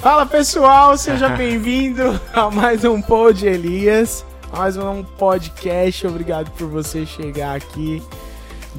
Fala 0.00 0.24
pessoal, 0.24 0.96
seja 0.96 1.28
bem-vindo 1.36 2.18
a 2.32 2.50
mais 2.50 2.86
um 2.86 3.02
Pod 3.02 3.46
Elias, 3.46 4.24
mais 4.50 4.74
um 4.78 5.04
podcast. 5.04 6.06
Obrigado 6.06 6.50
por 6.52 6.68
você 6.68 7.04
chegar 7.04 7.56
aqui, 7.56 8.02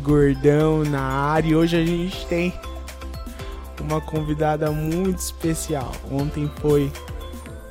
gordão 0.02 0.84
na 0.84 1.00
área. 1.00 1.50
E 1.50 1.56
hoje 1.56 1.78
a 1.78 1.86
gente 1.86 2.26
tem 2.26 2.52
uma 3.80 4.02
convidada 4.02 4.72
muito 4.72 5.20
especial. 5.20 5.92
Ontem 6.12 6.50
foi 6.60 6.92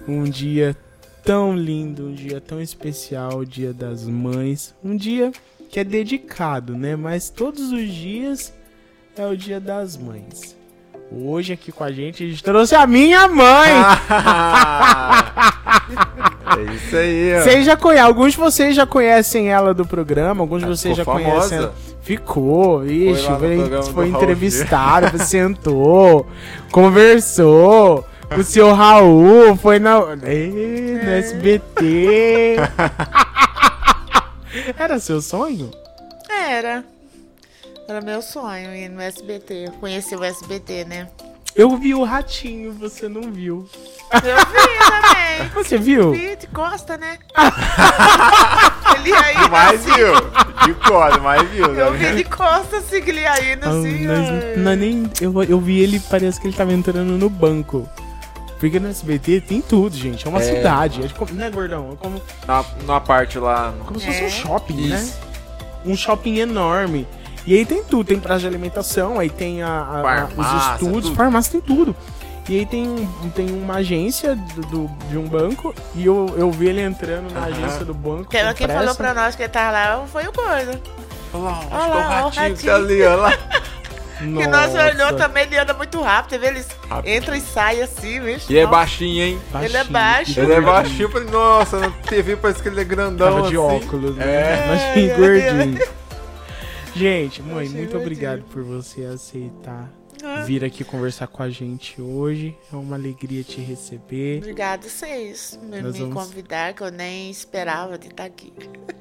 um 0.07 0.23
dia 0.23 0.77
tão 1.25 1.57
lindo, 1.57 2.07
um 2.07 2.15
dia 2.15 2.41
tão 2.41 2.61
especial, 2.61 3.39
o 3.39 3.45
Dia 3.45 3.73
das 3.73 4.05
Mães, 4.07 4.77
um 4.83 4.95
dia 4.95 5.33
que 5.69 5.81
é 5.81 5.85
dedicado, 5.85 6.77
né? 6.77 6.95
Mas 6.95 7.31
todos 7.31 7.73
os 7.73 7.89
dias 7.89 8.55
é 9.17 9.27
o 9.27 9.37
Dia 9.37 9.59
das 9.59 9.97
Mães. 9.97 10.60
Hoje 11.13 11.53
aqui 11.55 11.73
com 11.73 11.83
a 11.83 11.91
gente, 11.91 12.23
a 12.23 12.27
gente 12.29 12.43
trouxe 12.43 12.73
a 12.77 12.87
minha 12.87 13.27
mãe. 13.27 13.71
é 16.57 16.63
isso 16.73 16.97
aí, 16.97 17.37
ó. 17.37 17.43
Vocês 17.43 17.67
já 17.67 17.77
conhecem, 17.77 18.07
alguns 18.07 18.33
de 18.33 18.39
vocês 18.39 18.77
já 18.77 18.87
conhecem 18.87 19.49
ela 19.49 19.75
do 19.75 19.85
programa, 19.85 20.43
alguns 20.43 20.63
de 20.63 20.69
vocês 20.69 20.97
já 20.97 21.03
ficou 21.03 21.15
conhecem 21.15 21.41
famosa. 21.41 21.55
ela. 21.57 21.75
Ficou, 22.01 22.87
ixi, 22.87 23.27
foi, 23.27 23.83
foi 23.93 24.09
entrevistado, 24.09 25.19
sentou, 25.19 26.29
conversou 26.71 28.07
com 28.29 28.41
o 28.41 28.45
seu 28.45 28.73
Raul, 28.73 29.57
foi 29.57 29.81
na, 29.81 29.99
Ê, 30.23 31.01
no 31.03 31.11
SBT. 31.11 32.57
Era 34.79 35.01
seu 35.01 35.21
sonho? 35.21 35.73
Era. 36.29 36.85
Era 37.91 38.01
meu 38.01 38.23
sonho 38.23 38.73
ir 38.73 38.89
no 38.89 39.01
SBT. 39.01 39.73
Conhecer 39.81 40.15
o 40.15 40.23
SBT, 40.23 40.85
né? 40.85 41.09
Eu 41.57 41.77
vi 41.77 41.93
o 41.93 42.05
ratinho, 42.05 42.73
você 42.73 43.09
não 43.09 43.33
viu. 43.33 43.69
Eu 44.13 44.21
vi 44.21 44.79
também. 44.87 45.49
Você 45.53 45.77
viu? 45.77 46.13
Vi 46.13 46.37
de 46.37 46.47
costa, 46.47 46.97
né? 46.97 47.19
ele 48.95 49.13
aí, 49.13 49.35
Mas 49.51 49.81
assim, 49.81 49.93
viu? 49.93 50.13
De 50.65 50.75
cor, 50.89 51.21
mas 51.21 51.49
viu, 51.51 51.65
Eu 51.75 51.93
vi 51.95 52.05
né? 52.05 52.15
de 52.15 52.23
costa, 52.23 52.77
assim, 52.77 52.99
ele 52.99 53.27
aí, 53.27 53.59
Ah, 53.61 53.69
assim. 53.71 54.07
não 54.59 54.71
é 54.71 54.77
nem, 54.77 55.11
eu, 55.21 55.43
eu 55.43 55.59
vi 55.59 55.81
ele, 55.81 55.99
parece 56.09 56.41
que 56.41 56.47
ele 56.47 56.57
tava 56.57 56.73
entrando 56.73 57.19
no 57.19 57.29
banco. 57.29 57.89
Porque 58.61 58.79
no 58.79 58.89
SBT 58.89 59.41
tem 59.41 59.61
tudo, 59.61 59.97
gente. 59.97 60.25
É 60.29 60.31
uma 60.31 60.39
É. 60.41 60.43
cidade. 60.43 61.05
É 61.05 61.09
como, 61.09 61.33
né, 61.33 61.51
gordão? 61.51 61.91
É 61.95 61.97
como, 61.97 62.23
Na, 62.47 62.65
na 62.87 63.01
parte 63.01 63.37
lá. 63.37 63.75
como 63.85 63.99
se 63.99 64.07
É. 64.09 64.13
fosse 64.13 64.25
um 64.27 64.31
shopping, 64.31 64.87
né? 64.91 64.97
Isso. 65.03 65.19
Um 65.85 65.97
shopping 65.97 66.39
enorme. 66.39 67.09
E 67.47 67.55
aí 67.57 67.65
tem 67.65 67.83
tudo. 67.83 68.07
Tem 68.07 68.19
praça 68.21 68.41
de 68.41 68.47
alimentação, 68.47 69.19
aí 69.19 69.31
tem 69.31 69.63
a, 69.63 69.69
a- 69.69 70.21
a- 70.23 70.25
os 70.27 70.35
Farmácia, 70.35 70.73
estúdios, 70.75 71.05
tudo. 71.05 71.15
farmácia, 71.17 71.53
tem 71.53 71.61
tudo. 71.61 71.97
E 72.49 72.59
aí 72.59 72.67
tem, 72.67 73.09
tem 73.35 73.47
uma 73.53 73.75
agência 73.77 74.35
do, 74.35 74.61
do- 74.63 74.91
de 75.09 75.17
um 75.17 75.27
banco 75.29 75.73
e 75.95 76.05
eu, 76.07 76.35
eu 76.37 76.51
vi 76.51 76.69
ele 76.69 76.81
entrando 76.81 77.33
na 77.33 77.41
Aham. 77.41 77.49
agência 77.49 77.85
do 77.85 77.95
banco. 77.95 78.25
Quem, 78.31 78.45
com 78.45 78.55
quem 78.55 78.67
falou 78.67 78.95
pra 78.95 79.15
nós 79.15 79.37
que 79.37 79.43
ele 79.43 79.49
tava 79.51 79.71
lá 79.71 80.05
foi 80.11 80.27
o 80.27 80.33
Coisa. 80.33 80.81
Olha 81.33 81.43
lá, 81.45 81.59
acho 81.61 81.69
Olha 81.71 81.71
que 81.71 81.77
é 81.77 81.87
o 81.87 81.89
lá, 81.89 82.21
ó, 82.25 82.27
o 82.27 82.29
ratinho 82.31 82.57
que 82.57 82.67
ratinho. 82.69 82.75
ali, 82.75 83.03
olha 83.03 83.17
lá. 83.17 83.33
Que 84.21 84.47
nós 84.49 84.75
olhou 84.75 85.15
também, 85.17 85.45
ele 85.45 85.57
anda 85.57 85.73
muito 85.73 85.99
rápido. 86.03 86.33
Você 86.33 86.39
vê, 86.39 86.49
ele 86.49 86.63
Rápido. 86.91 87.11
entra 87.11 87.37
e 87.39 87.41
sai 87.41 87.81
assim, 87.81 88.21
vixe. 88.21 88.53
E 88.53 88.59
é 88.59 88.67
baixinho, 88.67 89.23
hein? 89.25 89.41
Ele 89.63 89.75
é 89.79 89.85
baixo. 89.85 90.35
que 90.35 90.41
Ele 90.41 90.53
é 90.53 90.61
gordinho. 90.61 90.73
baixinho, 90.75 91.03
eu 91.05 91.11
falei, 91.11 91.31
nossa, 91.31 91.79
na 91.79 91.89
TV 91.91 92.37
parece 92.37 92.63
que 92.63 92.69
ele 92.69 92.83
é 92.83 92.85
grandão 92.85 93.29
Tava 93.37 93.41
de 93.49 93.57
assim. 93.57 93.57
óculos, 93.57 94.17
né? 94.17 94.25
É. 94.27 94.67
Mas 94.69 94.83
Ai, 94.83 94.95
bem 94.95 95.11
ai, 95.11 95.17
gordinho. 95.17 95.89
Gente, 96.95 97.43
mãe, 97.43 97.67
Achei 97.67 97.79
muito 97.79 97.97
obrigado 97.97 98.43
por 98.45 98.63
você 98.63 99.05
aceitar 99.05 99.91
Ah, 100.23 100.43
vir 100.43 100.65
aqui 100.65 100.85
conversar 100.85 101.27
com 101.29 101.43
a 101.43 101.49
gente 101.49 102.01
hoje. 102.01 102.55
É 102.73 102.77
uma 102.77 102.97
alegria 102.97 103.43
te 103.43 103.61
receber. 103.61 104.39
Obrigado 104.39 104.83
vocês 104.89 105.59
por 105.59 105.69
me 105.69 105.81
vamos- 105.93 106.15
convidar, 106.15 106.75
que 106.75 106.83
eu 106.83 106.91
nem 106.91 107.31
esperava 107.31 107.97
de 107.99 108.09
estar 108.09 108.25
aqui. 108.25 108.53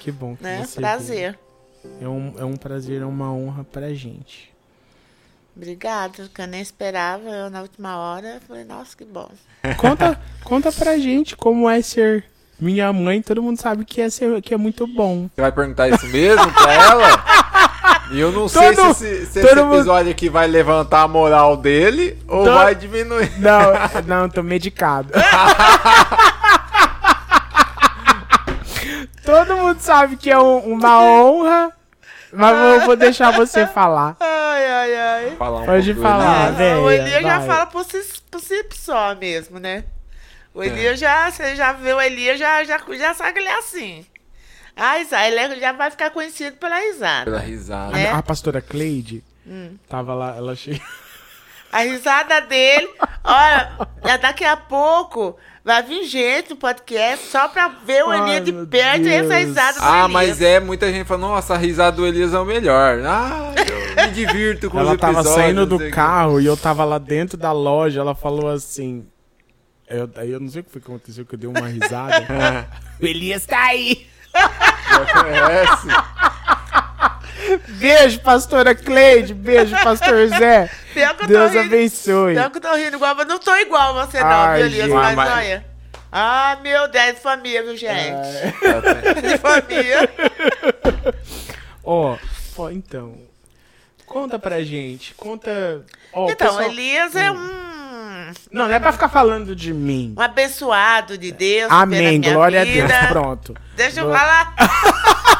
Que 0.00 0.10
bom 0.10 0.34
que 0.34 0.42
Né? 0.42 0.64
você 0.64 0.80
Prazer. 0.80 1.38
veio. 1.84 1.98
É 2.00 2.08
um, 2.08 2.34
é 2.36 2.44
um 2.44 2.56
prazer, 2.56 3.02
é 3.02 3.06
uma 3.06 3.32
honra 3.32 3.62
pra 3.62 3.94
gente. 3.94 4.52
Obrigado, 5.54 6.28
que 6.28 6.42
eu 6.42 6.46
nem 6.48 6.60
esperava. 6.60 7.28
Eu, 7.28 7.48
na 7.48 7.62
última 7.62 7.96
hora, 7.96 8.40
falei, 8.48 8.64
nossa, 8.64 8.96
que 8.96 9.04
bom. 9.04 9.30
Conta, 9.78 10.20
conta 10.42 10.72
pra 10.72 10.98
gente 10.98 11.36
como 11.36 11.70
é 11.70 11.80
ser 11.82 12.24
minha 12.62 12.92
mãe. 12.92 13.20
Todo 13.20 13.42
mundo 13.42 13.60
sabe 13.60 13.84
que 13.84 14.00
é, 14.00 14.08
ser, 14.08 14.40
que 14.40 14.54
é 14.54 14.56
muito 14.56 14.86
bom. 14.86 15.28
Você 15.34 15.40
vai 15.40 15.52
perguntar 15.52 15.88
isso 15.88 16.06
mesmo 16.06 16.50
pra 16.52 16.72
ela? 16.72 17.24
E 18.12 18.20
eu 18.20 18.30
não 18.30 18.46
sei 18.48 18.74
Todo- 18.74 18.94
se, 18.94 19.06
esse, 19.06 19.26
se 19.26 19.40
todo 19.40 19.46
esse 19.52 19.62
mundo- 19.62 19.74
episódio 19.76 20.10
aqui 20.12 20.28
vai 20.28 20.46
levantar 20.46 21.02
a 21.02 21.08
moral 21.08 21.56
dele 21.56 22.18
ou 22.28 22.44
Todo- 22.44 22.54
vai 22.54 22.74
diminuir. 22.74 23.32
Não, 23.38 23.72
não, 24.06 24.28
tô 24.28 24.42
medicado. 24.42 25.08
Todo 29.24 29.56
mundo 29.56 29.78
sabe 29.80 30.16
que 30.16 30.30
é 30.30 30.38
um- 30.38 30.72
uma 30.72 31.00
honra, 31.00 31.72
mas 32.32 32.56
eu 32.74 32.86
vou 32.86 32.96
deixar 32.96 33.30
você 33.32 33.66
falar. 33.66 34.16
Ai, 34.20 34.66
ai, 34.66 34.96
ai. 34.96 35.36
Falar 35.38 35.60
um 35.60 35.66
Pode 35.66 35.94
falar. 35.94 36.50
Velho, 36.52 36.82
o 36.82 36.90
Elias 36.90 37.22
já 37.22 37.40
fala 37.40 37.66
por 37.66 37.84
si, 37.84 38.02
por 38.30 38.40
si 38.40 38.64
só 38.74 39.14
mesmo, 39.14 39.58
né? 39.58 39.84
É. 40.54 40.58
O 40.58 40.62
Elias 40.62 40.98
já, 41.00 41.30
você 41.30 41.56
já 41.56 41.72
vê 41.72 41.92
o 41.92 42.00
Elias, 42.00 42.38
já, 42.38 42.62
já, 42.64 42.78
já 42.98 43.14
sabe 43.14 43.32
que 43.32 43.38
ele 43.38 43.48
é 43.48 43.58
assim. 43.58 44.04
A 44.76 44.94
risada, 44.96 45.26
ele 45.26 45.38
é- 45.38 45.60
já 45.60 45.72
vai 45.72 45.90
ficar 45.90 46.10
conhecido 46.10 46.56
pela 46.56 46.78
risada. 46.78 47.24
Pela 47.26 47.40
risada. 47.40 47.98
É. 47.98 48.08
A, 48.10 48.18
a 48.18 48.22
pastora 48.22 48.60
Cleide 48.60 49.22
Hum. 49.46 49.76
tava 49.88 50.14
lá, 50.14 50.36
ela 50.36 50.54
chega. 50.54 50.80
A 51.72 51.80
risada 51.80 52.40
dele, 52.42 52.88
olha, 53.24 53.72
já 54.04 54.16
daqui 54.18 54.44
a 54.44 54.56
pouco 54.56 55.36
vai 55.64 55.82
vir 55.82 56.04
gente 56.04 56.50
no 56.50 56.56
podcast 56.56 57.26
só 57.28 57.48
pra 57.48 57.68
ver 57.68 58.04
o 58.04 58.10
Ai, 58.10 58.20
Elias 58.20 58.44
de 58.44 58.52
meu 58.52 58.66
perto 58.66 59.00
e 59.00 59.04
Deus. 59.04 59.24
essa 59.30 59.38
risada 59.38 59.78
do 59.80 59.84
Ah, 59.84 59.94
Elias. 60.00 60.10
mas 60.12 60.42
é, 60.42 60.60
muita 60.60 60.92
gente 60.92 61.06
fala, 61.06 61.20
nossa, 61.22 61.54
a 61.54 61.56
risada 61.56 61.96
do 61.96 62.06
Elias 62.06 62.34
é 62.34 62.38
o 62.38 62.44
melhor. 62.44 62.98
Ah, 63.06 63.52
eu 63.96 64.06
me 64.06 64.12
divirto 64.12 64.70
com 64.70 64.78
Ela 64.78 64.92
os 64.92 65.00
tava 65.00 65.20
episódios. 65.20 65.34
saindo 65.42 65.60
não 65.62 65.66
do 65.66 65.78
sei 65.78 65.86
o 65.86 65.90
quê. 65.90 65.96
carro 65.96 66.40
e 66.40 66.46
eu 66.46 66.56
tava 66.58 66.84
lá 66.84 66.98
dentro 66.98 67.38
da 67.38 67.52
loja. 67.52 68.00
Ela 68.00 68.14
falou 68.14 68.48
assim. 68.50 69.06
Eu, 69.92 70.10
aí 70.16 70.30
eu 70.30 70.40
não 70.40 70.48
sei 70.48 70.60
o 70.60 70.64
que 70.64 70.70
foi 70.70 70.80
que 70.80 70.86
aconteceu, 70.88 71.24
que 71.26 71.34
eu 71.34 71.38
dei 71.38 71.48
uma 71.48 71.66
risada. 71.68 72.24
o 73.00 73.06
Elias 73.06 73.44
tá 73.46 73.60
aí! 73.66 74.06
Já 74.34 75.22
conhece. 75.22 75.88
Beijo, 77.78 78.20
pastora 78.20 78.74
Cleide! 78.74 79.34
Beijo, 79.34 79.74
pastor 79.82 80.28
Zé! 80.28 80.70
Deus 81.26 81.50
rindo. 81.52 81.60
abençoe! 81.66 82.34
Pior 82.34 82.50
que 82.50 82.56
eu 82.58 82.62
tô 82.62 82.74
rindo 82.74 82.96
igual, 82.96 83.14
mas 83.14 83.26
não 83.26 83.38
tô 83.38 83.54
igual 83.56 83.94
você 83.94 84.20
não, 84.20 84.28
Ai, 84.28 84.58
viu, 84.58 84.66
Elias? 84.66 84.84
gente. 84.86 84.94
Mas, 84.94 85.14
Mas- 85.16 85.30
olha. 85.32 85.72
Ah, 86.14 86.58
meu 86.62 86.88
Deus, 86.88 87.06
de 87.14 87.20
família, 87.20 87.62
viu, 87.62 87.74
gente? 87.76 87.94
É. 87.94 89.38
Família. 89.38 90.10
Ó, 91.82 92.16
ó, 92.58 92.70
então. 92.70 93.16
Conta 94.06 94.38
pra 94.38 94.62
gente. 94.62 95.14
Conta. 95.14 95.82
Ó, 96.12 96.30
então, 96.30 96.48
pessoal- 96.56 96.70
Elias 96.70 97.16
é 97.16 97.30
um, 97.32 97.36
Não, 98.50 98.66
não 98.68 98.74
é 98.74 98.78
pra 98.80 98.92
ficar 98.92 99.08
falando 99.08 99.54
de 99.56 99.72
mim. 99.72 100.14
um 100.16 100.20
abençoado 100.22 101.16
de 101.18 101.32
Deus. 101.32 101.70
Amém, 101.70 102.20
glória 102.20 102.64
vida. 102.64 102.84
a 102.84 103.00
Deus. 103.00 103.10
Pronto. 103.12 103.54
Deixa 103.76 104.00
eu 104.00 104.10
falar. 104.10 104.54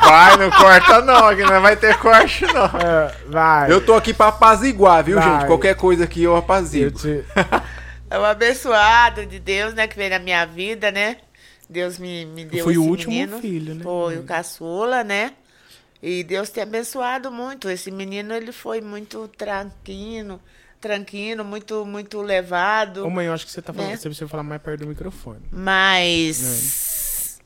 Vai, 0.00 0.36
não 0.36 0.50
corta 0.50 1.00
não, 1.00 1.28
aqui 1.28 1.42
não 1.42 1.60
vai 1.62 1.76
ter 1.76 1.96
corte 1.98 2.44
não. 2.46 2.66
É, 2.66 3.14
vai. 3.26 3.72
Eu 3.72 3.84
tô 3.84 3.94
aqui 3.94 4.12
pra 4.12 4.28
apaziguar, 4.28 5.02
viu, 5.02 5.16
Vai. 5.18 5.24
gente? 5.40 5.46
Qualquer 5.46 5.74
coisa 5.76 6.04
aqui 6.04 6.22
eu 6.22 6.32
Eu 6.32 6.36
apazigo. 6.36 6.98
te- 6.98 7.24
É 8.10 8.18
um 8.18 8.24
abençoado 8.24 9.24
de 9.26 9.38
Deus, 9.40 9.72
né? 9.74 9.88
Que 9.88 9.96
veio 9.96 10.10
na 10.10 10.18
minha 10.18 10.44
vida, 10.44 10.90
né? 10.92 11.16
Deus 11.68 11.98
me, 11.98 12.26
me 12.26 12.44
deu 12.44 12.62
Fui 12.64 12.76
o 12.76 12.82
último 12.84 13.12
menino. 13.12 13.40
filho, 13.40 13.74
né? 13.74 13.82
Foi 13.82 14.18
o 14.18 14.22
caçula, 14.24 15.02
né? 15.02 15.32
E 16.02 16.22
Deus 16.22 16.50
tem 16.50 16.62
abençoado 16.62 17.32
muito. 17.32 17.68
Esse 17.70 17.90
menino, 17.90 18.34
ele 18.34 18.52
foi 18.52 18.80
muito 18.82 19.26
tranquilo, 19.28 20.38
tranquilo, 20.84 21.42
muito, 21.42 21.86
muito 21.86 22.20
levado. 22.20 23.06
Ô, 23.06 23.10
mãe, 23.10 23.24
eu 23.24 23.32
acho 23.32 23.46
que 23.46 23.52
você 23.52 23.62
tá 23.62 23.72
falando. 23.72 23.92
Né? 23.92 23.96
Você 23.96 24.06
precisa 24.06 24.28
falar 24.28 24.42
mais 24.42 24.60
perto 24.60 24.80
do 24.80 24.86
microfone. 24.86 25.40
Mas 25.50 27.40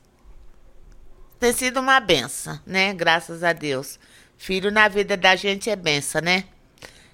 tem 1.39 1.53
sido 1.53 1.79
uma 1.79 2.01
benção, 2.01 2.59
né? 2.65 2.93
Graças 2.93 3.41
a 3.41 3.53
Deus. 3.53 3.97
Filho 4.37 4.69
na 4.71 4.89
vida 4.89 5.15
da 5.15 5.37
gente 5.37 5.69
é 5.69 5.75
benção, 5.77 6.21
né? 6.21 6.43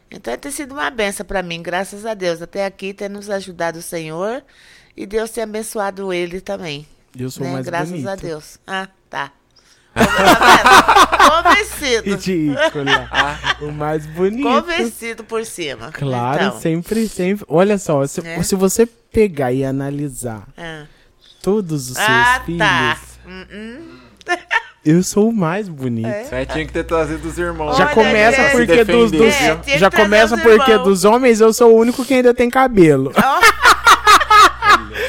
Então 0.10 0.36
tem 0.36 0.52
sido 0.52 0.72
uma 0.72 0.90
benção 0.90 1.24
para 1.24 1.44
mim, 1.44 1.62
graças 1.62 2.08
a 2.08 2.16
Deus. 2.16 2.42
Até 2.42 2.66
aqui 2.66 2.92
tem 2.92 3.08
nos 3.08 3.30
ajudado 3.30 3.78
o 3.78 3.84
Senhor 3.84 4.44
e 4.98 5.06
Deus 5.06 5.30
tem 5.30 5.44
abençoado 5.44 6.12
ele 6.12 6.42
também. 6.42 6.88
Eu 7.16 7.30
sou 7.30 7.46
né? 7.46 7.54
mais 7.54 7.66
Graças 7.68 7.92
bonito. 7.92 8.10
a 8.10 8.16
Deus. 8.16 8.58
Ah, 8.66 8.88
tá. 9.12 9.32
Tá 9.96 10.04
vendo? 10.04 11.16
Convencido. 11.44 12.10
Ridículo. 12.12 12.86
o 13.62 13.72
mais 13.72 14.06
bonito. 14.06 14.44
Convencido 14.44 15.24
por 15.24 15.46
cima. 15.46 15.92
Claro, 15.92 16.44
Então, 16.46 16.60
sempre, 16.60 17.08
sempre. 17.08 17.46
Olha 17.48 17.78
só, 17.78 18.06
se, 18.06 18.26
É. 18.26 18.42
se 18.44 18.56
você 18.56 18.86
pegar 18.86 19.52
e 19.54 19.64
analisar 19.64 20.44
ah. 20.58 20.84
todos 21.42 21.90
os 21.92 21.96
seus 21.98 22.08
Ah, 22.10 22.42
filhos, 22.46 22.60
tá. 22.60 22.98
Hum, 23.28 23.46
hum. 23.52 23.78
Eu 24.86 25.02
sou 25.02 25.30
o 25.30 25.34
mais 25.34 25.68
bonito. 25.68 26.08
É, 26.08 26.46
tinha 26.46 26.64
que 26.66 26.72
ter 26.72 26.84
trazido 26.84 27.28
os 27.28 27.38
irmãos. 27.40 27.76
Já 27.76 27.86
Olha, 27.86 27.94
começa 27.96 28.42
gente. 28.44 28.52
porque 28.52 28.84
dos, 28.84 29.12
dos- 29.12 29.34
É, 29.34 29.78
já 29.80 29.90
começa 29.90 30.38
porque 30.38 30.72
irmãos. 30.72 30.84
dos 30.84 31.06
homens 31.06 31.42
eu 31.42 31.52
sou 31.54 31.74
o 31.74 31.80
único 31.80 32.06
que 32.06 32.14
ainda 32.14 32.34
tem 32.36 32.50
cabelo. 32.52 33.12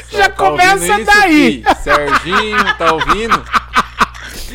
Só 0.09 0.17
já 0.17 0.29
tá 0.29 0.35
começa 0.35 0.85
isso, 0.85 1.05
daí. 1.05 1.63
fi? 1.63 1.83
Serginho, 1.83 2.77
tá 2.77 2.93
ouvindo? 2.93 3.43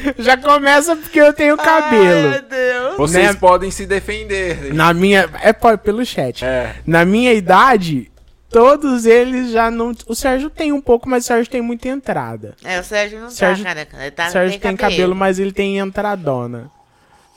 já 0.19 0.37
começa 0.37 0.97
porque 0.97 1.21
eu 1.21 1.33
tenho 1.33 1.57
Ai, 1.59 1.65
cabelo. 1.65 2.31
meu 2.31 2.43
Deus. 2.43 2.97
Vocês 2.97 3.27
Né? 3.29 3.35
podem 3.35 3.71
se 3.71 3.87
defender. 3.87 4.73
Na 4.75 4.93
minha. 4.95 5.29
É 5.43 5.53
pelo 5.53 6.05
chat. 6.05 6.45
É. 6.45 6.77
Na 6.87 7.05
minha 7.05 7.33
idade, 7.33 8.11
todos 8.49 9.07
eles 9.07 9.51
já 9.51 9.71
não. 9.71 9.93
O 10.07 10.15
Sérgio 10.15 10.51
tem 10.51 10.73
um 10.73 10.81
pouco, 10.81 11.09
mas 11.09 11.25
o 11.25 11.27
Sérgio 11.29 11.51
tem 11.51 11.63
muita 11.63 11.89
entrada. 11.89 12.55
É, 12.65 12.81
o 12.81 12.85
Sérgio 12.85 13.21
não 13.21 13.31
Sérgio- 13.31 13.65
tá, 13.65 13.75
cara. 13.87 14.03
Ele 14.05 14.11
tá, 14.11 14.29
o 14.29 14.31
Sérgio 14.31 14.61
tem 14.61 14.77
cabelo, 14.77 15.15
mas 15.15 15.39
ele 15.39 15.53
tem 15.53 15.79
entradona. 15.79 16.71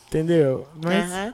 Entendeu? 0.07 0.67
Mas. 0.83 1.11
Aham. 1.11 1.33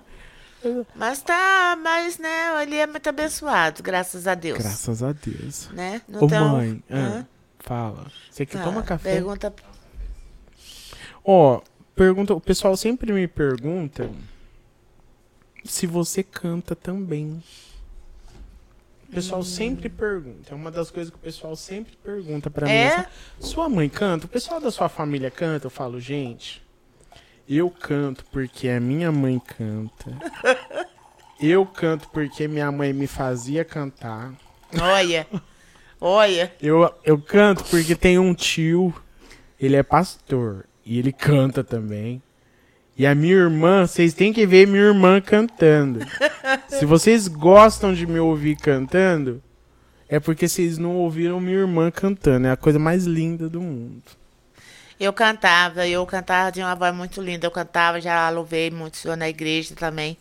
Mas 0.96 1.22
tá, 1.24 1.76
mas 1.84 2.20
né, 2.20 2.62
ele 2.62 2.76
é 2.76 2.86
muito 2.86 3.10
abençoado, 3.10 3.82
graças 3.82 4.28
a 4.28 4.36
Deus. 4.36 4.60
Graças 4.60 5.02
a 5.02 5.12
Deus. 5.12 5.68
Né? 5.74 6.02
Não 6.08 6.22
Ô 6.22 6.28
tem 6.28 6.40
mãe, 6.40 6.84
ah, 6.92 7.24
fala. 7.60 8.06
Você 8.30 8.46
que 8.46 8.56
Ah, 8.58 8.62
toma 8.62 8.84
café? 8.84 9.14
Pergunta. 9.14 9.52
Ó, 11.24 11.62
pergunta, 11.96 12.34
o 12.34 12.42
pessoal 12.42 12.76
sempre 12.76 13.14
me 13.14 13.28
pergunta 13.28 14.10
se 15.64 15.86
você 15.86 16.24
canta 16.24 16.76
também. 16.76 17.42
O 19.08 19.14
pessoal 19.14 19.44
sempre 19.44 19.90
pergunta. 19.90 20.54
É 20.54 20.56
uma 20.56 20.72
das 20.72 20.90
coisas 20.90 21.12
que 21.12 21.18
o 21.18 21.22
pessoal 21.22 21.56
sempre 21.56 21.98
pergunta 22.02 22.50
pra 22.50 22.66
mim. 22.66 22.72
É? 22.74 22.96
assim, 22.96 23.08
Sua 23.40 23.68
mãe 23.68 23.90
canta? 23.90 24.26
O 24.26 24.30
pessoal 24.30 24.62
da 24.62 24.72
sua 24.72 24.88
família 24.88 25.30
canta? 25.30 25.68
Eu 25.68 25.72
falo, 25.72 26.00
gente, 26.00 26.64
eu 27.48 27.70
canto 27.70 28.24
porque 28.32 28.70
a 28.70 28.80
minha 28.80 29.12
mãe 29.12 29.40
canta. 29.40 30.18
Eu 31.42 31.66
canto 31.66 32.08
porque 32.10 32.48
minha 32.48 32.72
mãe 32.72 32.94
me 32.94 33.08
fazia 33.08 33.66
cantar. 33.66 34.34
Olha. 34.80 35.28
Olha. 36.00 36.54
Eu, 36.62 36.94
eu 37.04 37.20
canto 37.20 37.64
porque 37.66 37.96
tem 37.96 38.18
um 38.18 38.34
tio, 38.34 38.94
ele 39.60 39.76
é 39.76 39.84
pastor, 39.84 40.66
e 40.86 41.00
ele 41.00 41.12
canta 41.12 41.64
também. 41.64 42.22
E 42.98 43.06
a 43.06 43.16
minha 43.16 43.34
irmã, 43.34 43.88
vocês 43.88 44.14
têm 44.14 44.34
que 44.34 44.46
ver 44.46 44.68
minha 44.68 44.84
irmã 44.84 45.20
cantando. 45.22 46.00
Se 46.68 46.86
vocês 46.86 47.28
gostam 47.28 47.94
de 47.94 48.06
me 48.06 48.20
ouvir 48.20 48.56
cantando, 48.58 49.42
é 50.08 50.20
porque 50.20 50.48
vocês 50.48 50.78
não 50.78 50.96
ouviram 50.98 51.40
minha 51.40 51.60
irmã 51.60 51.90
cantando. 51.90 52.48
É 52.48 52.52
a 52.52 52.58
coisa 52.58 52.78
mais 52.78 53.06
linda 53.06 53.48
do 53.48 53.62
mundo. 53.62 54.04
Eu 55.00 55.12
cantava, 55.14 55.88
eu 55.88 56.06
cantava 56.06 56.52
de 56.52 56.62
uma 56.62 56.76
voz 56.76 56.94
muito 56.94 57.22
linda. 57.22 57.48
Eu 57.48 57.52
cantava, 57.52 58.00
já 58.00 58.30
louvei 58.30 58.70
muito 58.70 58.98
Senhor 58.98 59.18
na 59.18 59.30
igreja 59.30 59.74
também. 59.74 60.18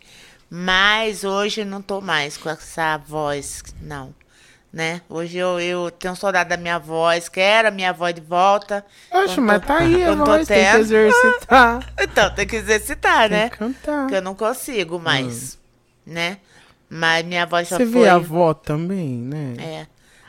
Mas 0.48 1.22
hoje 1.22 1.64
não 1.64 1.82
tô 1.82 2.00
mais 2.00 2.36
com 2.36 2.48
essa 2.48 2.96
voz, 2.96 3.62
não. 3.82 4.14
Né? 4.72 5.00
Hoje 5.08 5.36
eu, 5.36 5.58
eu 5.58 5.90
tenho 5.90 6.14
saudade 6.14 6.48
da 6.50 6.56
minha 6.56 6.78
voz, 6.78 7.28
quero 7.28 7.68
a 7.68 7.70
minha 7.72 7.92
voz 7.92 8.14
de 8.14 8.20
volta. 8.20 8.84
Oxe, 9.10 9.40
mas 9.40 9.60
tô- 9.60 9.66
tá 9.66 9.78
aí 9.78 10.00
a 10.04 10.14
voz, 10.14 10.46
tem 10.46 10.70
que 10.70 10.76
exercitar. 10.78 11.92
Então, 12.00 12.34
tem 12.34 12.46
que 12.46 12.56
exercitar, 12.56 13.28
Tem 13.28 13.38
né? 13.38 13.50
que 13.50 13.56
cantar. 13.56 14.02
Porque 14.02 14.14
eu 14.14 14.22
não 14.22 14.34
consigo 14.36 15.00
mais, 15.00 15.58
né? 16.06 16.38
Mas 16.88 17.24
minha 17.26 17.44
voz 17.46 17.68
já 17.68 17.76
Você 17.78 17.86
foi... 17.86 18.02
vê 18.02 18.08
a 18.08 18.14
avó 18.14 18.54
também, 18.54 19.08
né? 19.16 19.54
É. 19.58 19.86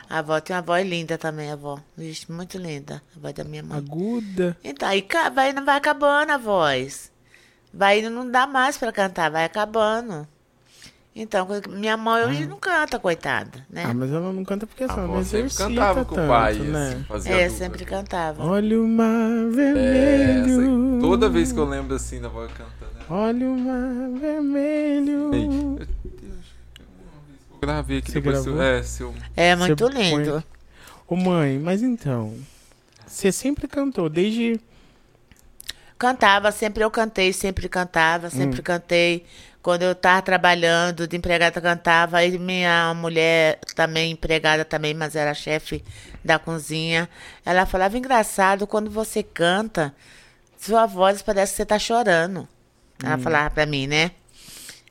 A 0.09 0.19
avó 0.19 0.39
tem 0.41 0.55
uma 0.55 0.61
voz 0.61 0.85
linda 0.87 1.17
também, 1.19 1.49
a 1.51 1.53
avó. 1.53 1.79
Vixe, 1.95 2.29
muito 2.31 2.57
linda. 2.57 3.01
A 3.15 3.19
voz 3.19 3.33
da 3.35 3.43
minha 3.43 3.61
mãe. 3.63 3.77
Aguda. 3.77 4.57
Então, 4.63 4.89
aí 4.89 5.07
vai, 5.33 5.53
vai 5.53 5.77
acabando 5.77 6.31
a 6.31 6.37
voz. 6.37 7.11
Vai 7.73 8.01
não 8.01 8.29
dá 8.29 8.45
mais 8.47 8.75
pra 8.77 8.91
cantar, 8.91 9.29
vai 9.31 9.45
acabando. 9.45 10.27
Então, 11.13 11.45
minha 11.69 11.97
mãe 11.97 12.23
hoje 12.23 12.45
não 12.45 12.57
canta, 12.57 12.97
coitada, 12.97 13.65
né? 13.69 13.83
Ah, 13.85 13.93
mas 13.93 14.09
ela 14.11 14.31
não 14.31 14.45
canta 14.45 14.65
porque 14.65 14.85
A 14.85 14.87
ela 14.87 15.07
não 15.07 15.23
sempre 15.25 15.53
cantava 15.53 16.05
com 16.05 16.15
tanto, 16.15 16.25
o 16.25 16.29
pai, 16.29 16.53
né? 16.55 17.05
assim, 17.09 17.29
é, 17.29 17.43
dupla. 17.43 17.57
sempre 17.57 17.85
cantava. 17.85 18.43
Olha 18.45 18.81
o 18.81 18.87
mar 18.87 19.29
É, 19.29 19.49
vermelho. 19.49 20.61
essa- 20.95 21.01
toda 21.01 21.27
vez 21.29 21.51
que 21.51 21.59
eu 21.59 21.65
lembro 21.65 21.95
assim 21.95 22.21
da 22.21 22.29
voz 22.29 22.49
cantando. 22.53 22.93
né? 22.97 23.05
Olha 23.09 23.45
o 23.49 23.59
mar 23.59 24.19
vermelho. 24.21 25.33
Ei, 25.35 25.45
eu- 25.47 25.79
eu 27.51 27.57
gravei 27.59 27.97
aqui 27.97 28.11
Você 28.11 28.21
depois. 28.21 28.39
Se, 28.39 28.47
eu- 28.47 28.53
gravou? 28.55 28.71
é, 28.71 28.83
se 28.83 29.03
eu, 29.03 29.13
É 29.35 29.55
muito 29.57 29.83
Você 29.85 29.93
põe- 29.93 30.01
lindo. 30.23 30.43
Ô 31.07 31.15
mãe, 31.17 31.59
mas 31.59 31.83
então. 31.83 32.33
Você 33.05 33.33
sempre 33.33 33.67
cantou, 33.67 34.07
desde. 34.07 34.61
Cantava, 35.97 36.51
sempre 36.53 36.83
eu 36.83 36.89
cantei, 36.89 37.31
sempre 37.33 37.67
cantava, 37.69 38.29
sempre 38.29 38.61
cantei. 38.61 39.25
Quando 39.61 39.83
eu 39.83 39.93
tava 39.93 40.21
trabalhando 40.21 41.07
de 41.07 41.15
empregada, 41.15 41.61
cantava. 41.61 42.17
Aí 42.17 42.37
minha 42.39 42.93
mulher, 42.95 43.59
também 43.75 44.11
empregada 44.11 44.65
também, 44.65 44.93
mas 44.93 45.15
era 45.15 45.33
chefe 45.33 45.83
da 46.23 46.39
cozinha, 46.39 47.09
ela 47.45 47.65
falava, 47.65 47.97
engraçado, 47.97 48.67
quando 48.67 48.89
você 48.89 49.23
canta, 49.23 49.93
sua 50.57 50.85
voz 50.85 51.21
parece 51.21 51.53
que 51.53 51.57
você 51.57 51.65
tá 51.65 51.79
chorando. 51.79 52.47
Ela 53.03 53.17
falava 53.17 53.49
pra 53.49 53.65
mim, 53.65 53.87
né? 53.87 54.11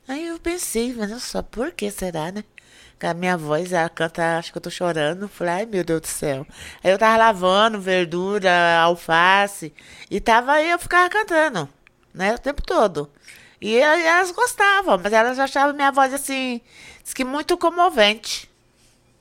Aí 0.08 0.26
eu 0.26 0.40
pensei, 0.40 0.92
mas 0.92 1.22
só, 1.22 1.40
por 1.42 1.70
que 1.70 1.90
será, 1.90 2.32
né? 2.32 2.42
A 3.00 3.14
minha 3.14 3.36
voz, 3.36 3.72
ela 3.72 3.88
canta, 3.88 4.36
acho 4.36 4.52
que 4.52 4.58
eu 4.58 4.62
tô 4.62 4.70
chorando. 4.70 5.28
Falei, 5.28 5.54
ai 5.54 5.66
meu 5.66 5.82
Deus 5.84 6.00
do 6.02 6.06
céu. 6.06 6.46
Aí 6.82 6.90
eu 6.90 6.98
tava 6.98 7.16
lavando 7.16 7.80
verdura, 7.80 8.78
alface, 8.80 9.72
e 10.10 10.20
tava 10.20 10.52
aí, 10.52 10.70
eu 10.70 10.78
ficava 10.78 11.08
cantando, 11.08 11.68
né, 12.12 12.34
o 12.34 12.38
tempo 12.38 12.60
todo. 12.62 13.10
E 13.60 13.76
elas 13.76 14.30
gostavam, 14.30 14.98
mas 15.02 15.12
elas 15.12 15.38
achavam 15.38 15.74
minha 15.74 15.90
voz 15.90 16.14
assim, 16.14 16.60
diz 17.04 17.12
que 17.12 17.24
muito 17.24 17.58
comovente. 17.58 18.50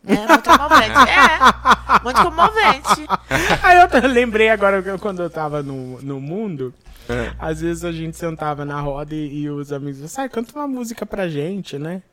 Né? 0.01 0.25
Muito 0.27 0.50
comovente. 0.50 1.09
É, 1.09 2.03
muito 2.03 2.24
comovente. 2.24 3.07
Aí 3.62 3.77
eu 3.77 4.07
lembrei 4.07 4.50
agora 4.50 4.81
quando 4.97 5.21
eu 5.21 5.30
tava 5.30 5.62
no, 5.62 6.01
no 6.01 6.21
mundo. 6.21 6.74
É. 7.09 7.33
Às 7.39 7.62
vezes 7.62 7.83
a 7.83 7.91
gente 7.91 8.15
sentava 8.15 8.63
na 8.63 8.80
roda 8.80 9.13
e, 9.13 9.41
e 9.41 9.50
os 9.50 9.74
amigos 9.74 10.09
sai, 10.12 10.30
canta 10.30 10.57
uma 10.57 10.68
música 10.68 11.06
pra 11.06 11.27
gente, 11.27 11.77
né? 11.77 12.03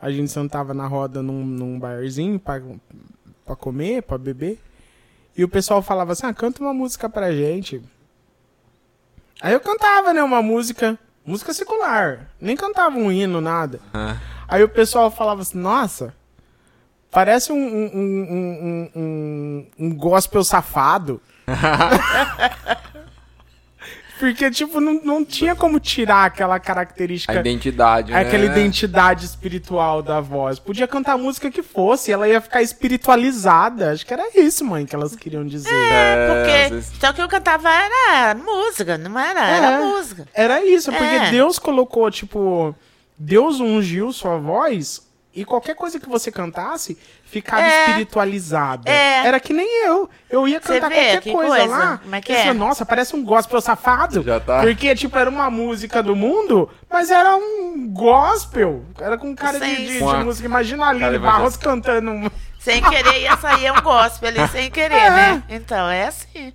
A 0.00 0.10
gente 0.10 0.32
sentava 0.32 0.72
na 0.72 0.86
roda 0.86 1.22
num, 1.22 1.44
num 1.44 1.78
barzinho 1.78 2.40
pra, 2.40 2.60
pra 3.44 3.54
comer, 3.54 4.02
pra 4.02 4.16
beber. 4.16 4.58
E 5.36 5.44
o 5.44 5.48
pessoal 5.48 5.82
falava 5.82 6.12
assim, 6.12 6.26
ah, 6.26 6.34
canta 6.34 6.62
uma 6.62 6.72
música 6.72 7.08
pra 7.08 7.32
gente. 7.32 7.82
Aí 9.42 9.52
eu 9.52 9.60
cantava, 9.60 10.12
né, 10.12 10.22
uma 10.22 10.42
música, 10.42 10.98
música 11.24 11.52
secular. 11.52 12.28
Nem 12.40 12.56
cantava 12.56 12.96
um 12.96 13.10
hino, 13.10 13.40
nada. 13.40 13.80
Ah, 13.92 14.16
Aí 14.48 14.62
o 14.64 14.68
pessoal 14.68 15.10
falava 15.10 15.42
assim, 15.42 15.58
nossa, 15.58 16.12
parece 17.10 17.52
um, 17.52 17.56
um, 17.56 17.90
um, 17.94 18.90
um, 18.94 19.00
um, 19.00 19.66
um 19.86 19.94
gospel 19.94 20.42
safado. 20.42 21.20
Porque, 24.20 24.50
tipo, 24.50 24.80
não, 24.80 25.00
não 25.02 25.24
tinha 25.24 25.56
como 25.56 25.80
tirar 25.80 26.26
aquela 26.26 26.60
característica, 26.60 27.32
a 27.32 27.36
identidade, 27.40 28.12
né? 28.12 28.20
aquela 28.20 28.44
identidade 28.44 29.24
espiritual 29.24 30.02
da 30.02 30.20
voz. 30.20 30.58
Podia 30.58 30.86
cantar 30.86 31.14
a 31.14 31.18
música 31.18 31.50
que 31.50 31.62
fosse, 31.62 32.12
ela 32.12 32.28
ia 32.28 32.40
ficar 32.40 32.60
espiritualizada. 32.62 33.92
Acho 33.92 34.04
que 34.06 34.12
era 34.12 34.28
isso, 34.38 34.64
mãe, 34.64 34.84
que 34.84 34.94
elas 34.94 35.16
queriam 35.16 35.44
dizer. 35.46 35.72
É, 35.72 36.26
às 36.28 36.34
Porque 36.36 36.74
vezes- 36.74 36.92
só 37.00 37.12
que 37.12 37.22
eu 37.22 37.28
cantava 37.28 37.68
era 37.70 38.34
música, 38.34 38.98
não 38.98 39.18
era? 39.18 39.40
Era 39.48 39.70
É. 39.72 39.78
música. 39.84 40.28
Era 40.34 40.64
isso, 40.64 40.90
porque 40.92 41.04
É. 41.04 41.30
Deus 41.30 41.58
colocou, 41.58 42.10
tipo, 42.10 42.74
Deus 43.18 43.58
ungiu 43.58 44.12
sua 44.12 44.36
voz 44.36 45.00
e 45.34 45.44
qualquer 45.44 45.74
coisa 45.74 45.98
que 45.98 46.08
você 46.08 46.30
cantasse 46.30 46.98
ficava 47.30 47.62
É. 47.62 47.86
espiritualizada. 47.86 48.90
É. 48.90 49.26
Era 49.26 49.38
que 49.40 49.52
nem 49.52 49.86
eu. 49.86 50.08
Eu 50.28 50.46
ia 50.48 50.60
cantar 50.60 50.88
vê 50.88 50.94
qualquer 50.96 51.20
que 51.22 51.32
coisa, 51.32 51.56
coisa? 51.56 51.66
lá. 51.76 51.98
Como 51.98 52.14
é 52.14 52.20
que 52.20 52.32
eu 52.32 52.36
é? 52.36 52.38
falei, 52.42 52.58
Nossa, 52.58 52.84
parece 52.84 53.14
um 53.16 53.24
gospel 53.24 53.60
safado. 53.60 54.22
Já 54.22 54.40
tá. 54.40 54.60
Porque, 54.60 54.94
tipo, 54.94 55.16
era 55.16 55.30
uma 55.30 55.48
música 55.50 56.02
do 56.02 56.14
mundo, 56.16 56.68
mas 56.88 57.10
era 57.10 57.36
um 57.36 57.88
gospel. 57.88 58.84
Era 59.00 59.16
com 59.16 59.34
cara 59.34 59.58
de, 59.60 59.76
de, 59.76 59.98
de 59.98 60.04
música. 60.24 60.46
Imagina 60.46 60.90
a 60.90 60.98
Cara, 60.98 61.18
Barros 61.18 61.56
cantando 61.56 62.10
um... 62.10 62.30
Sem 62.58 62.82
querer 62.82 63.22
ia 63.22 63.36
sair 63.38 63.70
um 63.72 63.80
gospel 63.80 64.28
ali, 64.28 64.46
sem 64.48 64.70
querer, 64.70 64.94
É. 64.94 65.10
né? 65.10 65.42
Então, 65.48 65.88
é 65.88 66.06
assim. 66.08 66.52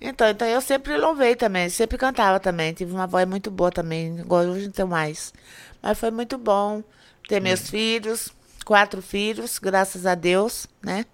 Então, 0.00 0.28
então 0.28 0.46
eu 0.46 0.60
sempre 0.60 0.96
louvei 0.96 1.36
também, 1.36 1.68
sempre 1.68 1.96
cantava 1.96 2.40
também. 2.40 2.72
Tive 2.72 2.92
uma 2.92 3.06
voz 3.06 3.26
muito 3.26 3.50
boa 3.50 3.70
também, 3.70 4.18
agora 4.20 4.48
hoje 4.48 4.64
não 4.66 4.72
tenho 4.72 4.88
mais. 4.88 5.32
Mas 5.82 5.98
foi 5.98 6.10
muito 6.10 6.36
bom 6.36 6.82
ter 7.28 7.40
meus 7.40 7.70
filhos, 7.70 8.30
quatro 8.66 9.00
filhos, 9.00 9.58
graças 9.58 10.04
a 10.04 10.14
Deus, 10.14 10.66
né? 10.82 11.06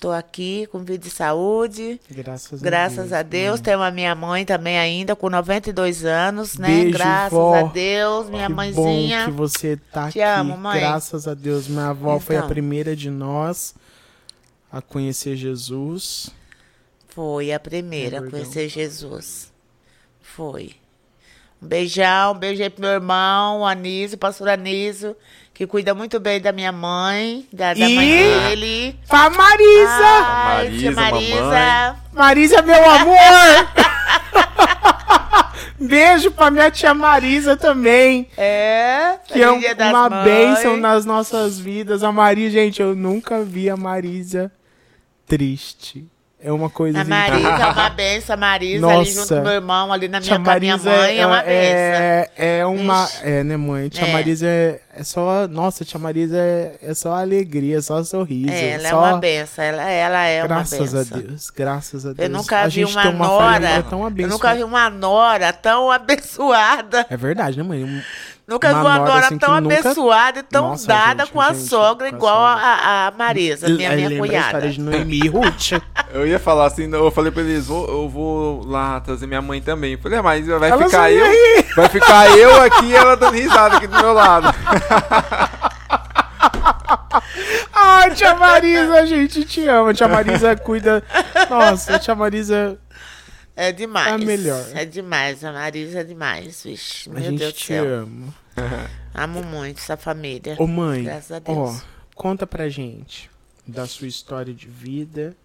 Tô 0.00 0.10
aqui 0.10 0.66
com 0.72 0.80
vida 0.80 0.98
de 0.98 1.10
saúde. 1.10 2.00
Graças, 2.10 2.60
Graças 2.60 3.12
a 3.12 3.22
Deus. 3.22 3.60
Tenho 3.60 3.80
a 3.80 3.90
minha 3.92 4.16
mãe 4.16 4.44
também 4.44 4.76
ainda, 4.76 5.14
com 5.14 5.30
92 5.30 6.04
anos, 6.04 6.58
né? 6.58 6.66
Beijo, 6.66 6.98
Graças 6.98 7.30
vó. 7.32 7.54
a 7.54 7.62
Deus, 7.62 8.28
minha 8.28 8.48
que 8.48 8.52
mãezinha. 8.52 9.26
bom 9.26 9.30
que 9.32 9.38
você 9.38 9.76
tá 9.92 10.10
Te 10.10 10.20
aqui. 10.20 10.40
amo, 10.40 10.56
mãe. 10.58 10.80
Graças 10.80 11.28
a 11.28 11.34
Deus. 11.34 11.68
Minha 11.68 11.90
avó 11.90 12.18
foi 12.18 12.34
a 12.34 12.38
Então. 12.40 12.48
primeira 12.48 12.96
de 12.96 13.10
nós 13.10 13.76
a 14.72 14.82
conhecer 14.82 15.36
Jesus. 15.36 16.30
Foi 17.06 17.52
a 17.52 17.60
primeira 17.60 18.18
a 18.18 18.28
conhecer 18.28 18.68
Jesus. 18.68 19.52
Foi. 20.20 20.74
Um 21.62 21.66
beijão, 21.68 22.32
um 22.32 22.38
beijo 22.38 22.60
aí 22.60 22.70
pro 22.70 22.80
meu 22.82 22.90
irmão, 22.90 23.60
o 23.60 23.64
Anísio, 23.64 24.18
pastor 24.18 24.48
Anísio, 24.48 25.16
que 25.54 25.66
cuida 25.66 25.94
muito 25.94 26.18
bem 26.18 26.40
da 26.40 26.50
minha 26.52 26.72
mãe, 26.72 27.46
da, 27.52 27.72
da 27.74 27.88
E- 27.88 27.94
mãe 27.94 28.08
dele. 28.08 28.96
Pra 29.08 29.30
Marisa! 29.30 30.24
Ai, 30.24 30.64
Marisa, 30.64 30.78
tia 30.80 30.92
Marisa. 30.92 31.96
Marisa, 32.12 32.62
meu 32.62 32.90
amor! 32.90 33.68
Beijo 35.78 36.30
pra 36.30 36.50
minha 36.50 36.70
tia 36.70 36.94
Marisa 36.94 37.56
também. 37.56 38.28
É, 38.36 39.18
Que 39.26 39.42
é 39.42 39.50
um- 39.50 39.60
uma 39.90 40.08
Mães. 40.08 40.24
bênção 40.24 40.76
nas 40.76 41.04
nossas 41.04 41.58
vidas. 41.58 42.04
A 42.04 42.12
Marisa, 42.12 42.52
gente, 42.52 42.80
eu 42.80 42.94
nunca 42.94 43.42
vi 43.42 43.68
a 43.68 43.76
Marisa 43.76 44.50
triste. 45.26 46.06
É 46.44 46.50
uma 46.50 46.68
coisa 46.68 46.98
A 46.98 47.02
assim. 47.02 47.10
Marisa 47.10 47.48
é 47.48 47.66
uma 47.66 47.90
benção, 47.94 48.34
a 48.34 48.36
Marisa 48.36 48.86
ali 48.88 49.04
junto 49.06 49.18
Nossa. 49.18 49.36
com 49.36 49.42
meu 49.42 49.52
irmão, 49.52 49.92
ali 49.92 50.08
na 50.08 50.18
minha, 50.20 50.28
com 50.40 50.50
a 50.50 50.58
minha 50.58 50.76
Marisa 50.76 50.90
mãe, 50.90 51.18
é, 51.20 51.26
uma 51.26 51.36
benção. 51.36 51.52
é, 51.54 52.28
é 52.36 52.66
uma. 52.66 53.04
Ixi. 53.04 53.20
É, 53.22 53.44
né, 53.44 53.56
mãe? 53.56 53.88
Tia 53.88 54.06
É. 54.08 54.12
Marisa 54.12 54.46
é, 54.46 54.80
é 54.96 55.04
só. 55.04 55.46
Nossa, 55.48 55.84
tia 55.84 56.00
Marisa 56.00 56.36
é, 56.36 56.74
é 56.82 56.94
só 56.94 57.12
alegria, 57.14 57.80
só 57.80 58.02
sorriso. 58.02 58.52
É, 58.52 58.70
ela 58.70 58.86
é 58.86 58.90
só, 58.90 58.98
uma 58.98 59.18
benção, 59.18 59.64
ela, 59.64 59.90
ela 59.90 60.24
é 60.26 60.42
Graças 60.42 60.92
uma 60.92 61.00
a 61.00 61.04
benção. 61.04 61.20
Deus, 61.20 61.50
graças 61.50 62.06
a 62.06 62.12
Deus. 62.12 62.28
Eu 62.28 62.36
nunca 62.36 62.60
a 62.60 62.66
vi 62.68 62.84
uma 62.84 63.08
uma 63.08 63.26
nora. 63.26 63.82
tão 63.84 64.00
Eu 64.00 64.06
abençoada. 64.06 64.32
nunca 64.34 64.54
vi 64.54 64.64
uma 64.64 64.90
nora 64.90 65.52
tão 65.52 65.90
abençoada. 65.90 67.06
É 67.08 67.16
verdade, 67.16 67.56
né, 67.56 67.62
mãe? 67.62 68.02
Nunca 68.46 68.68
vi 68.68 68.74
Uma 68.74 68.82
uma 68.82 68.98
nora, 68.98 69.26
assim, 69.26 69.38
tão 69.38 69.60
nunca- 69.60 69.78
abençoada 69.78 70.38
e 70.40 70.42
tão 70.42 70.68
Nossa, 70.70 70.86
dada 70.86 71.24
gente, 71.24 71.32
com 71.32 71.40
a 71.40 71.52
gente, 71.52 71.68
sogra 71.68 72.08
com 72.08 72.14
a 72.14 72.18
igual 72.18 72.36
sogra. 72.52 72.66
a, 72.66 73.06
a 73.06 73.10
Marisa, 73.12 73.68
minha, 73.68 73.90
Aí 73.90 73.96
minha 73.96 74.08
a 74.08 74.20
cunhada. 74.20 74.46
história 74.46 74.70
de 74.70 74.80
Noemi 74.80 75.20
e 75.24 75.28
Ruth. 75.28 75.72
Eu 76.12 76.26
ia 76.26 76.38
falar 76.38 76.66
assim, 76.66 76.92
eu 76.92 77.10
falei 77.10 77.30
pra 77.32 77.40
eles, 77.42 77.68
vou- 77.68 77.88
eu 77.88 78.08
vou 78.08 78.66
lá 78.66 79.00
trazer 79.00 79.26
minha 79.26 79.40
mãe 79.40 79.62
também. 79.62 79.92
Eu 79.92 79.98
falei, 79.98 80.18
ah, 80.18 80.22
mas 80.22 80.46
vai 80.46 80.76
ficar 80.76 81.10
eu. 81.10 81.24
rir. 81.24 81.66
Vai 81.74 81.88
ficar 81.88 82.36
eu 82.36 82.60
aqui 82.60 82.84
e 82.86 82.94
ela 82.94 83.16
dando 83.16 83.32
risada 83.34 83.76
aqui 83.78 83.86
do 83.86 83.96
meu 83.96 84.12
lado. 84.12 84.54
Ai, 87.74 88.10
tia 88.14 88.34
Marisa, 88.34 88.94
a 88.94 89.06
gente 89.06 89.44
te 89.44 89.66
ama. 89.68 89.94
Tia 89.94 90.06
Marisa 90.08 90.54
cuida. 90.56 91.02
Nossa, 91.48 91.98
tia 91.98 92.14
Marisa, 92.14 92.76
É 93.54 93.70
demais. 93.72 94.08
É 94.08 94.14
a 94.14 94.18
melhor. 94.18 94.66
É 94.74 94.84
demais, 94.84 95.44
a 95.44 95.52
Marisa 95.52 96.00
é 96.00 96.04
demais, 96.04 96.62
vixe. 96.64 97.10
a 97.10 97.12
Meu 97.12 97.22
gente 97.22 97.38
Deus 97.38 97.52
do 97.52 97.56
te 97.58 97.66
céu. 97.66 97.84
ama. 97.84 98.34
Amo 99.14 99.42
muito 99.42 99.78
essa 99.78 99.96
família. 99.96 100.56
Ô, 100.58 100.66
mãe, 100.66 101.04
Graças 101.04 101.32
a 101.32 101.42
ó, 101.50 101.66
Deus. 101.70 101.82
conta 102.14 102.46
pra 102.46 102.68
gente 102.68 103.30
da 103.66 103.86
sua 103.86 104.06
história 104.08 104.52
de 104.54 104.66
vida. 104.68 105.36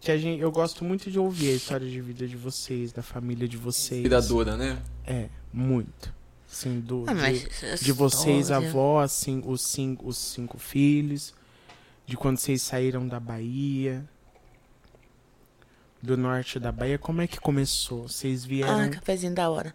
Que 0.00 0.10
a 0.10 0.16
gente, 0.16 0.40
eu 0.40 0.50
gosto 0.50 0.82
muito 0.84 1.10
de 1.10 1.18
ouvir 1.18 1.50
a 1.50 1.54
história 1.54 1.86
de 1.88 2.00
vida 2.00 2.26
de 2.26 2.36
vocês, 2.36 2.90
da 2.92 3.02
família 3.02 3.46
de 3.46 3.56
vocês. 3.58 4.02
Vida 4.02 4.20
dura, 4.22 4.56
né? 4.56 4.78
É, 5.06 5.28
muito. 5.52 6.12
Assim, 6.50 6.80
do, 6.80 7.04
Ah, 7.06 7.12
de, 7.30 7.84
de 7.84 7.92
vocês, 7.92 8.50
avó, 8.50 9.00
assim, 9.00 9.42
os 9.46 9.60
cinco, 9.62 10.08
os 10.08 10.16
cinco 10.16 10.58
filhos. 10.58 11.34
De 12.06 12.16
quando 12.16 12.38
vocês 12.38 12.60
saíram 12.62 13.06
da 13.06 13.20
Bahia. 13.20 14.04
Do 16.02 16.16
norte 16.16 16.58
da 16.58 16.72
Bahia. 16.72 16.98
Como 16.98 17.20
é 17.20 17.26
que 17.26 17.38
começou? 17.38 18.08
Vocês 18.08 18.44
vieram 18.44 18.80
Ah, 18.80 18.88
cafezinho 18.88 19.34
da 19.34 19.50
hora. 19.50 19.74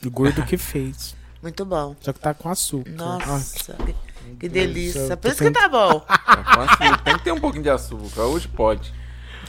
do 0.00 0.10
gordo 0.10 0.44
que 0.44 0.56
fez. 0.56 1.14
Muito 1.42 1.64
bom. 1.64 1.94
Só 2.00 2.12
que 2.12 2.18
tá 2.20 2.34
com 2.34 2.48
açúcar. 2.50 2.90
Nossa, 2.90 3.76
que, 4.38 4.48
delícia. 4.48 5.16
Por 5.16 5.30
isso 5.30 5.42
que 5.42 5.50
tá 5.50 5.68
bom. 5.68 6.00
Com 6.04 6.60
açúcar. 6.60 6.98
Tem 7.02 7.16
que 7.16 7.24
ter 7.24 7.32
um 7.32 7.40
pouquinho 7.40 7.62
de 7.62 7.70
açúcar. 7.70 8.22
Hoje 8.24 8.46
pode. 8.48 8.92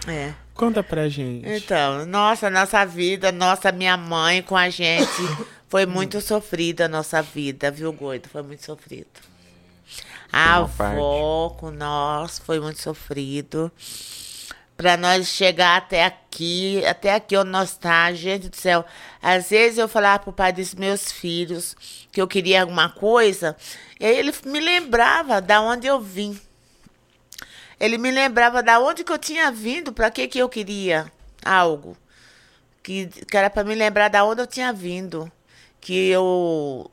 É. 0.07 0.33
Conta 0.53 0.81
pra 0.81 1.09
gente. 1.09 1.47
Então, 1.49 2.05
nossa, 2.05 2.49
nossa 2.49 2.85
vida, 2.85 3.31
nossa, 3.31 3.71
minha 3.73 3.97
mãe 3.97 4.41
com 4.41 4.55
a 4.55 4.69
gente 4.69 5.09
foi 5.67 5.85
muito 5.85 6.21
sofrida 6.21 6.85
a 6.85 6.87
nossa 6.87 7.21
vida, 7.21 7.69
viu, 7.69 7.91
Goido? 7.91 8.29
Foi 8.29 8.41
muito 8.41 8.63
sofrido. 8.63 9.07
A 10.31 10.59
uma 10.61 10.69
parte. 10.69 10.95
avó 10.95 11.49
com 11.59 11.71
nós 11.71 12.39
foi 12.39 12.59
muito 12.61 12.79
sofrido. 12.81 13.69
Pra 14.81 14.97
nós 14.97 15.27
chegar 15.27 15.77
até 15.77 16.05
aqui, 16.05 16.83
até 16.87 17.13
aqui 17.13 17.37
onde 17.37 17.51
nós 17.51 17.77
tá, 17.77 18.11
gente 18.13 18.49
do 18.49 18.55
céu. 18.55 18.83
Às 19.21 19.51
vezes 19.51 19.77
eu 19.77 19.87
falava 19.87 20.23
pro 20.23 20.33
pai 20.33 20.51
dos 20.51 20.73
meus 20.73 21.11
filhos 21.11 21.75
que 22.11 22.19
eu 22.19 22.27
queria 22.27 22.63
alguma 22.63 22.89
coisa, 22.89 23.55
e 23.99 24.05
aí 24.07 24.17
ele 24.17 24.33
me 24.43 24.59
lembrava 24.59 25.39
da 25.39 25.61
onde 25.61 25.85
eu 25.85 26.01
vim. 26.01 26.35
Ele 27.79 27.99
me 27.99 28.09
lembrava 28.09 28.63
da 28.63 28.79
onde 28.79 29.03
que 29.03 29.11
eu 29.11 29.19
tinha 29.19 29.51
vindo, 29.51 29.93
para 29.93 30.09
que 30.09 30.27
que 30.27 30.39
eu 30.39 30.49
queria 30.49 31.11
algo. 31.45 31.95
Que, 32.81 33.05
que 33.05 33.37
era 33.37 33.51
para 33.51 33.63
me 33.63 33.75
lembrar 33.75 34.07
da 34.07 34.25
onde 34.25 34.41
eu 34.41 34.47
tinha 34.47 34.73
vindo. 34.73 35.31
Que 35.79 36.09
eu 36.09 36.89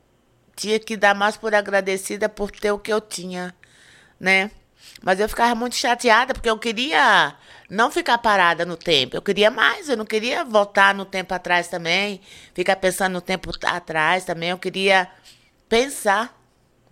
tinha 0.55 0.79
que 0.79 0.95
dar 0.95 1.15
mais 1.15 1.35
por 1.35 1.55
agradecida 1.55 2.29
por 2.29 2.51
ter 2.51 2.71
o 2.71 2.77
que 2.77 2.93
eu 2.93 3.01
tinha, 3.01 3.51
né? 4.19 4.51
Mas 5.01 5.19
eu 5.19 5.27
ficava 5.27 5.55
muito 5.55 5.75
chateada 5.75 6.35
porque 6.35 6.49
eu 6.49 6.59
queria 6.59 7.35
não 7.69 7.91
ficar 7.91 8.17
parada 8.17 8.65
no 8.65 8.75
tempo. 8.75 9.15
Eu 9.15 9.21
queria 9.21 9.51
mais, 9.51 9.87
eu 9.89 9.95
não 9.97 10.05
queria 10.05 10.43
voltar 10.43 10.93
no 10.95 11.05
tempo 11.05 11.33
atrás 11.33 11.67
também, 11.67 12.19
ficar 12.53 12.75
pensando 12.77 13.13
no 13.13 13.21
tempo 13.21 13.51
atrás 13.63 14.25
também. 14.25 14.49
Eu 14.49 14.57
queria 14.57 15.07
pensar 15.67 16.35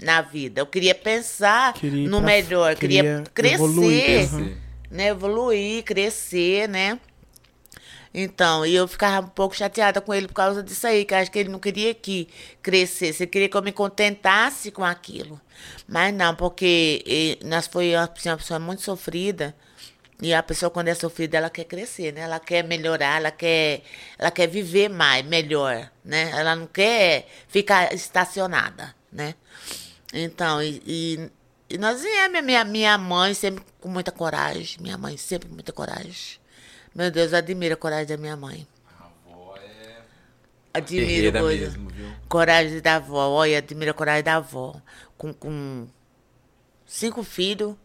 na 0.01 0.21
vida. 0.21 0.61
Eu 0.61 0.67
queria 0.67 0.93
pensar 0.93 1.73
Queria 1.73 2.07
no 2.07 2.17
pra- 2.19 2.27
melhor, 2.27 2.71
eu 2.73 2.77
queria, 2.77 3.01
queria 3.03 3.23
crescer, 3.33 3.53
evoluir, 3.55 4.33
Uhum. 4.33 4.57
né? 4.91 5.07
Evoluir, 5.07 5.83
crescer, 5.83 6.69
né? 6.69 6.99
Então, 8.13 8.65
e 8.65 8.73
eu 8.73 8.87
ficava 8.87 9.25
um 9.27 9.29
pouco 9.29 9.55
chateada 9.55 10.01
com 10.01 10.13
ele 10.13 10.27
por 10.27 10.33
causa 10.33 10.63
disso 10.63 10.87
aí, 10.87 11.05
que 11.05 11.13
eu 11.13 11.17
acho 11.19 11.29
que 11.31 11.37
ele 11.37 11.49
não 11.49 11.59
queria 11.59 11.93
que 11.93 12.27
crescesse, 12.63 13.23
ele 13.23 13.29
queria 13.29 13.49
que 13.49 13.55
eu 13.57 13.61
me 13.61 13.71
contentasse 13.71 14.71
com 14.71 14.83
aquilo. 14.83 15.39
Mas 15.87 16.13
não, 16.13 16.33
porque 16.35 17.03
eh, 17.05 17.45
nós 17.45 17.67
foi 17.67 17.93
uma, 17.95 18.03
assim, 18.05 18.29
uma 18.29 18.37
pessoa 18.37 18.59
muito 18.59 18.81
sofrida, 18.81 19.55
e 20.21 20.33
a 20.33 20.41
pessoa 20.41 20.71
quando 20.71 20.87
é 20.87 20.95
sofrida, 20.95 21.37
ela 21.37 21.49
quer 21.49 21.65
crescer, 21.65 22.11
né? 22.11 22.21
Ela 22.21 22.39
quer 22.39 22.63
melhorar, 22.63 23.17
ela 23.17 23.31
quer, 23.31 23.83
ela 24.17 24.31
quer 24.31 24.47
viver 24.47 24.89
mais, 24.89 25.23
melhor, 25.23 25.91
né? 26.03 26.31
Ela 26.31 26.55
não 26.55 26.65
quer 26.65 27.27
ficar 27.47 27.93
estacionada, 27.93 28.95
né? 29.11 29.35
Então, 30.11 30.61
e, 30.61 30.81
e, 30.85 31.29
e 31.69 31.77
nós 31.77 32.01
viemos, 32.01 32.41
minha, 32.43 32.63
minha 32.63 32.97
mãe 32.97 33.33
sempre 33.35 33.63
com 33.79 33.89
muita 33.89 34.11
coragem, 34.11 34.77
minha 34.81 34.97
mãe 34.97 35.17
sempre 35.17 35.47
com 35.49 35.53
muita 35.53 35.71
coragem. 35.71 36.39
Meu 36.95 37.11
Deus, 37.11 37.31
eu 37.31 37.37
admiro 37.37 37.75
a 37.75 37.77
coragem 37.77 38.07
da 38.07 38.17
minha 38.17 38.35
mãe. 38.35 38.67
Admiro 40.73 41.05
Guerreira 41.05 41.39
coisa. 41.39 41.65
mesmo, 41.65 41.89
viu? 41.89 42.11
Coragem 42.27 42.81
da 42.81 42.95
avó, 42.95 43.29
olha, 43.29 43.59
admiro 43.59 43.91
a 43.91 43.93
coragem 43.93 44.23
da 44.23 44.35
avó. 44.35 44.81
Com, 45.15 45.33
com 45.33 45.87
cinco 46.85 47.23
filhos 47.23 47.75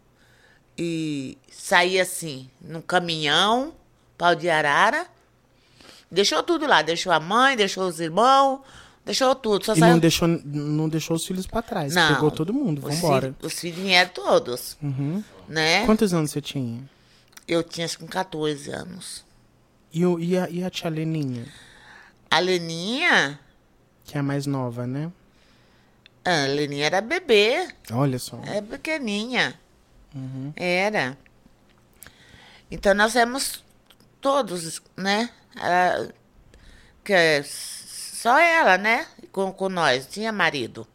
e 0.77 1.37
sair 1.51 1.99
assim, 1.99 2.49
num 2.61 2.81
caminhão, 2.81 3.73
pau 4.17 4.35
de 4.35 4.49
arara. 4.49 5.05
Deixou 6.11 6.43
tudo 6.43 6.65
lá, 6.67 6.81
deixou 6.81 7.11
a 7.11 7.19
mãe, 7.19 7.55
deixou 7.57 7.87
os 7.87 7.99
irmãos, 7.99 8.59
deixou 9.05 9.33
tudo. 9.35 9.65
Só 9.65 9.73
E 9.73 9.79
saiu 9.79 9.93
não 9.93 9.99
deixou, 9.99 10.27
não 10.27 10.87
deixou 10.89 11.15
os 11.15 11.25
filhos 11.25 11.47
pra 11.47 11.61
trás. 11.61 11.93
Não. 11.95 12.13
Pegou 12.13 12.29
todo 12.31 12.53
mundo. 12.53 12.81
Vambora. 12.81 13.33
filhos, 13.39 13.53
os 13.53 13.59
filhos 13.59 13.79
vieram 13.79 14.11
todos, 14.11 14.77
Uhum. 14.81 15.23
né? 15.47 15.85
Quantos 15.85 16.13
anos 16.13 16.31
você 16.31 16.41
tinha? 16.41 16.83
Eu 17.47 17.63
tinha 17.63 17.85
acho 17.85 17.97
que 17.97 18.03
com 18.03 18.09
14 18.09 18.71
anos. 18.71 19.23
E, 19.91 20.05
o- 20.05 20.19
e 20.19 20.37
a, 20.37 20.49
e 20.49 20.63
a 20.63 20.69
tia 20.69 20.89
Leninha? 20.89 21.45
A 22.31 22.39
Leninha, 22.39 23.39
Que 24.05 24.17
é 24.17 24.19
a 24.19 24.23
mais 24.23 24.45
nova, 24.45 24.87
né? 24.87 25.11
a 26.25 26.45
Leninha 26.47 26.85
era 26.85 27.01
bebê, 27.01 27.67
Olha 27.91 28.17
só. 28.17 28.39
é 28.45 28.61
pequenininha. 28.61 29.59
Uhum. 30.13 30.53
Era. 30.55 31.17
Então 32.69 32.93
nós 32.93 33.15
éramos 33.15 33.63
todos, 34.21 34.81
né? 34.97 35.29
Ela, 35.55 36.09
que 37.03 37.13
é 37.13 37.43
só 37.45 38.37
ela, 38.39 38.77
né? 38.77 39.05
Com, 39.31 39.51
com 39.51 39.69
nós, 39.69 40.07
tinha 40.07 40.31
marido. 40.31 40.87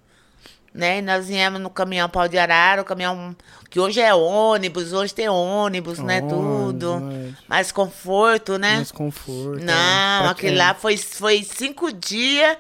Né? 0.74 0.98
E 0.98 1.02
nós 1.02 1.26
viemos 1.26 1.60
no 1.60 1.70
caminhão 1.70 2.08
pau 2.08 2.28
de 2.28 2.38
arara, 2.38 2.82
o 2.82 2.84
caminhão 2.84 3.34
que 3.70 3.80
hoje 3.80 4.00
é 4.00 4.14
ônibus, 4.14 4.92
hoje 4.92 5.12
tem 5.12 5.28
ônibus, 5.28 5.98
né? 5.98 6.20
Tudo. 6.20 7.00
mas- 7.00 7.34
Mais 7.48 7.72
conforto, 7.72 8.58
né? 8.58 8.76
Mais 8.76 8.92
conforto. 8.92 9.58
Não, 9.64 10.22
Pra 10.22 10.30
aquele 10.30 10.56
lá 10.56 10.74
foi, 10.74 10.96
foi 10.96 11.42
cinco 11.42 11.90
dias 11.92 12.56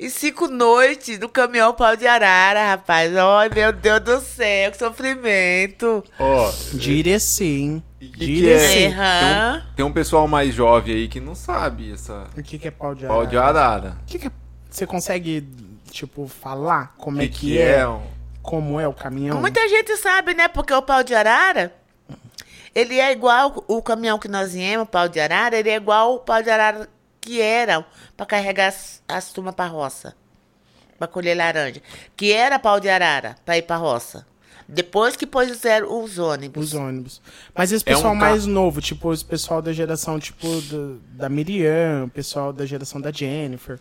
e 0.00 0.08
cinco 0.08 0.48
noites 0.48 1.18
no 1.18 1.28
caminhão 1.28 1.74
pau 1.74 1.94
de 1.94 2.06
arara, 2.06 2.70
rapaz. 2.70 3.14
Ai, 3.14 3.50
meu 3.54 3.70
Deus 3.72 4.00
do 4.00 4.20
céu, 4.20 4.70
que 4.72 4.78
sofrimento. 4.78 6.02
Ó, 6.18 6.50
Direcer, 6.72 7.46
hein? 7.46 7.82
E 8.00 8.08
que 8.08 8.18
que 8.18 8.26
Direcer. 8.26 8.92
é? 8.92 8.94
Aham. 8.94 9.62
tem 9.76 9.84
um 9.84 9.92
pessoal 9.92 10.26
mais 10.26 10.54
jovem 10.54 10.94
aí 10.94 11.06
que 11.08 11.20
não 11.20 11.34
sabe 11.34 11.92
essa 11.92 12.26
O 12.36 12.42
que, 12.42 12.58
que 12.58 12.68
é 12.68 12.70
pau 12.70 12.94
de 12.94 13.04
arara? 13.04 13.18
pau 13.20 13.26
de 13.26 13.36
arara. 13.36 13.96
O 14.02 14.06
que, 14.06 14.18
que 14.18 14.26
é... 14.28 14.30
Você 14.70 14.86
consegue, 14.86 15.46
tipo, 15.90 16.26
falar 16.28 16.94
como 16.96 17.18
O 17.18 17.22
é 17.22 17.28
que, 17.28 17.58
é? 17.58 17.86
um- 17.86 18.00
Como 18.42 18.80
é 18.80 18.88
o 18.88 18.94
caminhão? 18.94 19.38
Muita 19.40 19.68
gente 19.68 19.96
sabe, 19.98 20.32
né? 20.32 20.48
Porque 20.48 20.72
o 20.72 20.80
pau 20.80 21.02
de 21.04 21.14
arara, 21.14 21.74
ele 22.74 22.98
é 22.98 23.12
igual 23.12 23.62
o 23.68 23.82
caminhão 23.82 24.18
que 24.18 24.28
nós 24.28 24.52
viemos, 24.54 24.84
o 24.84 24.90
pau 24.90 25.08
de 25.08 25.20
arara, 25.20 25.58
ele 25.58 25.68
é 25.68 25.76
igual 25.76 26.14
o 26.14 26.18
pau 26.20 26.42
de 26.42 26.48
arara 26.48 26.88
que 27.20 27.40
eram 27.40 27.84
para 28.16 28.26
carregar 28.26 28.68
as, 28.68 29.02
as 29.08 29.30
turmas 29.32 29.54
para 29.54 29.66
roça, 29.70 30.14
para 30.98 31.06
colher 31.08 31.36
laranja, 31.36 31.82
que 32.16 32.32
era 32.32 32.58
pau 32.58 32.80
de 32.80 32.88
arara 32.88 33.36
para 33.44 33.58
ir 33.58 33.62
para 33.62 33.76
roça. 33.76 34.26
Depois 34.68 35.16
que 35.16 35.26
puseram 35.26 36.02
os 36.04 36.16
ônibus. 36.18 36.66
Os 36.68 36.74
ônibus. 36.74 37.20
Mas 37.56 37.72
esse 37.72 37.82
É 37.86 37.92
um 37.92 37.96
pessoal 37.96 38.14
mais 38.14 38.46
novo, 38.46 38.80
tipo, 38.80 39.12
esse 39.12 39.24
pessoal 39.24 39.60
da 39.60 39.72
geração, 39.72 40.18
tipo, 40.20 40.46
do- 40.62 41.00
da 41.10 41.28
Miriam, 41.28 42.04
o 42.04 42.08
pessoal 42.08 42.52
da 42.52 42.64
geração 42.64 43.00
da 43.00 43.10
Jennifer. 43.10 43.80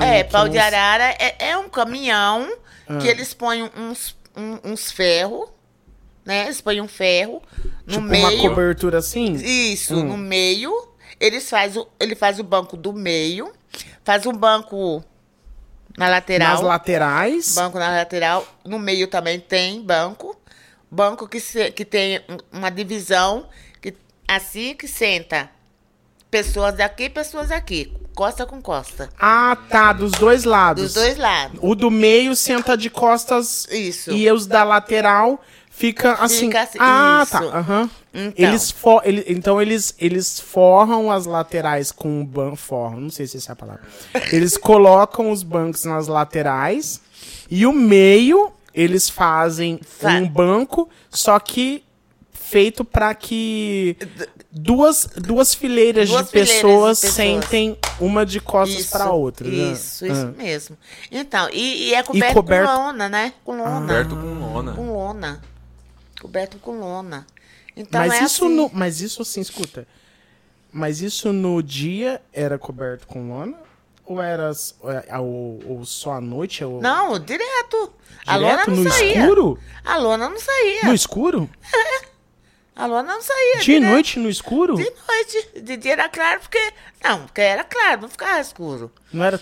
É, 0.00 0.22
pau 0.22 0.48
de 0.48 0.56
arara 0.58 1.04
é, 1.18 1.48
é 1.50 1.56
um 1.56 1.68
caminhão 1.68 2.48
Ah. 2.88 2.98
que 2.98 3.08
eles 3.08 3.34
põem 3.34 3.68
uns, 3.76 4.16
um- 4.36 4.72
uns 4.72 4.92
ferros, 4.92 5.48
né? 6.24 6.44
Eles 6.44 6.60
põem 6.60 6.80
um 6.80 6.86
ferro 6.86 7.42
no 7.84 7.94
Tipo 7.94 7.98
uma 7.98 8.08
meio. 8.08 8.40
cobertura 8.42 8.98
assim? 8.98 9.32
Isso, 9.32 9.96
Hum. 9.96 10.04
no 10.04 10.16
meio. 10.16 10.87
Eles 11.20 11.48
faz 11.50 11.76
o, 11.76 11.86
ele 11.98 12.14
faz 12.14 12.38
o 12.38 12.44
banco 12.44 12.76
do 12.76 12.92
meio, 12.92 13.52
faz 14.04 14.24
um 14.26 14.32
banco 14.32 15.02
na 15.96 16.08
lateral. 16.08 16.52
Nas 16.54 16.60
laterais. 16.62 17.54
Banco 17.54 17.78
na 17.78 17.90
lateral. 17.90 18.46
No 18.64 18.78
meio 18.78 19.08
também 19.08 19.40
tem 19.40 19.82
banco. 19.82 20.36
Banco 20.90 21.28
que, 21.28 21.40
se- 21.40 21.70
que 21.72 21.84
tem 21.84 22.18
um- 22.28 22.58
uma 22.58 22.70
divisão, 22.70 23.46
que 23.82 23.94
assim 24.26 24.74
que 24.74 24.86
senta 24.88 25.50
pessoas 26.30 26.74
daqui 26.76 27.04
e 27.04 27.10
pessoas 27.10 27.50
aqui. 27.50 27.92
Costa 28.14 28.44
com 28.46 28.60
costa. 28.60 29.08
Ah, 29.18 29.56
tá, 29.68 29.92
dos 29.92 30.12
dois 30.12 30.44
lados. 30.44 30.82
Dos 30.84 30.94
dois 30.94 31.16
lados. 31.18 31.58
O 31.62 31.74
do 31.74 31.90
meio 31.90 32.34
senta 32.34 32.76
de 32.76 32.90
costas 32.90 33.66
Isso. 33.70 34.10
e 34.12 34.30
os 34.30 34.46
da 34.46 34.64
lateral 34.64 35.40
fica 35.78 36.12
assim. 36.14 36.46
Fica 36.46 36.62
assim, 36.62 36.78
ah, 36.80 37.20
isso. 37.22 37.32
tá. 37.32 37.38
aham. 37.58 37.90
Então. 38.12 38.32
Eles 38.48 38.70
for, 38.70 39.02
ele- 39.04 39.24
então 39.28 39.60
eles, 39.62 39.94
eles 39.98 40.40
forram 40.40 41.10
as 41.10 41.24
laterais 41.26 41.92
com 41.92 42.20
o 42.20 42.24
banco. 42.24 42.56
Forram, 42.56 43.00
não 43.00 43.10
sei 43.10 43.26
se 43.26 43.36
essa 43.36 43.52
é 43.52 43.54
a 43.54 43.56
palavra. 43.56 43.82
Eles 44.32 44.56
colocam 44.56 45.30
os 45.30 45.42
bancos 45.42 45.84
nas 45.84 46.08
laterais 46.08 47.00
e 47.50 47.64
o 47.66 47.72
meio 47.72 48.52
eles 48.74 49.08
fazem 49.08 49.80
Fa- 49.82 50.10
um 50.10 50.28
banco, 50.28 50.88
só 51.10 51.38
que 51.38 51.82
feito 52.32 52.82
para 52.84 53.14
que 53.14 53.96
duas, 54.50 55.06
duas 55.16 55.52
fileiras 55.54 56.08
Duas 56.08 56.24
de 56.26 56.30
fileiras 56.30 56.54
de 56.54 56.62
pessoas, 56.62 57.00
pessoas. 57.00 57.14
sentem 57.14 57.76
uma 58.00 58.24
de 58.24 58.40
costas 58.40 58.86
para 58.86 59.10
outra. 59.10 59.46
né? 59.46 59.72
Isso, 59.72 60.06
isso 60.06 60.26
Ah. 60.34 60.42
mesmo. 60.42 60.78
Então, 61.10 61.48
e, 61.52 61.88
e 61.90 61.94
é 61.94 62.02
coberto, 62.02 62.34
coberto- 62.34 62.72
com 62.72 62.76
lona, 62.86 63.08
né? 63.08 63.32
Com 63.44 63.56
lona. 63.58 63.80
Coberto 63.80 64.16
com 64.16 64.34
lona. 64.40 64.72
Com 64.72 64.92
lona. 64.92 65.40
Coberto 66.20 66.58
com 66.58 66.78
lona. 66.78 67.26
Então 67.76 68.00
mas 68.00 68.14
é 68.14 68.24
isso 68.24 68.44
assim. 68.46 68.54
no, 68.54 68.70
mas 68.72 69.00
isso 69.00 69.22
assim, 69.22 69.40
escuta. 69.40 69.86
Mas 70.72 71.00
isso 71.00 71.32
no 71.32 71.62
dia 71.62 72.20
era 72.32 72.58
coberto 72.58 73.06
com 73.06 73.28
lona 73.28 73.56
ou 74.04 74.20
era 74.20 74.50
ou, 75.20 75.22
ou- 75.22 75.62
ou 75.78 75.84
só 75.84 76.12
à 76.14 76.20
noite? 76.20 76.62
Ou, 76.64 76.80
Não, 76.80 77.18
direto. 77.18 77.92
A 78.26 78.36
lona 78.36 78.50
direto 78.52 78.70
não 78.72 78.84
no 78.84 78.90
saía. 78.90 79.20
escuro? 79.20 79.58
A 79.84 79.96
lona 79.96 80.28
não 80.28 80.38
saía. 80.40 80.82
No 80.84 80.94
escuro? 80.94 81.50
A 82.74 82.86
lona 82.86 83.14
não 83.14 83.22
saía. 83.22 83.56
E 83.56 83.60
direto. 83.64 83.90
noite 83.90 84.18
no 84.20 84.28
escuro? 84.28 84.76
De 84.76 84.84
noite. 84.84 85.60
De 85.62 85.76
dia 85.76 85.92
era 85.94 86.08
claro, 86.08 86.40
porque. 86.40 86.58
Não, 87.02 87.22
porque 87.26 87.40
era 87.40 87.64
claro, 87.64 88.02
não 88.02 88.08
ficava 88.08 88.40
escuro. 88.40 88.92
Não 89.12 89.24
era, 89.24 89.40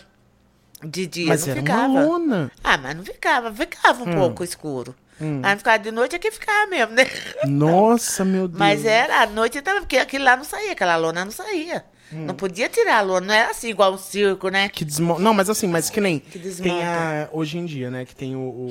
De 0.82 1.06
dia 1.06 1.26
mas 1.26 1.42
não 1.44 1.52
era 1.52 1.60
ficava. 1.60 1.86
uma 1.86 2.02
lona. 2.02 2.52
Ah, 2.64 2.78
mas 2.78 2.96
não 2.96 3.04
ficava. 3.04 3.52
Ficava 3.52 4.02
Hum. 4.04 4.10
um 4.10 4.14
pouco 4.14 4.42
escuro. 4.42 4.94
Mas 5.18 5.58
ficava 5.58 5.78
de 5.78 5.90
noite 5.90 6.14
é 6.16 6.18
que 6.18 6.30
ficava 6.30 6.66
mesmo, 6.68 6.94
né? 6.94 7.06
Nossa, 7.46 8.24
meu 8.24 8.46
Deus. 8.48 8.58
Mas 8.58 8.84
era, 8.84 9.22
à 9.22 9.26
noite 9.26 9.60
tava, 9.62 9.80
porque 9.80 9.96
aquilo 9.98 10.24
lá 10.24 10.36
não 10.36 10.44
saía, 10.44 10.72
aquela 10.72 10.96
lona 10.96 11.24
não 11.24 11.32
saía. 11.32 11.84
Hum. 12.12 12.24
Não 12.26 12.34
podia 12.34 12.68
tirar 12.68 12.98
a 12.98 13.00
lona, 13.00 13.26
não 13.26 13.34
era 13.34 13.50
assim 13.50 13.68
igual 13.68 13.92
o 13.94 13.98
circo, 13.98 14.48
né? 14.48 14.68
que 14.68 14.84
desmonta. 14.84 15.20
Não, 15.22 15.34
mas 15.34 15.50
assim, 15.50 15.66
mas 15.66 15.90
que 15.90 16.00
nem 16.00 16.18
Que 16.20 16.38
desmonta. 16.38 16.70
tem 16.70 16.84
a 16.86 17.28
hoje 17.32 17.58
em 17.58 17.64
dia, 17.64 17.90
né, 17.90 18.04
que 18.04 18.14
tem 18.14 18.36
o 18.36 18.40
o, 18.40 18.68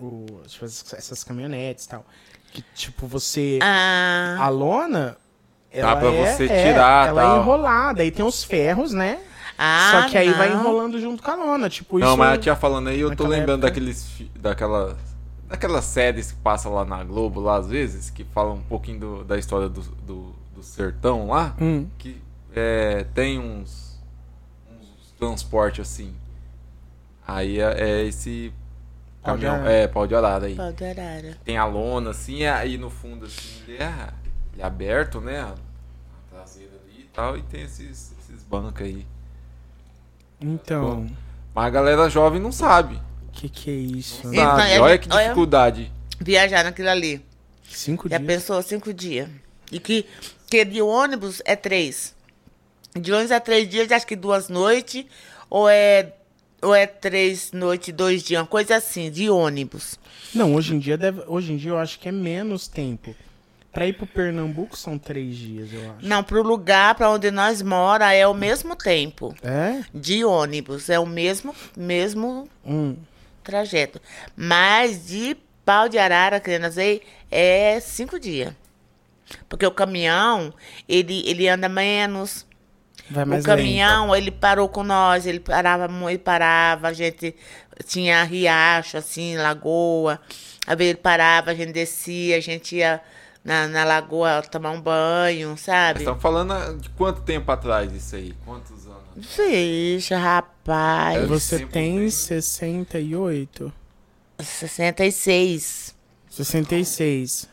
o, 0.00 0.04
o- 0.06 0.42
tipo, 0.46 0.64
essas- 0.64 1.24
caminhonetes 1.24 1.84
e 1.86 1.88
tal, 1.88 2.06
que 2.52 2.62
tipo 2.74 3.06
você 3.06 3.58
Ah, 3.62 4.36
A 4.38 4.48
lona. 4.48 5.16
Dá 5.72 5.94
pra 5.96 6.12
é- 6.12 6.34
você 6.36 6.46
é, 6.46 6.64
tirar, 6.72 7.08
Ela 7.08 7.34
é 7.36 7.38
enrolada. 7.38 8.02
Aí 8.02 8.10
tem 8.10 8.24
os 8.24 8.42
ferros, 8.44 8.92
né? 8.92 9.18
Ah, 9.62 9.90
Só 10.02 10.08
que 10.08 10.16
aí 10.18 10.32
vai 10.32 10.48
não. 10.48 10.60
enrolando 10.60 10.98
junto 11.00 11.22
com 11.22 11.30
a 11.30 11.34
lona. 11.34 11.68
Tipo, 11.68 11.98
Não, 11.98 12.08
isso. 12.08 12.16
mas 12.16 12.32
a 12.34 12.38
tia 12.38 12.56
falando 12.56 12.88
aí, 12.88 12.98
eu 13.00 13.14
tô 13.14 13.24
lembrando 13.26 13.64
época- 13.66 13.68
daqueles. 13.80 14.22
daquela. 14.36 14.96
Daquelas 15.48 15.84
séries 15.84 16.30
que 16.32 16.38
passam 16.38 16.72
lá 16.72 16.84
na 16.84 17.02
Globo, 17.02 17.40
lá 17.40 17.56
às 17.56 17.66
vezes, 17.68 18.08
que 18.08 18.22
falam 18.24 18.54
um 18.54 18.62
pouquinho 18.62 19.00
do- 19.00 19.24
da 19.24 19.36
história 19.36 19.68
do, 19.68 19.80
do, 19.82 20.34
do 20.54 20.62
sertão 20.62 21.26
lá, 21.28 21.54
Hum. 21.60 21.86
que 21.98 22.22
é, 22.54 23.04
tem 23.12 23.38
uns, 23.40 23.98
uns 24.70 25.12
transportes 25.18 25.88
assim. 25.88 26.14
Aí 27.26 27.58
é, 27.60 27.80
é 27.80 28.02
esse 28.04 28.52
Pau 29.22 29.36
de 29.36 29.42
caminhão, 29.44 29.64
arara. 29.66 29.76
é, 29.76 29.86
pau 29.88 30.06
de 30.06 30.14
arara 30.14 30.46
aí. 30.46 30.54
Pau 30.54 30.72
de 30.72 30.84
arara. 30.84 31.36
Tem 31.44 31.56
a 31.56 31.64
lona 31.64 32.10
assim, 32.10 32.44
aí 32.44 32.78
no 32.78 32.88
fundo 32.88 33.26
assim, 33.26 33.62
ele 33.68 33.76
é, 33.82 34.08
ele 34.52 34.62
é 34.62 34.64
aberto, 34.64 35.20
né? 35.20 35.40
A, 35.40 35.48
a 35.48 36.30
traseira 36.36 36.72
ali 36.84 37.00
e 37.02 37.08
tal, 37.12 37.36
e 37.36 37.42
tem 37.42 37.62
esses, 37.62 38.14
esses 38.20 38.42
bancos 38.44 38.82
aí. 38.82 39.04
Então, 40.40 41.06
Mas 41.54 41.64
a 41.66 41.70
galera 41.70 42.08
jovem 42.08 42.40
não 42.40 42.52
sabe. 42.52 42.94
o 43.28 43.32
que 43.32 43.48
que 43.48 43.70
é 43.70 43.74
isso? 43.74 44.20
Não 44.24 44.30
né? 44.32 44.36
Então, 44.38 44.56
sabe. 44.56 44.70
é- 44.72 44.80
Olha 44.80 44.98
que 44.98 45.08
olha- 45.12 45.22
dificuldade. 45.24 45.92
Viajar 46.20 46.64
naquilo 46.64 46.88
ali. 46.90 47.24
Cinco 47.68 48.08
Já 48.08 48.18
dias. 48.18 48.26
pensou 48.26 48.62
cinco 48.62 48.92
dias. 48.92 49.28
E 49.72 49.78
que, 49.78 50.04
que 50.48 50.64
de 50.64 50.82
ônibus 50.82 51.40
é 51.44 51.54
três. 51.56 52.14
De 52.98 53.12
ônibus 53.12 53.30
é 53.30 53.40
três 53.40 53.68
dias, 53.68 53.90
acho 53.92 54.06
que 54.06 54.16
duas 54.16 54.48
noites. 54.48 55.04
Ou 55.48 55.68
é, 55.68 56.12
ou 56.60 56.74
é 56.74 56.86
três 56.86 57.52
noites, 57.52 57.94
dois 57.94 58.22
dias. 58.22 58.40
Uma 58.40 58.46
coisa 58.46 58.76
assim, 58.76 59.10
de 59.10 59.30
ônibus. 59.30 59.98
Não, 60.34 60.54
hoje 60.54 60.74
em 60.74 60.78
dia 60.78 60.98
deve. 60.98 61.22
Hoje 61.26 61.52
em 61.52 61.56
dia 61.56 61.70
eu 61.70 61.78
acho 61.78 61.98
que 61.98 62.08
é 62.08 62.12
menos 62.12 62.66
tempo. 62.68 63.14
Pra 63.72 63.86
ir 63.86 63.92
pro 63.92 64.06
Pernambuco 64.06 64.76
são 64.76 64.98
três 64.98 65.36
dias, 65.36 65.72
eu 65.72 65.80
acho. 65.92 66.06
Não, 66.06 66.24
pro 66.24 66.42
lugar 66.42 66.94
para 66.96 67.08
onde 67.08 67.30
nós 67.30 67.62
mora 67.62 68.12
é 68.12 68.26
o 68.26 68.34
mesmo 68.34 68.74
tempo. 68.74 69.34
É? 69.42 69.84
De 69.94 70.24
ônibus, 70.24 70.90
é 70.90 70.98
o 70.98 71.06
mesmo, 71.06 71.54
mesmo 71.76 72.48
Hum. 72.66 72.96
trajeto. 73.44 74.00
Mas 74.36 75.06
de 75.06 75.36
pau 75.64 75.88
de 75.88 75.98
arara, 75.98 76.40
querendo 76.40 76.68
dizer, 76.68 77.02
é 77.30 77.78
cinco 77.78 78.18
dias. 78.18 78.52
Porque 79.48 79.64
o 79.64 79.70
caminhão, 79.70 80.52
ele, 80.88 81.22
ele 81.24 81.48
anda 81.48 81.68
menos. 81.68 82.44
Vai 83.08 83.24
mais 83.24 83.44
o 83.44 83.46
caminhão, 83.46 84.14
ele 84.16 84.32
parou 84.32 84.68
com 84.68 84.82
nós, 84.82 85.26
ele 85.26 85.38
parava, 85.40 85.88
ele 86.08 86.18
parava, 86.18 86.88
a 86.88 86.92
gente 86.92 87.36
tinha 87.86 88.22
riacho, 88.24 88.96
assim, 88.96 89.36
lagoa. 89.36 90.20
Às 90.66 90.76
vezes 90.76 90.90
ele 90.94 91.00
parava, 91.00 91.52
a 91.52 91.54
gente 91.54 91.72
descia, 91.72 92.36
a 92.36 92.40
gente 92.40 92.76
ia 92.76 93.00
na, 93.44 93.66
na 93.68 93.84
lagoa 93.84 94.42
tomar 94.42 94.70
um 94.72 94.80
banho, 94.80 95.56
sabe? 95.56 96.00
Estamos 96.00 96.20
falando 96.22 96.52
ah, 96.52 96.72
de 96.78 96.88
quanto 96.90 97.22
tempo 97.22 97.50
atrás 97.50 97.92
isso 97.92 98.16
aí? 98.16 98.34
Quantos 98.44 98.86
anos? 98.86 99.00
Vixe, 99.36 100.14
rapaz. 100.14 101.22
É, 101.22 101.26
Você 101.26 101.66
tem 101.66 101.98
bem. 101.98 102.10
68. 102.10 103.72
66. 104.38 105.94
66. 106.30 107.48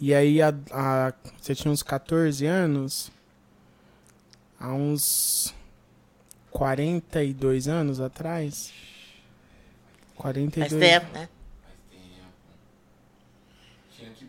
E 0.00 0.14
aí 0.14 0.40
a, 0.42 0.54
a- 0.70 1.12
você 1.40 1.54
tinha 1.54 1.70
uns 1.72 1.82
14 1.82 2.44
anos? 2.46 3.10
Há 4.58 4.68
uns 4.72 5.54
42 6.50 7.66
anos 7.68 8.00
atrás? 8.00 8.72
42. 10.16 10.70
Faz 10.70 10.80
tempo, 10.80 11.12
né? 11.12 11.28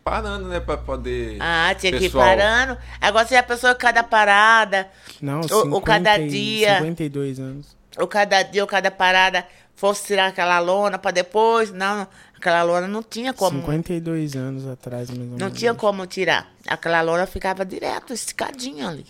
Parando, 0.03 0.49
né? 0.49 0.59
Pra 0.59 0.75
poder. 0.77 1.37
Ah, 1.39 1.73
tinha 1.79 1.91
que 1.93 1.97
ir 1.97 2.01
Pessoal. 2.11 2.25
parando. 2.25 2.77
Agora 2.99 3.25
se 3.27 3.35
a 3.35 3.43
pessoa 3.43 3.73
cada 3.73 4.03
parada, 4.03 4.89
Não, 5.21 5.39
O- 5.39 5.45
o 5.45 5.63
50 5.63 5.81
cada 5.85 6.19
e- 6.19 6.27
dia. 6.29 6.77
52 6.79 7.39
anos. 7.39 7.75
ou 7.97 8.07
cada 8.07 8.43
dia, 8.43 8.61
ou 8.63 8.67
cada 8.67 8.91
parada, 8.91 9.47
fosse 9.75 10.07
tirar 10.07 10.27
aquela 10.27 10.59
lona 10.59 10.97
pra 10.97 11.11
depois. 11.11 11.71
Não, 11.71 12.05
aquela 12.35 12.63
lona 12.63 12.87
não 12.87 13.01
tinha 13.01 13.31
como. 13.33 13.59
52 13.61 14.35
anos 14.35 14.67
atrás, 14.67 15.09
mais 15.09 15.21
ou 15.21 15.25
Não 15.37 15.37
menos. 15.47 15.57
tinha 15.57 15.73
como 15.73 16.05
tirar. 16.05 16.51
Aquela 16.67 17.01
lona 17.01 17.25
ficava 17.25 17.63
direto, 17.63 18.11
esticadinha 18.11 18.89
ali. 18.89 19.05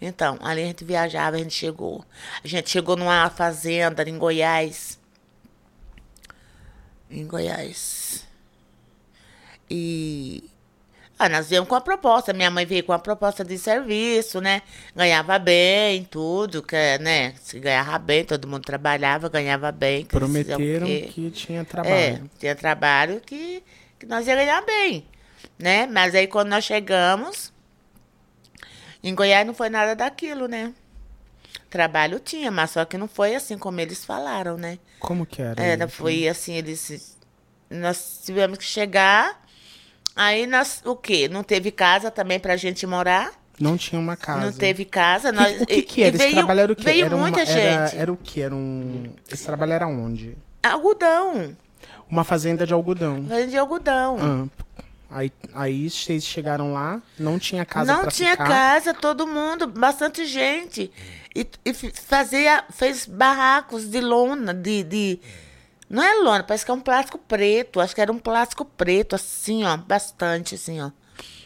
Então, 0.00 0.36
ali 0.42 0.62
a 0.62 0.66
gente 0.66 0.84
viajava, 0.84 1.36
a 1.36 1.38
gente 1.38 1.54
chegou. 1.54 2.04
A 2.44 2.48
gente 2.48 2.68
chegou 2.70 2.96
numa 2.96 3.30
fazenda 3.30 4.02
em 4.08 4.18
Goiás. 4.18 4.98
Em 7.10 7.26
Goiás. 7.26 8.26
E. 9.70 10.50
Ah, 11.18 11.28
nós 11.30 11.48
viemos 11.48 11.68
com 11.68 11.74
a 11.74 11.80
proposta. 11.80 12.32
Minha 12.32 12.50
mãe 12.50 12.66
veio 12.66 12.84
com 12.84 12.92
a 12.92 12.98
proposta 12.98 13.44
de 13.44 13.58
serviço, 13.58 14.40
né? 14.40 14.62
Ganhava 14.94 15.38
bem, 15.38 16.04
tudo, 16.04 16.62
que, 16.62 16.98
né? 16.98 17.34
Se 17.40 17.58
ganhava 17.58 17.98
bem, 17.98 18.24
todo 18.24 18.46
mundo 18.48 18.64
trabalhava, 18.64 19.28
ganhava 19.28 19.72
bem. 19.72 20.04
que 20.04 20.10
Prometeram 20.10 20.94
quê. 20.94 21.02
que 21.04 21.30
tinha 21.30 21.62
É, 21.62 21.64
trabalho. 21.64 22.30
tinha 22.38 22.54
trabalho 22.54 23.20
que, 23.20 23.62
que 23.98 24.06
nós 24.06 24.26
ia 24.26 24.36
ganhar 24.36 24.62
bem, 24.66 25.06
né? 25.58 25.86
Mas 25.86 26.14
aí 26.14 26.26
quando 26.28 26.48
nós 26.50 26.64
chegamos, 26.64 27.52
Em 29.02 29.14
Goiás 29.14 29.46
não 29.46 29.54
foi 29.54 29.68
nada 29.70 29.94
daquilo, 29.96 30.46
né? 30.48 30.74
Trabalho 31.70 32.20
tinha, 32.20 32.50
mas 32.50 32.70
só 32.72 32.84
que 32.84 32.96
não 32.98 33.08
foi 33.08 33.34
assim 33.34 33.58
como 33.58 33.80
eles 33.80 34.04
falaram, 34.04 34.56
né? 34.56 34.78
Como 34.98 35.26
que 35.26 35.42
era? 35.42 35.62
Era, 35.62 35.86
isso? 35.86 35.96
foi 35.96 36.28
assim, 36.28 36.54
eles. 36.54 37.16
Nós 37.70 38.22
tivemos 38.24 38.58
que 38.58 38.64
chegar. 38.64 39.45
Aí 40.16 40.46
nós. 40.46 40.80
O 40.84 40.96
quê? 40.96 41.28
Não 41.28 41.42
teve 41.42 41.70
casa 41.70 42.10
também 42.10 42.40
pra 42.40 42.56
gente 42.56 42.86
morar. 42.86 43.32
Não 43.60 43.76
tinha 43.76 44.00
uma 44.00 44.16
casa. 44.16 44.46
Não 44.46 44.52
teve 44.52 44.84
casa. 44.84 45.28
O 45.28 45.32
que, 45.32 45.38
nós, 45.38 45.60
o 45.60 45.66
que, 45.66 45.82
que 45.82 46.02
era? 46.02 46.16
Esse 46.16 46.24
veio, 46.24 46.34
trabalho 46.36 46.60
era 46.60 46.72
o 46.72 46.76
quê? 46.76 46.82
Veio 46.82 47.04
era 47.04 47.16
muita 47.16 47.38
uma, 47.38 47.50
era, 47.50 47.86
gente. 47.86 48.00
Era 48.00 48.12
o 48.12 48.16
quê? 48.16 48.40
Era 48.40 48.54
um... 48.54 49.12
Esse 49.30 49.44
trabalho 49.44 49.72
era 49.72 49.86
onde? 49.86 50.36
Algodão. 50.62 51.56
Uma 52.10 52.24
fazenda 52.24 52.66
de 52.66 52.72
algodão. 52.72 53.22
Vende 53.22 53.56
algodão. 53.56 54.50
Ah, 55.10 55.18
aí, 55.18 55.32
aí 55.54 55.90
vocês 55.90 56.24
chegaram 56.24 56.72
lá, 56.72 57.00
não 57.18 57.38
tinha 57.38 57.64
casa 57.64 57.92
não 57.92 58.06
tinha 58.08 58.32
ficar. 58.32 58.48
casa, 58.48 58.94
todo 58.94 59.26
mundo, 59.26 59.66
bastante 59.66 60.24
gente. 60.24 60.90
E, 61.34 61.46
e 61.64 61.72
fazia, 61.74 62.64
fez 62.70 63.06
barracos 63.06 63.88
de 63.88 64.00
lona, 64.00 64.54
de, 64.54 64.82
de. 64.82 65.20
Não 65.88 66.02
é 66.02 66.14
lona, 66.14 66.42
parece 66.42 66.64
que 66.64 66.70
é 66.70 66.74
um 66.74 66.80
plástico 66.80 67.18
preto. 67.18 67.80
Acho 67.80 67.94
que 67.94 68.00
era 68.00 68.10
um 68.12 68.18
plástico 68.18 68.64
preto, 68.64 69.14
assim, 69.14 69.64
ó, 69.64 69.76
bastante, 69.76 70.54
assim, 70.56 70.80
ó. 70.80 70.90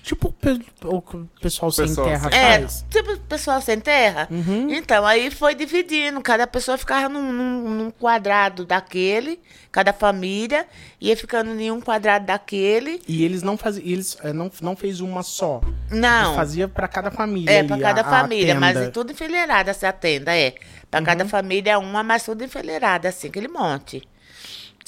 Tipo 0.03 0.29
o 0.29 0.33
pe- 0.33 0.65
o 0.85 1.03
que 1.03 1.17
o 1.19 1.29
pessoal 1.43 1.71
sem 1.71 1.87
Pessoal 1.87 2.07
terra 2.09 2.31
É, 2.33 2.59
faz. 2.61 2.85
tipo 2.89 3.19
pessoal 3.21 3.61
sem 3.61 3.79
terra. 3.79 4.27
Então, 4.71 5.05
aí 5.05 5.31
foi 5.31 5.55
dividindo. 5.55 6.21
Cada 6.23 6.47
pessoa 6.47 6.79
ficava 6.79 7.07
num, 7.07 7.31
num- 7.31 7.69
num 7.69 7.91
quadrado 7.91 8.65
daquele, 8.65 9.39
cada 9.71 9.93
família 9.93 10.67
ia 10.99 11.15
ficando 11.15 11.51
em 11.61 11.71
um 11.71 11.83
quadrado 11.83 12.25
daquele. 12.25 13.03
E 13.07 13.23
eles 13.23 13.43
não 13.43 13.59
faziam, 13.59 13.87
eles 13.87 14.17
é, 14.23 14.33
não, 14.33 14.51
não 14.63 14.75
fez 14.75 15.01
uma 15.01 15.23
só. 15.23 15.61
Não. 15.91 16.35
Fazia 16.35 16.67
pra 16.67 16.89
cada 16.89 17.11
família. 17.11 17.51
É, 17.53 17.59
ali, 17.59 17.69
pra 17.69 17.79
cada 17.79 18.01
a- 18.01 18.07
a 18.07 18.21
família, 18.23 18.55
mas 18.59 18.73
tenda. 18.73 18.87
é 18.87 18.91
tudo 18.91 19.13
enfileirada 19.13 19.71
essa 19.71 19.93
tenda, 19.93 20.35
é. 20.35 20.55
Pra 20.91 21.03
cada 21.03 21.27
família 21.27 21.79
uma, 21.79 22.03
mas 22.03 22.25
tudo 22.25 22.43
enfileirada, 22.43 23.11
assim, 23.11 23.29
aquele 23.29 23.47
monte. 23.49 24.03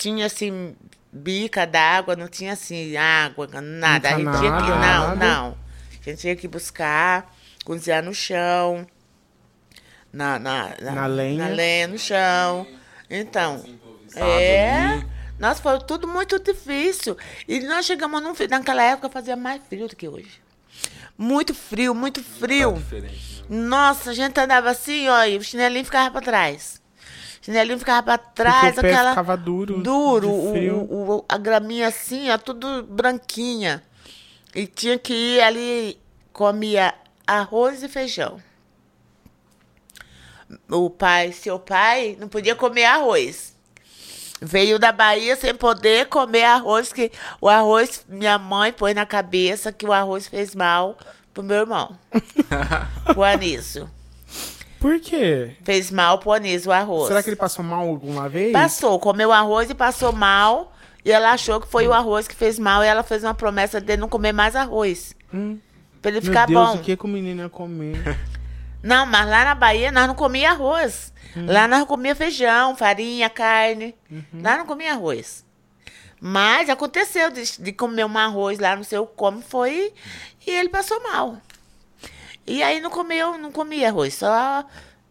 Tinha, 0.03 0.27
assim, 0.27 0.75
bica 1.13 1.65
d'água, 1.65 2.17
não 2.17 2.27
tinha, 2.27 2.55
assim, 2.55 2.97
água, 2.97 3.47
nada. 3.61 4.09
A 4.09 4.19
gente 4.19 4.39
tinha 4.39 4.57
que, 4.57 4.69
não, 4.69 4.79
nada. 4.79 5.15
não. 5.15 5.59
A 6.01 6.11
gente 6.11 6.21
tinha 6.21 6.35
que 6.35 6.49
buscar, 6.49 7.33
cozinhar 7.65 8.03
no 8.03 8.13
chão, 8.13 8.85
na, 10.13 10.41
na, 10.41 10.75
Na 10.81 11.07
lenha. 11.07 11.45
Na 11.45 11.55
lenha, 11.55 11.87
no 11.87 11.99
chão. 11.99 12.67
Então, 13.09 13.63
Improvisado 13.65 14.27
é... 14.27 15.07
Nossa, 15.39 15.63
foi 15.63 15.79
tudo 15.81 16.09
muito 16.09 16.37
difícil. 16.41 17.17
E 17.47 17.61
nós 17.61 17.87
chegamos 17.87 18.21
num 18.21 18.35
frio, 18.35 18.49
naquela 18.51 18.83
época 18.83 19.09
fazia 19.09 19.37
mais 19.37 19.63
frio 19.69 19.87
do 19.87 19.95
que 19.95 20.09
hoje. 20.09 20.43
Muito 21.17 21.55
frio, 21.55 21.95
muito 21.95 22.23
frio. 22.25 22.73
Tá 22.73 22.79
diferente, 22.79 23.45
né? 23.49 23.57
Nossa, 23.69 24.11
a 24.11 24.15
gente 24.15 24.41
andava 24.41 24.71
assim, 24.71 25.09
ó, 25.09 25.25
e 25.25 25.37
o 25.37 25.43
chinelinho 25.45 25.85
ficava 25.85 26.11
pra 26.11 26.21
trás. 26.21 26.82
O 27.43 27.45
chinelinho 27.45 27.79
ficava 27.79 28.03
pra 28.05 28.19
Porque 28.19 28.35
trás, 28.35 28.79
o 28.79 28.81
pé 28.81 28.93
aquela. 28.93 29.11
ficava 29.11 29.37
duro. 29.37 29.83
Duro, 29.83 30.27
de 30.29 30.33
o, 30.33 30.53
frio. 30.53 30.77
o- 30.89 31.17
o- 31.19 31.25
a 31.29 31.37
graminha 31.37 31.89
assim, 31.89 32.31
ó, 32.31 32.39
tudo 32.39 32.85
branquinha. 32.85 33.83
E 34.55 34.67
tinha 34.67 34.97
que 34.99 35.13
ir 35.13 35.41
ali, 35.43 35.99
comia 36.33 36.95
arroz 37.27 37.83
e 37.83 37.89
feijão. 37.89 38.41
O 40.71 40.89
pai, 40.91 41.33
seu 41.33 41.59
pai, 41.59 42.17
não 42.21 42.29
podia 42.29 42.55
comer 42.55 42.85
arroz. 42.85 43.57
Veio 44.41 44.79
da 44.79 44.93
Bahia 44.93 45.35
sem 45.37 45.55
poder 45.55 46.07
comer 46.07 46.45
arroz, 46.45 46.93
que 46.93 47.11
o 47.41 47.49
arroz, 47.49 48.05
minha 48.09 48.39
mãe 48.39 48.73
pôs 48.73 48.95
na 48.95 49.07
cabeça 49.07 49.73
que 49.73 49.87
o 49.87 49.93
arroz 49.93 50.27
fez 50.27 50.55
mal 50.55 50.99
pro 51.33 51.43
meu 51.43 51.59
irmão. 51.59 51.97
pro 53.07 53.23
Anísio. 53.23 53.89
Por 54.83 54.99
quê? 54.99 55.53
Fez 55.63 55.93
mal 55.93 56.19
pro 56.19 56.33
Anísio 56.33 56.71
o 56.71 56.73
arroz. 56.73 57.07
Será 57.07 57.23
que 57.23 57.29
ele 57.31 57.37
passou 57.37 57.65
mal 57.65 57.87
alguma 57.87 58.29
vez? 58.29 58.53
Passou, 58.53 58.99
comeu 58.99 59.31
arroz 59.31 59.71
e 59.71 59.75
passou 59.75 60.13
mal. 60.13 60.73
E 61.05 61.13
ela 61.13 61.31
achou 61.31 61.61
que 61.61 61.69
foi 61.69 61.87
o 61.87 61.93
arroz 61.93 62.27
que 62.27 62.35
fez 62.35 62.59
mal. 62.59 62.83
E 62.83 62.89
ela 62.89 63.05
fez 63.05 63.23
uma 63.23 63.33
promessa 63.33 63.81
de 63.81 63.97
não 63.97 64.09
comer 64.09 64.33
mais 64.33 64.57
arroz. 64.57 65.15
Hum. 65.33 65.57
Pra 66.01 66.11
ele 66.11 66.21
Meu 66.21 66.27
ficar 66.27 66.47
Deus, 66.47 66.59
bom. 66.59 66.75
o 66.75 66.79
que, 66.81 66.97
que 66.97 67.05
o 67.05 67.09
menino 67.09 67.43
ia 67.43 67.49
comer? 67.49 68.19
Não, 68.83 69.07
mas 69.07 69.29
lá 69.29 69.45
na 69.45 69.55
Bahia 69.55 69.93
nós 69.93 70.09
não 70.09 70.15
comia 70.17 70.51
arroz. 70.51 71.13
Hum. 71.37 71.47
Lá 71.47 71.69
nós 71.69 71.85
comia 71.85 72.17
feijão, 72.17 72.75
farinha, 72.75 73.31
carne. 73.31 73.95
Uhum. 74.11 74.43
Lá 74.43 74.59
não 74.59 74.67
comia 74.67 74.95
arroz. 74.95 75.45
Mas 76.21 76.69
aconteceu 76.69 77.31
de, 77.31 77.63
de 77.63 77.73
comer 77.73 78.05
um 78.05 78.19
arroz 78.19 78.59
lá, 78.59 78.75
não 78.75 78.83
sei 78.83 78.99
como 79.15 79.41
foi, 79.41 79.93
e 80.45 80.51
ele 80.51 80.69
passou 80.69 81.01
mal. 81.01 81.37
E 82.53 82.63
aí 82.63 82.81
não 82.83 82.91
comeu, 82.91 83.39
não 83.39 83.51
comia 83.51 83.89
arroz, 83.89 84.13
só 84.13 84.63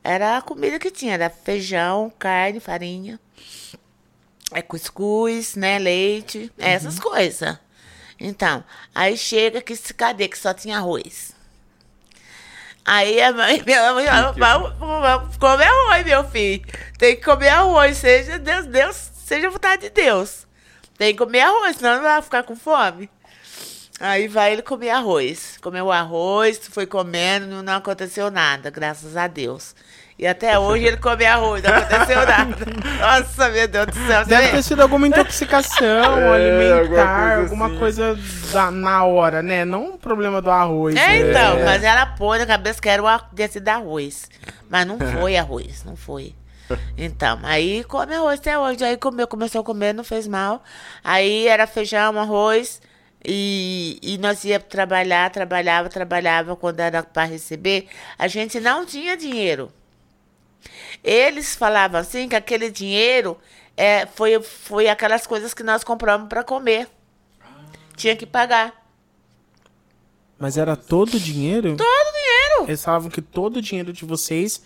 era 0.03 0.37
a 0.37 0.41
comida 0.43 0.77
que 0.77 0.91
tinha, 0.91 1.15
era 1.15 1.27
feijão, 1.27 2.13
carne, 2.19 2.59
farinha, 2.59 3.19
é 4.51 4.61
cuscuz, 4.61 5.55
né, 5.55 5.79
leite, 5.79 6.51
essas 6.55 6.97
Uhum. 6.97 7.01
coisas. 7.01 7.57
Então, 8.19 8.63
aí 8.93 9.17
chega 9.17 9.59
que 9.59 9.75
se 9.75 9.91
cadê 9.91 10.27
que 10.27 10.37
só 10.37 10.53
tinha 10.53 10.77
arroz. 10.77 11.33
Aí 12.85 13.19
a 13.19 13.31
mãe, 13.31 13.61
minha 13.65 13.91
mãe, 13.93 14.05
fala, 14.05 14.33
vamos, 14.33 14.73
vamos 14.79 15.37
comer 15.37 15.65
arroz, 15.67 16.05
meu 16.05 16.23
filho. 16.29 16.63
Tem 16.99 17.15
que 17.15 17.23
comer 17.25 17.49
arroz, 17.49 17.97
seja 17.97 18.37
Deus, 18.37 18.67
Deus, 18.67 18.95
seja 19.25 19.49
vontade 19.49 19.83
de 19.83 19.89
Deus. 19.89 20.45
Tem 20.95 21.13
que 21.13 21.17
comer 21.17 21.41
arroz, 21.41 21.77
senão 21.77 21.95
não 21.95 22.03
vai 22.03 22.21
ficar 22.21 22.43
com 22.43 22.55
fome. 22.55 23.09
Aí 24.01 24.27
vai 24.27 24.51
ele 24.53 24.61
comer 24.63 24.89
arroz. 24.89 25.57
Comeu 25.61 25.91
arroz, 25.91 26.59
foi 26.71 26.87
comendo, 26.87 27.61
não, 27.61 27.75
aconteceu 27.75 28.31
nada, 28.31 28.71
graças 28.71 29.15
a 29.15 29.27
Deus. 29.27 29.75
E 30.17 30.27
até 30.27 30.57
hoje 30.57 30.85
ele 30.85 30.97
come 30.97 31.25
arroz, 31.25 31.63
não 31.63 31.71
aconteceu 31.73 32.25
nada. 32.25 32.57
Nossa, 32.99 33.49
meu 33.49 33.67
Deus 33.67 33.87
do 33.87 33.93
céu. 34.07 34.23
você 34.23 34.29
Deve 34.29 34.49
ter 34.49 34.63
sido 34.63 34.81
alguma 34.81 35.07
intoxicação 35.07 36.17
É, 36.17 36.33
alimentar, 36.33 37.37
alguma 37.39 37.65
alguma 37.65 37.79
coisa 37.79 38.15
coisa, 38.15 38.51
da- 38.53 38.71
na 38.71 39.03
hora, 39.05 39.41
né? 39.41 39.65
Não 39.65 39.93
um 39.93 39.97
problema 39.97 40.41
do 40.41 40.49
arroz. 40.51 40.95
É, 40.95 41.07
né? 41.07 41.29
então, 41.29 41.63
mas 41.65 41.83
ela 41.83 42.05
pôs 42.05 42.39
na 42.39 42.45
cabeça 42.45 42.81
que 42.81 42.89
era 42.89 43.03
o 43.03 43.35
tinha 43.35 43.47
sido 43.47 43.67
arroz. 43.69 44.29
Mas 44.69 44.85
não 44.85 44.97
foi 45.19 45.37
arroz, 45.37 45.83
não 45.83 45.95
foi. 45.95 46.35
Então, 46.97 47.39
aí 47.43 47.83
come 47.83 48.15
arroz 48.15 48.39
até 48.39 48.57
hoje. 48.57 48.83
Aí 48.83 48.97
comeu, 48.97 49.27
começou 49.27 49.61
a 49.61 49.63
comer, 49.63 49.93
não 49.93 50.03
fez 50.03 50.27
mal. 50.27 50.63
Aí 51.03 51.47
era 51.47 51.65
feijão, 51.67 52.19
arroz. 52.19 52.79
E, 53.23 53.99
e 54.01 54.17
nós 54.17 54.43
ia 54.45 54.59
trabalhar, 54.59 55.29
trabalhava, 55.29 55.89
trabalhava 55.89 56.55
quando 56.55 56.79
era 56.79 57.03
para 57.03 57.25
receber. 57.25 57.87
A 58.17 58.27
gente 58.27 58.59
não 58.59 58.85
tinha 58.85 59.15
dinheiro. 59.15 59.71
Eles 61.03 61.55
falavam 61.55 61.99
assim 61.99 62.27
que 62.27 62.35
aquele 62.35 62.69
dinheiro 62.71 63.37
é, 63.77 64.05
foi, 64.07 64.41
foi 64.41 64.87
aquelas 64.87 65.25
coisas 65.27 65.53
que 65.53 65.63
nós 65.63 65.83
compramos 65.83 66.27
para 66.27 66.43
comer. 66.43 66.87
Tinha 67.95 68.15
que 68.15 68.25
pagar. 68.25 68.73
Mas 70.39 70.57
era 70.57 70.75
todo 70.75 71.15
o 71.15 71.19
dinheiro? 71.19 71.75
Todo 71.77 71.87
o 71.87 72.13
dinheiro. 72.13 72.69
Eles 72.69 72.83
falavam 72.83 73.09
que 73.09 73.21
todo 73.21 73.57
o 73.57 73.61
dinheiro 73.61 73.93
de 73.93 74.03
vocês 74.05 74.63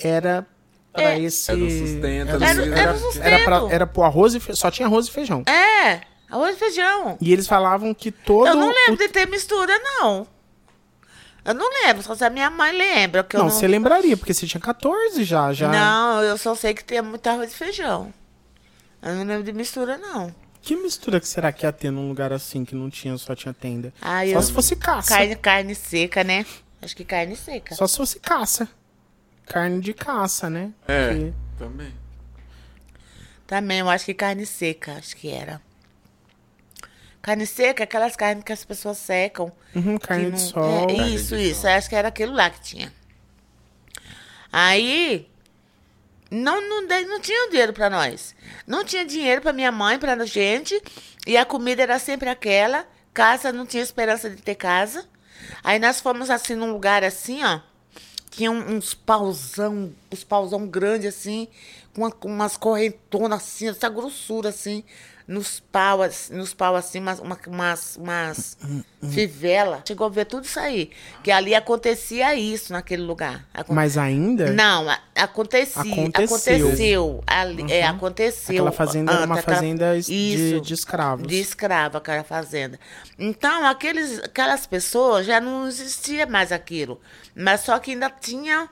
era 0.00 0.46
pra 0.92 1.02
É. 1.14 1.20
esse. 1.20 1.50
Era 1.50 1.60
o 1.60 1.70
sustento, 1.70 2.28
Era, 2.30 2.44
era- 2.46 2.62
era, 2.62 2.80
era 3.20 3.28
era, 3.36 3.44
pra- 3.44 3.74
era 3.74 3.86
pro 3.86 4.02
arroz 4.04 4.34
e 4.34 4.40
fe... 4.40 4.54
só 4.54 4.70
tinha 4.70 4.86
arroz 4.86 5.06
e 5.08 5.10
feijão. 5.10 5.42
É, 5.46 6.02
arroz 6.30 6.56
e 6.56 6.58
feijão. 6.58 7.18
E 7.20 7.32
eles 7.32 7.46
falavam 7.46 7.92
que 7.92 8.10
todo. 8.10 8.46
Eu 8.46 8.54
não 8.54 8.68
lembro 8.68 8.94
o- 8.94 8.96
de 8.98 9.08
ter 9.08 9.26
mistura, 9.28 9.72
não. 9.78 10.26
Eu 11.44 11.54
não 11.54 11.68
lembro, 11.84 12.02
só 12.02 12.14
se 12.14 12.22
a 12.24 12.30
minha 12.30 12.50
mãe 12.50 12.70
lembra. 12.76 13.24
Que 13.24 13.34
eu 13.36 13.38
Não, 13.40 13.46
não, 13.48 13.52
você 13.54 13.66
lembraria, 13.66 14.16
porque 14.16 14.32
você 14.34 14.46
tinha 14.46 14.60
14 14.60 15.24
já. 15.24 15.52
já... 15.54 15.68
Não, 15.68 16.22
eu 16.22 16.36
só 16.36 16.54
sei 16.54 16.74
que 16.74 16.84
tem 16.84 17.00
muito 17.00 17.26
arroz 17.26 17.52
e 17.52 17.56
feijão. 17.56 18.12
Eu 19.02 19.14
não 19.14 19.24
lembro 19.24 19.42
de 19.44 19.52
mistura, 19.52 19.96
não. 19.96 20.34
Que 20.60 20.76
mistura 20.76 21.18
que 21.18 21.26
será 21.26 21.50
que 21.50 21.64
ia 21.64 21.72
ter 21.72 21.90
num 21.90 22.06
lugar 22.08 22.32
assim 22.34 22.62
que 22.66 22.74
não 22.74 22.90
tinha, 22.90 23.16
só 23.16 23.34
tinha 23.34 23.54
tenda? 23.54 23.94
Ah, 24.02 24.18
só 24.20 24.24
eu- 24.26 24.42
se 24.42 24.52
fosse 24.52 24.76
caça. 24.76 25.08
Carne, 25.08 25.34
carne 25.36 25.74
seca, 25.74 26.22
né? 26.22 26.44
Acho 26.82 26.94
que 26.94 27.04
carne 27.04 27.34
seca. 27.34 27.74
Só 27.74 27.86
se 27.86 27.96
fosse 27.96 28.20
caça. 28.20 28.68
Carne 29.46 29.80
de 29.80 29.94
caça, 29.94 30.50
né? 30.50 30.70
É, 30.86 31.08
Porque- 31.08 31.32
também. 31.58 31.94
Também, 33.46 33.78
eu 33.80 33.88
acho 33.90 34.04
que 34.04 34.14
carne 34.14 34.44
seca, 34.46 34.92
acho 34.98 35.16
que 35.16 35.28
era. 35.30 35.60
Carne 37.22 37.46
seca, 37.46 37.84
aquelas 37.84 38.16
carnes 38.16 38.44
que 38.44 38.52
as 38.52 38.64
pessoas 38.64 38.96
secam. 38.98 39.52
Uhum, 39.74 39.98
carne 39.98 40.26
não- 40.26 40.30
de 40.32 40.40
sol. 40.40 40.84
É, 40.90 40.96
Carne 40.96 41.14
isso, 41.14 41.36
de 41.36 41.50
isso. 41.50 41.60
sol. 41.62 41.70
Acho 41.70 41.88
que 41.88 41.94
era 41.94 42.08
aquilo 42.08 42.32
lá 42.32 42.48
que 42.50 42.60
tinha. 42.62 42.92
Aí, 44.52 45.28
não, 46.30 46.60
não, 46.60 46.82
não 46.82 47.20
tinha 47.20 47.48
dinheiro 47.50 47.72
pra 47.72 47.90
nós. 47.90 48.34
Não 48.66 48.84
tinha 48.84 49.04
dinheiro 49.04 49.40
pra 49.42 49.52
minha 49.52 49.70
mãe, 49.70 49.98
pra 49.98 50.24
gente. 50.24 50.80
E 51.26 51.36
a 51.36 51.44
comida 51.44 51.82
era 51.82 51.98
sempre 51.98 52.28
aquela. 52.28 52.86
Casa, 53.12 53.52
não 53.52 53.66
tinha 53.66 53.82
esperança 53.82 54.30
de 54.30 54.40
ter 54.40 54.54
casa. 54.54 55.06
Aí 55.62 55.78
nós 55.78 56.00
fomos 56.00 56.30
assim 56.30 56.54
num 56.54 56.72
lugar 56.72 57.04
assim, 57.04 57.42
ó. 57.44 57.60
Tinha 58.30 58.50
uns 58.50 58.94
pauzão, 58.94 59.92
uns 60.10 60.22
pauzão 60.22 60.66
grande 60.66 61.06
assim, 61.08 61.48
com 61.92 62.02
uma- 62.02 62.12
com 62.12 62.28
umas 62.28 62.56
correntonas 62.56 63.40
assim, 63.42 63.68
essa 63.68 63.88
grossura 63.88 64.50
assim, 64.50 64.84
nos 65.26 65.60
pau, 65.60 66.02
assim- 66.02 66.34
nos 66.34 66.52
pau 66.54 66.74
assim, 66.74 66.98
umas, 67.00 67.18
uma- 67.20 67.38
umas, 67.46 67.96
umas 67.96 68.58
fivela. 69.10 69.82
Chegou 69.86 70.06
a 70.06 70.10
ver 70.10 70.24
tudo 70.26 70.44
isso 70.44 70.58
aí. 70.58 70.90
Que 71.22 71.30
ali 71.30 71.54
acontecia 71.54 72.34
isso 72.34 72.72
naquele 72.72 73.02
lugar. 73.02 73.46
Acon- 73.54 73.74
Mas 73.74 73.96
ainda? 73.96 74.50
Não, 74.52 74.88
a- 74.88 74.98
acontecia. 75.16 75.80
Aconteceu. 75.80 76.26
Aconteceu. 76.66 77.24
ali, 77.26 77.72
é, 77.72 77.86
aconteceu. 77.86 78.54
Aquela 78.56 78.72
fazenda 78.72 79.12
era 79.12 79.26
uma 79.26 79.38
aquela- 79.38 79.56
fazenda 79.56 79.96
es- 79.96 80.06
de- 80.06 80.14
Isso, 80.54 80.60
de 80.60 80.74
escravos. 80.74 81.26
De 81.26 81.40
escravo, 81.40 81.98
aquela 81.98 82.24
fazenda. 82.24 82.78
Então, 83.18 83.64
aqueles, 83.66 84.18
aquelas 84.20 84.66
pessoas 84.66 85.26
já 85.26 85.40
não 85.40 85.66
existia 85.68 86.26
mais 86.26 86.52
aquilo. 86.52 87.00
Mas 87.34 87.60
só 87.60 87.78
que 87.78 87.92
ainda 87.92 88.10
tinha 88.10 88.68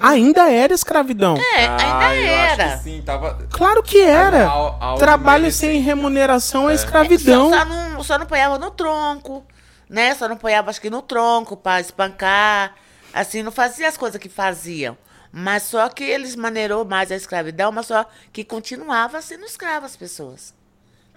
Ainda 0.00 0.50
era 0.50 0.72
escravidão. 0.74 1.36
é, 1.36 1.66
ainda 1.66 1.98
Ah, 2.06 2.14
eu 2.16 2.26
era. 2.26 2.64
Acho 2.66 2.76
que 2.78 2.82
sim, 2.84 3.02
tava. 3.02 3.34
Claro 3.50 3.82
que 3.82 4.00
era. 4.00 4.46
Al- 4.46 4.76
algo 4.80 4.98
Trabalho 4.98 5.42
mais 5.42 5.54
sem 5.56 5.70
recente. 5.70 5.84
remuneração 5.86 6.70
é 6.70 6.74
escravidão. 6.74 7.50
Só, 7.50 7.58
só 7.58 7.64
não, 7.64 8.02
só 8.04 8.18
não 8.18 8.26
ponhava 8.26 8.58
no 8.58 8.70
tronco, 8.70 9.44
né? 9.88 10.14
Só 10.14 10.28
não 10.28 10.36
ponhava, 10.36 10.70
acho 10.70 10.80
que 10.80 10.90
no 10.90 11.02
tronco, 11.02 11.56
para 11.56 11.80
espancar. 11.80 12.74
Assim, 13.12 13.42
não 13.42 13.50
fazia 13.52 13.88
as 13.88 13.96
coisas 13.96 14.20
que 14.20 14.28
faziam. 14.28 14.96
Mas 15.32 15.64
só 15.64 15.88
que 15.88 16.04
eles 16.04 16.34
maneirou 16.36 16.84
mais 16.84 17.10
a 17.10 17.16
escravidão, 17.16 17.70
mas 17.72 17.86
só 17.86 18.06
que 18.32 18.44
continuava 18.44 19.20
sendo 19.20 19.44
escravo 19.44 19.84
as 19.86 19.96
pessoas. 19.96 20.54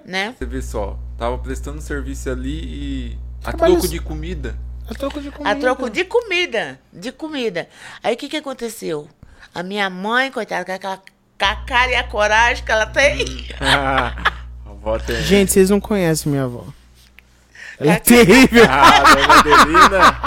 Né? 0.03 0.33
Você 0.37 0.45
vê 0.45 0.61
só, 0.61 0.97
tava 1.17 1.37
prestando 1.37 1.81
serviço 1.81 2.29
ali 2.29 2.59
e. 2.63 3.19
A 3.41 3.51
Trabalho 3.51 3.73
troco 3.73 3.85
s- 3.85 3.93
de 3.93 3.99
comida. 3.99 4.57
A 4.89 4.95
troco 4.95 5.21
de 5.21 5.31
comida. 5.31 5.51
A 5.51 5.55
troco 5.55 5.89
de 5.89 6.03
comida. 6.03 6.79
De 6.91 7.11
comida. 7.11 7.69
Aí 8.03 8.15
o 8.15 8.17
que, 8.17 8.27
que 8.27 8.37
aconteceu? 8.37 9.07
A 9.53 9.61
minha 9.61 9.89
mãe, 9.89 10.31
coitada, 10.31 10.65
com 10.65 10.71
aquela 10.71 10.97
com 10.97 11.45
a 11.45 11.55
cara 11.55 11.91
e 11.91 11.95
a 11.95 12.03
coragem 12.03 12.65
que 12.65 12.71
ela 12.71 12.85
tem. 12.85 13.47
a 13.61 14.69
avó 14.69 14.99
tem. 14.99 15.21
Gente, 15.21 15.51
vocês 15.51 15.69
não 15.69 15.79
conhecem 15.79 16.31
minha 16.31 16.43
avó. 16.43 16.65
Ela 17.79 17.93
é 17.93 17.99
terrível. 17.99 18.65
Ah, 18.69 19.15
dona 19.15 19.39
Adelina. 19.39 20.19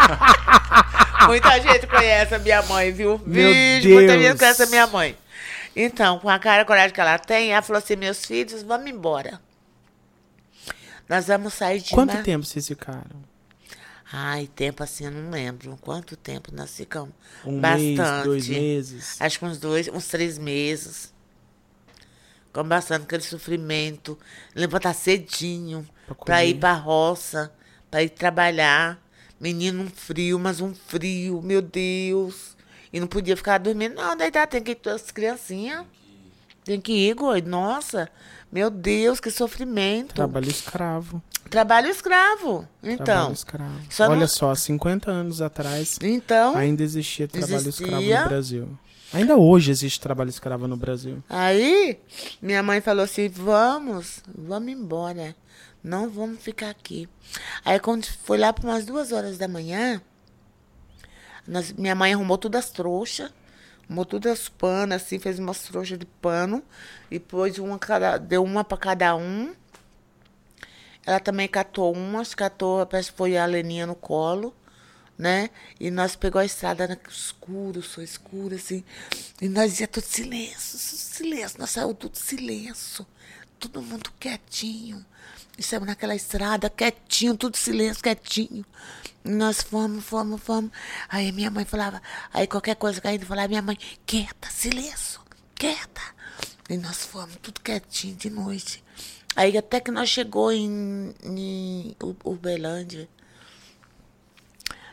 Muita 1.29 1.61
gente 1.61 1.87
conhece 1.87 2.35
a 2.35 2.38
minha 2.38 2.62
mãe, 2.62 2.90
viu? 2.90 3.20
Meu 3.25 3.53
Vixe, 3.53 3.88
muita 3.88 4.12
Deus. 4.12 4.22
gente 4.22 4.38
conhece 4.38 4.62
a 4.62 4.66
minha 4.66 4.87
mãe. 4.88 5.16
Então, 5.77 6.18
com 6.18 6.29
a 6.29 6.38
cara 6.38 6.59
e 6.59 6.62
a 6.62 6.64
coragem 6.64 6.92
que 6.92 7.01
ela 7.01 7.18
tem, 7.18 7.53
ela 7.53 7.62
falou 7.62 7.79
assim: 7.79 7.94
meus 7.94 8.25
filhos, 8.25 8.62
vamos 8.62 8.90
embora. 8.90 9.40
Nós 11.09 11.27
vamos 11.27 11.55
sair 11.55 11.81
de 11.81 11.90
Quanto 11.90 12.22
tempo 12.22 12.44
vocês 12.44 12.66
ficaram? 12.66 13.22
Ai, 14.12 14.46
tempo 14.55 14.83
assim, 14.83 15.07
eu 15.07 15.11
não 15.11 15.31
lembro. 15.31 15.77
Quanto 15.81 16.16
tempo 16.16 16.55
nós 16.55 16.77
ficamos? 16.77 17.14
Um 17.44 17.59
Bastante. 17.59 17.96
mês, 17.96 18.25
dois 18.25 18.48
meses? 18.48 19.16
Acho 19.18 19.38
que 19.38 19.44
uns 19.46 19.59
dois, 19.59 19.88
uns 19.88 20.07
três 20.09 20.37
meses. 20.37 21.12
Ficamos 22.48 22.68
bastante 22.68 23.05
aquele 23.05 23.22
sofrimento. 23.22 24.18
Levantar 24.55 24.92
cedinho 24.92 25.88
colher. 26.14 26.48
ir 26.48 26.55
pra 26.59 26.75
roça, 26.75 27.51
pra 27.90 28.03
ir 28.03 28.11
trabalhar. 28.11 29.01
Menino, 29.40 29.85
um 29.85 29.88
frio, 29.88 30.38
mas 30.38 30.61
um 30.61 30.75
frio, 30.75 31.40
meu 31.40 31.62
Deus. 31.62 32.55
E 32.92 33.01
não 33.01 33.07
podia 33.07 33.37
ficar 33.37 33.57
dormindo, 33.57 33.94
não. 33.94 34.14
Daí 34.14 34.31
tá, 34.31 34.46
tem 34.46 34.62
que 34.62 34.72
ir 34.72 34.75
com 34.75 34.90
as 34.90 35.11
criancinhas. 35.11 35.87
Tem 36.62 36.79
que 36.79 36.92
ir, 36.92 37.14
Goi. 37.14 37.40
Nossa, 37.40 38.11
meu 38.53 38.69
Deus, 38.71 39.19
que 39.19 39.31
sofrimento. 39.31 40.15
Trabalho 40.15 40.49
escravo. 40.49 41.23
Trabalho 41.51 41.88
escravo. 41.88 42.69
Então. 42.83 43.05
Trabalho 43.05 43.33
escravo. 43.33 43.81
só 43.91 44.05
Olha 44.09 44.21
não- 44.21 44.29
só, 44.29 44.55
50 44.55 45.11
anos 45.11 45.41
atrás 45.43 45.99
Então. 46.03 46.57
ainda 46.57 46.83
existia 46.83 47.27
trabalho 47.27 47.69
escravo 47.69 47.95
Existia. 47.97 48.23
no 48.23 48.29
Brasil. 48.29 48.79
Ainda 49.12 49.37
hoje 49.37 49.71
existe 49.71 50.01
trabalho 50.01 50.31
escravo 50.31 50.67
no 50.69 50.77
Brasil. 50.77 51.23
Aí, 51.29 51.99
minha 52.41 52.62
mãe 52.62 52.81
falou 52.81 53.05
assim: 53.05 53.29
vamos, 53.29 54.21
vamos 54.35 54.73
embora. 54.73 55.35
Não 55.85 56.09
vamos 56.09 56.41
ficar 56.41 56.71
aqui. 56.71 57.09
Aí, 57.65 57.79
quando 57.81 58.07
foi 58.25 58.38
lá 58.38 58.53
por 58.53 58.65
umas 58.65 58.87
duas 58.87 59.11
horas 59.12 59.37
da 59.37 59.49
manhã, 59.49 60.01
nós- 61.47 61.73
minha 61.73 61.95
mãe 61.95 62.12
arrumou 62.15 62.38
todas 62.38 62.65
as 62.67 62.71
trouxas, 62.71 63.31
todas 64.09 64.33
as 64.33 64.49
panas, 64.49 65.03
assim, 65.03 65.18
fez 65.18 65.38
umas 65.38 65.62
trouxas 65.62 65.99
de 65.99 66.07
pano, 66.07 66.62
e 67.11 67.18
pôs 67.21 67.59
uma 67.59 67.79
cada, 67.79 68.16
deu 68.18 68.42
uma 68.42 68.64
para 68.64 68.79
cada 68.79 69.16
um. 69.16 69.55
Ela 71.05 71.18
também 71.21 71.49
catou 71.49 71.92
umas, 71.92 72.35
catou, 72.35 72.87
parece 72.87 73.11
que 73.11 73.18
foi 73.18 73.37
a 73.37 73.45
Leninha 73.45 73.87
no 73.87 73.95
colo, 73.95 74.55
né? 75.18 75.51
E 75.81 75.90
nós 75.90 76.16
pegou 76.16 76.40
a 76.40 76.45
estrada 76.45 76.87
na- 76.88 76.97
escuro, 77.09 77.83
só 77.83 78.01
escuro, 78.03 78.55
assim. 78.55 78.85
E 79.40 79.49
nós 79.49 79.81
ia 79.81 79.88
tudo 79.88 80.05
silêncio, 80.05 80.79
silêncio. 80.79 81.59
Nós 81.61 81.71
saiu 81.71 81.95
tudo 81.95 82.16
silêncio. 82.16 83.07
Todo 83.59 83.83
mundo 83.83 84.12
quietinho. 84.18 85.05
E 85.59 85.62
saímos 85.62 85.88
naquela 85.88 86.15
estrada, 86.15 86.71
quietinho, 86.71 87.37
tudo 87.37 87.57
silêncio, 87.57 88.03
quietinho. 88.03 88.65
E 89.25 89.31
nós 89.31 89.62
fomos, 89.62 90.05
fomos, 90.05 90.41
fomos. 90.41 90.71
Aí 91.09 91.31
minha 91.31 91.51
mãe 91.51 91.65
falava, 91.65 92.01
aí 92.33 92.47
qualquer 92.47 92.77
coisa 92.77 93.01
gente 93.05 93.25
falava, 93.27 93.49
minha 93.49 93.62
mãe, 93.62 93.79
quieta, 94.07 94.49
silêncio, 94.51 95.21
quieta. 95.55 96.01
E 96.69 96.77
nós 96.77 97.05
fomos, 97.05 97.37
tudo 97.43 97.61
quietinho 97.61 98.17
de 98.17 98.31
noite. 98.31 98.83
Aí 99.37 99.57
até 99.57 99.81
que 99.81 99.91
nós 99.91 100.09
chegou 100.09 100.53
em, 100.53 101.15
em 101.23 101.97
Uberlândia. 102.25 103.09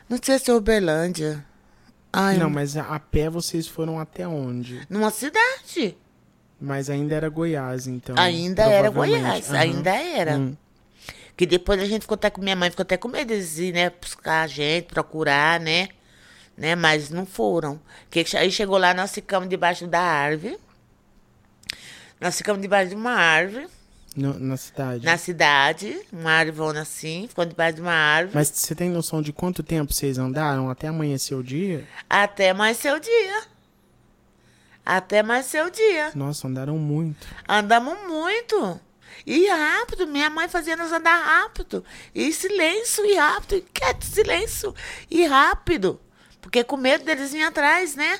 Não 0.08 0.18
sei 0.22 0.38
se 0.38 0.50
é 0.50 0.54
Uberlândia. 0.54 1.44
Ai, 2.12 2.36
Não, 2.36 2.50
mas 2.50 2.76
a 2.76 2.98
pé 2.98 3.30
vocês 3.30 3.68
foram 3.68 3.98
até 4.00 4.26
onde? 4.26 4.84
Numa 4.90 5.10
cidade. 5.10 5.96
Mas 6.60 6.90
ainda 6.90 7.14
era 7.14 7.28
Goiás, 7.28 7.86
então. 7.86 8.14
ainda 8.18 8.64
era. 8.64 8.90
Goiás, 8.90 9.48
Aham. 9.50 9.58
ainda 9.58 9.90
era. 9.94 10.36
Hum. 10.36 10.56
Que 11.36 11.46
depois 11.46 11.80
a 11.80 11.86
gente 11.86 12.02
ficou 12.02 12.16
até 12.16 12.28
com 12.28 12.42
minha 12.42 12.54
mãe, 12.54 12.68
ficou 12.70 12.82
até 12.82 12.96
com 12.98 13.08
medo 13.08 13.34
de 13.34 13.62
ir, 13.64 13.72
né? 13.72 13.90
Buscar 13.90 14.42
a 14.42 14.46
gente, 14.46 14.86
procurar, 14.88 15.58
né? 15.58 15.88
né? 16.56 16.74
Mas 16.76 17.08
não 17.08 17.24
foram. 17.24 17.80
Que 18.10 18.24
aí 18.36 18.52
chegou 18.52 18.76
lá, 18.76 18.92
nós 18.92 19.10
ficamos 19.12 19.48
debaixo 19.48 19.86
da 19.86 20.00
árvore. 20.00 20.58
Nós 22.20 22.36
ficamos 22.36 22.60
debaixo 22.60 22.90
de 22.90 22.96
uma 22.96 23.12
árvore, 23.12 23.66
No- 24.14 24.38
na 24.38 24.56
cidade. 24.58 25.04
na 25.06 25.16
cidade, 25.16 25.98
uma 26.12 26.30
árvore 26.32 26.78
assim, 26.78 27.26
ficamos 27.26 27.48
debaixo 27.48 27.76
de 27.76 27.80
uma 27.80 27.92
árvore, 27.94 28.34
Mas 28.36 28.48
você 28.48 28.74
tem 28.74 28.90
noção 28.90 29.22
de 29.22 29.32
quanto 29.32 29.62
tempo 29.62 29.92
vocês 29.94 30.18
andaram 30.18 30.68
até 30.68 30.88
amanhecer 30.88 31.34
o 31.34 31.42
dia? 31.42 31.86
até 32.10 32.52
mais 32.52 32.76
seu 32.76 33.00
dia. 33.00 33.42
Até 34.84 35.22
mais 35.22 35.46
seu 35.46 35.70
dia. 35.70 36.10
Nossa, 36.14 36.48
andaram 36.48 36.76
muito. 36.78 37.26
Andamos 37.48 37.98
muito. 38.06 38.80
E 39.26 39.48
rápido, 39.48 40.06
minha 40.06 40.30
mãe 40.30 40.48
fazia 40.48 40.76
nós 40.76 40.92
andar 40.92 41.16
rápido. 41.16 41.84
E 42.14 42.32
silêncio, 42.32 43.04
e 43.04 43.14
rápido, 43.14 43.56
e 43.56 43.60
quieto, 43.60 44.04
silêncio, 44.04 44.74
e 45.10 45.24
rápido. 45.26 46.00
Porque 46.40 46.64
com 46.64 46.76
medo 46.76 47.04
deles 47.04 47.32
vir 47.32 47.42
atrás, 47.42 47.94
né? 47.94 48.18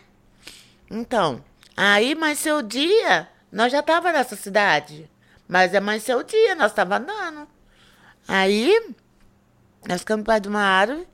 Então, 0.90 1.42
aí 1.76 2.12
amanheceu 2.12 2.58
o 2.58 2.62
dia, 2.62 3.28
nós 3.50 3.72
já 3.72 3.82
tava 3.82 4.12
nessa 4.12 4.36
cidade. 4.36 5.10
Mas 5.48 5.74
amanheceu 5.74 6.18
o 6.18 6.24
dia, 6.24 6.54
nós 6.54 6.72
tava 6.72 6.98
andando. 6.98 7.48
Aí, 8.28 8.94
nós 9.88 10.00
ficamos 10.00 10.22
debaixo 10.22 10.42
de 10.42 10.48
uma 10.48 10.62
árvore, 10.62 11.08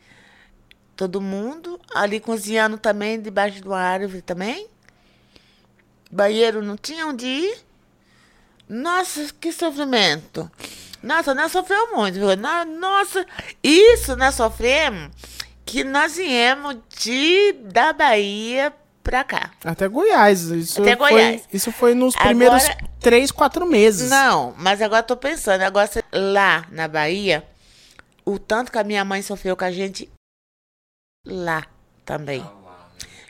todo 0.95 1.21
mundo, 1.21 1.81
ali 1.95 2.21
cozinhando 2.21 2.77
também, 2.77 3.21
debaixo 3.21 3.61
de 3.61 3.67
uma 3.67 3.81
árvore 3.81 4.21
também. 4.21 4.69
Banheiro 6.11 6.63
não 6.63 6.77
tinha 6.77 7.07
onde 7.07 7.27
ir. 7.27 7.59
Nossa, 8.69 9.33
que 9.41 9.53
sofrimento. 9.53 10.51
Nossa, 11.03 11.35
nós 11.35 11.53
sofremos 11.53 11.91
muito, 11.93 12.19
Nossa, 12.81 13.25
isso 13.63 14.17
nós 14.17 14.35
sofremos 14.35 15.11
que 15.65 15.85
nós 15.85 16.17
viemos 16.17 16.77
de, 16.99 17.53
da 17.65 17.93
Bahia 17.93 18.73
pra 19.05 19.23
cá. 19.23 19.53
Até 19.65 19.87
Goiás. 19.87 20.43
Isso 20.43 20.83
Até 20.83 20.97
foi, 20.97 21.11
Goiás. 21.11 21.49
Isso 21.53 21.71
foi 21.71 21.95
nos 21.95 22.17
primeiros 22.17 22.65
Agora- 22.65 22.91
três, 23.01 23.31
quatro 23.31 23.65
meses. 23.67 24.11
Não, 24.11 24.53
mas 24.59 24.83
agora 24.83 25.01
eu 25.01 25.07
tô 25.07 25.17
pensando, 25.17 25.63
agora 25.63 25.89
lá 26.13 26.67
na 26.73 26.89
Bahia, 26.89 27.47
o 28.25 28.37
tanto 28.39 28.73
que 28.73 28.79
a 28.79 28.85
minha 28.85 29.05
mãe 29.05 29.23
sofreu 29.23 29.57
com 29.57 29.65
a 29.65 29.71
gente 29.71 30.11
lá 31.25 31.65
também. 32.05 32.45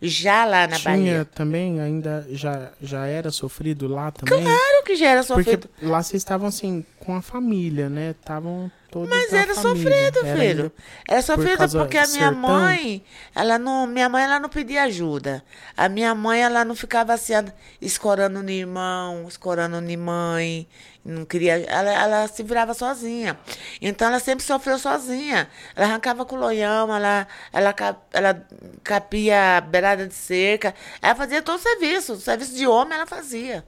Já 0.03 0.45
lá 0.45 0.67
na 0.67 0.77
Tinha 0.77 0.95
Bahia. 0.95 1.25
também, 1.25 1.81
ainda 1.81 2.27
já, 2.31 2.71
já 2.81 3.07
era 3.07 3.31
sofrido 3.31 3.89
lá 3.89 4.11
também? 4.11 4.43
Claro 4.43 4.85
que 4.85 4.95
já 4.97 5.09
era 5.09 5.25
Porque 5.25 5.53
sofrido. 5.53 5.71
lá 5.83 6.03
vocês 6.03 6.21
estavam 6.23 6.49
assim, 6.49 6.85
com 7.01 7.15
a 7.15 7.23
família, 7.23 7.89
né? 7.89 8.11
Estavam 8.11 8.71
Mas 9.05 9.33
era 9.33 9.55
família. 9.55 10.01
sofrido, 10.13 10.27
Era 10.27 10.39
filho. 10.41 10.73
Era 11.09 11.23
sofrido 11.23 11.59
causa 11.59 11.79
porque 11.79 11.99
a 11.99 12.07
minha 12.07 12.31
sertão? 12.31 12.35
mãe, 12.41 13.05
ela 13.35 13.59
não, 13.59 13.87
minha 13.87 14.09
mãe 14.09 14.25
ela 14.25 14.39
não 14.41 14.49
pedia 14.49 14.85
ajuda. 14.85 15.45
A 15.77 15.89
minha 15.89 16.15
mãe 16.15 16.41
ela 16.43 16.65
não 16.65 16.75
ficava 16.75 17.13
assim 17.13 17.35
escorando 17.81 18.43
no 18.43 18.51
irmão, 18.51 19.27
escorando 19.29 19.79
em 19.91 19.97
mãe, 19.97 20.67
não 21.05 21.25
queria, 21.25 21.55
ela, 21.67 21.91
ela 21.93 22.29
se 22.29 22.43
virava 22.43 22.73
sozinha. 22.75 23.39
Então 23.81 24.09
ela 24.09 24.19
sempre 24.21 24.45
sofreu 24.45 24.79
sozinha. 24.79 25.49
Ela 25.75 25.87
arrancava 25.87 26.25
colonhão, 26.25 26.95
ela 26.95 27.27
ela 27.53 27.73
ca- 27.73 27.97
ela 28.13 28.47
capia 28.83 29.61
beirada 29.61 30.07
de 30.07 30.15
cerca, 30.15 30.75
ela 31.03 31.15
fazia 31.15 31.43
todo 31.43 31.59
o 31.59 31.63
serviço, 31.63 32.13
o 32.15 32.21
serviço 32.21 32.55
de 32.55 32.67
homem 32.67 32.95
ela 32.95 33.07
fazia 33.07 33.65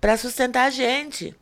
para 0.00 0.16
sustentar 0.16 0.66
a 0.66 0.70
gente. 0.70 1.34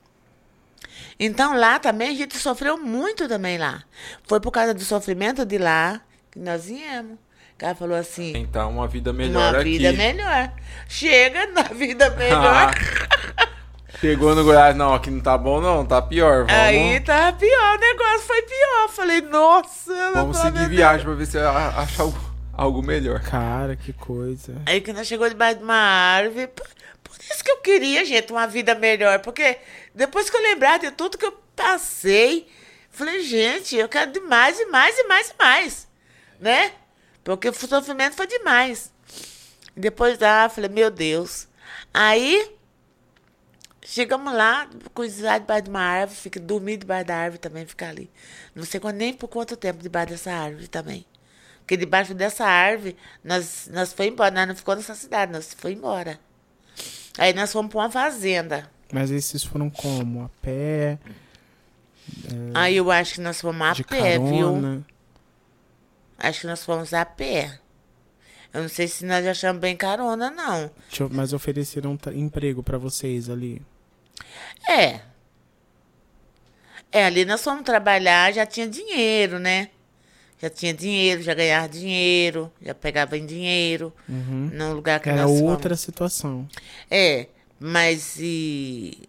Então 1.18 1.56
lá 1.56 1.78
também 1.78 2.10
a 2.10 2.14
gente 2.14 2.36
sofreu 2.38 2.76
muito 2.78 3.28
também 3.28 3.58
lá. 3.58 3.82
Foi 4.26 4.40
por 4.40 4.50
causa 4.50 4.72
do 4.74 4.82
sofrimento 4.84 5.44
de 5.44 5.58
lá 5.58 6.00
que 6.30 6.38
nós 6.38 6.66
viemos. 6.66 7.18
Ela 7.58 7.76
falou 7.76 7.96
assim, 7.96 8.32
Então, 8.36 8.70
uma 8.72 8.88
vida 8.88 9.12
melhor 9.12 9.52
uma 9.54 9.60
aqui. 9.60 9.78
vida 9.78 9.92
melhor. 9.92 10.52
Chega 10.88 11.46
na 11.54 11.62
vida 11.62 12.10
melhor. 12.10 12.74
Chegou 14.00 14.34
no 14.34 14.42
Goiás, 14.42 14.74
não, 14.74 14.92
aqui 14.94 15.10
não 15.12 15.20
tá 15.20 15.38
bom 15.38 15.60
não, 15.60 15.86
tá 15.86 16.02
pior. 16.02 16.38
Vamos, 16.44 16.52
Aí 16.52 16.98
tá 16.98 17.32
pior, 17.32 17.76
o 17.76 17.78
negócio 17.80 18.26
foi 18.26 18.42
pior. 18.42 18.88
Falei, 18.88 19.20
nossa. 19.20 19.92
eu 19.92 20.12
vamos 20.14 20.38
seguir 20.38 20.68
viagem 20.68 21.06
pra 21.06 21.14
ver 21.14 21.26
se 21.26 21.38
acha 21.38 22.02
algo, 22.02 22.18
algo 22.52 22.82
melhor. 22.82 23.20
Cara, 23.20 23.76
que 23.76 23.92
coisa. 23.92 24.56
Aí 24.66 24.80
que 24.80 24.92
nós 24.92 25.06
chegou 25.06 25.28
debaixo 25.28 25.58
de 25.58 25.62
uma 25.64 25.76
árvore. 25.76 26.48
Por, 26.48 26.66
por 27.04 27.16
isso 27.30 27.44
que 27.44 27.50
eu 27.52 27.58
queria, 27.58 28.04
gente, 28.04 28.32
uma 28.32 28.48
vida 28.48 28.74
melhor. 28.74 29.20
Porque 29.20 29.58
depois 29.94 30.30
que 30.30 30.36
eu 30.36 30.42
lembrar 30.42 30.78
de 30.78 30.90
tudo 30.90 31.18
que 31.18 31.26
eu 31.26 31.32
passei, 31.54 32.48
falei, 32.90 33.22
gente, 33.22 33.76
eu 33.76 33.88
quero 33.88 34.12
de 34.12 34.20
mais 34.20 34.58
e 34.58 34.66
mais 34.66 34.98
e 34.98 35.04
mais 35.04 35.30
e 35.30 35.34
mais. 35.38 35.88
Né? 36.40 36.72
Porque 37.22 37.48
o 37.48 37.54
sofrimento 37.54 38.16
foi 38.16 38.26
demais. 38.26 38.92
Depois 39.76 40.18
lá, 40.18 40.48
falei, 40.48 40.70
meu 40.70 40.90
Deus. 40.90 41.46
Aí, 41.92 42.56
chegamos 43.84 44.32
lá, 44.32 44.68
cozinhar 44.94 45.40
debaixo 45.40 45.64
de 45.64 45.70
uma 45.70 45.80
árvore, 45.80 46.18
fica, 46.20 46.40
dormir 46.40 46.78
debaixo 46.78 47.06
da 47.06 47.16
árvore 47.16 47.38
também, 47.38 47.66
ficar 47.66 47.88
ali. 47.90 48.10
Não 48.54 48.64
sei 48.64 48.80
nem 48.94 49.12
por 49.12 49.28
quanto 49.28 49.56
tempo 49.56 49.82
debaixo 49.82 50.10
dessa 50.12 50.32
árvore 50.32 50.68
também. 50.68 51.06
Porque 51.60 51.76
debaixo 51.76 52.12
dessa 52.14 52.44
árvore, 52.44 52.96
nós, 53.22 53.68
nós 53.72 53.92
foi 53.92 54.06
embora, 54.06 54.30
nós 54.30 54.48
não 54.48 54.56
ficou 54.56 54.74
nessa 54.74 54.94
cidade, 54.94 55.32
nós 55.32 55.54
foi 55.56 55.72
embora. 55.72 56.18
Aí 57.18 57.32
nós 57.32 57.52
fomos 57.52 57.70
para 57.70 57.80
uma 57.80 57.90
fazenda. 57.90 58.70
Mas 58.92 59.10
vocês 59.10 59.42
foram 59.42 59.70
como? 59.70 60.22
A 60.22 60.28
pé? 60.42 60.98
Aí 62.54 62.76
eu 62.76 62.90
acho 62.90 63.14
que 63.14 63.20
nós 63.20 63.40
fomos 63.40 63.62
a 63.62 63.70
É. 63.80 63.82
pé, 63.84 64.18
viu? 64.18 64.28
carona? 64.48 64.86
Acho 66.18 66.40
que 66.42 66.46
nós 66.46 66.62
fomos 66.64 66.92
a 66.92 67.04
pé. 67.04 67.58
Eu 68.52 68.62
não 68.62 68.68
sei 68.68 68.86
se 68.86 69.04
nós 69.06 69.26
achamos 69.26 69.60
bem 69.60 69.74
carona, 69.76 70.30
não. 70.30 70.70
Mas 71.10 71.32
ofereceram 71.32 71.98
emprego 72.14 72.62
pra 72.62 72.76
vocês 72.76 73.30
ali. 73.30 73.62
É. 74.68 75.00
É, 76.90 77.06
ali 77.06 77.24
nós 77.24 77.42
fomos 77.42 77.62
trabalhar, 77.62 78.32
já 78.34 78.44
tinha 78.44 78.68
dinheiro, 78.68 79.38
né? 79.38 79.70
Já 80.38 80.50
tinha 80.50 80.74
dinheiro, 80.74 81.22
já 81.22 81.32
ganhava 81.32 81.68
dinheiro, 81.68 82.52
já 82.60 82.74
pegava 82.74 83.16
em 83.16 83.24
dinheiro 83.24 83.92
no 84.08 84.74
lugar 84.74 85.00
que 85.00 85.08
Uhum. 85.08 85.14
Era 85.14 85.22
nós 85.26 85.38
fomos. 85.38 85.52
outra 85.52 85.76
situação. 85.76 86.46
É, 86.90 87.28
mas 87.62 88.16
e. 88.18 89.08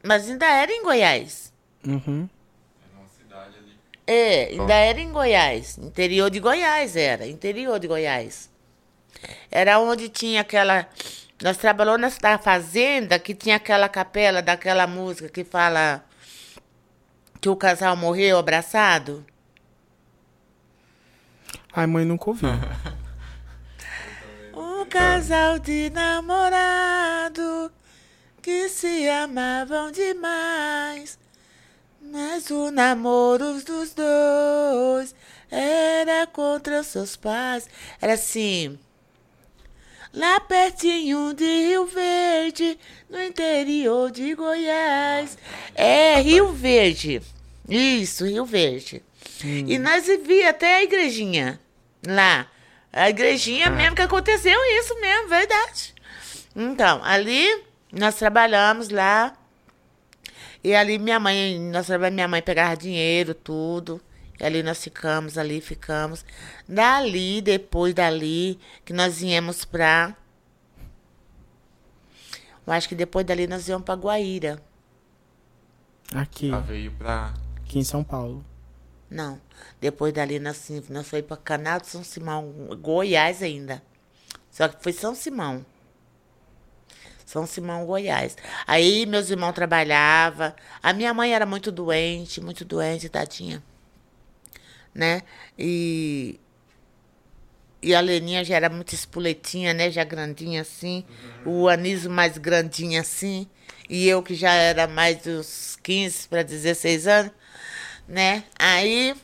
Mas 0.00 0.30
ainda 0.30 0.46
era 0.46 0.72
em 0.72 0.82
Goiás. 0.84 1.52
Uhum. 1.84 2.28
É, 4.06 4.44
ainda 4.52 4.74
era 4.74 5.00
em 5.00 5.10
Goiás. 5.10 5.76
Interior 5.76 6.30
de 6.30 6.38
Goiás 6.38 6.94
era. 6.94 7.26
Interior 7.26 7.80
de 7.80 7.88
Goiás. 7.88 8.48
Era 9.50 9.80
onde 9.80 10.08
tinha 10.08 10.42
aquela. 10.42 10.88
Nós 11.42 11.56
trabalhamos 11.56 12.00
nessa 12.00 12.38
fazenda 12.38 13.18
que 13.18 13.34
tinha 13.34 13.56
aquela 13.56 13.88
capela 13.88 14.40
daquela 14.40 14.86
música 14.86 15.28
que 15.28 15.42
fala 15.42 16.04
que 17.40 17.48
o 17.48 17.56
casal 17.56 17.96
morreu 17.96 18.38
abraçado. 18.38 19.26
Ai, 21.72 21.86
mãe, 21.88 22.04
nunca 22.04 22.30
ouviu. 22.30 22.48
Um 24.86 24.88
casal 24.88 25.58
de 25.58 25.90
namorado 25.90 27.72
que 28.40 28.68
se 28.68 29.08
amavam 29.08 29.90
demais. 29.90 31.18
Mas 32.00 32.50
o 32.50 32.70
namoro 32.70 33.60
dos 33.64 33.92
dois 33.92 35.12
era 35.50 36.24
contra 36.28 36.80
os 36.80 36.86
seus 36.86 37.16
pais. 37.16 37.68
Era 38.00 38.12
assim. 38.12 38.78
Lá 40.14 40.38
pertinho 40.38 41.34
de 41.34 41.44
Rio 41.44 41.86
Verde, 41.86 42.78
no 43.10 43.20
interior 43.20 44.12
de 44.12 44.36
Goiás. 44.36 45.36
É, 45.74 46.20
Rio 46.20 46.52
Verde. 46.52 47.20
Isso, 47.68 48.24
Rio 48.24 48.44
Verde. 48.44 49.02
E 49.42 49.78
nós 49.80 50.06
vivia 50.06 50.50
até 50.50 50.76
a 50.76 50.84
igrejinha 50.84 51.58
lá. 52.06 52.48
A 52.96 53.10
igrejinha 53.10 53.68
mesmo 53.68 53.94
que 53.94 54.00
aconteceu 54.00 54.58
isso 54.80 54.98
mesmo, 54.98 55.28
verdade. 55.28 55.94
Então, 56.54 57.04
ali 57.04 57.64
nós 57.92 58.14
trabalhamos 58.14 58.88
lá. 58.88 59.36
E 60.64 60.74
ali 60.74 60.98
minha 60.98 61.20
mãe, 61.20 61.60
nós 61.60 61.86
trabalhamos, 61.86 62.14
minha 62.14 62.28
mãe 62.28 62.40
pegava 62.40 62.74
dinheiro, 62.74 63.34
tudo. 63.34 64.00
E 64.40 64.44
ali 64.44 64.62
nós 64.62 64.82
ficamos, 64.82 65.36
ali 65.36 65.60
ficamos. 65.60 66.24
Dali, 66.66 67.42
depois 67.42 67.92
dali, 67.94 68.58
que 68.82 68.94
nós 68.94 69.18
viemos 69.18 69.64
pra. 69.66 70.16
Eu 72.66 72.72
acho 72.72 72.88
que 72.88 72.94
depois 72.94 73.26
dali 73.26 73.46
nós 73.46 73.66
viemos 73.66 73.84
pra 73.84 73.94
Guaíra. 73.94 74.60
Aqui, 76.14 76.48
Ela 76.48 76.60
veio 76.60 76.90
pra. 76.92 77.34
aqui 77.58 77.78
em 77.78 77.84
São 77.84 78.02
Paulo. 78.02 78.42
Não. 79.10 79.38
Depois 79.80 80.12
dali 80.12 80.38
nós, 80.38 80.70
nós 80.88 81.06
foi 81.06 81.22
Canal 81.44 81.80
de 81.80 81.88
São 81.88 82.02
Simão, 82.02 82.52
Goiás 82.80 83.42
ainda. 83.42 83.82
Só 84.50 84.68
que 84.68 84.82
foi 84.82 84.92
São 84.92 85.14
Simão. 85.14 85.64
São 87.26 87.44
Simão, 87.44 87.84
Goiás. 87.84 88.36
Aí 88.66 89.04
meus 89.04 89.28
irmãos 89.28 89.52
trabalhavam. 89.52 90.54
A 90.80 90.92
minha 90.92 91.12
mãe 91.12 91.34
era 91.34 91.44
muito 91.44 91.72
doente, 91.72 92.40
muito 92.40 92.64
doente, 92.64 93.08
tadinha. 93.08 93.62
Né? 94.94 95.22
E. 95.58 96.40
E 97.82 97.94
a 97.94 98.00
Leninha 98.00 98.42
já 98.44 98.56
era 98.56 98.68
muito 98.70 98.94
espoletinha, 98.94 99.74
né? 99.74 99.90
Já 99.90 100.04
grandinha 100.04 100.62
assim. 100.62 101.04
O 101.44 101.68
Anísio 101.68 102.10
mais 102.10 102.38
grandinho 102.38 103.00
assim. 103.00 103.48
E 103.88 104.08
eu 104.08 104.22
que 104.22 104.34
já 104.34 104.52
era 104.52 104.86
mais 104.86 105.18
dos 105.18 105.76
15 105.82 106.28
para 106.28 106.42
16 106.42 107.06
anos, 107.06 107.32
né? 108.08 108.44
Aí. 108.58 109.14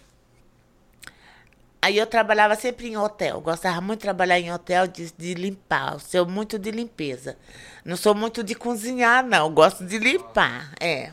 Aí 1.82 1.98
eu 1.98 2.06
trabalhava 2.06 2.54
sempre 2.54 2.86
em 2.86 2.96
hotel. 2.96 3.40
Gostava 3.40 3.80
muito 3.80 3.98
de 3.98 4.04
trabalhar 4.04 4.38
em 4.38 4.52
hotel, 4.52 4.86
de, 4.86 5.12
de 5.18 5.34
limpar. 5.34 5.98
Sou 5.98 6.24
muito 6.24 6.56
de 6.56 6.70
limpeza. 6.70 7.36
Não 7.84 7.96
sou 7.96 8.14
muito 8.14 8.44
de 8.44 8.54
cozinhar, 8.54 9.26
não. 9.26 9.52
Gosto 9.52 9.84
de 9.84 9.98
limpar, 9.98 10.72
é. 10.78 11.10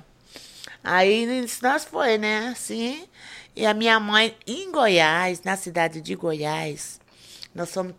Aí 0.84 1.26
nós 1.64 1.86
foi, 1.86 2.20
né? 2.20 2.50
Assim. 2.50 3.10
E 3.56 3.66
a 3.66 3.74
minha 3.74 4.00
mãe, 4.00 4.38
em 4.46 4.72
Goiás, 4.72 5.42
na 5.42 5.58
cidade 5.58 6.02
de 6.02 6.14
Goiás, 6.14 7.00
nós 7.54 7.74
fomos. 7.74 7.96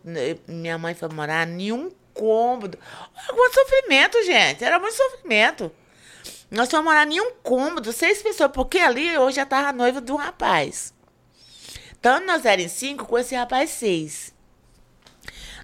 Minha 0.47 0.77
mãe 0.77 0.95
foi 0.95 1.09
morar 1.09 1.45
em 1.45 1.73
um 1.73 1.91
cômodo. 2.13 2.79
Quanto 3.27 3.53
sofrimento, 3.53 4.23
gente. 4.23 4.63
Era 4.63 4.79
muito 4.79 4.95
sofrimento. 4.95 5.69
Nós 6.49 6.69
fomos 6.69 6.85
morar 6.85 7.05
em 7.05 7.19
um 7.19 7.33
cômodo, 7.43 7.91
seis 7.91 8.21
pessoas, 8.21 8.51
porque 8.53 8.79
ali 8.79 9.09
eu 9.09 9.29
já 9.29 9.45
tava 9.45 9.73
noiva 9.73 9.99
de 9.99 10.13
um 10.13 10.15
rapaz. 10.15 10.93
Então 12.01 12.19
nós 12.25 12.43
éramos 12.45 12.71
cinco, 12.71 13.05
com 13.05 13.15
esse 13.15 13.35
rapaz 13.35 13.69
seis. 13.69 14.33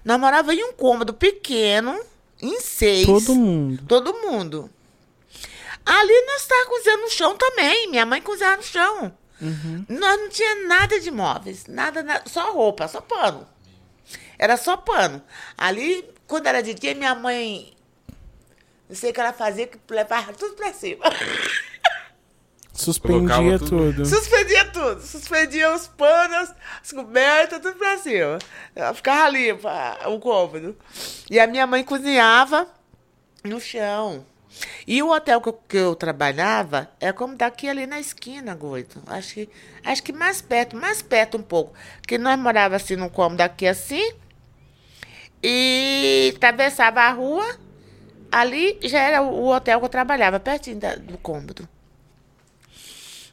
Nós 0.04 0.20
morávamos 0.20 0.56
em 0.56 0.64
um 0.64 0.72
cômodo 0.72 1.12
pequeno, 1.12 2.00
em 2.40 2.60
seis. 2.60 3.04
Todo 3.04 3.34
mundo. 3.34 3.84
Todo 3.88 4.14
mundo. 4.14 4.70
Ali 5.84 6.22
nós 6.26 6.42
estávamos 6.42 6.68
cozinhando 6.68 7.02
no 7.02 7.10
chão 7.10 7.36
também. 7.36 7.90
Minha 7.90 8.06
mãe 8.06 8.22
cozinhava 8.22 8.58
no 8.58 8.62
chão. 8.62 9.12
Nós 9.88 10.20
não 10.20 10.28
tinha 10.28 10.66
nada 10.66 11.00
de 11.00 11.10
móveis, 11.10 11.66
nada, 11.66 12.04
nada, 12.04 12.22
só 12.28 12.52
roupa, 12.52 12.86
só 12.86 13.00
pano. 13.00 13.46
Era 14.38 14.56
só 14.56 14.76
pano. 14.76 15.20
Ali, 15.56 16.08
quando 16.28 16.46
era 16.46 16.62
de 16.62 16.72
dia, 16.72 16.94
minha 16.94 17.16
mãe. 17.16 17.76
Não 18.88 18.94
sei 18.94 19.10
o 19.10 19.12
que 19.12 19.20
ela 19.20 19.32
fazia, 19.32 19.66
que 19.66 19.78
levava 19.90 20.32
tudo 20.32 20.54
pra 20.54 20.72
cima. 20.72 21.04
Suspendia 22.78 23.58
tudo. 23.58 23.92
tudo. 23.92 24.06
Suspendia 24.06 24.64
tudo. 24.66 25.02
Suspendia 25.02 25.74
os 25.74 25.88
panos, 25.88 26.54
as 26.80 26.92
cobertas, 26.92 27.60
tudo 27.60 27.76
pra 27.76 27.98
cima. 27.98 28.38
Ela 28.74 28.94
ficava 28.94 29.28
limpa, 29.30 29.98
o 30.06 30.20
cômodo. 30.20 30.76
E 31.28 31.40
a 31.40 31.46
minha 31.48 31.66
mãe 31.66 31.82
cozinhava 31.82 32.68
no 33.42 33.60
chão. 33.60 34.24
E 34.86 35.02
o 35.02 35.10
hotel 35.10 35.40
que 35.40 35.48
eu, 35.48 35.52
que 35.52 35.76
eu 35.76 35.94
trabalhava 35.96 36.88
é 37.00 37.12
como 37.12 37.34
daqui 37.34 37.68
ali 37.68 37.84
na 37.84 37.98
esquina, 37.98 38.54
Goito. 38.54 39.02
Acho 39.08 39.34
que, 39.34 39.48
acho 39.84 40.02
que 40.02 40.12
mais 40.12 40.40
perto, 40.40 40.76
mais 40.76 41.02
perto 41.02 41.36
um 41.36 41.42
pouco. 41.42 41.74
Porque 42.00 42.16
nós 42.16 42.38
morávamos 42.38 42.84
assim 42.84 42.94
num 42.94 43.08
cômodo 43.08 43.40
aqui 43.40 43.66
assim. 43.66 44.12
E 45.42 46.32
atravessava 46.36 47.00
a 47.00 47.10
rua. 47.10 47.58
Ali 48.30 48.78
já 48.82 49.00
era 49.00 49.20
o 49.20 49.48
hotel 49.48 49.80
que 49.80 49.84
eu 49.84 49.88
trabalhava, 49.88 50.38
pertinho 50.38 50.78
da, 50.78 50.94
do 50.94 51.18
cômodo. 51.18 51.68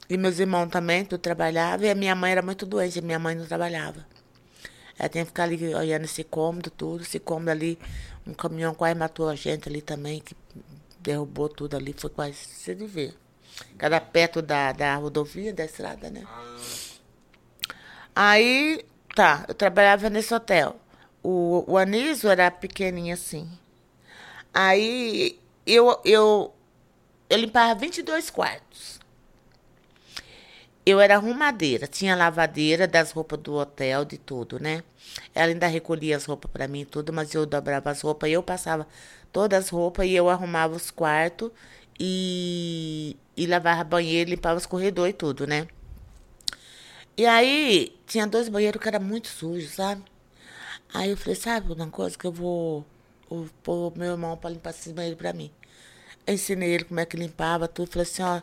E 0.10 0.18
meus 0.18 0.39
irmãos 0.39 0.70
também, 0.70 1.03
tudo 1.03 1.20
trabalhava. 1.20 1.86
E 1.86 1.89
a 1.89 1.95
minha 1.95 2.16
mãe 2.16 2.32
era 2.32 2.41
muito 2.41 2.66
doente, 2.66 3.01
minha 3.01 3.20
mãe 3.20 3.36
não 3.36 3.45
trabalhava. 3.45 4.06
Ela 4.97 5.10
tinha 5.10 5.24
que 5.24 5.30
ficar 5.30 5.43
ali 5.43 5.74
olhando 5.74 6.06
esse 6.06 6.24
cômodo, 6.24 6.70
tudo. 6.70 7.03
Esse 7.03 7.20
cômodo 7.20 7.49
ali, 7.49 7.78
um 8.26 8.34
caminhão 8.34 8.74
quase 8.74 8.95
matou 8.95 9.28
a 9.28 9.36
gente 9.36 9.68
ali 9.68 9.82
também, 9.82 10.20
que 10.20 10.36
derrubou 10.99 11.49
tudo 11.49 11.76
ali, 11.76 11.93
foi 11.95 12.10
quase 12.10 12.34
você 12.34 12.74
de 12.74 12.86
ver. 12.86 13.16
Cada 13.78 13.99
perto 14.01 14.41
da, 14.41 14.72
da 14.72 14.95
rodovia, 14.95 15.53
da 15.53 15.66
estrada, 15.66 16.10
né? 16.10 16.24
Aí, 18.16 18.86
tá, 19.14 19.45
eu 19.47 19.53
trabalhava 19.53 20.10
nesse 20.10 20.34
hotel. 20.34 20.78
O, 21.22 21.64
o 21.68 21.78
Anísio 21.78 22.30
era 22.30 22.49
pequenininho 22.51 23.14
assim. 23.14 23.49
Aí, 24.53 25.39
eu, 25.66 25.99
eu, 26.06 26.53
eu 27.30 27.38
limpava 27.38 27.80
22 27.80 28.30
quartos. 28.30 28.99
Eu 30.86 31.00
era 31.00 31.16
arrumadeira, 31.16 31.88
tinha 31.88 32.16
lavadeira 32.16 32.88
das 32.88 33.12
roupas 33.12 33.40
do 33.40 33.56
hotel, 33.56 34.06
de 34.06 34.18
tudo, 34.20 34.60
né? 34.60 34.84
Ela 35.34 35.52
ainda 35.52 35.68
recolhia 35.68 36.16
as 36.16 36.26
roupas 36.26 36.52
para 36.52 36.68
mim 36.68 36.82
e 36.82 36.86
tudo, 36.86 37.12
mas 37.12 37.34
eu 37.34 37.46
dobrava 37.46 37.90
as 37.90 38.02
roupas 38.02 38.30
eu 38.30 38.44
passava 38.44 38.88
todas 39.32 39.66
as 39.66 39.70
roupas 39.70 40.06
e 40.08 40.14
eu 40.14 40.30
arrumava 40.30 40.76
os 40.76 40.92
quartos 40.92 41.52
e, 42.00 43.18
e 43.36 43.48
lavava 43.48 43.84
banheiro, 43.84 44.30
limpava 44.30 44.58
os 44.58 44.66
corredores 44.66 45.14
e 45.14 45.18
tudo, 45.18 45.48
né? 45.48 45.68
E 47.18 47.26
aí 47.26 47.96
tinha 48.06 48.28
dois 48.28 48.50
banheiros 48.50 48.82
que 48.82 48.88
eram 48.88 49.00
muito 49.02 49.28
sujos, 49.28 49.72
sabe? 49.72 50.04
Aí 50.94 51.10
eu 51.10 51.18
falei, 51.18 51.36
sabe 51.36 51.74
uma 51.74 51.90
coisa 51.90 52.18
que 52.18 52.26
eu 52.26 52.32
vou, 52.32 52.86
vou 53.30 53.50
pôr 53.64 53.98
meu 53.98 54.12
irmão 54.12 54.38
para 54.38 54.52
limpar 54.52 54.70
esses 54.72 54.92
banheiros 54.92 55.18
para 55.18 55.34
mim. 55.34 55.52
Eu 56.28 56.34
ensinei 56.34 56.74
ele 56.74 56.84
como 56.86 57.00
é 57.00 57.06
que 57.06 57.18
limpava 57.18 57.68
tudo. 57.68 57.90
Falei 57.92 58.04
assim, 58.04 58.24
ó, 58.24 58.42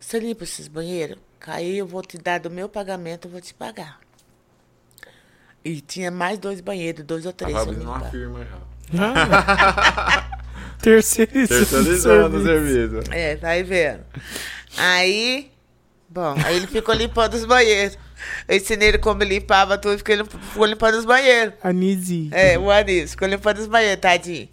você 0.00 0.18
limpa 0.18 0.44
esses 0.44 0.68
banheiros? 0.68 1.18
Aí 1.46 1.78
eu 1.78 1.86
vou 1.86 2.02
te 2.02 2.16
dar 2.18 2.40
do 2.40 2.50
meu 2.50 2.68
pagamento, 2.68 3.26
eu 3.28 3.32
vou 3.32 3.40
te 3.40 3.52
pagar. 3.54 3.98
E 5.64 5.80
tinha 5.80 6.10
mais 6.10 6.38
dois 6.38 6.60
banheiros, 6.60 7.04
dois 7.04 7.24
ou 7.26 7.32
três. 7.32 7.52
Tava 7.52 7.64
abrindo 7.70 7.84
uma 7.84 7.96
limpar. 7.96 8.10
firma 8.10 8.44
já. 8.44 8.58
Terceirizando. 10.80 11.48
Terceirizando 11.66 12.36
o 12.36 12.44
serviço. 12.44 12.90
serviço. 12.90 13.12
É, 13.12 13.36
vai 13.36 13.62
vendo. 13.62 14.04
Aí, 14.76 15.50
bom, 16.08 16.34
aí 16.44 16.56
ele 16.56 16.66
ficou 16.66 16.94
limpando 16.94 17.34
os 17.34 17.44
banheiros. 17.44 17.96
Eu 18.48 18.56
ensinei 18.56 18.88
ele 18.88 18.98
como 18.98 19.22
limpava 19.22 19.78
tudo, 19.78 19.96
ficou 19.98 20.14
limp- 20.14 20.30
ficou 20.32 20.66
limpando 20.66 20.94
os 20.96 21.04
banheiros. 21.04 21.54
Anise. 21.62 22.28
É, 22.32 22.58
o 22.58 22.70
Anis, 22.70 23.12
ficou 23.12 23.28
limpando 23.28 23.58
os 23.58 23.66
banheiros, 23.66 24.00
tadinho. 24.00 24.48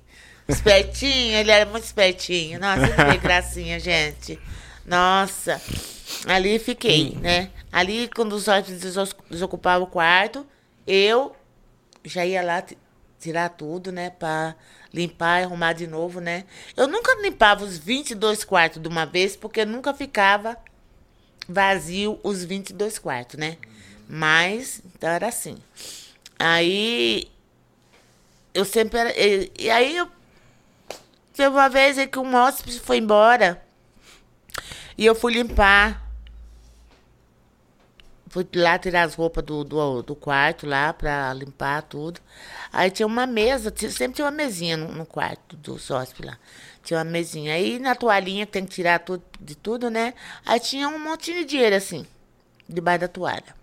Espertinho, 0.47 1.37
ele 1.37 1.51
era 1.51 1.65
muito 1.69 1.83
espertinho. 1.83 2.59
Nossa, 2.59 2.87
que 2.87 3.17
gracinha, 3.19 3.79
gente. 3.79 4.39
Nossa. 4.85 5.61
Ali 6.25 6.59
fiquei, 6.59 7.15
né? 7.15 7.49
Ali, 7.71 8.09
quando 8.15 8.33
os 8.33 8.47
hóspedes 8.47 8.95
desocupavam 9.29 9.87
o 9.87 9.89
quarto, 9.89 10.45
eu 10.85 11.35
já 12.03 12.25
ia 12.25 12.41
lá 12.43 12.61
ti- 12.61 12.77
tirar 13.19 13.49
tudo, 13.49 13.91
né? 13.91 14.09
Pra 14.09 14.55
limpar 14.93 15.41
e 15.41 15.43
arrumar 15.45 15.73
de 15.73 15.87
novo, 15.87 16.19
né? 16.19 16.45
Eu 16.75 16.87
nunca 16.87 17.15
limpava 17.21 17.63
os 17.63 17.77
22 17.77 18.43
quartos 18.43 18.81
de 18.81 18.87
uma 18.87 19.05
vez, 19.05 19.35
porque 19.35 19.63
nunca 19.65 19.93
ficava 19.93 20.57
vazio 21.47 22.19
os 22.23 22.43
22 22.43 22.99
quartos, 22.99 23.39
né? 23.39 23.57
Mas, 24.07 24.81
então 24.95 25.09
era 25.09 25.27
assim. 25.27 25.57
Aí, 26.37 27.29
eu 28.53 28.65
sempre 28.65 28.99
era. 28.99 29.11
E, 29.17 29.51
e 29.57 29.69
aí, 29.69 29.95
eu, 29.95 30.07
teve 31.33 31.49
uma 31.49 31.69
vez 31.69 31.97
que 32.07 32.19
um 32.19 32.35
hóspede 32.35 32.79
foi 32.79 32.97
embora 32.97 33.63
e 34.97 35.05
eu 35.05 35.15
fui 35.15 35.33
limpar. 35.33 36.09
Fui 38.29 38.47
lá 38.55 38.79
tirar 38.79 39.03
as 39.03 39.13
roupas 39.13 39.43
do, 39.43 39.63
do, 39.63 40.01
do 40.01 40.15
quarto 40.15 40.65
lá 40.65 40.93
pra 40.93 41.33
limpar 41.33 41.81
tudo. 41.81 42.21
Aí 42.71 42.89
tinha 42.89 43.05
uma 43.05 43.25
mesa, 43.27 43.73
sempre 43.75 44.13
tinha 44.15 44.25
uma 44.25 44.31
mesinha 44.31 44.77
no, 44.77 44.89
no 44.89 45.05
quarto 45.05 45.57
dos 45.57 45.91
hóspedes 45.91 46.31
lá. 46.31 46.39
Tinha 46.83 46.99
uma 46.99 47.05
mesinha. 47.05 47.53
Aí 47.53 47.77
na 47.77 47.93
toalhinha 47.93 48.45
que 48.45 48.53
tem 48.53 48.65
que 48.65 48.71
tirar 48.71 48.99
tudo, 48.99 49.23
de 49.39 49.55
tudo, 49.55 49.89
né? 49.89 50.13
Aí 50.45 50.59
tinha 50.59 50.87
um 50.87 50.97
monte 50.97 51.33
de 51.33 51.43
dinheiro 51.43 51.75
assim, 51.75 52.07
debaixo 52.69 53.01
da 53.01 53.07
toalha. 53.09 53.55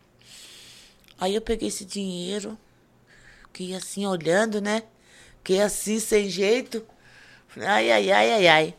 Aí 1.21 1.35
eu 1.35 1.41
peguei 1.41 1.69
esse 1.69 1.85
dinheiro, 1.85 2.57
fiquei 3.47 3.75
assim 3.75 4.07
olhando, 4.07 4.61
né? 4.61 4.83
Fiquei 5.39 5.63
assim, 5.63 5.99
sem 5.99 6.29
jeito. 6.29 6.87
Ai, 7.57 7.91
ai, 7.91 8.13
ai, 8.13 8.33
ai, 8.33 8.49
ai. 8.49 8.75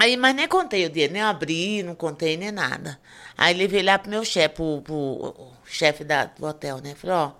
Aí, 0.00 0.16
mas 0.16 0.34
nem 0.34 0.48
contei 0.48 0.86
o 0.86 0.88
dinheiro, 0.88 1.12
nem 1.12 1.20
abri, 1.20 1.82
não 1.82 1.94
contei 1.94 2.34
nem 2.34 2.50
nada. 2.50 2.98
Aí 3.36 3.52
levei 3.52 3.82
lá 3.82 3.98
pro 3.98 4.08
meu 4.08 4.24
chefe, 4.24 4.54
pro, 4.54 4.80
pro 4.80 5.52
chefe 5.66 6.04
da, 6.04 6.24
do 6.24 6.46
hotel, 6.46 6.78
né? 6.78 6.94
Falei, 6.94 7.16
ó, 7.16 7.32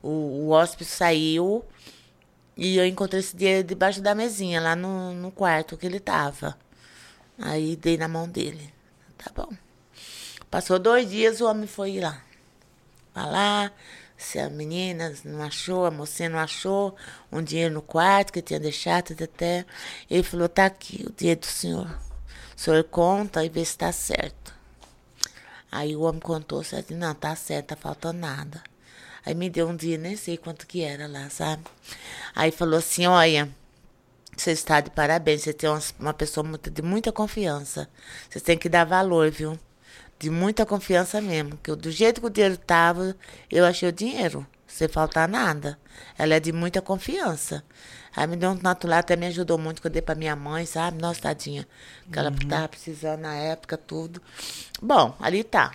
o, 0.00 0.08
o 0.46 0.50
hóspede 0.50 0.84
saiu 0.84 1.64
e 2.56 2.76
eu 2.76 2.86
encontrei 2.86 3.18
esse 3.18 3.36
dinheiro 3.36 3.66
debaixo 3.66 4.00
da 4.00 4.14
mesinha, 4.14 4.60
lá 4.60 4.76
no, 4.76 5.12
no 5.12 5.32
quarto 5.32 5.76
que 5.76 5.86
ele 5.86 5.98
tava. 5.98 6.56
Aí 7.36 7.74
dei 7.74 7.96
na 7.96 8.06
mão 8.06 8.28
dele. 8.28 8.72
Tá 9.18 9.32
bom. 9.34 9.52
Passou 10.48 10.78
dois 10.78 11.10
dias, 11.10 11.40
o 11.40 11.46
homem 11.46 11.66
foi 11.66 11.98
lá. 11.98 12.22
Falar 13.12 13.72
se 14.16 14.38
a 14.38 14.48
menina 14.48 15.12
não 15.24 15.42
achou, 15.42 15.84
a 15.84 15.90
mocinha 15.90 16.28
não 16.28 16.38
achou 16.38 16.94
um 17.30 17.42
dinheiro 17.42 17.74
no 17.74 17.82
quarto 17.82 18.32
que 18.32 18.40
tinha 18.40 18.60
deixado 18.60 19.14
até. 19.22 19.66
Ele 20.10 20.22
falou, 20.22 20.48
tá 20.48 20.66
aqui 20.66 21.04
o 21.06 21.12
dinheiro 21.12 21.40
do 21.40 21.46
senhor. 21.46 21.86
O 22.56 22.60
senhor 22.60 22.84
conta 22.84 23.44
e 23.44 23.48
vê 23.48 23.64
se 23.64 23.76
tá 23.76 23.90
certo. 23.92 24.54
Aí 25.70 25.96
o 25.96 26.02
homem 26.02 26.20
contou, 26.20 26.62
certo? 26.62 26.94
Não, 26.94 27.14
tá 27.14 27.34
certo, 27.34 27.68
tá 27.68 27.76
faltando 27.76 28.20
nada. 28.20 28.62
Aí 29.26 29.34
me 29.34 29.50
deu 29.50 29.68
um 29.68 29.76
dia, 29.76 29.98
nem 29.98 30.16
sei 30.16 30.36
quanto 30.36 30.66
que 30.66 30.82
era 30.82 31.08
lá, 31.08 31.28
sabe? 31.30 31.64
Aí 32.34 32.50
falou 32.52 32.78
assim, 32.78 33.06
olha, 33.06 33.48
você 34.36 34.52
está 34.52 34.80
de 34.80 34.90
parabéns, 34.90 35.42
você 35.42 35.52
tem 35.52 35.68
uma, 35.68 35.80
uma 35.98 36.14
pessoa 36.14 36.46
de 36.58 36.82
muita 36.82 37.10
confiança. 37.10 37.88
Você 38.30 38.38
tem 38.38 38.56
que 38.56 38.68
dar 38.68 38.84
valor, 38.84 39.30
viu? 39.30 39.58
De 40.24 40.30
muita 40.30 40.64
confiança 40.64 41.20
mesmo. 41.20 41.58
Que 41.62 41.70
eu- 41.70 41.76
do 41.76 41.90
jeito 41.90 42.18
que 42.18 42.26
o 42.26 42.30
dinheiro 42.30 42.56
tava, 42.56 43.14
eu 43.50 43.62
achei 43.62 43.90
o 43.90 43.92
dinheiro. 43.92 44.46
Sem 44.66 44.88
faltar 44.88 45.28
nada. 45.28 45.78
Ela 46.16 46.36
é 46.36 46.40
de 46.40 46.50
muita 46.50 46.80
confiança. 46.80 47.62
Aí 48.16 48.26
me 48.26 48.34
deu 48.34 48.52
um 48.52 48.58
nato 48.62 48.88
lá, 48.88 49.00
até 49.00 49.16
me 49.16 49.26
ajudou 49.26 49.58
muito 49.58 49.82
que 49.82 49.86
eu 49.86 49.90
dei 49.90 50.00
pra 50.00 50.14
minha 50.14 50.34
mãe, 50.34 50.64
sabe? 50.64 50.98
Nossa, 50.98 51.20
tadinha. 51.20 51.68
Que 52.10 52.18
ela 52.18 52.32
tava 52.48 52.68
precisando 52.68 53.20
na 53.20 53.34
época, 53.34 53.76
tudo. 53.76 54.22
Bom, 54.80 55.14
ali 55.20 55.44
tá. 55.44 55.72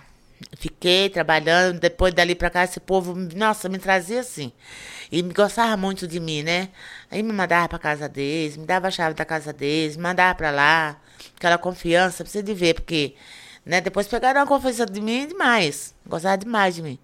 Fiquei 0.56 1.08
trabalhando, 1.08 1.78
depois 1.78 2.12
dali 2.12 2.34
pra 2.34 2.50
cá, 2.50 2.64
esse 2.64 2.80
povo, 2.80 3.14
nossa, 3.36 3.68
me 3.68 3.78
trazia 3.78 4.18
assim. 4.18 4.50
E 5.12 5.22
me 5.22 5.32
gostava 5.32 5.76
muito 5.76 6.08
de 6.08 6.18
mim, 6.18 6.42
né? 6.42 6.70
Aí 7.08 7.22
me 7.22 7.32
mandava 7.32 7.68
pra 7.68 7.78
casa 7.78 8.08
deles, 8.08 8.56
me 8.56 8.66
dava 8.66 8.88
a 8.88 8.90
chave 8.90 9.14
da 9.14 9.24
casa 9.24 9.52
deles, 9.52 9.96
me 9.96 10.02
mandava 10.02 10.34
pra 10.34 10.50
lá. 10.50 11.00
Aquela 11.36 11.56
confiança, 11.56 12.24
precisa 12.24 12.42
de 12.42 12.52
ver, 12.54 12.74
porque, 12.74 13.14
né, 13.64 13.80
depois 13.80 14.06
pegaram 14.08 14.40
uma 14.40 14.46
confiança 14.46 14.86
de 14.86 15.00
mim 15.00 15.26
demais. 15.26 15.94
Gostava 16.06 16.38
demais 16.38 16.74
de 16.74 16.82
mim. 16.82 16.98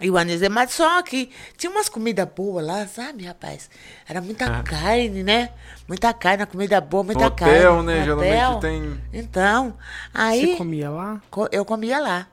E 0.00 0.10
o 0.10 0.18
Anísio, 0.18 0.50
mas 0.50 0.72
só 0.72 1.00
que 1.02 1.30
tinha 1.56 1.70
umas 1.70 1.88
comidas 1.88 2.28
boas 2.28 2.66
lá, 2.66 2.86
sabe, 2.86 3.24
rapaz? 3.24 3.70
Era 4.06 4.20
muita 4.20 4.62
carne, 4.62 5.22
né? 5.22 5.50
Muita 5.88 6.12
carne, 6.12 6.44
comida 6.46 6.80
boa, 6.80 7.04
muita 7.04 7.26
hotel, 7.26 7.74
carne. 7.76 7.86
né? 7.86 7.98
No 8.00 8.04
Geralmente 8.04 8.44
hotel. 8.44 8.60
tem- 8.60 9.00
Então, 9.12 9.78
aí 10.12 10.50
Você 10.52 10.56
comia 10.56 10.90
lá? 10.90 11.22
eu 11.52 11.64
comia 11.64 12.00
lá. 12.00 12.26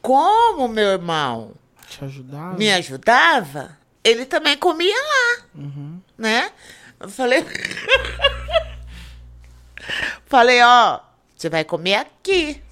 Como 0.00 0.66
meu 0.66 0.88
irmão 0.92 1.52
Te 1.86 2.04
ajudava? 2.04 2.56
me 2.56 2.72
ajudava, 2.72 3.76
ele 4.02 4.24
também 4.24 4.56
comia 4.56 4.96
lá, 4.96 5.44
Uhum. 5.54 6.00
né? 6.18 6.50
Eu 6.98 7.08
falei. 7.10 7.44
falei, 10.26 10.60
ó, 10.62 11.00
você 11.42 11.48
vai 11.48 11.64
comer 11.64 11.96
aqui. 11.96 12.62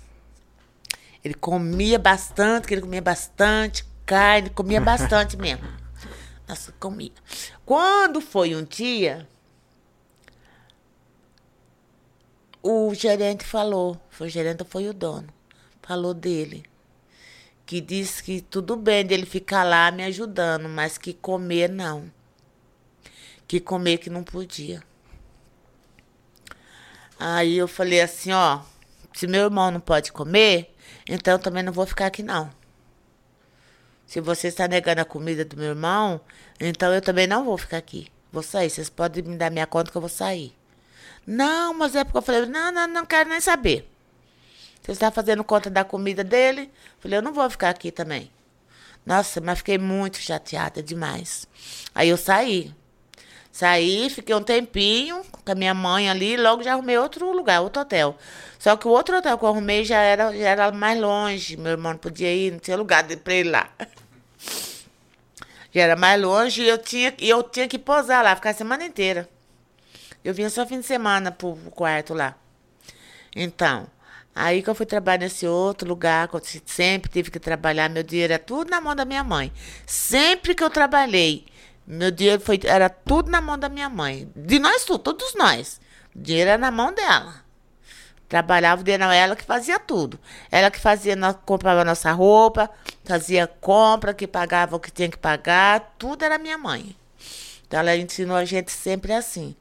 Ele 1.25 1.35
comia 1.35 1.99
bastante, 1.99 2.69
que 2.69 2.75
ele 2.75 2.83
comia 2.83 3.03
bastante 3.03 3.85
carne, 4.07 4.49
comia 4.51 4.81
bastante 4.81 5.37
mesmo. 5.39 5.67
Nossa, 6.49 6.73
comia. 6.79 7.13
Quando 7.67 8.21
foi 8.21 8.55
um 8.55 8.65
dia, 8.65 9.29
o 12.63 12.95
gerente 12.95 13.45
falou, 13.45 14.01
foi 14.09 14.29
o 14.29 14.31
gerente 14.31 14.63
ou 14.63 14.69
foi 14.69 14.89
o 14.89 14.95
dono, 14.95 15.29
falou 15.83 16.15
dele 16.15 16.65
que 17.67 17.81
disse 17.81 18.23
que 18.23 18.41
tudo 18.41 18.75
bem 18.77 19.07
dele 19.07 19.25
ficar 19.25 19.63
lá 19.63 19.93
me 19.93 20.03
ajudando, 20.03 20.69
mas 20.69 20.99
que 20.99 21.15
comer 21.15 21.69
não. 21.69 22.11
Que 23.47 23.61
comer 23.61 23.99
que 23.99 24.11
não 24.11 24.25
podia. 24.25 24.83
Aí 27.23 27.59
eu 27.59 27.69
falei 27.69 28.01
assim, 28.01 28.33
ó, 28.33 28.61
se 29.13 29.27
meu 29.27 29.43
irmão 29.43 29.71
não 29.71 29.79
pode 29.79 30.11
comer, 30.11 30.75
então 31.07 31.35
eu 31.35 31.39
também 31.39 31.63
não 31.63 31.71
vou 31.71 31.85
ficar 31.85 32.07
aqui 32.07 32.23
não. 32.23 32.51
Se 34.07 34.23
você 34.23 34.49
está 34.49 34.67
negando 34.67 35.03
a 35.03 35.05
comida 35.05 35.45
do 35.45 35.55
meu 35.55 35.67
irmão, 35.67 36.19
então 36.59 36.91
eu 36.95 37.03
também 37.03 37.27
não 37.27 37.45
vou 37.45 37.59
ficar 37.59 37.77
aqui. 37.77 38.11
Vou 38.33 38.43
sair. 38.43 38.71
Vocês 38.71 38.89
podem 38.89 39.23
me 39.23 39.37
dar 39.37 39.51
minha 39.51 39.67
conta 39.67 39.91
que 39.91 39.97
eu 39.99 40.01
vou 40.01 40.09
sair. 40.09 40.57
Não, 41.27 41.75
mas 41.75 41.95
é 41.95 42.05
porque 42.05 42.17
eu 42.17 42.23
falei, 42.23 42.47
não, 42.47 42.73
não, 42.73 42.89
não 42.89 43.05
quero 43.05 43.29
nem 43.29 43.41
saber. 43.41 43.87
Você 44.81 44.93
está 44.93 45.11
fazendo 45.11 45.45
conta 45.45 45.69
da 45.69 45.85
comida 45.85 46.25
dele? 46.25 46.71
Falei, 47.01 47.19
eu 47.19 47.23
não 47.23 47.35
vou 47.35 47.51
ficar 47.51 47.69
aqui 47.69 47.93
também. 47.93 48.33
Nossa, 49.05 49.43
mas 49.43 49.59
fiquei 49.59 49.77
muito 49.77 50.17
chateada 50.17 50.83
demais. 50.83 51.47
Aí 51.95 52.09
eu 52.09 52.17
saí. 52.17 52.75
Saí, 53.53 54.09
fiquei 54.09 54.35
um 54.35 54.43
tempinho 54.43 55.23
com 55.45 55.53
a 55.53 55.55
minha 55.55 55.75
mãe 55.75 56.09
ali, 56.09 56.37
logo 56.37 56.63
já 56.63 56.73
arrumei 56.73 56.97
outro 56.97 57.31
lugar, 57.33 57.61
outro 57.61 57.83
hotel. 57.83 58.17
Só 58.59 58.77
que 58.77 58.87
o 58.87 58.91
outro 58.91 59.17
hotel 59.17 59.37
que 59.37 59.45
eu 59.45 59.49
arrumei 59.49 59.85
já 59.85 60.01
era, 60.01 60.33
já 60.37 60.49
era 60.49 60.73
mais 60.73 61.01
longe. 61.01 61.57
Meu 61.57 61.73
irmão 61.73 61.93
não 61.93 61.99
podia 61.99 62.33
ir, 62.33 62.53
não 62.53 62.59
tinha 62.59 62.77
lugar 62.77 63.05
para 63.05 63.35
ir 63.35 63.45
lá. 63.45 63.71
Já 65.73 65.83
era 65.83 65.97
mais 65.97 66.21
longe 66.21 66.63
e 66.63 66.69
eu 66.69 66.79
tinha, 66.79 67.15
eu 67.19 67.43
tinha 67.43 67.69
que 67.69 67.79
posar 67.79 68.25
lá, 68.25 68.35
ficar 68.35 68.51
a 68.51 68.55
semana 68.55 68.85
inteira. 68.85 69.29
Eu 70.25 70.35
vinha 70.35 70.51
só 70.51 70.67
fim 70.67 70.81
de 70.81 70.87
semana 70.87 71.31
pro 71.31 71.57
quarto 71.71 72.13
lá. 72.13 72.35
Então, 73.35 73.87
aí 74.35 74.63
que 74.63 74.69
eu 74.69 74.75
fui 74.75 74.85
trabalhar 74.85 75.19
nesse 75.19 75.47
outro 75.47 75.89
lugar, 75.89 76.29
sempre 76.67 77.11
tive 77.11 77.31
que 77.31 77.39
trabalhar, 77.39 77.89
meu 77.89 78.03
dinheiro 78.03 78.33
era 78.33 78.43
tudo 78.43 78.71
na 78.71 78.81
mão 78.81 78.95
da 78.95 79.05
minha 79.05 79.23
mãe. 79.23 79.53
Sempre 79.87 80.55
que 80.55 80.63
eu 80.63 80.71
trabalhei, 80.71 81.47
meu 81.93 82.13
dinheiro 82.13 82.41
foi, 82.41 82.61
era 82.63 82.89
tudo 82.89 83.33
na 83.33 83.41
mão 83.41 83.59
da 83.59 83.69
minha 83.69 83.89
mãe. 83.89 84.31
De 84.37 84.61
nós 84.61 84.85
tudo, 84.85 85.01
todos 85.01 85.35
nós. 85.35 85.81
O 86.15 86.21
dinheiro 86.21 86.51
era 86.51 86.59
na 86.59 86.71
mão 86.71 86.95
dela. 86.95 87.45
Trabalhava 88.29 88.85
dentro 88.85 89.09
ela 89.09 89.35
que 89.35 89.43
fazia 89.43 89.77
tudo. 89.77 90.17
Ela 90.53 90.71
que 90.71 90.79
fazia, 90.79 91.17
comprava 91.45 91.85
nossa 91.85 92.13
roupa, 92.13 92.71
fazia 93.05 93.49
compra, 93.49 94.15
que 94.15 94.29
pagava 94.29 94.77
o 94.77 94.79
que 94.79 94.89
tinha 94.89 95.09
que 95.09 95.19
pagar, 95.19 95.97
tudo 95.99 96.25
era 96.25 96.39
minha 96.39 96.57
mãe. 96.57 96.95
Então 97.67 97.81
ela 97.81 97.97
ensinou 97.97 98.37
a 98.37 98.45
gente 98.45 98.71
sempre 98.71 99.13
assim. 99.13 99.57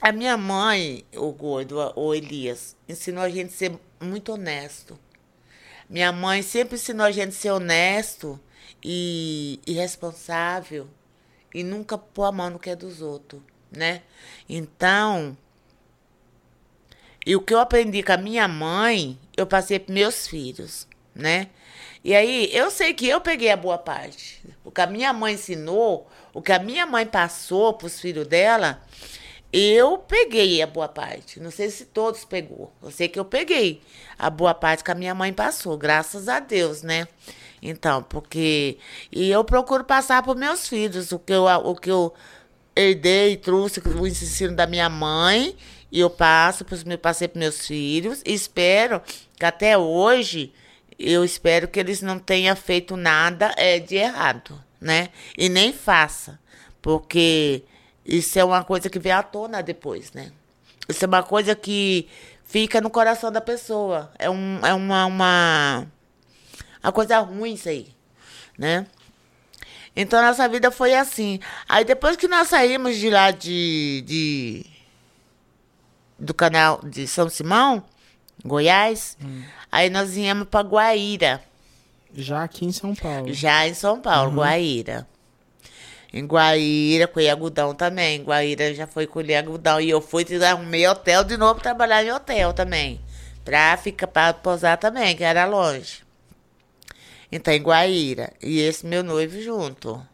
A 0.00 0.12
minha 0.12 0.38
mãe, 0.38 1.04
o 1.14 1.30
gordo, 1.30 1.92
o 1.94 2.14
Elias, 2.14 2.74
ensinou 2.88 3.22
a 3.22 3.28
gente 3.28 3.52
a 3.52 3.56
ser 3.58 3.78
muito 4.00 4.32
honesto. 4.32 4.98
Minha 5.90 6.10
mãe 6.10 6.40
sempre 6.40 6.76
ensinou 6.76 7.04
a 7.04 7.10
gente 7.12 7.28
a 7.28 7.32
ser 7.32 7.50
honesto 7.50 8.40
e, 8.82 9.60
e 9.66 9.74
responsável 9.74 10.88
e 11.54 11.62
nunca 11.62 11.98
pôr 11.98 12.24
a 12.24 12.32
mão 12.32 12.50
no 12.50 12.58
que 12.58 12.70
é 12.70 12.76
dos 12.76 13.02
outros, 13.02 13.40
né? 13.70 14.02
Então, 14.48 15.36
e 17.24 17.36
o 17.36 17.40
que 17.40 17.54
eu 17.54 17.60
aprendi 17.60 18.02
com 18.02 18.12
a 18.12 18.16
minha 18.16 18.48
mãe, 18.48 19.18
eu 19.36 19.46
passei 19.46 19.78
para 19.78 19.94
meus 19.94 20.26
filhos, 20.26 20.88
né? 21.14 21.48
E 22.04 22.14
aí, 22.14 22.50
eu 22.52 22.70
sei 22.70 22.92
que 22.94 23.08
eu 23.08 23.20
peguei 23.20 23.50
a 23.50 23.56
boa 23.56 23.78
parte. 23.78 24.42
O 24.64 24.72
que 24.72 24.80
a 24.80 24.86
minha 24.86 25.12
mãe 25.12 25.34
ensinou, 25.34 26.10
o 26.34 26.42
que 26.42 26.50
a 26.50 26.58
minha 26.58 26.84
mãe 26.84 27.06
passou 27.06 27.74
para 27.74 27.86
os 27.86 28.00
filhos 28.00 28.26
dela, 28.26 28.82
eu 29.52 29.98
peguei 29.98 30.60
a 30.62 30.66
boa 30.66 30.88
parte. 30.88 31.38
Não 31.38 31.50
sei 31.50 31.70
se 31.70 31.84
todos 31.84 32.24
pegou. 32.24 32.72
Eu 32.82 32.90
sei 32.90 33.08
que 33.08 33.20
eu 33.20 33.24
peguei 33.24 33.80
a 34.18 34.28
boa 34.28 34.54
parte 34.54 34.82
que 34.82 34.90
a 34.90 34.94
minha 34.94 35.14
mãe 35.14 35.32
passou, 35.32 35.76
graças 35.78 36.28
a 36.28 36.40
Deus, 36.40 36.82
né? 36.82 37.06
Então, 37.62 38.02
porque 38.02 38.76
e 39.10 39.30
eu 39.30 39.44
procuro 39.44 39.84
passar 39.84 40.22
para 40.22 40.34
meus 40.34 40.66
filhos 40.66 41.12
o 41.12 41.18
que 41.18 41.32
eu 41.32 41.44
o 41.44 41.76
que 41.76 41.90
eu 41.90 42.12
herdei, 42.74 43.36
trouxe 43.36 43.80
o 43.80 44.06
ensino 44.06 44.56
da 44.56 44.66
minha 44.66 44.88
mãe 44.88 45.56
e 45.90 46.00
eu 46.00 46.10
passo 46.10 46.64
passei 47.00 47.28
para 47.28 47.38
meus 47.38 47.66
filhos. 47.66 48.22
E 48.24 48.32
espero 48.32 49.00
que 49.38 49.44
até 49.44 49.76
hoje, 49.76 50.52
eu 50.98 51.24
espero 51.24 51.68
que 51.68 51.78
eles 51.78 52.00
não 52.02 52.18
tenham 52.18 52.56
feito 52.56 52.96
nada 52.96 53.52
é, 53.56 53.78
de 53.78 53.96
errado, 53.96 54.58
né? 54.80 55.10
E 55.36 55.48
nem 55.48 55.72
faça. 55.72 56.40
Porque 56.80 57.62
isso 58.04 58.38
é 58.38 58.44
uma 58.44 58.64
coisa 58.64 58.90
que 58.90 58.98
vem 58.98 59.12
à 59.12 59.22
tona 59.22 59.62
depois, 59.62 60.12
né? 60.12 60.32
Isso 60.88 61.04
é 61.04 61.08
uma 61.08 61.22
coisa 61.22 61.54
que 61.54 62.08
fica 62.44 62.80
no 62.80 62.90
coração 62.90 63.30
da 63.30 63.40
pessoa. 63.40 64.10
É, 64.18 64.28
um, 64.28 64.58
é 64.64 64.74
uma, 64.74 65.06
uma, 65.06 65.86
uma 66.82 66.92
coisa 66.92 67.18
ruim 67.20 67.54
isso 67.54 67.68
aí, 67.68 67.88
né? 68.58 68.86
Então, 69.94 70.22
nossa 70.22 70.48
vida 70.48 70.70
foi 70.70 70.94
assim. 70.94 71.38
Aí, 71.68 71.84
depois 71.84 72.16
que 72.16 72.26
nós 72.26 72.48
saímos 72.48 72.96
de 72.96 73.10
lá 73.10 73.30
de, 73.30 74.02
de 74.06 74.66
do 76.18 76.32
canal 76.32 76.80
de 76.82 77.06
São 77.06 77.28
Simão, 77.28 77.84
Goiás. 78.44 79.16
Hum. 79.22 79.42
Aí 79.70 79.90
nós 79.90 80.14
viemos 80.14 80.48
para 80.48 80.66
Guaíra. 80.66 81.42
Já 82.14 82.44
aqui 82.44 82.66
em 82.66 82.72
São 82.72 82.94
Paulo. 82.94 83.32
Já 83.32 83.66
em 83.66 83.74
São 83.74 84.00
Paulo, 84.00 84.30
uhum. 84.30 84.36
Guaíra. 84.36 85.06
Em 86.12 86.26
Guaíra, 86.26 87.08
colher 87.08 87.30
algodão 87.30 87.74
também. 87.74 88.20
Em 88.20 88.22
Guaíra 88.22 88.74
já 88.74 88.86
foi 88.86 89.06
colher 89.06 89.38
algodão. 89.38 89.80
E 89.80 89.88
eu 89.88 90.00
fui 90.00 90.26
arrumei 90.44 90.86
hotel 90.86 91.24
de 91.24 91.36
novo 91.36 91.60
trabalhar 91.60 92.04
em 92.04 92.12
hotel 92.12 92.52
também. 92.52 93.00
Pra 93.44 93.76
ficar, 93.76 94.06
pra 94.06 94.32
posar 94.34 94.76
também, 94.76 95.16
que 95.16 95.24
era 95.24 95.46
longe. 95.46 96.02
Então, 97.32 97.54
em 97.54 97.62
Guaíra. 97.62 98.30
E 98.42 98.60
esse 98.60 98.86
meu 98.86 99.02
noivo 99.02 99.40
junto. 99.40 100.06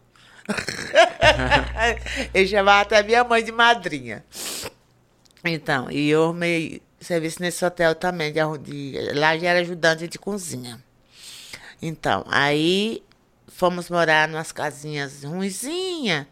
Ele 2.32 2.46
chamava 2.46 2.82
até 2.82 3.02
minha 3.02 3.24
mãe 3.24 3.44
de 3.44 3.50
madrinha. 3.52 4.24
Então, 5.44 5.90
e 5.90 6.08
eu 6.08 6.24
arrumei 6.24 6.80
serviço 7.00 7.40
nesse 7.40 7.64
hotel 7.64 7.94
também, 7.94 8.32
de, 8.32 8.40
de, 8.58 9.12
lá 9.14 9.36
já 9.36 9.50
era 9.50 9.60
ajudante 9.60 10.08
de 10.08 10.18
cozinha. 10.18 10.82
Então, 11.80 12.24
aí 12.28 13.02
fomos 13.46 13.88
morar 13.88 14.26
nas 14.26 14.50
casinhas 14.50 15.22
ruizinha, 15.22 16.26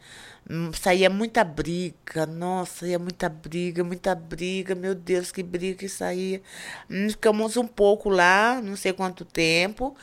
hum, 0.51 0.73
saía 0.73 1.09
muita 1.09 1.45
briga, 1.45 2.27
nossa, 2.27 2.87
ia 2.87 2.99
muita 2.99 3.29
briga, 3.29 3.85
muita 3.85 4.15
briga, 4.15 4.75
meu 4.75 4.95
Deus, 4.95 5.31
que 5.31 5.43
briga 5.43 5.79
que 5.79 5.89
saía. 5.89 6.43
Hum, 6.91 7.09
ficamos 7.11 7.57
um 7.57 7.67
pouco 7.67 8.09
lá, 8.09 8.61
não 8.61 8.77
sei 8.77 8.93
quanto 8.93 9.25
tempo. 9.25 9.97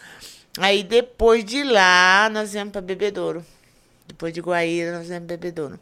Aí 0.57 0.83
depois 0.83 1.43
de 1.43 1.63
lá, 1.63 2.29
nós 2.31 2.53
viemos 2.53 2.71
para 2.71 2.81
Bebedouro. 2.81 3.43
Depois 4.07 4.33
de 4.33 4.41
Guaíra, 4.41 4.97
nós 4.97 5.07
viemos 5.07 5.27
para 5.27 5.37
Bebedouro. 5.37 5.79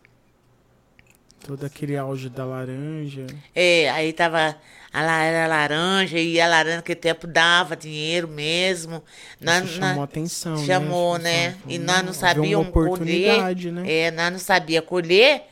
Todo 1.45 1.65
aquele 1.65 1.97
auge 1.97 2.29
da 2.29 2.45
laranja. 2.45 3.25
É, 3.55 3.89
aí 3.89 4.13
tava. 4.13 4.55
A 4.93 5.23
era 5.23 5.47
laranja, 5.47 6.19
e 6.19 6.39
a 6.41 6.47
laranja 6.49 6.75
naquele 6.75 6.99
tempo 6.99 7.25
dava 7.25 7.77
dinheiro 7.77 8.27
mesmo. 8.27 9.01
Nós, 9.39 9.63
Isso 9.63 9.79
chamou 9.79 10.03
atenção, 10.03 10.57
né? 10.57 10.65
Chamou, 10.65 11.17
né? 11.17 11.47
né? 11.47 11.57
E 11.65 11.79
nós 11.79 12.03
não 12.03 12.11
sabíamos 12.11 12.69
colher. 12.73 13.55
Né? 13.71 13.83
É, 13.87 14.11
nós 14.11 14.31
não 14.33 14.39
sabíamos 14.39 14.89
colher, 14.89 15.43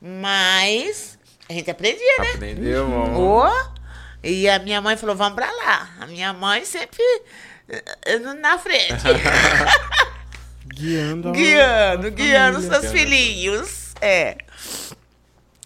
mas 0.00 1.16
a 1.48 1.52
gente 1.52 1.70
aprendia, 1.70 2.18
né? 2.18 2.32
Aprendeu, 2.34 2.88
mano. 2.88 3.20
Oh, 3.20 3.78
e 4.22 4.48
a 4.48 4.58
minha 4.58 4.80
mãe 4.80 4.96
falou, 4.96 5.14
vamos 5.14 5.36
pra 5.36 5.50
lá. 5.50 5.90
A 6.00 6.06
minha 6.08 6.32
mãe 6.32 6.64
sempre 6.64 7.00
na 8.40 8.58
frente. 8.58 9.02
guiando. 10.66 11.32
guiando, 11.32 12.10
guiando 12.10 12.60
seus 12.62 12.90
filhinhos. 12.90 13.94
É. 14.00 14.38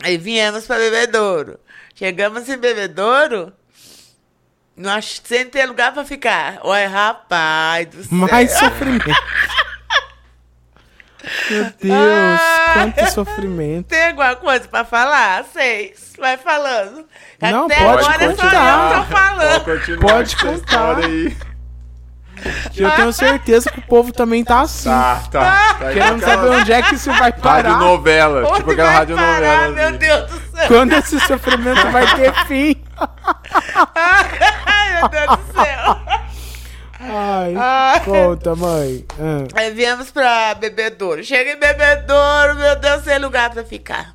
Aí 0.03 0.17
viemos 0.19 0.67
para 0.67 0.79
Bebedouro. 0.79 1.61
Chegamos 1.95 2.49
em 2.49 2.57
Bebedouro, 2.57 3.53
nós 4.77 5.21
sem 5.23 5.47
ter 5.47 5.67
lugar 5.67 5.93
para 5.93 6.05
ficar. 6.05 6.59
Olha, 6.63 6.89
rapaz 6.89 7.87
do 7.89 8.03
céu. 8.03 8.19
Mais 8.19 8.51
sofrimento. 8.53 9.05
Meu 11.51 11.65
Deus, 11.81 11.95
ah, 12.41 12.71
quanto 12.75 13.07
sofrimento. 13.13 13.87
Tem 13.87 14.09
alguma 14.09 14.35
coisa 14.35 14.67
pra 14.67 14.85
falar? 14.85 15.45
Seis. 15.53 16.15
Vai 16.19 16.37
falando. 16.37 17.07
Não, 17.41 17.67
Até 17.67 17.77
pode 17.77 18.05
agora 18.05 18.27
continuar. 18.29 18.51
só 18.51 18.97
eu 18.97 19.05
tô 19.05 19.11
falando. 19.11 19.65
Pode, 19.65 19.97
pode 19.99 20.37
contar. 20.37 20.99
Aí. 20.99 21.37
Que 22.73 22.83
eu 22.83 22.91
tenho 22.93 23.13
certeza 23.13 23.71
que 23.71 23.79
o 23.79 23.83
povo 23.83 24.13
também 24.13 24.45
tá 24.45 24.63
assim. 24.63 24.89
Tá, 24.89 25.23
tá. 25.31 25.75
tá 25.75 25.93
Querendo 25.93 26.21
saber 26.21 26.49
onde 26.49 26.73
é 26.73 26.83
que 26.83 26.95
isso 26.95 27.13
vai 27.13 27.33
parar. 27.37 27.71
Rádio 27.71 27.87
novela. 27.87 28.49
Onde 28.49 28.57
tipo 28.59 28.71
aquela 28.73 28.91
rádio 28.91 29.17
novela. 29.17 29.69
Meu 29.69 29.99
Deus 29.99 30.31
do 30.31 30.57
céu. 30.57 30.69
Quando 30.69 30.93
esse 30.93 31.21
sofrimento 31.21 31.91
vai 31.91 32.17
ter 32.17 32.35
fim. 32.47 32.83
Ai, 33.95 35.01
meu 35.01 35.09
Deus 35.09 35.27
do 35.39 35.53
céu. 35.53 36.03
Ai, 37.05 37.55
Ai. 37.57 38.01
conta, 38.01 38.55
mãe. 38.55 39.05
Ah. 39.19 39.61
Aí 39.61 39.71
viemos 39.73 40.11
pra 40.11 40.55
Bebedouro. 40.55 41.25
Chega 41.25 41.53
em 41.53 41.59
Bebedouro, 41.59 42.55
meu 42.57 42.77
Deus, 42.77 43.03
sem 43.03 43.19
lugar 43.19 43.51
pra 43.51 43.65
ficar. 43.65 44.15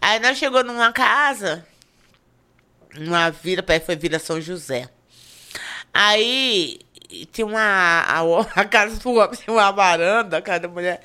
Aí 0.00 0.18
nós 0.18 0.36
chegou 0.36 0.62
numa 0.64 0.92
casa, 0.92 1.64
numa 2.94 3.30
vila, 3.30 3.64
foi 3.84 3.96
Vila 3.96 4.18
São 4.18 4.40
José. 4.40 4.88
Aí 5.92 6.80
tinha 7.32 7.46
uma. 7.46 7.60
A, 7.60 8.60
a 8.60 8.64
casa 8.64 8.96
do 8.96 9.10
homem 9.14 9.36
tinha 9.36 9.52
uma 9.52 9.70
varanda, 9.70 10.38
a 10.38 10.42
casa 10.42 10.60
da 10.60 10.68
mulher. 10.68 11.00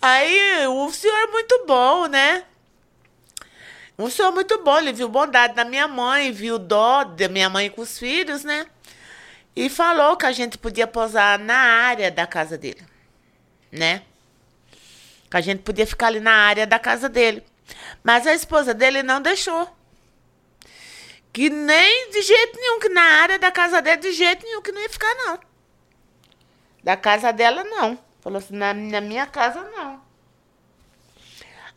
Aí 0.00 0.66
o 0.66 0.90
senhor 0.90 1.16
é 1.16 1.26
muito 1.26 1.64
bom, 1.66 2.06
né? 2.06 2.44
Um 3.98 4.10
senhor 4.10 4.30
muito 4.30 4.62
bom, 4.62 4.78
ele 4.78 4.92
viu 4.92 5.08
bondade 5.08 5.54
da 5.54 5.64
minha 5.64 5.88
mãe, 5.88 6.30
viu 6.30 6.58
dó 6.58 7.02
da 7.02 7.28
minha 7.28 7.48
mãe 7.48 7.70
com 7.70 7.80
os 7.80 7.98
filhos, 7.98 8.44
né? 8.44 8.66
E 9.54 9.70
falou 9.70 10.16
que 10.16 10.26
a 10.26 10.32
gente 10.32 10.58
podia 10.58 10.86
posar 10.86 11.38
na 11.38 11.56
área 11.56 12.10
da 12.10 12.26
casa 12.26 12.58
dele, 12.58 12.84
né? 13.72 14.02
Que 15.30 15.36
a 15.38 15.40
gente 15.40 15.62
podia 15.62 15.86
ficar 15.86 16.08
ali 16.08 16.20
na 16.20 16.32
área 16.32 16.66
da 16.66 16.78
casa 16.78 17.08
dele. 17.08 17.42
Mas 18.04 18.26
a 18.26 18.34
esposa 18.34 18.74
dele 18.74 19.02
não 19.02 19.20
deixou. 19.20 19.75
Que 21.36 21.50
nem 21.50 22.08
de 22.08 22.22
jeito 22.22 22.58
nenhum, 22.58 22.80
que 22.80 22.88
na 22.88 23.02
área 23.02 23.38
da 23.38 23.52
casa 23.52 23.82
dele, 23.82 23.98
de 23.98 24.12
jeito 24.12 24.42
nenhum, 24.42 24.62
que 24.62 24.72
não 24.72 24.80
ia 24.80 24.88
ficar, 24.88 25.14
não. 25.16 25.38
Da 26.82 26.96
casa 26.96 27.30
dela, 27.30 27.62
não. 27.62 27.98
Falou 28.22 28.38
assim, 28.38 28.56
na, 28.56 28.72
na 28.72 29.02
minha 29.02 29.26
casa, 29.26 29.60
não. 29.64 30.02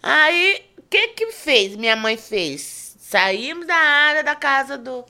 Aí, 0.02 0.66
o 0.78 0.84
que 0.84 1.10
que 1.10 1.34
fez? 1.34 1.76
Minha 1.76 1.98
mãe 1.98 2.16
fez. 2.16 2.96
Saímos 3.02 3.68
da 3.68 3.76
área 3.76 4.24
da 4.24 4.34
casa 4.34 4.78
do, 4.78 5.04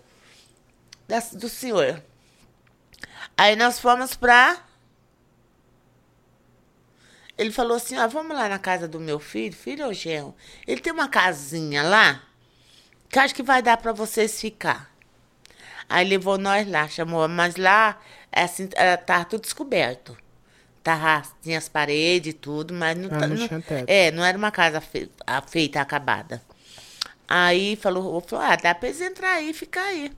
da, 1.07 1.19
do 1.33 1.47
senhor. 1.47 2.03
Aí 3.37 3.55
nós 3.55 3.79
fomos 3.79 4.15
pra. 4.15 4.65
Ele 7.37 7.51
falou 7.51 7.77
assim: 7.77 7.99
ó, 7.99 8.07
vamos 8.07 8.35
lá 8.35 8.49
na 8.49 8.57
casa 8.57 8.87
do 8.87 8.99
meu 8.99 9.19
filho, 9.19 9.55
filho 9.55 9.85
ou. 9.85 10.35
Ele 10.65 10.81
tem 10.81 10.91
uma 10.91 11.07
casinha 11.07 11.83
lá 11.83 12.28
que 13.09 13.19
acho 13.19 13.33
que 13.35 13.43
vai 13.43 13.61
dar 13.61 13.77
pra 13.77 13.91
vocês 13.91 14.39
ficar. 14.39 14.89
Aí 15.89 16.07
levou 16.07 16.37
nós 16.37 16.67
lá, 16.69 16.87
chamou, 16.87 17.27
mas 17.27 17.55
lá 17.55 17.97
é 18.31 18.43
assim, 18.43 18.69
é, 18.75 18.95
tava 18.97 19.25
tudo 19.25 19.41
descoberto. 19.41 20.15
Tava, 20.83 21.23
tinha 21.41 21.57
as 21.57 21.67
paredes 21.67 22.31
e 22.31 22.33
tudo, 22.37 22.73
mas 22.73 22.97
não, 22.97 23.07
Ah, 23.07 23.19
tá- 23.19 23.27
não 23.27 23.35
não- 23.35 23.47
tinha 23.47 23.61
teto. 23.61 23.89
É, 23.89 24.11
não 24.11 24.23
era 24.23 24.37
uma 24.37 24.51
casa 24.51 24.79
fe- 24.79 25.09
a- 25.25 25.41
feita, 25.41 25.81
acabada. 25.81 26.41
Aí 27.27 27.75
falou, 27.75 28.21
falou, 28.21 28.45
ah, 28.45 28.55
dá 28.55 28.73
pra 28.73 28.87
eles 28.89 29.01
entrar 29.01 29.33
aí 29.33 29.49
e 29.49 29.53
ficar 29.53 29.83
aí. 29.83 30.11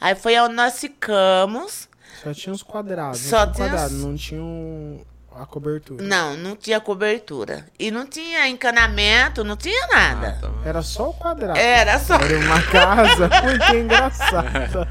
Aí 0.00 0.14
foi 0.14 0.38
onde 0.40 0.54
nós 0.54 0.78
ficamos. 0.80 1.88
Só 2.22 2.32
tinha 2.32 2.52
uns 2.52 2.62
quadrados. 2.62 3.20
Só 3.20 3.44
não 3.46 3.52
tinha 3.52 3.68
quadrado, 3.68 3.94
os- 3.94 4.00
não 4.02 4.16
tinha 4.16 4.42
um- 4.42 5.04
a 5.40 5.46
cobertura. 5.46 6.02
Não, 6.04 6.36
não 6.36 6.56
tinha 6.56 6.80
cobertura. 6.80 7.66
E 7.78 7.90
não 7.90 8.06
tinha 8.06 8.48
encanamento, 8.48 9.42
não 9.44 9.56
tinha 9.56 9.86
nada. 9.88 10.38
Ah, 10.38 10.46
tá. 10.46 10.50
Era 10.64 10.82
só 10.82 11.10
o 11.10 11.14
quadrado. 11.14 11.58
Era 11.58 11.98
só. 11.98 12.16
Era 12.16 12.38
uma 12.38 12.62
casa 12.62 13.28
muito 13.42 13.76
engraçada. 13.76 14.88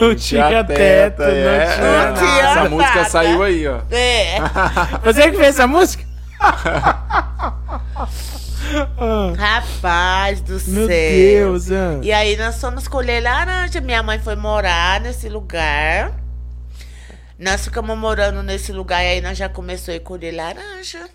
Não 0.00 0.14
tinha 0.14 0.64
teto, 0.64 1.18
não 1.20 1.28
é, 1.28 1.74
tinha 1.74 1.76
é. 1.76 1.80
Não 1.80 1.92
nada. 1.92 2.20
tinha 2.20 2.42
Essa 2.42 2.54
nada. 2.54 2.68
música 2.70 3.04
saiu 3.04 3.42
aí, 3.42 3.68
ó. 3.68 3.80
É. 3.90 4.38
Você 5.04 5.30
que 5.30 5.36
fez 5.36 5.48
essa 5.48 5.66
música? 5.66 6.04
Rapaz 9.36 10.40
do 10.40 10.52
meu 10.52 10.86
céu. 10.86 10.88
Deus, 10.88 11.70
ah. 11.70 11.98
E 12.02 12.12
aí 12.12 12.36
nós 12.36 12.60
fomos 12.60 12.88
colher 12.88 13.22
laranja. 13.22 13.80
Minha 13.80 14.02
mãe 14.02 14.18
foi 14.18 14.36
morar 14.36 15.00
nesse 15.00 15.28
lugar. 15.28 16.21
Nós 17.38 17.64
ficamos 17.64 17.96
morando 17.96 18.42
nesse 18.42 18.72
lugar 18.72 19.02
e 19.02 19.08
aí 19.08 19.20
nós 19.20 19.36
já 19.36 19.48
começamos 19.48 20.00
a 20.00 20.04
colher 20.04 20.34
laranja. 20.34 21.08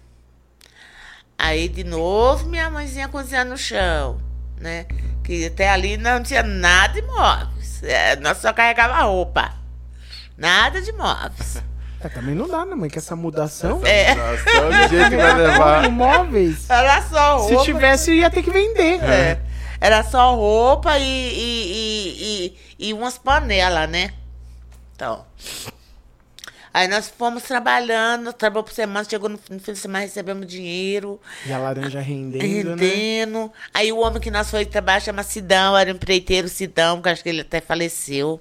Aí 1.37 1.69
de 1.69 1.83
novo 1.83 2.47
minha 2.47 2.69
mãezinha 2.69 3.07
cozinhando 3.07 3.51
no 3.51 3.57
chão, 3.57 4.19
né? 4.59 4.85
Que 5.23 5.45
até 5.45 5.69
ali 5.69 5.97
não 5.97 6.23
tinha 6.23 6.41
nada 6.41 6.93
de 6.93 7.01
móveis. 7.05 7.83
É, 7.83 8.15
nós 8.15 8.37
só 8.39 8.51
carregava 8.51 9.01
roupa. 9.03 9.53
Nada 10.37 10.81
de 10.81 10.91
móveis. 10.91 11.61
É, 11.99 12.07
também 12.09 12.35
não 12.35 12.47
dá, 12.47 12.63
né, 12.63 12.75
mãe? 12.75 12.91
Que 12.91 12.99
essa 12.99 13.15
mudação. 13.15 13.81
É. 13.83 14.13
Nossa, 14.13 14.43
do 14.43 14.89
jeito 14.89 15.09
que 15.09 15.17
vai 15.17 15.33
levar. 15.33 15.89
Móveis. 15.89 16.69
Era 16.69 17.01
só 17.01 17.37
roupa. 17.39 17.57
Se 17.57 17.65
tivesse, 17.65 18.13
ia 18.13 18.29
ter 18.29 18.43
que 18.43 18.51
vender. 18.51 19.03
É. 19.03 19.41
Era 19.81 20.03
só 20.03 20.35
roupa 20.35 20.97
e, 20.99 21.03
e, 21.03 21.73
e, 21.73 22.55
e, 22.79 22.89
e 22.89 22.93
umas 22.93 23.17
panelas, 23.17 23.89
né? 23.89 24.13
Então. 24.95 25.25
Aí 26.77 26.87
nós 26.87 27.07
fomos 27.09 27.41
trabalhando, 27.41 28.31
trabalhou 28.31 28.63
por 28.63 28.71
semana, 28.71 29.03
chegou 29.03 29.27
no, 29.27 29.39
no 29.49 29.59
fim 29.59 29.73
de 29.73 29.79
semana, 29.79 30.05
recebemos 30.05 30.45
dinheiro, 30.45 31.19
E 31.43 31.51
a 31.51 31.57
laranja 31.57 31.99
rendendo, 31.99 32.75
né? 32.75 32.85
rendendo. 32.85 33.51
Aí 33.73 33.91
o 33.91 33.97
homem 33.97 34.21
que 34.21 34.29
nós 34.29 34.51
foi 34.51 34.63
trabalhar 34.63 34.99
chama 34.99 35.23
Sidão, 35.23 35.75
era 35.75 35.91
um 35.91 35.95
empreiteiro 35.95 36.47
Sidão, 36.47 37.01
que 37.01 37.09
acho 37.09 37.23
que 37.23 37.29
ele 37.29 37.41
até 37.41 37.61
faleceu. 37.61 38.39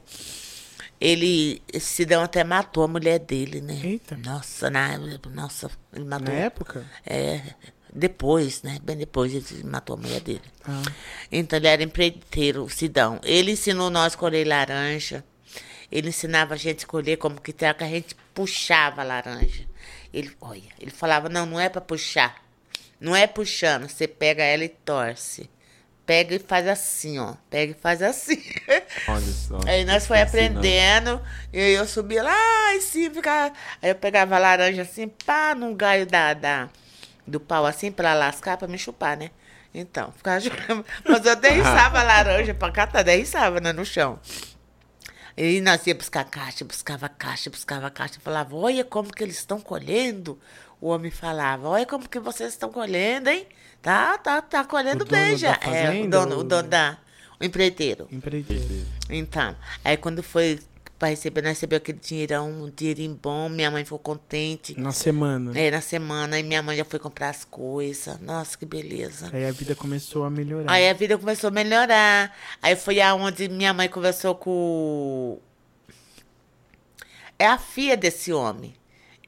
Ele, 1.00 1.62
Sidão 1.80 2.20
até 2.22 2.44
matou 2.44 2.82
a 2.82 2.88
mulher 2.88 3.20
dele, 3.20 3.62
né? 3.62 3.80
Eita. 3.82 4.18
Nossa, 4.22 4.68
na, 4.68 4.98
nossa, 5.32 5.70
ele 5.94 6.04
matou. 6.04 6.26
Na 6.26 6.34
época? 6.34 6.84
É, 7.06 7.40
depois, 7.90 8.62
né? 8.62 8.78
Bem 8.82 8.98
depois 8.98 9.32
ele 9.32 9.64
matou 9.64 9.96
a 9.96 9.98
mulher 9.98 10.20
dele. 10.20 10.42
Ah. 10.68 10.82
Então 11.32 11.58
ele 11.58 11.68
era 11.68 11.82
empreiteiro, 11.82 12.68
Sidão. 12.68 13.18
Ele 13.24 13.52
ensinou 13.52 13.88
nós 13.88 14.12
a 14.12 14.18
colher 14.18 14.46
laranja. 14.46 15.24
Ele 15.90 16.10
ensinava 16.10 16.52
a 16.52 16.56
gente 16.58 16.78
a 16.78 16.80
escolher 16.80 17.16
como 17.16 17.40
que 17.40 17.52
que 17.52 17.64
a 17.64 17.74
gente 17.88 18.14
puxava 18.36 19.00
a 19.00 19.04
laranja. 19.04 19.66
Ele, 20.12 20.30
olha, 20.40 20.70
ele 20.78 20.90
falava, 20.90 21.28
não, 21.28 21.46
não 21.46 21.58
é 21.58 21.70
para 21.70 21.80
puxar. 21.80 22.36
Não 23.00 23.16
é 23.16 23.26
puxando, 23.26 23.88
você 23.88 24.06
pega 24.06 24.44
ela 24.44 24.62
e 24.62 24.68
torce. 24.68 25.48
Pega 26.04 26.36
e 26.36 26.38
faz 26.38 26.68
assim, 26.68 27.18
ó. 27.18 27.34
Pega 27.50 27.72
e 27.72 27.74
faz 27.74 28.00
assim. 28.02 28.40
Olha 29.08 29.26
só. 29.26 29.58
Aí 29.66 29.84
nós 29.84 30.06
foi 30.06 30.20
aprendendo, 30.20 31.20
e 31.52 31.58
aí 31.58 31.72
eu 31.72 31.86
subia 31.86 32.22
lá 32.22 32.74
em 32.74 32.80
cima, 32.80 33.14
ficava... 33.16 33.52
aí 33.82 33.90
eu 33.90 33.94
pegava 33.94 34.36
a 34.36 34.38
laranja 34.38 34.82
assim, 34.82 35.08
pá, 35.08 35.54
num 35.54 35.74
galho 35.74 36.06
da, 36.06 36.34
da, 36.34 36.68
do 37.26 37.40
pau 37.40 37.66
assim, 37.66 37.90
pra 37.90 38.14
lascar, 38.14 38.56
pra 38.56 38.68
me 38.68 38.78
chupar, 38.78 39.16
né? 39.16 39.30
Então, 39.74 40.12
ficava 40.12 40.38
jogando. 40.40 40.84
Mas 41.08 41.24
eu 41.24 41.34
derriçava 41.40 42.00
a 42.00 42.02
laranja 42.02 42.54
pra 42.54 42.70
catar, 42.70 43.02
derriçava 43.02 43.60
né, 43.60 43.72
no 43.72 43.84
chão. 43.84 44.20
E 45.36 45.60
nós 45.60 45.86
ia 45.86 45.94
buscar 45.94 46.24
caixa, 46.24 46.64
buscava 46.64 47.08
caixa, 47.08 47.50
buscava 47.50 47.90
caixa. 47.90 48.18
Falava, 48.20 48.56
olha 48.56 48.84
como 48.84 49.12
que 49.12 49.22
eles 49.22 49.36
estão 49.38 49.60
colhendo. 49.60 50.38
O 50.80 50.88
homem 50.88 51.10
falava, 51.10 51.68
olha 51.68 51.84
como 51.86 52.08
que 52.08 52.18
vocês 52.18 52.52
estão 52.52 52.70
colhendo, 52.72 53.28
hein? 53.28 53.46
Tá, 53.82 54.16
tá, 54.18 54.40
tá 54.42 54.64
colhendo 54.64 55.04
O 55.04 55.06
bem 55.06 55.36
já. 55.36 55.58
é, 55.62 56.02
o 56.02 56.08
dono, 56.10 56.36
o 56.36 56.40
o- 56.40 56.44
dono 56.44 56.68
da... 56.68 56.98
O 57.38 57.44
empreiteiro. 57.44 58.08
Empreiteiro. 58.10 58.86
Então, 59.10 59.54
aí 59.84 59.96
quando 59.98 60.22
foi 60.22 60.58
pra 60.98 61.08
receber, 61.08 61.42
nós 61.42 61.50
recebeu 61.50 61.76
aquele 61.78 61.98
dinheirão, 61.98 62.50
um 62.64 62.70
dinheirinho 62.70 63.18
bom, 63.22 63.48
minha 63.48 63.70
mãe 63.70 63.84
ficou 63.84 63.98
contente. 63.98 64.78
Na 64.80 64.92
semana. 64.92 65.58
É, 65.58 65.70
na 65.70 65.80
semana, 65.80 66.36
aí 66.36 66.42
minha 66.42 66.62
mãe 66.62 66.76
já 66.76 66.84
foi 66.84 66.98
comprar 66.98 67.28
as 67.30 67.44
coisas. 67.44 68.18
Nossa, 68.20 68.56
que 68.56 68.64
beleza. 68.64 69.28
Aí 69.32 69.46
a 69.46 69.52
vida 69.52 69.74
começou 69.74 70.24
a 70.24 70.30
melhorar. 70.30 70.70
Aí 70.72 70.88
a 70.88 70.92
vida 70.92 71.18
começou 71.18 71.48
a 71.48 71.50
melhorar. 71.50 72.34
Aí 72.62 72.74
foi 72.76 73.00
aonde 73.00 73.48
minha 73.48 73.72
mãe 73.74 73.88
conversou 73.88 74.34
com. 74.34 75.38
É 77.38 77.46
a 77.46 77.58
filha 77.58 77.96
desse 77.96 78.32
homem. 78.32 78.74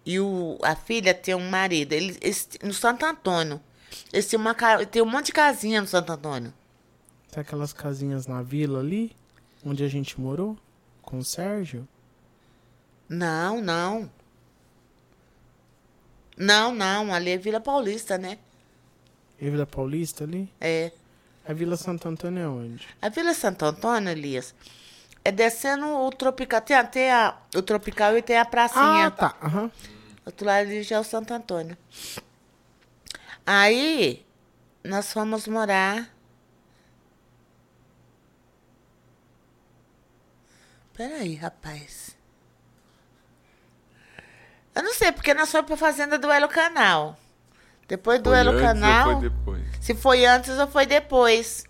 E 0.04 0.18
o, 0.18 0.58
a 0.62 0.74
filha 0.74 1.12
tem 1.12 1.34
um 1.34 1.50
marido. 1.50 1.92
Eles- 1.92 2.48
no 2.62 2.72
Santo 2.72 3.04
Antônio. 3.04 3.60
Eles 4.12 4.26
têm, 4.26 4.38
uma, 4.38 4.54
tem 4.86 5.02
um 5.02 5.06
monte 5.06 5.26
de 5.26 5.32
casinha 5.32 5.80
no 5.82 5.86
Santo 5.86 6.12
Antônio. 6.12 6.52
Tem 7.30 7.42
aquelas 7.42 7.74
casinhas 7.74 8.26
na 8.26 8.40
vila 8.42 8.80
ali, 8.80 9.14
onde 9.64 9.84
a 9.84 9.88
gente 9.88 10.18
morou, 10.18 10.56
com 11.08 11.16
o 11.16 11.24
Sérgio. 11.24 11.88
Não, 13.08 13.62
não. 13.62 14.10
Não, 16.36 16.74
não. 16.74 17.14
Ali 17.14 17.30
é 17.30 17.38
Vila 17.38 17.60
Paulista, 17.60 18.18
né? 18.18 18.36
E 19.40 19.48
Vila 19.48 19.66
Paulista 19.66 20.24
ali. 20.24 20.52
É. 20.60 20.92
A 21.46 21.54
Vila 21.54 21.78
Santo 21.78 22.06
Antônio 22.10 22.42
é 22.42 22.46
onde? 22.46 22.86
A 23.00 23.08
Vila 23.08 23.32
Santo 23.32 23.64
Antônio, 23.64 24.10
Elias, 24.10 24.54
é 25.24 25.32
descendo 25.32 25.86
o 25.86 26.10
Tropical. 26.10 26.60
Tem 26.60 26.76
até 26.76 27.10
a, 27.10 27.38
o 27.56 27.62
Tropical 27.62 28.18
e 28.18 28.20
tem 28.20 28.36
a 28.36 28.44
pracinha. 28.44 29.06
Ah, 29.06 29.10
tá. 29.10 29.34
Aham. 29.42 29.72
Outro 30.26 30.46
lado 30.46 30.66
ali 30.68 30.82
já 30.82 30.96
é 30.96 31.00
o 31.00 31.04
Santo 31.04 31.32
Antônio. 31.32 31.74
Aí, 33.46 34.26
nós 34.84 35.10
fomos 35.10 35.48
morar. 35.48 36.14
Peraí, 40.98 41.36
rapaz. 41.36 42.16
Eu 44.74 44.82
não 44.82 44.92
sei, 44.92 45.12
porque 45.12 45.32
nós 45.32 45.48
fomos 45.48 45.68
pra 45.68 45.76
fazenda 45.76 46.18
do 46.18 46.28
Elo 46.28 46.48
Canal. 46.48 47.16
Depois 47.86 48.20
do 48.20 48.30
Foi 48.30 48.38
Elo 48.40 48.58
Canal. 48.58 49.12
Foi 49.12 49.30
depois. 49.30 49.64
Se 49.80 49.94
foi 49.94 50.26
antes 50.26 50.58
ou 50.58 50.66
foi 50.66 50.86
depois. 50.86 51.64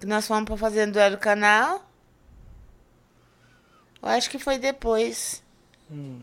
Que 0.00 0.06
nós 0.06 0.26
fomos 0.26 0.46
pra 0.46 0.56
fazenda 0.56 0.94
do 0.94 0.98
Elo 0.98 1.16
Canal. 1.16 1.88
Eu 4.02 4.08
acho 4.08 4.28
que 4.28 4.38
foi 4.40 4.58
depois. 4.58 5.40
Hum. 5.88 6.20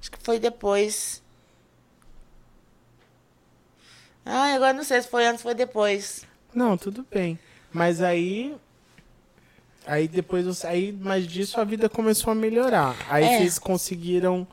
Acho 0.00 0.12
que 0.12 0.18
foi 0.24 0.38
depois. 0.38 1.22
Ah, 4.24 4.54
agora 4.54 4.72
não 4.72 4.82
sei 4.82 5.02
se 5.02 5.08
foi 5.08 5.26
antes 5.26 5.44
ou 5.44 5.50
foi 5.50 5.54
depois. 5.54 6.26
Não, 6.54 6.78
tudo 6.78 7.06
bem. 7.10 7.38
Mas 7.70 8.00
aí. 8.00 8.56
Aí 9.86 10.08
depois. 10.08 10.64
Aí, 10.64 10.96
mas 11.00 11.26
disso 11.26 11.60
a 11.60 11.64
vida 11.64 11.88
começou 11.88 12.30
a 12.32 12.34
melhorar. 12.34 12.94
Aí 13.08 13.24
É. 13.24 13.38
vocês 13.38 13.58
conseguiram 13.58 14.46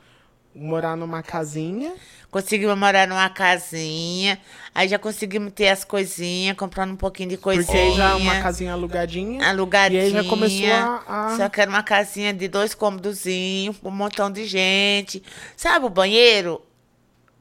morar 0.54 0.96
numa 0.96 1.22
casinha. 1.22 1.92
Conseguimos 2.30 2.76
morar 2.78 3.06
numa 3.06 3.28
casinha. 3.28 4.38
Aí 4.74 4.88
já 4.88 4.98
conseguimos 4.98 5.52
ter 5.52 5.68
as 5.68 5.84
coisinhas, 5.84 6.56
comprando 6.56 6.92
um 6.92 6.96
pouquinho 6.96 7.28
de 7.30 7.36
coisinha. 7.36 7.66
Porque 7.66 7.92
já 7.96 8.10
é 8.10 8.14
uma 8.14 8.40
casinha 8.40 8.72
alugadinha. 8.72 9.46
Alugadinha. 9.48 10.02
E 10.02 10.04
aí 10.06 10.10
já 10.12 10.24
começou 10.24 10.72
a- 10.72 11.02
a- 11.06 11.36
Só 11.36 11.48
que 11.48 11.60
era 11.60 11.70
uma 11.70 11.82
casinha 11.82 12.32
de 12.32 12.48
dois 12.48 12.74
cômodozinhos, 12.74 13.76
um 13.82 13.90
montão 13.90 14.30
de 14.30 14.46
gente. 14.46 15.22
Sabe 15.56 15.84
o 15.86 15.90
banheiro? 15.90 16.62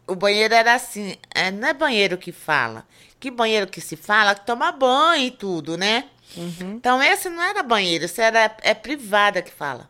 O 0.08 0.16
banheiro 0.16 0.54
era 0.54 0.74
assim, 0.74 1.16
é, 1.34 1.52
não 1.52 1.70
é 1.70 1.74
banheiro 1.74 2.18
que 2.18 2.34
fala. 2.34 2.86
Que 3.18 3.32
banheiro 3.32 3.68
que 3.68 3.80
se 3.80 3.96
fala, 3.96 4.36
que 4.36 4.46
toma 4.46 4.72
banho 4.74 5.24
e 5.24 5.32
tudo, 5.32 5.78
né? 5.78 6.06
Uhum. 6.38 6.74
Então 6.76 7.02
esse 7.04 7.30
não 7.30 7.42
era 7.44 7.62
banheiro, 7.64 8.06
esse 8.06 8.22
era, 8.22 8.56
é 8.62 8.74
privada 8.74 9.42
que 9.42 9.52
fala. 9.52 9.90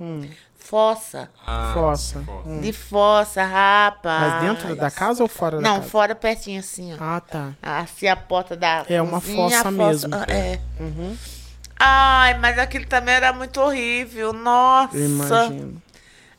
Hum, 0.00 0.28
Fossa. 0.56 1.28
Ah, 1.44 1.72
Fossa. 1.74 2.22
fossa. 2.24 2.48
Hum. 2.48 2.60
De 2.60 2.72
fossa, 2.72 3.42
rapaz. 3.44 4.32
Mas 4.32 4.42
dentro 4.42 4.76
da 4.76 4.90
casa 4.92 5.22
ou 5.22 5.28
fora 5.28 5.56
da 5.56 5.62
Não, 5.62 5.76
casa? 5.78 5.88
fora 5.90 6.14
pertinho 6.14 6.60
assim, 6.60 6.94
ó. 6.94 6.96
Ah, 7.00 7.20
tá. 7.20 7.52
Assim 7.60 8.06
a 8.06 8.14
porta 8.14 8.56
da. 8.56 8.84
É 8.88 9.02
uma 9.02 9.20
cozinha, 9.20 9.50
fossa 9.58 9.68
a 9.68 9.70
mesmo. 9.72 10.14
ah, 10.14 10.24
É. 10.32 10.60
Uhum. 10.80 11.16
Ai, 11.78 12.38
mas 12.38 12.58
aquilo 12.60 12.86
também 12.86 13.12
era 13.14 13.32
muito 13.32 13.60
horrível. 13.60 14.32
Nossa. 14.32 14.96
Eu 14.96 15.04
imagino. 15.06 15.82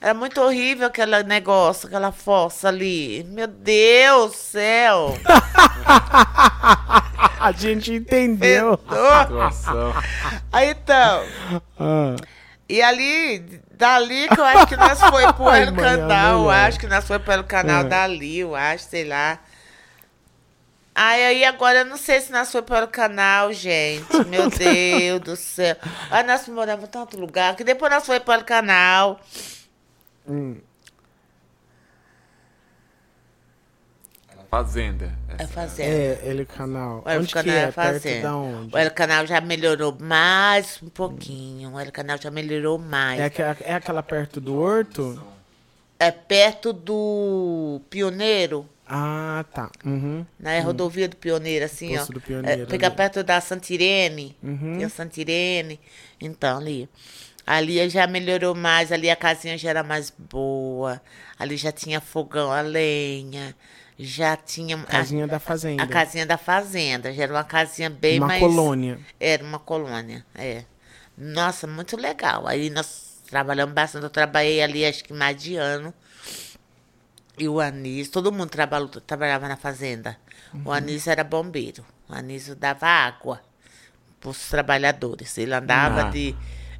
Era 0.03 0.13
muito 0.13 0.41
horrível 0.41 0.87
aquele 0.87 1.23
negócio, 1.23 1.87
aquela 1.87 2.11
fossa 2.11 2.67
ali. 2.67 3.23
Meu 3.29 3.47
Deus 3.47 4.31
do 4.31 4.37
céu. 4.37 5.17
A 7.39 7.51
gente 7.53 7.93
entendeu. 7.93 8.77
Aí 10.51 10.71
então. 10.71 11.23
Ah, 11.79 12.15
E 12.67 12.81
ali, 12.81 13.61
dali 13.71 14.27
que 14.27 14.37
eu 14.39 14.43
acho 14.43 14.67
que 14.67 14.75
nós 14.75 14.99
foi 14.99 15.31
pro 15.33 15.47
Ai, 15.51 15.63
El 15.63 15.73
Canal, 15.75 16.43
eu 16.43 16.49
acho 16.49 16.79
que 16.81 16.87
nós 16.87 17.07
foi 17.07 17.19
pelo 17.19 17.45
canal 17.45 17.81
É. 17.81 17.83
dali, 17.85 18.39
eu 18.39 18.53
acho, 18.55 18.83
sei 18.89 19.05
lá. 19.05 19.39
Aí, 20.95 21.23
aí 21.25 21.45
agora 21.45 21.79
eu 21.79 21.85
não 21.85 21.97
sei 21.97 22.19
se 22.19 22.29
nós 22.31 22.51
foi 22.51 22.61
pelo 22.61 22.87
canal, 22.87 23.53
gente. 23.53 24.05
Meu 24.27 24.49
Deus 24.51 25.21
do 25.21 25.35
céu. 25.37 25.77
Aí 26.11 26.23
nós 26.23 26.45
moramos 26.49 26.85
em 26.85 26.91
tanto 26.91 27.17
lugar, 27.17 27.55
que 27.55 27.63
depois 27.63 27.89
nós 27.91 28.05
foi 28.05 28.19
pelo 28.19 28.43
canal. 28.43 29.19
Hum. 30.27 30.57
Fazenda. 34.49 35.17
É 35.39 35.47
fazenda. 35.47 35.89
É, 35.89 36.19
ele 36.25 36.45
canal. 36.45 37.01
O 37.03 37.09
El 37.09 37.19
Onde 37.21 37.27
que 37.27 37.33
Canal 37.33 37.55
é? 37.55 37.59
é 37.59 37.71
Perto 37.71 37.75
fazenda. 37.93 38.21
da 38.21 38.35
onde? 38.35 38.75
O 38.75 38.77
El 38.77 38.91
Canal 38.91 39.25
já 39.25 39.41
melhorou 39.41 39.97
mais 39.99 40.79
um 40.83 40.89
pouquinho. 40.89 41.71
O 41.73 41.79
El 41.79 41.91
Canal 41.91 42.19
já 42.21 42.29
melhorou 42.29 42.77
mais. 42.77 43.19
É, 43.19 43.23
É, 43.23 43.25
aquela, 43.25 43.57
é 43.61 43.73
aquela 43.73 44.03
perto 44.03 44.39
do 44.39 44.55
horto? 44.55 45.19
perto 46.27 46.71
do 46.73 47.79
Pioneiro, 47.89 48.67
Ah, 48.85 49.45
tá. 49.53 49.71
Uhum. 49.85 50.25
na 50.37 50.59
rodovia 50.59 51.07
do 51.07 51.15
Pioneiro, 51.15 51.63
assim, 51.63 51.95
Poço 51.97 52.11
ó. 52.11 52.13
do 52.13 52.19
Pioneiro, 52.21 52.63
É, 52.63 52.65
fica 52.65 52.87
ali. 52.87 52.95
perto 52.95 53.23
da 53.23 53.39
Santirene. 53.39 54.35
Uhum. 54.43 54.75
Tem 54.77 54.83
a 54.83 54.89
Santirene. 54.89 55.79
Então, 56.19 56.57
ali. 56.59 56.87
Ali 57.45 57.89
já 57.89 58.07
melhorou 58.07 58.55
mais, 58.55 58.91
ali 58.91 59.09
a 59.09 59.15
casinha 59.15 59.57
já 59.57 59.69
era 59.69 59.83
mais 59.83 60.09
boa. 60.09 61.01
Ali 61.37 61.57
já 61.57 61.71
tinha 61.71 61.99
fogão 61.99 62.51
a 62.51 62.61
lenha. 62.61 63.55
Já 63.99 64.35
tinha. 64.37 64.75
a- 64.77 64.83
Casinha 64.85 65.27
da 65.27 65.39
fazenda. 65.39 65.83
A, 65.83 65.87
casinha 65.87 66.25
da 66.25 66.37
fazenda. 66.37 67.13
Já 67.13 67.23
era 67.23 67.33
uma 67.33 67.43
casinha 67.43 67.89
bem 67.89 68.17
Uma 68.17 68.27
mais. 68.27 68.39
colônia. 68.39 68.99
Era 69.19 69.43
uma 69.43 69.59
colônia, 69.59 70.25
é. 70.33 70.63
Nossa, 71.17 71.67
muito 71.67 71.95
legal. 71.97 72.47
Aí 72.47 72.69
nós 72.69 73.21
trabalhamos 73.29 73.73
bastante. 73.75 74.03
Eu 74.03 74.09
trabalhei 74.09 74.61
ali 74.63 74.85
acho 74.85 75.03
que 75.03 75.13
mais 75.13 75.35
de 75.41 75.55
ano. 75.57 75.93
E 77.37 77.47
o 77.47 77.59
Anísio, 77.59 78.11
todo 78.11 78.31
mundo 78.31 78.49
trabalhou, 78.49 78.87
trabalhava 78.89 79.47
na 79.47 79.57
fazenda. 79.57 80.17
O 80.65 80.71
Anísio 80.71 81.11
era 81.11 81.23
bombeiro. 81.23 81.83
O 82.07 82.13
Anísio 82.13 82.55
dava 82.55 82.85
água 82.87 83.41
para 84.19 84.29
os 84.29 84.49
trabalhadores. 84.49 85.37
Ele 85.37 85.53
andava 85.53 86.03
Ah. 86.07 86.09
de. 86.09 86.35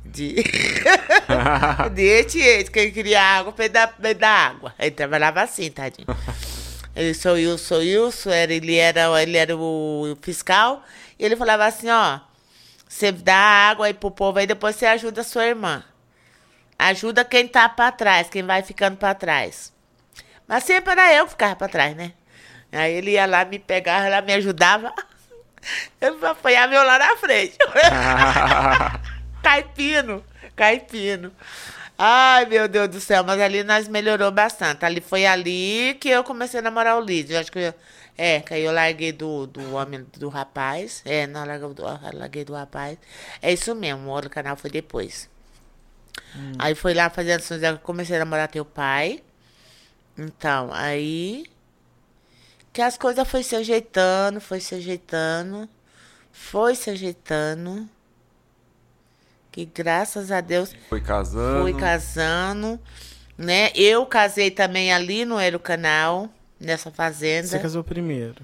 De, 0.06 0.36
de 1.94 2.04
ete 2.04 2.38
e 2.38 2.48
ete, 2.48 2.72
quem 2.72 2.92
queria 2.92 3.22
água, 3.22 3.54
pra 3.54 3.66
ele 3.66 3.74
dar, 3.74 3.88
pra 3.88 4.10
ele 4.10 4.20
dar 4.20 4.50
água. 4.50 4.76
Ele 4.78 4.92
trabalhava 4.92 5.42
assim, 5.42 5.72
tadinho. 5.72 6.08
Ele 6.96 7.12
sou 7.16 7.40
eu, 7.40 7.58
sou 7.58 7.80
Wilson, 7.80 8.30
era, 8.30 8.54
ele, 8.54 8.76
era, 8.76 9.20
ele 9.20 9.36
era 9.36 9.58
o 9.58 10.16
fiscal. 10.22 10.84
E 11.18 11.26
ele 11.26 11.36
falava 11.36 11.66
assim, 11.66 11.90
ó, 11.90 12.20
você 12.88 13.12
dá 13.12 13.36
água 13.36 13.88
aí 13.88 13.96
pro 13.96 14.12
povo, 14.12 14.38
aí 14.38 14.46
depois 14.46 14.76
você 14.76 14.86
ajuda 14.86 15.22
a 15.22 15.24
sua 15.24 15.48
irmã. 15.48 15.84
Ajuda 16.78 17.26
quem 17.26 17.48
tá 17.48 17.68
pra 17.68 17.92
trás, 17.92 18.30
quem 18.30 18.44
vai 18.44 18.62
ficando 18.62 18.98
pra 18.98 19.16
trás. 19.16 19.74
Mas 20.48 20.66
sempre 20.66 20.92
era 20.92 21.12
eu 21.16 21.26
que 21.26 21.32
ficava 21.32 21.56
pra 21.56 21.68
trás, 21.68 21.96
né? 21.96 22.14
Aí 22.72 22.94
ele 22.94 23.12
ia 23.12 23.26
lá, 23.26 23.44
me 23.46 23.58
pegava, 23.58 24.06
ela 24.06 24.22
me 24.22 24.34
ajudava. 24.34 24.94
Eu 26.02 26.28
apanhava 26.28 26.76
eu 26.76 26.84
lá 26.84 27.00
na 27.00 27.16
frente. 27.16 27.58
Caipino, 29.44 30.24
caipino. 30.56 31.32
Ai, 31.98 32.46
meu 32.46 32.68
Deus 32.68 32.90
do 32.90 33.00
céu, 33.00 33.24
mas 33.24 33.40
ali 33.40 33.64
nós 33.64 33.88
melhorou 33.88 34.32
bastante. 34.32 34.84
Ali 34.86 35.02
foi 35.02 35.26
ali 35.26 35.96
que 36.00 36.10
eu 36.10 36.24
comecei 36.24 36.60
a 36.60 36.64
namorar 36.64 36.98
o 36.98 37.02
Lídio. 37.02 37.40
Acho 37.40 37.52
que 37.52 37.60
eu, 37.60 37.74
é, 38.18 38.40
que 38.42 38.54
aí 38.54 38.64
eu 38.64 38.72
larguei 38.72 39.12
do, 39.12 39.46
do 39.46 39.74
homem 39.76 40.06
do 40.18 40.30
rapaz. 40.30 41.02
É, 41.06 41.28
não, 41.28 41.46
larguei 41.46 41.74
do, 41.74 41.84
larguei 42.14 42.46
do 42.46 42.54
rapaz. 42.54 42.98
É 43.42 43.54
isso 43.54 43.76
mesmo, 43.76 44.08
o 44.08 44.12
outro 44.12 44.30
canal 44.30 44.56
foi 44.56 44.72
depois. 44.72 45.30
Aí 46.58 46.74
foi 46.76 46.94
lá 46.94 47.10
fazendo 47.10 47.42
São 47.42 47.58
José, 47.58 47.76
comecei 47.84 48.16
a 48.16 48.20
namorar 48.20 48.48
teu 48.48 48.66
pai. 48.66 49.24
Então, 50.18 50.70
aí 50.74 51.46
que 52.72 52.82
as 52.82 52.98
coisas 52.98 53.28
foi 53.28 53.44
se 53.44 53.56
ajeitando, 53.56 54.42
foi 54.42 54.60
se 54.60 54.74
ajeitando, 54.76 55.70
foi 56.32 56.76
se 56.76 56.90
ajeitando. 56.90 57.88
Que 59.54 59.66
graças 59.66 60.32
a 60.32 60.42
Deus 60.42 60.76
Foi 60.90 61.00
casando. 61.00 61.62
fui 61.62 61.80
casando, 61.80 62.80
né? 63.38 63.70
Eu 63.76 64.04
casei 64.04 64.50
também 64.50 64.92
ali 64.92 65.26
no 65.26 65.40
Ero 65.40 65.60
Canal, 65.60 66.28
nessa 66.60 66.90
Você 66.90 66.96
fazenda. 66.96 67.60
casou 67.60 67.84
primeiro. 67.84 68.42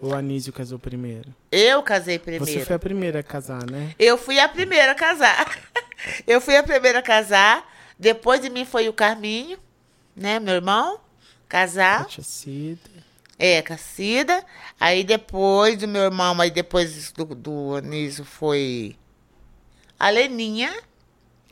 O 0.00 0.12
Anísio 0.12 0.52
casou 0.52 0.80
primeiro. 0.80 1.32
Eu 1.52 1.80
casei 1.84 2.18
primeiro. 2.18 2.44
Você 2.44 2.64
foi 2.64 2.74
a 2.74 2.78
primeira 2.78 3.20
a 3.20 3.22
casar, 3.22 3.64
né? 3.70 3.94
Eu 4.00 4.18
fui 4.18 4.40
a 4.40 4.48
primeira 4.48 4.90
a 4.90 4.94
casar. 4.96 5.56
Eu 6.26 6.40
fui 6.40 6.56
a 6.56 6.62
primeira 6.64 6.98
a 6.98 7.02
casar. 7.02 7.72
Depois 7.96 8.40
de 8.40 8.50
mim 8.50 8.64
foi 8.64 8.88
o 8.88 8.92
Carminho, 8.92 9.56
né, 10.14 10.40
meu 10.40 10.54
irmão? 10.54 10.98
Casar. 11.48 12.00
A 12.00 12.04
tia 12.04 12.24
Cida. 12.24 12.90
É, 13.38 13.60
Cacida. 13.62 14.44
Aí 14.78 15.02
depois 15.04 15.76
do 15.78 15.88
meu 15.88 16.02
irmão, 16.02 16.40
aí 16.40 16.50
depois 16.50 17.10
do, 17.12 17.24
do 17.26 17.74
Anísio 17.76 18.24
foi 18.24 18.96
a 19.98 20.10
Leninha. 20.10 20.72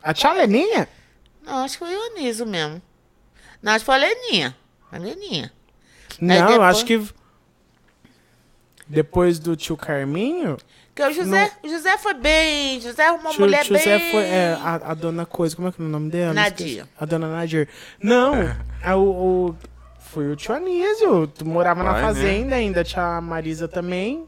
A 0.01 0.13
tia 0.13 0.31
Leninha? 0.33 0.87
Não, 1.43 1.63
acho 1.65 1.77
que 1.77 1.85
foi 1.85 1.95
o 1.95 2.01
Anísio 2.11 2.45
mesmo. 2.45 2.81
Não, 3.61 3.71
acho 3.73 3.79
que 3.79 3.85
foi 3.85 3.95
a 3.95 3.97
Leninha. 3.97 4.55
A 4.91 4.97
Leninha. 4.97 5.51
Não, 6.21 6.35
eu 6.35 6.47
depois- 6.47 6.61
acho 6.69 6.85
que. 6.85 7.07
Depois 8.87 9.39
do 9.39 9.55
tio 9.55 9.77
Carminho, 9.77 10.57
Porque 10.93 11.09
o 11.09 11.13
José, 11.13 11.51
o 11.63 11.69
José 11.69 11.97
foi 11.97 12.13
bem, 12.13 12.79
José 12.81 13.03
é 13.05 13.11
uma 13.11 13.31
tio, 13.31 13.39
mulher 13.39 13.65
Zé 13.65 13.97
bem... 13.97 14.11
foi. 14.11 14.23
é, 14.23 14.57
a, 14.61 14.75
a 14.75 14.93
dona 14.93 15.25
Coisa, 15.25 15.55
como 15.55 15.69
é 15.69 15.71
que 15.71 15.81
é 15.81 15.85
o 15.85 15.87
nome 15.87 16.09
dela? 16.11 16.33
Nadir. 16.33 16.85
A 16.99 17.05
dona 17.05 17.27
Nadir. 17.29 17.69
Não, 18.01 18.35
é 18.83 18.93
o, 18.93 18.99
o- 19.49 19.55
Foi 20.13 20.31
o 20.31 20.35
tio 20.35 20.53
Anísio. 20.53 21.27
Tu 21.27 21.43
morava 21.45 21.83
na 21.83 21.91
Vai, 21.93 22.01
né? 22.01 22.07
fazenda 22.07 22.55
ainda, 22.55 22.81
a 22.81 22.83
tia 22.83 23.19
Marisa 23.21 23.67
também. 23.67 24.27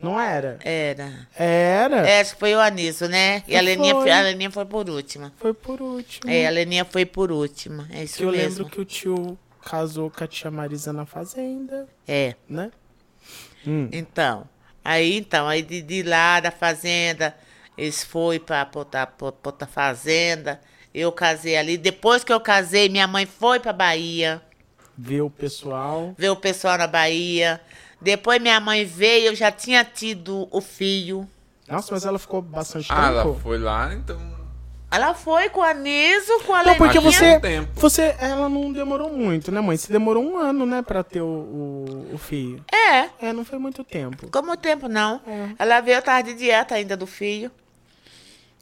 Não 0.00 0.18
era? 0.18 0.58
Era. 0.64 1.28
Era. 1.36 2.08
É, 2.08 2.20
acho 2.22 2.32
que 2.32 2.40
foi 2.40 2.54
o 2.54 2.60
Anísio, 2.60 3.06
né? 3.06 3.42
E 3.46 3.54
a 3.54 3.60
Leninha, 3.60 3.94
Foi. 3.94 4.10
a 4.10 4.22
Leninha 4.22 4.50
foi 4.50 4.64
por 4.64 4.88
última. 4.88 5.30
Foi 5.36 5.52
por 5.52 5.82
último. 5.82 6.30
É, 6.30 6.46
a 6.46 6.50
Leninha 6.50 6.86
foi 6.86 7.04
por 7.04 7.30
última. 7.30 7.86
É 7.92 8.04
isso 8.04 8.16
que 8.16 8.24
eu 8.24 8.30
mesmo. 8.32 8.48
lembro 8.48 8.64
que 8.74 8.80
o 8.80 8.84
tio 8.86 9.38
casou 9.62 10.10
com 10.10 10.24
a 10.24 10.26
tia 10.26 10.50
Marisa 10.50 10.90
na 10.90 11.04
fazenda, 11.04 11.86
É. 12.08 12.34
né? 12.48 12.70
Hum. 13.66 13.90
Então, 13.92 14.48
aí 14.82 15.18
então, 15.18 15.46
aí 15.46 15.60
de, 15.60 15.82
de 15.82 16.02
lá 16.02 16.40
da 16.40 16.50
fazenda, 16.50 17.36
eles 17.76 18.02
foram 18.02 18.38
pra 18.38 18.66
outra, 18.74 19.66
fazenda. 19.66 20.58
Eu 20.94 21.12
casei 21.12 21.58
ali. 21.58 21.76
Depois 21.76 22.24
que 22.24 22.32
eu 22.32 22.40
casei, 22.40 22.88
minha 22.88 23.06
mãe 23.06 23.26
foi 23.26 23.60
pra 23.60 23.74
Bahia, 23.74 24.40
Ver 25.02 25.22
o 25.22 25.30
pessoal. 25.30 26.14
ver 26.18 26.28
o 26.30 26.36
pessoal 26.36 26.76
na 26.76 26.86
Bahia. 26.86 27.60
Depois 28.00 28.40
minha 28.40 28.60
mãe 28.60 28.84
veio, 28.84 29.28
eu 29.28 29.34
já 29.34 29.50
tinha 29.50 29.82
tido 29.84 30.46
o 30.50 30.60
filho. 30.60 31.28
Nossa, 31.68 31.92
mas 31.94 32.04
ela 32.04 32.18
ficou 32.18 32.42
bastante 32.42 32.86
Ah, 32.90 32.94
tempo. 32.96 33.06
ela 33.28 33.34
foi 33.34 33.58
lá, 33.58 33.94
então. 33.94 34.18
Ela 34.90 35.14
foi 35.14 35.48
com 35.48 35.62
a 35.62 35.72
Niso, 35.72 36.40
com 36.44 36.52
a 36.52 36.64
Não, 36.64 36.74
porque 36.74 36.98
você, 36.98 37.38
tempo. 37.38 37.68
você, 37.80 38.14
ela 38.18 38.48
não 38.48 38.72
demorou 38.72 39.10
muito, 39.12 39.52
né, 39.52 39.60
mãe? 39.60 39.76
Você 39.76 39.92
demorou 39.92 40.22
um 40.24 40.36
ano, 40.36 40.66
né, 40.66 40.82
pra 40.82 41.04
ter 41.04 41.20
o, 41.20 41.26
o, 41.26 42.10
o 42.14 42.18
filho. 42.18 42.62
É, 42.72 43.08
É, 43.28 43.32
não 43.32 43.44
foi 43.44 43.58
muito 43.58 43.84
tempo. 43.84 44.26
ficou 44.26 44.42
muito 44.42 44.60
tempo 44.60 44.88
não. 44.88 45.20
É. 45.26 45.50
Ela 45.60 45.80
veio, 45.80 45.98
eu 45.98 46.02
tava 46.02 46.22
de 46.24 46.34
dieta 46.34 46.74
ainda 46.74 46.96
do 46.96 47.06
filho. 47.06 47.50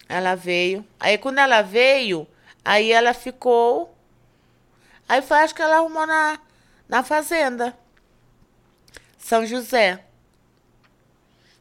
Ela 0.08 0.34
veio. 0.34 0.84
Aí 1.00 1.16
quando 1.18 1.38
ela 1.38 1.62
veio, 1.62 2.26
Aí 2.64 2.92
ela 2.92 3.14
ficou. 3.14 3.94
Aí 5.08 5.22
foi, 5.22 5.38
acho 5.38 5.54
que 5.54 5.62
ela 5.62 5.76
arrumou 5.76 6.06
na, 6.06 6.38
na 6.88 7.02
fazenda. 7.02 7.76
São 9.16 9.46
José. 9.46 10.04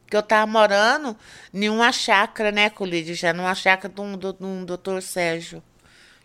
Que 0.06 0.16
eu 0.16 0.22
tava 0.22 0.46
morando 0.46 1.16
em 1.52 1.68
uma 1.68 1.92
chácara, 1.92 2.50
né, 2.50 2.70
Colide? 2.70 3.14
Já 3.14 3.32
numa 3.32 3.54
chácara 3.54 3.92
de 3.92 4.00
um, 4.00 4.16
de 4.16 4.44
um 4.44 4.64
doutor 4.64 5.02
Sérgio. 5.02 5.62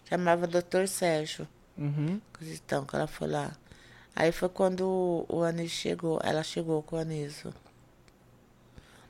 Chamava 0.06 0.48
doutor 0.48 0.88
Sérgio. 0.88 1.48
Uhum. 1.78 2.22
Então, 2.42 2.86
que 2.86 2.96
ela 2.96 3.08
foi 3.08 3.28
lá. 3.28 3.52
Aí 4.16 4.32
foi 4.32 4.50
quando 4.50 5.26
o, 5.28 5.44
Anísio 5.44 5.78
chegou. 5.78 6.20
Ela 6.24 6.44
chegou 6.44 6.84
com 6.84 6.96
o 6.96 7.00
Anísio. 7.00 7.54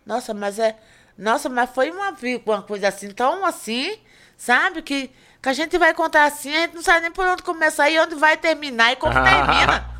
Nossa, 0.06 0.34
mas 0.34 0.60
é. 0.60 0.78
Nossa, 1.18 1.50
mas 1.50 1.70
foi 1.70 1.92
uma, 1.92 2.16
uma 2.46 2.62
coisa 2.64 2.88
assim, 2.88 3.12
tão 3.12 3.46
assim, 3.46 4.00
sabe? 4.36 4.82
Que, 4.82 5.12
que 5.44 5.50
a 5.50 5.54
gente 5.54 5.78
vai 5.78 5.94
contar 5.94 6.24
assim, 6.24 6.56
a 6.56 6.62
gente 6.62 6.76
não 6.76 6.82
sabe 6.82 7.02
nem 7.02 7.12
por 7.12 7.28
onde 7.28 7.44
começar 7.44 7.90
e 7.90 8.00
onde 8.00 8.16
vai 8.16 8.38
terminar 8.38 8.94
e 8.94 8.96
como 8.96 9.12
termina. 9.22 9.94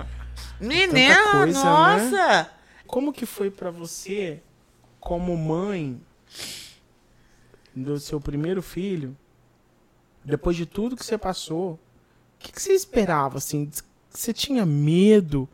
Menina, 0.58 1.32
coisa, 1.32 1.46
né? 1.46 1.70
nossa! 1.70 2.52
Como 2.88 3.12
que 3.12 3.26
foi 3.26 3.52
pra 3.52 3.70
você, 3.70 4.42
como 5.02 5.36
mãe 5.36 6.02
do 7.76 8.00
seu 8.00 8.22
primeiro 8.22 8.62
filho, 8.62 9.18
depois 10.24 10.56
de 10.56 10.66
tudo 10.66 10.96
que 10.96 11.06
você 11.06 11.18
passou, 11.18 11.74
o 11.74 11.80
que, 12.40 12.54
que 12.54 12.62
você 12.62 12.72
esperava, 12.72 13.38
assim? 13.38 13.70
Você 14.10 14.32
tinha 14.32 14.66
medo? 14.66 15.42
O 15.44 15.50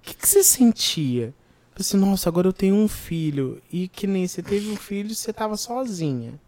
que, 0.00 0.14
que 0.14 0.26
você 0.26 0.42
sentia? 0.42 1.34
Assim, 1.78 1.98
nossa, 1.98 2.30
agora 2.30 2.48
eu 2.48 2.52
tenho 2.52 2.76
um 2.76 2.88
filho. 2.88 3.60
E 3.70 3.88
que 3.88 4.06
nem 4.06 4.26
você 4.26 4.42
teve 4.42 4.70
um 4.70 4.76
filho 4.76 5.10
e 5.10 5.14
você 5.14 5.34
tava 5.34 5.56
sozinha. 5.58 6.40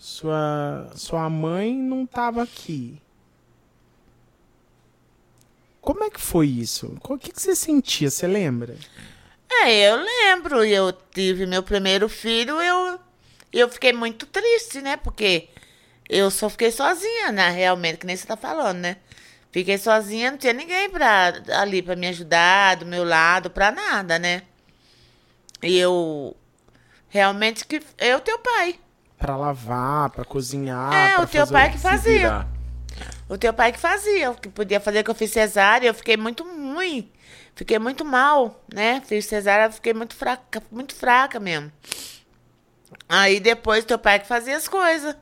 Sua, 0.00 0.90
sua 0.96 1.28
mãe 1.28 1.74
não 1.74 2.06
tava 2.06 2.42
aqui. 2.42 2.98
Como 5.78 6.02
é 6.02 6.08
que 6.08 6.18
foi 6.18 6.46
isso? 6.46 6.96
O 7.06 7.18
que, 7.18 7.30
que 7.30 7.38
você 7.40 7.54
sentia? 7.54 8.10
Você 8.10 8.26
lembra? 8.26 8.78
É, 9.50 9.90
eu 9.90 9.96
lembro, 9.96 10.64
eu 10.64 10.90
tive 10.90 11.44
meu 11.44 11.62
primeiro 11.62 12.08
filho, 12.08 12.62
eu, 12.62 12.98
eu 13.52 13.68
fiquei 13.68 13.92
muito 13.92 14.24
triste, 14.24 14.80
né? 14.80 14.96
Porque 14.96 15.50
eu 16.08 16.30
só 16.30 16.48
fiquei 16.48 16.70
sozinha, 16.70 17.30
né? 17.30 17.50
Realmente, 17.50 17.98
que 17.98 18.06
nem 18.06 18.16
você 18.16 18.26
tá 18.26 18.38
falando, 18.38 18.78
né? 18.78 18.96
Fiquei 19.52 19.76
sozinha, 19.76 20.30
não 20.30 20.38
tinha 20.38 20.54
ninguém 20.54 20.88
pra, 20.88 21.42
ali 21.58 21.82
pra 21.82 21.94
me 21.94 22.06
ajudar, 22.08 22.76
do 22.76 22.86
meu 22.86 23.04
lado, 23.04 23.50
pra 23.50 23.70
nada, 23.70 24.18
né? 24.18 24.44
E 25.62 25.76
eu 25.76 26.34
realmente 27.10 27.66
que 27.66 27.82
eu 27.98 28.18
teu 28.20 28.38
pai. 28.38 28.80
Pra 29.20 29.36
lavar, 29.36 30.10
pra 30.10 30.24
cozinhar. 30.24 30.92
é, 30.92 31.20
o 31.20 31.26
teu 31.26 31.46
pai 31.46 31.70
que 31.70 31.78
fazia. 31.78 32.18
virar. 32.18 32.48
O 33.28 33.38
teu 33.38 33.52
pai 33.54 33.70
que 33.70 33.78
fazia, 33.78 34.34
que 34.34 34.48
podia 34.48 34.80
fazer 34.80 35.04
que 35.04 35.10
eu 35.10 35.14
fiz 35.14 35.30
cesárea, 35.30 35.88
eu 35.88 35.94
fiquei 35.94 36.16
muito 36.16 36.42
ruim. 36.42 37.08
Fiquei 37.54 37.78
muito 37.78 38.04
mal, 38.04 38.64
né? 38.72 39.00
Fiz 39.06 39.26
cesárea, 39.26 39.70
fiquei 39.70 39.92
muito 39.94 40.16
fraca, 40.16 40.62
muito 40.72 40.94
fraca 40.94 41.38
mesmo. 41.38 41.70
Aí 43.08 43.38
depois 43.38 43.84
teu 43.84 43.98
pai 43.98 44.18
que 44.18 44.26
fazia 44.26 44.56
as 44.56 44.66
coisas. 44.66 45.14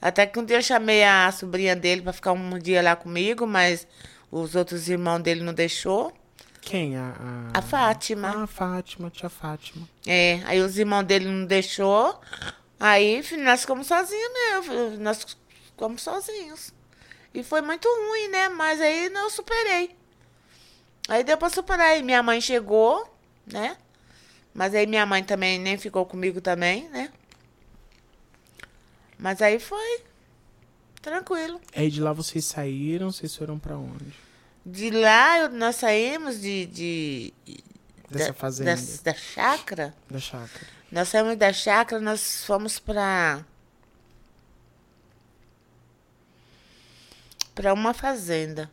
Até 0.00 0.26
que 0.26 0.38
um 0.38 0.44
dia 0.44 0.58
eu 0.58 0.62
chamei 0.62 1.02
a 1.02 1.30
sobrinha 1.32 1.74
dele 1.74 2.02
pra 2.02 2.12
ficar 2.12 2.32
um 2.32 2.58
dia 2.58 2.82
lá 2.82 2.94
comigo, 2.94 3.46
mas 3.46 3.86
os 4.30 4.54
outros 4.54 4.88
irmãos 4.88 5.20
dele 5.20 5.42
não 5.42 5.52
deixou. 5.54 6.12
Quem? 6.60 6.96
A, 6.96 7.14
a... 7.54 7.58
A 7.58 7.62
Fátima. 7.62 8.28
Ah, 8.36 8.42
a 8.44 8.46
Fátima, 8.46 9.10
tia 9.10 9.28
Fátima. 9.28 9.88
É, 10.06 10.40
aí 10.44 10.60
os 10.60 10.78
irmãos 10.78 11.02
dele 11.04 11.26
não 11.26 11.46
deixou. 11.46 12.20
Aí 12.80 13.22
nós 13.44 13.60
ficamos 13.60 13.86
sozinhos 13.86 14.32
mesmo. 14.32 14.90
Nós 15.02 15.36
ficamos 15.66 16.00
sozinhos. 16.02 16.72
E 17.34 17.44
foi 17.44 17.60
muito 17.60 17.86
ruim, 17.86 18.28
né? 18.28 18.48
Mas 18.48 18.80
aí 18.80 19.12
eu 19.12 19.28
superei. 19.30 19.94
Aí 21.06 21.22
deu 21.22 21.36
pra 21.36 21.50
superar. 21.50 21.88
Aí 21.90 22.02
minha 22.02 22.22
mãe 22.22 22.40
chegou, 22.40 23.06
né? 23.46 23.76
Mas 24.54 24.74
aí 24.74 24.86
minha 24.86 25.04
mãe 25.04 25.22
também 25.22 25.58
nem 25.58 25.76
ficou 25.76 26.06
comigo 26.06 26.40
também, 26.40 26.88
né? 26.88 27.12
Mas 29.18 29.42
aí 29.42 29.58
foi 29.58 30.00
tranquilo. 31.02 31.60
Aí 31.74 31.90
de 31.90 32.00
lá 32.00 32.12
vocês 32.12 32.44
saíram, 32.44 33.12
vocês 33.12 33.36
foram 33.36 33.58
pra 33.58 33.76
onde? 33.76 34.12
De 34.64 34.90
lá 34.90 35.38
eu- 35.40 35.50
nós 35.50 35.76
saímos 35.76 36.40
de. 36.40 36.66
de 36.66 37.34
Dessa 38.10 38.28
da, 38.28 38.34
fazenda. 38.34 38.74
Da, 38.74 39.12
da 39.12 39.14
chácara. 39.14 39.94
Da 40.10 40.18
chácara. 40.18 40.66
Nós 40.90 41.08
saímos 41.08 41.36
da 41.36 41.52
chácara, 41.52 42.00
nós 42.02 42.44
fomos 42.44 42.78
pra. 42.78 43.44
pra 47.54 47.72
uma 47.72 47.92
fazenda. 47.94 48.70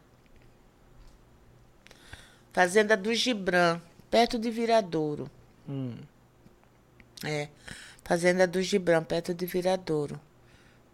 Fazenda 2.53 2.97
do 2.97 3.13
Gibran, 3.13 3.79
perto 4.09 4.39
de 4.39 4.49
Viradouro. 4.49 5.29
Hum. 5.67 5.95
É. 7.23 7.49
Fazenda 8.03 8.47
do 8.47 8.61
Gibran, 8.61 9.03
perto 9.03 9.33
de 9.33 9.45
Viradouro. 9.45 10.19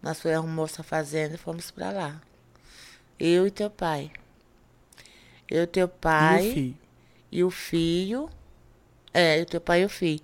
Nós 0.02 0.20
foi 0.20 0.34
arrumou 0.34 0.66
essa 0.66 0.82
fazenda 0.82 1.36
e 1.36 1.38
fomos 1.38 1.70
pra 1.70 1.90
lá. 1.90 2.20
Eu 3.18 3.46
e 3.46 3.50
teu 3.50 3.70
pai. 3.70 4.10
Eu 5.48 5.62
e 5.62 5.66
teu 5.66 5.88
pai 5.88 6.44
E 6.44 6.50
o 6.50 6.52
filho? 6.52 6.76
e 7.32 7.44
o 7.44 7.50
filho. 7.50 8.30
É, 9.14 9.44
teu 9.46 9.60
pai 9.60 9.82
e 9.82 9.84
o 9.86 9.88
filho. 9.88 10.22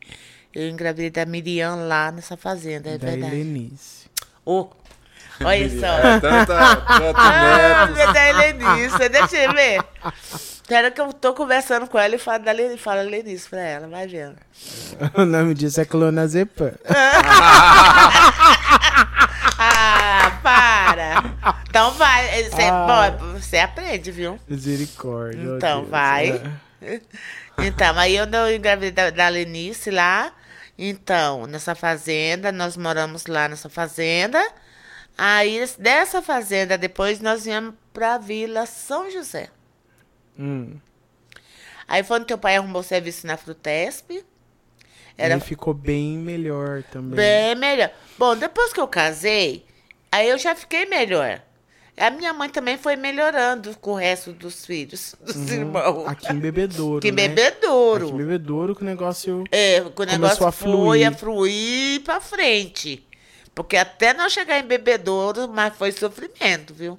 Eu 0.55 0.68
engravidei 0.68 1.11
da 1.11 1.24
Miriam 1.24 1.74
lá 1.86 2.11
nessa 2.11 2.36
fazenda, 2.36 2.90
é 2.90 2.98
da 2.98 3.07
verdade. 3.11 3.34
Helenice. 3.34 4.07
Ô, 4.44 4.68
olha 5.44 5.64
É, 5.64 5.68
só. 5.68 6.20
tanta, 6.20 6.76
tanto 6.76 7.16
Ah, 7.20 7.86
netos. 7.86 8.12
da 8.14 8.28
Helenice, 8.28 9.09
deixa 9.09 9.36
eu 9.36 9.53
ver. 9.53 9.84
Espera 10.34 10.90
que 10.90 11.01
eu 11.01 11.12
tô 11.12 11.34
conversando 11.34 11.86
com 11.88 11.98
ela 11.98 12.14
e 12.14 12.18
falo 12.18 12.44
da 12.44 12.53
Lenice, 12.53 12.78
fala 12.78 13.03
Lenice 13.03 13.48
pra 13.48 13.61
ela, 13.61 13.88
vai 13.88 14.07
vendo. 14.07 14.36
o 15.14 15.24
nome 15.24 15.55
disso 15.55 15.80
é 15.80 15.84
clonazepam. 15.84 16.72
Ah, 19.62 20.38
para. 20.42 21.22
Então 21.68 21.90
vai, 21.92 22.44
você, 22.44 22.62
Ah. 22.62 23.11
bom, 23.18 23.32
você 23.38 23.59
aprende, 23.59 24.11
viu? 24.11 24.38
Misericórdia. 24.48 25.38
Então, 25.57 25.80
Deus. 25.80 25.90
vai. 25.90 26.42
Então, 27.62 27.98
aí 27.98 28.16
eu 28.16 28.26
não 28.26 28.50
engravidei 28.50 28.90
da, 28.90 29.11
da 29.11 29.28
Lenice 29.28 29.90
lá. 29.90 30.32
Então, 30.78 31.46
nessa 31.46 31.74
fazenda, 31.74 32.50
nós 32.50 32.76
moramos 32.76 33.26
lá 33.26 33.48
nessa 33.48 33.68
fazenda. 33.68 34.42
Aí, 35.16 35.62
dessa 35.78 36.22
fazenda, 36.22 36.78
depois 36.78 37.20
nós 37.20 37.44
viemos 37.44 37.74
pra 37.92 38.16
Vila 38.16 38.64
São 38.64 39.11
José. 39.11 39.50
Hum. 40.38 40.78
Aí, 41.86 42.02
quando 42.02 42.24
teu 42.24 42.38
pai 42.38 42.56
arrumou 42.56 42.82
serviço 42.82 43.26
na 43.26 43.36
Frutesp, 43.36 44.24
era 45.18 45.34
Ele 45.34 45.42
ficou 45.42 45.74
bem 45.74 46.16
melhor 46.16 46.82
também. 46.84 47.16
bem 47.16 47.54
melhor. 47.56 47.90
Bom, 48.16 48.34
depois 48.34 48.72
que 48.72 48.80
eu 48.80 48.88
casei, 48.88 49.66
aí 50.11 50.28
eu 50.30 50.38
já 50.38 50.54
fiquei 50.54 50.86
melhor. 50.86 51.42
A 52.01 52.11
minha 52.11 52.32
mãe 52.32 52.48
também 52.48 52.78
foi 52.78 52.96
melhorando 52.96 53.76
com 53.78 53.92
o 53.92 53.94
resto 53.94 54.32
dos 54.32 54.64
filhos, 54.64 55.14
dos 55.20 55.51
irmãos. 55.51 55.98
Uhum. 55.98 56.09
Aqui 56.09 56.32
em 56.32 56.38
Bebedouro, 56.38 57.01
Que 57.01 57.12
né? 57.12 57.28
bebedouro. 57.28 58.07
Aqui 58.07 58.14
em 58.14 58.16
Bebedouro 58.16 58.74
que 58.74 58.82
o 58.82 58.86
negócio... 58.86 59.44
É, 59.53 59.80
que 59.80 60.03
o 60.03 60.07
negócio 60.07 60.46
a 60.46 60.51
foi 60.51 60.70
fluir. 60.70 61.07
a 61.09 61.12
fluir 61.12 62.01
pra 62.03 62.18
frente. 62.18 63.07
Porque 63.55 63.76
até 63.76 64.14
nós 64.14 64.32
chegar 64.32 64.59
em 64.59 64.66
bebedouro, 64.66 65.46
mas 65.46 65.76
foi 65.76 65.92
sofrimento, 65.92 66.72
viu? 66.72 66.98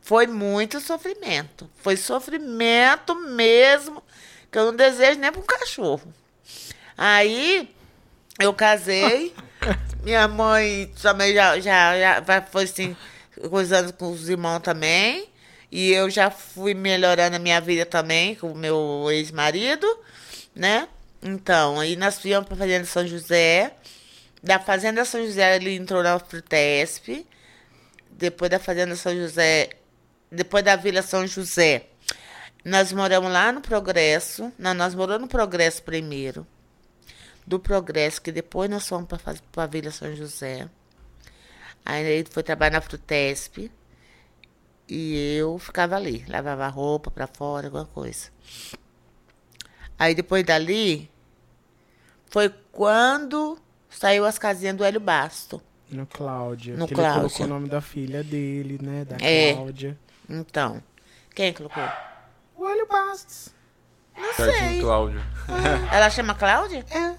Foi 0.00 0.26
muito 0.26 0.80
sofrimento. 0.80 1.68
Foi 1.76 1.98
sofrimento 1.98 3.14
mesmo, 3.14 4.02
que 4.50 4.58
eu 4.58 4.64
não 4.66 4.76
desejo 4.76 5.20
nem 5.20 5.30
para 5.30 5.40
um 5.40 5.44
cachorro. 5.44 6.12
Aí, 6.96 7.68
eu 8.40 8.54
casei, 8.54 9.34
minha 10.02 10.26
mãe 10.26 10.90
também 11.02 11.34
já, 11.34 11.60
já, 11.60 12.22
já 12.22 12.42
foi 12.50 12.64
assim, 12.64 12.96
coisando 13.50 13.92
com 13.92 14.10
os 14.10 14.28
irmãos 14.28 14.60
também. 14.60 15.28
E 15.70 15.90
eu 15.90 16.10
já 16.10 16.30
fui 16.30 16.74
melhorando 16.74 17.36
a 17.36 17.38
minha 17.38 17.60
vida 17.60 17.86
também 17.86 18.34
com 18.34 18.52
o 18.52 18.54
meu 18.54 19.06
ex-marido, 19.10 19.86
né? 20.54 20.86
Então, 21.22 21.80
aí 21.80 21.96
nós 21.96 22.18
viemos 22.18 22.46
para 22.46 22.56
a 22.56 22.58
Fazenda 22.58 22.84
São 22.84 23.06
José. 23.06 23.74
Da 24.42 24.58
Fazenda 24.58 25.04
São 25.04 25.24
José, 25.24 25.56
ele 25.56 25.74
entrou 25.74 26.02
na 26.02 26.18
Frutesp. 26.18 27.26
Depois 28.10 28.50
da 28.50 28.58
Fazenda 28.58 28.94
São 28.96 29.14
José, 29.14 29.70
depois 30.30 30.64
da 30.64 30.76
Vila 30.76 31.00
São 31.00 31.26
José, 31.26 31.86
nós 32.64 32.92
moramos 32.92 33.32
lá 33.32 33.50
no 33.50 33.60
Progresso. 33.60 34.52
Não, 34.58 34.74
nós 34.74 34.94
moramos 34.94 35.22
no 35.22 35.28
Progresso 35.28 35.82
primeiro. 35.82 36.46
Do 37.46 37.58
Progresso, 37.58 38.20
que 38.20 38.30
depois 38.30 38.68
nós 38.68 38.86
fomos 38.86 39.08
para 39.08 39.64
a 39.64 39.66
Vila 39.66 39.90
São 39.90 40.14
José. 40.14 40.68
Aí 41.84 42.04
ele 42.04 42.28
foi 42.30 42.42
trabalhar 42.42 42.72
na 42.72 42.80
Frutesp. 42.80 43.70
E 44.88 45.36
eu 45.38 45.58
ficava 45.58 45.96
ali, 45.96 46.24
lavava 46.28 46.66
roupa 46.68 47.10
para 47.10 47.26
fora, 47.26 47.68
alguma 47.68 47.86
coisa. 47.86 48.28
Aí 49.98 50.14
depois 50.14 50.44
dali, 50.44 51.10
foi 52.28 52.52
quando 52.72 53.58
saiu 53.88 54.24
as 54.24 54.38
casinhas 54.38 54.76
do 54.76 54.84
Hélio 54.84 55.00
Basto. 55.00 55.62
No 55.90 56.06
Cláudia. 56.06 56.76
No 56.76 56.86
que 56.88 56.94
Cláudia. 56.94 57.12
Ele 57.20 57.28
colocou 57.28 57.46
o 57.46 57.48
nome 57.48 57.68
da 57.68 57.80
filha 57.80 58.24
dele, 58.24 58.78
né? 58.82 59.04
Da 59.04 59.16
É. 59.20 59.54
Cláudia. 59.54 59.98
Então. 60.28 60.82
Quem 61.34 61.52
colocou? 61.52 61.84
O 62.56 62.66
Hélio 62.68 62.86
Bastos. 62.86 63.48
Não 64.16 64.34
Jardim 64.34 64.58
sei. 64.68 64.80
Cláudio. 64.80 65.20
Ela 65.92 66.10
chama 66.10 66.34
Cláudia? 66.34 66.84
É. 66.90 67.16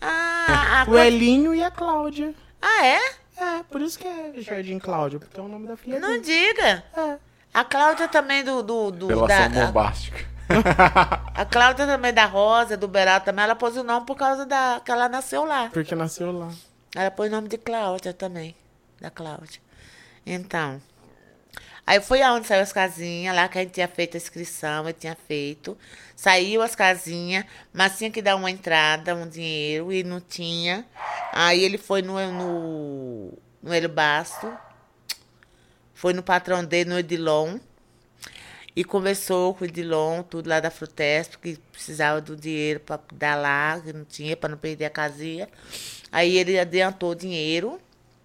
Ah, 0.00 0.82
a 0.82 0.90
O 0.90 0.98
Elinho 0.98 1.54
e 1.54 1.62
a 1.62 1.70
Cláudia. 1.70 2.34
ah, 2.60 2.86
é? 2.86 3.21
É, 3.42 3.62
por 3.64 3.80
isso 3.80 3.98
que 3.98 4.06
é 4.06 4.32
Jardim 4.36 4.78
Cláudia, 4.78 5.18
porque 5.18 5.38
é 5.38 5.42
o 5.42 5.48
nome 5.48 5.66
da 5.66 5.76
filha 5.76 5.98
Não 5.98 6.20
dele. 6.20 6.20
diga. 6.20 6.84
É. 6.96 7.18
A 7.52 7.64
Cláudia 7.64 8.06
também 8.08 8.44
do. 8.44 8.62
do, 8.62 8.90
do 8.90 9.26
da, 9.26 9.46
a, 9.46 9.48
bombástica. 9.48 10.24
a 11.34 11.44
Cláudia 11.44 11.86
também 11.86 12.12
da 12.12 12.24
Rosa, 12.24 12.76
do 12.76 12.86
Beraldo 12.86 13.24
também. 13.24 13.44
Ela 13.44 13.54
pôs 13.56 13.76
o 13.76 13.82
nome 13.82 14.06
por 14.06 14.16
causa 14.16 14.46
da. 14.46 14.80
que 14.84 14.90
ela 14.90 15.08
nasceu 15.08 15.44
lá. 15.44 15.68
Porque 15.72 15.94
nasceu 15.94 16.30
lá. 16.30 16.50
Ela 16.94 17.10
pôs 17.10 17.28
o 17.30 17.34
nome 17.34 17.48
de 17.48 17.58
Cláudia 17.58 18.12
também. 18.12 18.54
Da 19.00 19.10
Cláudia. 19.10 19.60
Então. 20.24 20.80
Aí 21.86 22.00
foi 22.00 22.22
aonde 22.22 22.46
saiu 22.46 22.62
as 22.62 22.72
casinhas, 22.72 23.34
lá 23.34 23.48
que 23.48 23.58
a 23.58 23.62
gente 23.62 23.72
tinha 23.72 23.88
feito 23.88 24.16
a 24.16 24.18
inscrição, 24.18 24.86
eu 24.86 24.94
tinha 24.94 25.16
feito. 25.26 25.76
Saiu 26.14 26.62
as 26.62 26.76
casinhas, 26.76 27.44
mas 27.72 27.98
tinha 27.98 28.10
que 28.10 28.22
dar 28.22 28.36
uma 28.36 28.50
entrada, 28.50 29.14
um 29.16 29.28
dinheiro, 29.28 29.92
e 29.92 30.04
não 30.04 30.20
tinha. 30.20 30.86
Aí 31.32 31.62
ele 31.62 31.78
foi 31.78 32.00
no, 32.00 32.14
no, 32.30 33.38
no 33.60 33.88
Basto, 33.88 34.52
foi 35.92 36.12
no 36.12 36.22
patrão 36.22 36.64
dele, 36.64 36.90
no 36.90 36.98
Edilon, 36.98 37.58
e 38.76 38.84
conversou 38.84 39.52
com 39.52 39.64
o 39.64 39.66
Edilon, 39.66 40.22
tudo 40.22 40.48
lá 40.48 40.60
da 40.60 40.70
Frutesp, 40.70 41.36
que 41.38 41.58
precisava 41.72 42.20
do 42.20 42.36
dinheiro 42.36 42.78
para 42.80 43.00
dar 43.12 43.34
lá, 43.34 43.80
que 43.80 43.92
não 43.92 44.04
tinha, 44.04 44.36
para 44.36 44.50
não 44.50 44.58
perder 44.58 44.84
a 44.84 44.90
casinha. 44.90 45.48
Aí 46.12 46.38
ele 46.38 46.58
adiantou 46.58 47.10
o 47.10 47.14
dinheiro, 47.14 47.80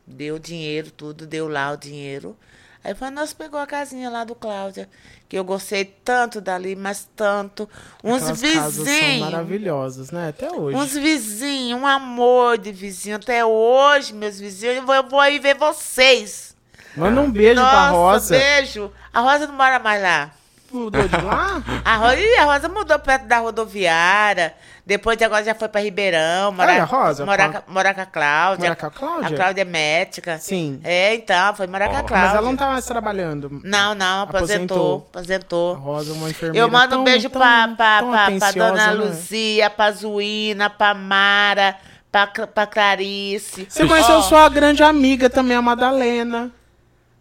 deu 0.06 0.38
dinheiro, 0.38 0.92
tudo, 0.92 1.26
deu 1.26 1.48
lá 1.48 1.72
o 1.72 1.78
dinheiro. 1.78 2.38
Aí 2.84 2.94
foi, 2.96 3.10
nós 3.10 3.34
pegou 3.34 3.60
a 3.60 3.68
casinha 3.68 4.10
lá 4.10 4.24
do 4.24 4.34
Cláudia, 4.34 4.88
que 5.28 5.38
eu 5.38 5.44
gostei 5.44 5.84
tanto 5.86 6.40
dali, 6.40 6.76
mas 6.76 7.08
tanto. 7.16 7.68
Uns 8.04 8.24
Aquelas 8.24 8.42
casas 8.42 8.74
são 8.76 8.86
vizinhos. 8.86 9.20
maravilhosas, 9.32 10.12
né? 10.12 10.30
Até 10.30 10.52
hoje. 10.52 10.78
Uns 10.78 10.94
vizinhos, 10.94 11.82
um 11.82 11.86
amor 11.88 12.58
de 12.58 12.72
vizinho. 12.72 13.18
Até 13.18 13.44
hoje, 13.44 14.14
meus 14.14 14.40
vizinhos, 14.40 14.78
eu 14.78 14.86
vou, 14.86 14.96
eu 14.96 15.04
vou 15.10 15.20
aí 15.20 15.38
ver 15.40 15.56
vocês. 15.56 16.56
Manda 16.96 17.20
um 17.22 17.30
beijo 17.30 17.60
Nossa, 17.62 17.70
pra 17.72 17.90
Rosa. 17.90 18.38
beijo. 18.38 18.92
A 19.14 19.20
Rosa 19.20 19.48
não 19.48 19.56
mora 19.56 19.80
mais 19.80 20.02
lá. 20.02 20.32
Mudou 20.72 21.08
de 21.08 21.16
lá? 21.16 21.64
A 21.86 21.96
Rosa, 21.96 22.18
a 22.40 22.44
Rosa 22.44 22.68
mudou 22.70 23.00
perto 23.00 23.24
da 23.26 23.38
rodoviária. 23.38 24.54
Depois 24.88 25.18
de 25.18 25.26
agora 25.26 25.44
já 25.44 25.54
foi 25.54 25.68
pra 25.68 25.82
Ribeirão. 25.82 26.54
Morar, 26.54 26.72
Olha, 26.72 26.84
Rosa, 26.86 27.26
morar, 27.26 27.52
com- 27.62 27.72
morar 27.74 27.94
com 27.94 28.00
a 28.00 28.06
Cláudia. 28.06 28.64
Morar 28.70 28.76
com 28.78 28.86
a 28.86 28.90
Cláudia? 28.90 29.28
A 29.28 29.38
Cláudia 29.38 29.62
é 29.62 29.66
médica. 29.66 30.38
Sim. 30.40 30.80
É, 30.82 31.14
então, 31.14 31.54
foi 31.56 31.68
morar 31.68 31.90
com 31.90 31.98
a. 31.98 32.04
Cláudia. 32.04 32.28
Mas 32.30 32.36
ela 32.38 32.42
não 32.48 32.56
tá 32.56 32.68
mais 32.70 32.86
trabalhando. 32.86 33.60
Não, 33.66 33.94
não, 33.94 34.22
aposentou. 34.24 35.06
Aposentou. 35.14 35.76
A 35.76 35.78
Rosa 35.78 36.12
é 36.12 36.16
uma 36.16 36.30
enfermeira. 36.30 36.66
Eu 36.66 36.72
mando 36.72 36.92
tão- 36.92 37.02
um 37.02 37.04
beijo 37.04 37.30
tão- 37.30 37.42
pra, 37.42 37.68
pra, 37.76 38.00
tão 38.00 38.12
pra, 38.12 38.32
pra 38.40 38.52
dona 38.54 38.88
né? 38.88 38.94
Luzia, 38.94 39.70
pra 39.70 39.92
Zuína, 39.92 40.70
pra 40.70 40.94
Mara, 40.94 41.76
pra, 42.10 42.26
pra 42.28 42.66
Clarice. 42.66 43.68
Você 43.70 43.86
conheceu 43.86 44.16
Ó, 44.16 44.22
sua 44.22 44.48
grande 44.48 44.82
amiga 44.84 45.30
também, 45.30 45.58
a 45.58 45.62
Madalena. 45.62 46.50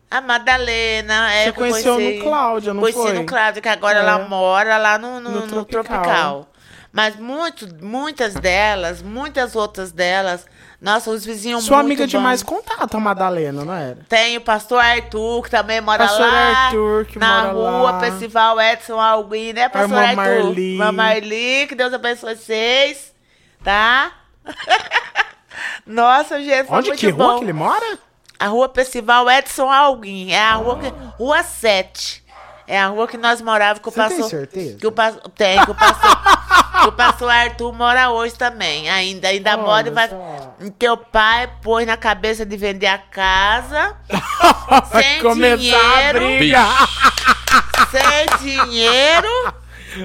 A 0.08 0.20
Madalena, 0.20 1.32
é 1.32 1.44
Você 1.46 1.52
conheceu 1.52 1.94
conheci- 1.96 2.18
no 2.18 2.24
Cláudia, 2.24 2.72
não 2.74 2.80
conheci 2.80 2.98
foi? 3.02 3.12
no 3.12 3.26
Cláudia, 3.26 3.60
que 3.60 3.68
agora 3.68 3.98
É. 3.98 4.02
ela 4.02 4.20
mora 4.20 4.78
lá 4.78 4.96
no, 4.98 5.18
no, 5.20 5.30
No 5.32 5.40
no 5.40 5.64
Tropical. 5.64 5.84
tropical. 5.84 6.48
Mas 6.96 7.14
muito, 7.16 7.68
muitas 7.84 8.32
delas, 8.32 9.02
muitas 9.02 9.54
outras 9.54 9.92
delas, 9.92 10.46
nossa, 10.80 11.10
os 11.10 11.26
vizinhos 11.26 11.62
Sua 11.62 11.76
muito 11.82 11.88
amiga 11.88 12.06
de 12.06 12.16
bons. 12.16 12.22
mais 12.22 12.42
contato, 12.42 12.96
a 12.96 12.98
Madalena, 12.98 13.66
não 13.66 13.74
era? 13.74 13.98
Tem 14.08 14.38
o 14.38 14.40
pastor 14.40 14.80
Arthur, 14.82 15.42
que 15.42 15.50
também 15.50 15.78
mora 15.82 16.06
Pastor 16.06 16.26
lá. 16.26 16.66
Arthur, 16.68 17.04
que 17.04 17.18
na 17.18 17.52
mora 17.52 17.52
rua, 17.52 17.90
lá. 17.90 18.00
Festival 18.00 18.58
Edson 18.58 18.98
Alguim, 18.98 19.52
né, 19.52 19.68
pastor 19.68 19.98
Arthur? 19.98 20.16
Marli. 20.16 20.72
Irmã 20.72 20.90
Marli, 20.90 21.66
que 21.68 21.74
Deus 21.74 21.92
abençoe 21.92 22.34
vocês, 22.34 23.12
tá? 23.62 24.12
Nossa, 25.86 26.40
gente, 26.42 26.66
Onde 26.72 26.92
que 26.92 27.12
bom. 27.12 27.24
rua 27.24 27.38
que 27.40 27.44
ele 27.44 27.52
mora? 27.52 27.98
A 28.38 28.46
rua 28.46 28.72
Festival 28.74 29.30
Edson 29.30 29.70
Alguim. 29.70 30.30
É 30.32 30.40
a 30.40 30.54
rua, 30.54 30.78
que, 30.78 30.88
rua 31.18 31.42
7. 31.42 32.24
É 32.68 32.78
a 32.78 32.88
rua 32.88 33.06
que 33.06 33.16
nós 33.16 33.40
morávamos 33.40 33.80
que 33.80 33.88
o 33.88 33.92
Você 33.92 34.00
tem 34.08 34.08
pastor. 34.18 34.28
certeza? 34.30 34.76
Que 34.78 34.86
o 34.86 34.92
pastor. 34.92 35.30
Tem, 35.30 35.64
que 35.64 35.70
o 35.70 35.74
pastor. 35.74 36.16
que 36.82 36.88
o 36.88 36.92
pastor 36.92 37.30
Arthur 37.30 37.72
mora 37.72 38.10
hoje 38.10 38.34
também. 38.34 38.90
Ainda, 38.90 39.28
ainda 39.28 39.52
Olha 39.54 39.62
mora 39.62 39.88
e 39.88 39.90
vai. 39.90 40.08
só. 40.08 40.56
Teu 40.78 40.96
pai 40.96 41.48
pôs 41.62 41.86
na 41.86 41.96
cabeça 41.96 42.44
de 42.44 42.56
vender 42.56 42.86
a 42.88 42.98
casa. 42.98 43.96
Sem 44.92 45.22
começar 45.22 45.54
a 45.54 46.12
dinheiro. 46.12 46.38
briga. 46.38 46.66
Sem 47.90 48.64
dinheiro. 48.64 49.54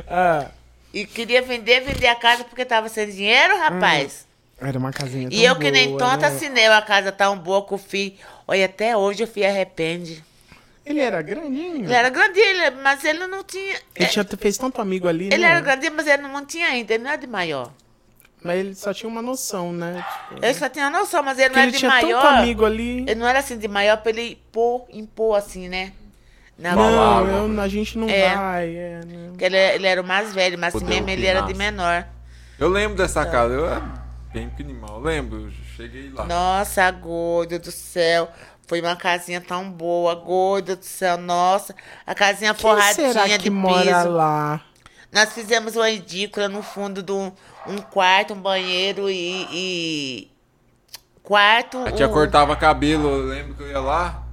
Ah, 0.07 0.45
E 0.93 1.05
queria 1.05 1.41
vender, 1.41 1.81
vender 1.81 2.07
a 2.07 2.15
casa 2.15 2.43
porque 2.43 2.63
tava 2.65 2.87
sem 2.89 3.09
dinheiro, 3.09 3.57
rapaz. 3.57 4.25
era 4.61 4.77
uma 4.77 4.91
casinha 4.91 5.29
tão 5.29 5.37
E 5.37 5.43
eu 5.43 5.55
que 5.55 5.71
nem 5.71 5.97
tonta 5.97 6.17
né? 6.17 6.27
assinei 6.27 6.67
uma 6.69 6.81
casa 6.81 7.11
tão 7.11 7.37
boa 7.37 7.61
com 7.63 7.75
o 7.75 7.77
filho. 7.77 8.13
Olha, 8.47 8.65
até 8.65 8.95
hoje 8.95 9.23
o 9.23 9.27
filho 9.27 9.47
arrepende. 9.47 10.23
Ele 10.85 10.99
era 10.99 11.21
grandinho. 11.21 11.85
Ele 11.85 11.93
era 11.93 12.09
grandinho, 12.09 12.45
ele- 12.45 12.71
mas 12.81 13.03
ele 13.03 13.27
não 13.27 13.43
tinha. 13.43 13.75
Ele 13.95 14.05
é, 14.05 14.07
tinha, 14.07 14.25
fez 14.37 14.57
tanto 14.57 14.81
amigo 14.81 15.07
ali, 15.07 15.25
ele 15.27 15.37
né? 15.37 15.49
era 15.51 15.61
grandinho, 15.61 15.93
mas 15.95 16.07
ele 16.07 16.23
não 16.23 16.45
tinha 16.45 16.67
ainda, 16.67 16.93
ele 16.93 17.03
não 17.03 17.11
era 17.11 17.19
de 17.21 17.27
maior. 17.27 17.71
Mas 18.43 18.57
ele 18.59 18.73
só 18.73 18.91
tinha 18.91 19.07
uma 19.07 19.21
noção, 19.21 19.71
né? 19.71 20.03
Tipo, 20.29 20.43
Eu 20.43 20.53
só 20.55 20.67
tinha 20.67 20.89
noção, 20.89 21.21
mas 21.21 21.37
ele 21.37 21.49
não 21.49 21.53
porque 21.53 21.59
era 21.59 21.65
ele 21.67 21.71
de 21.73 21.77
tinha 21.77 21.89
maior. 21.91 22.21
tanto 22.21 22.39
amigo 22.39 22.65
ali. 22.65 23.01
Ele 23.01 23.15
não 23.15 23.27
era 23.27 23.37
assim 23.39 23.57
de 23.57 23.67
maior 23.67 23.97
pra 23.97 24.09
ele 24.09 24.31
impor, 24.31 24.85
impor 24.91 25.37
assim, 25.37 25.69
né? 25.69 25.93
Na 26.57 26.75
Não, 26.75 27.27
eu- 27.27 27.61
a 27.61 27.67
gente 27.67 27.97
não 27.97 28.09
É. 28.09 28.35
vai. 28.35 28.75
É, 28.75 29.01
né? 29.05 29.27
Porque 29.29 29.45
ele, 29.45 29.57
ele 29.57 29.87
era 29.87 30.01
o 30.01 30.03
mais 30.03 30.33
velho, 30.33 30.57
mas 30.57 30.73
assim 30.75 30.83
Poder 30.83 30.95
mesmo 31.01 31.09
ele 31.11 31.25
era 31.27 31.41
de 31.41 31.53
menor. 31.53 32.07
Eu 32.59 32.69
lembro 32.69 32.97
dessa 32.97 33.23
casa, 33.25 33.53
eu 33.53 33.65
era 33.67 33.81
bem 34.33 34.49
pequenininho, 34.49 34.85
eu 34.87 34.99
lembro, 34.99 35.45
eu 35.45 35.51
cheguei 35.75 36.09
lá. 36.11 36.25
Nossa, 36.25 36.89
gordo 36.91 37.57
do 37.59 37.71
céu. 37.71 38.27
Foi 38.71 38.79
uma 38.79 38.95
casinha 38.95 39.41
tão 39.41 39.69
boa, 39.69 40.15
gordo 40.15 40.77
do 40.77 40.85
céu. 40.85 41.17
Nossa, 41.17 41.75
a 42.07 42.15
casinha 42.15 42.53
Quem 42.53 42.61
forradinha 42.61 43.11
será 43.11 43.27
que 43.27 43.37
de 43.37 43.49
mora 43.49 43.83
piso. 44.03 44.09
lá? 44.11 44.61
Nós 45.11 45.33
fizemos 45.33 45.75
uma 45.75 45.91
edícula 45.91 46.47
no 46.47 46.63
fundo 46.63 47.03
de 47.03 47.11
um, 47.11 47.33
um 47.67 47.79
quarto, 47.79 48.33
um 48.33 48.39
banheiro 48.41 49.09
e. 49.09 49.45
e- 49.51 50.31
Quarto. 51.21 51.79
A 51.85 51.91
tia 51.91 52.07
um- 52.07 52.13
cortava 52.13 52.55
cabelo, 52.55 53.09
eu 53.09 53.25
lembro 53.25 53.55
que 53.55 53.63
eu 53.63 53.67
ia 53.71 53.81
lá, 53.81 54.23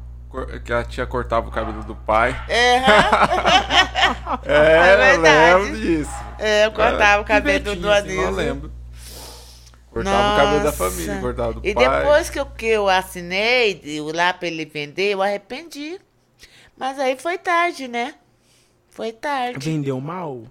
que 0.64 0.72
a 0.72 0.84
tia 0.84 1.04
cortava 1.04 1.48
o 1.48 1.50
cabelo 1.50 1.82
do 1.82 1.96
pai. 1.96 2.30
É, 4.44 4.52
É, 4.52 4.92
eu 4.94 4.98
verdade. 4.98 5.64
lembro 5.64 5.80
disso. 5.80 6.10
é, 6.38 6.66
eu 6.66 6.70
cortava 6.72 7.22
o 7.22 7.24
cabelo 7.24 7.74
do, 7.74 7.90
assim, 7.90 8.12
Eu 8.20 8.30
lembro. 8.30 8.72
Cortava 10.04 10.32
o 10.32 10.36
cabelo 10.36 10.58
da 10.58 10.64
Nossa. 10.64 10.76
família, 10.76 11.20
cortava 11.20 11.52
do 11.54 11.66
E 11.66 11.74
pai. 11.74 11.88
depois 12.00 12.30
que 12.30 12.38
eu, 12.40 12.46
que 12.46 12.66
eu 12.66 12.88
assinei 12.88 13.80
lá 14.12 14.32
pra 14.32 14.48
ele 14.48 14.64
vender, 14.64 15.12
eu 15.12 15.22
arrependi. 15.22 15.98
Mas 16.76 16.98
aí 16.98 17.16
foi 17.16 17.38
tarde, 17.38 17.88
né? 17.88 18.14
Foi 18.90 19.12
tarde. 19.12 19.58
Vendeu 19.70 20.00
mal? 20.00 20.44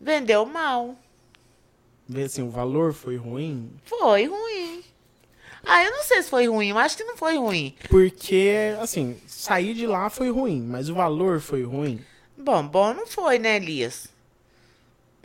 Vendeu 0.00 0.44
mal. 0.46 0.94
Vê 2.08 2.22
assim, 2.24 2.42
o 2.42 2.50
valor 2.50 2.92
foi 2.92 3.16
ruim? 3.16 3.70
Foi 3.84 4.26
ruim. 4.26 4.82
Ah, 5.64 5.84
eu 5.84 5.90
não 5.90 6.02
sei 6.02 6.22
se 6.22 6.30
foi 6.30 6.46
ruim, 6.48 6.70
eu 6.70 6.78
acho 6.78 6.96
que 6.96 7.04
não 7.04 7.16
foi 7.16 7.36
ruim. 7.36 7.74
Porque, 7.90 8.74
assim, 8.80 9.16
sair 9.26 9.74
de 9.74 9.86
lá 9.86 10.08
foi 10.08 10.30
ruim, 10.30 10.62
mas 10.62 10.88
o 10.88 10.94
valor 10.94 11.38
foi 11.40 11.62
ruim. 11.62 12.00
Bom, 12.36 12.66
bom 12.66 12.94
não 12.94 13.06
foi, 13.06 13.38
né, 13.38 13.56
Elias? 13.56 14.08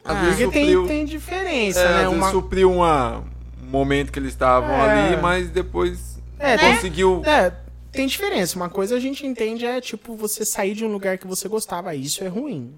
Às 0.04 0.18
Ah. 0.18 0.22
vezes 0.26 0.44
Porque 0.44 0.52
tem, 0.60 0.66
supriu, 0.66 0.88
tem 0.88 1.06
diferença, 1.06 1.80
é, 1.80 1.84
né? 1.84 1.90
às 1.90 2.02
vezes 2.02 2.18
Uma... 2.18 2.32
supriu 2.32 2.72
uma, 2.72 3.20
um 3.20 3.35
momento 3.66 4.12
que 4.12 4.20
eles 4.20 4.32
estavam 4.34 4.70
É. 4.72 5.10
ali, 5.14 5.22
mas 5.22 5.50
depois 5.50 6.20
É, 6.40 6.58
conseguiu. 6.58 7.22
É, 7.26 7.52
tem 7.92 8.08
diferença. 8.08 8.56
Uma 8.56 8.70
coisa 8.70 8.96
a 8.96 9.00
gente 9.00 9.26
entende 9.26 9.66
é, 9.66 9.80
tipo, 9.82 10.16
você 10.16 10.44
sair 10.46 10.74
de 10.74 10.84
um 10.86 10.92
lugar 10.92 11.18
que 11.18 11.28
você 11.28 11.48
gostava. 11.48 11.94
Isso 11.96 12.24
é 12.24 12.28
ruim. 12.28 12.74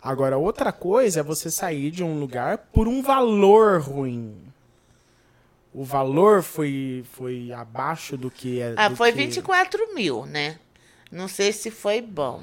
Agora, 0.00 0.38
outra 0.38 0.72
coisa 0.72 1.20
é 1.20 1.22
você 1.22 1.50
sair 1.50 1.90
de 1.90 2.02
um 2.04 2.18
lugar 2.20 2.58
por 2.72 2.86
um 2.88 3.02
valor 3.02 3.80
ruim. 3.80 4.34
O 5.74 5.84
valor 5.84 6.42
foi, 6.42 7.04
foi 7.12 7.52
abaixo 7.52 8.16
do 8.16 8.30
que 8.30 8.60
é. 8.60 8.74
Ah, 8.76 8.90
foi 8.94 9.10
que- 9.12 9.18
24 9.18 9.94
mil, 9.94 10.24
né? 10.24 10.58
Não 11.10 11.28
sei 11.28 11.52
se 11.52 11.70
foi 11.70 12.00
bom. 12.00 12.42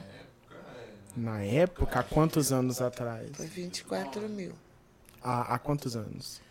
Na 1.16 1.42
época, 1.42 2.00
há 2.00 2.04
quantos 2.04 2.52
anos 2.52 2.82
atrás? 2.82 3.30
Foi 3.34 3.46
24 3.48 4.28
mil. 4.28 4.52
Há, 5.24 5.56
há 5.56 5.60
quantos 5.60 5.96
anos? 5.96 6.42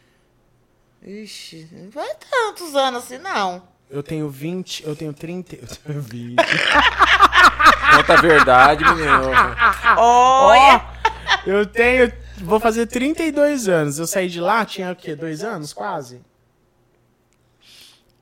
Ixi, 1.04 1.68
não 1.72 1.90
vai 1.90 2.08
tantos 2.30 2.74
anos 2.74 3.04
assim, 3.04 3.18
não. 3.18 3.62
Eu 3.90 4.02
tenho 4.02 4.28
20, 4.28 4.84
eu 4.86 4.96
tenho 4.96 5.12
30. 5.12 5.56
Eu 5.56 5.66
tenho 5.68 6.00
20. 6.00 6.36
Conta 7.96 8.14
a 8.14 8.20
verdade, 8.20 8.82
menino. 8.84 9.30
Olha! 9.98 10.84
Eu 11.46 11.66
tenho. 11.66 12.10
Vou 12.38 12.58
fazer 12.58 12.86
32 12.86 13.68
anos. 13.68 13.98
Eu 13.98 14.06
saí 14.06 14.28
de 14.28 14.40
lá, 14.40 14.64
tinha 14.64 14.90
o 14.90 14.96
quê? 14.96 15.14
Dois 15.14 15.44
anos, 15.44 15.72
quase? 15.72 16.22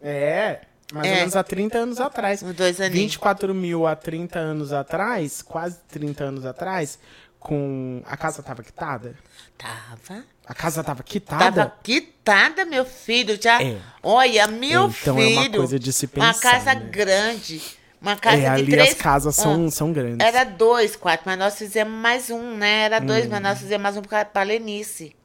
É. 0.01 0.63
Mais 0.93 1.07
ou 1.07 1.13
É. 1.13 1.17
menos 1.21 1.37
há 1.37 1.43
30 1.45 1.79
anos 1.79 2.01
atrás. 2.01 2.43
Dois 2.43 2.81
aninhos. 2.81 2.99
24 2.99 3.55
mil 3.55 3.87
há 3.87 3.95
30 3.97 4.39
anos 4.39 4.73
atrás, 4.73 5.41
quase 5.41 5.79
30 5.89 6.25
anos 6.25 6.45
atrás, 6.45 6.99
com. 7.39 8.03
A 8.07 8.17
casa 8.17 8.43
tava 8.43 8.63
quitada? 8.63 9.17
Tava. 9.57 10.25
A 10.53 10.55
casa 10.55 10.85
tava 10.85 11.03
quitada? 11.03 11.51
Tava 11.51 11.73
quitada, 11.83 12.67
meu 12.67 12.85
filho. 12.85 13.39
Já. 13.43 13.63
É. 13.63 13.79
Olha, 14.03 14.47
meu 14.47 14.91
Então 14.91 15.17
filho. 15.17 15.39
é 15.39 15.41
uma 15.41 15.49
coisa 15.51 15.79
de 15.79 15.91
se 15.95 16.05
Uma 16.15 16.27
pensar, 16.35 16.51
casa 16.53 16.75
né? 16.75 16.87
grande. 16.91 17.63
Uma 18.03 18.17
casa 18.17 18.37
é, 18.37 18.41
de 18.41 18.47
ali 18.49 18.71
três. 18.71 18.91
as 18.91 18.95
casas 18.95 19.35
são, 19.35 19.65
Ah, 19.67 19.71
são 19.71 19.93
grandes. 19.95 20.19
Era 20.27 20.45
dois 20.45 20.95
quartos, 20.95 21.25
mas 21.25 21.39
nós 21.39 21.57
fizemos 21.57 21.95
mais 21.95 22.29
um, 22.29 22.55
né? 22.59 22.83
Era 22.83 22.99
dois, 22.99 23.25
Hum. 23.25 23.29
mas 23.31 23.41
nós 23.41 23.59
fizemos 23.61 23.83
mais 23.83 23.97
um 23.97 24.03
pra, 24.03 24.43
Lenice. 24.43 25.17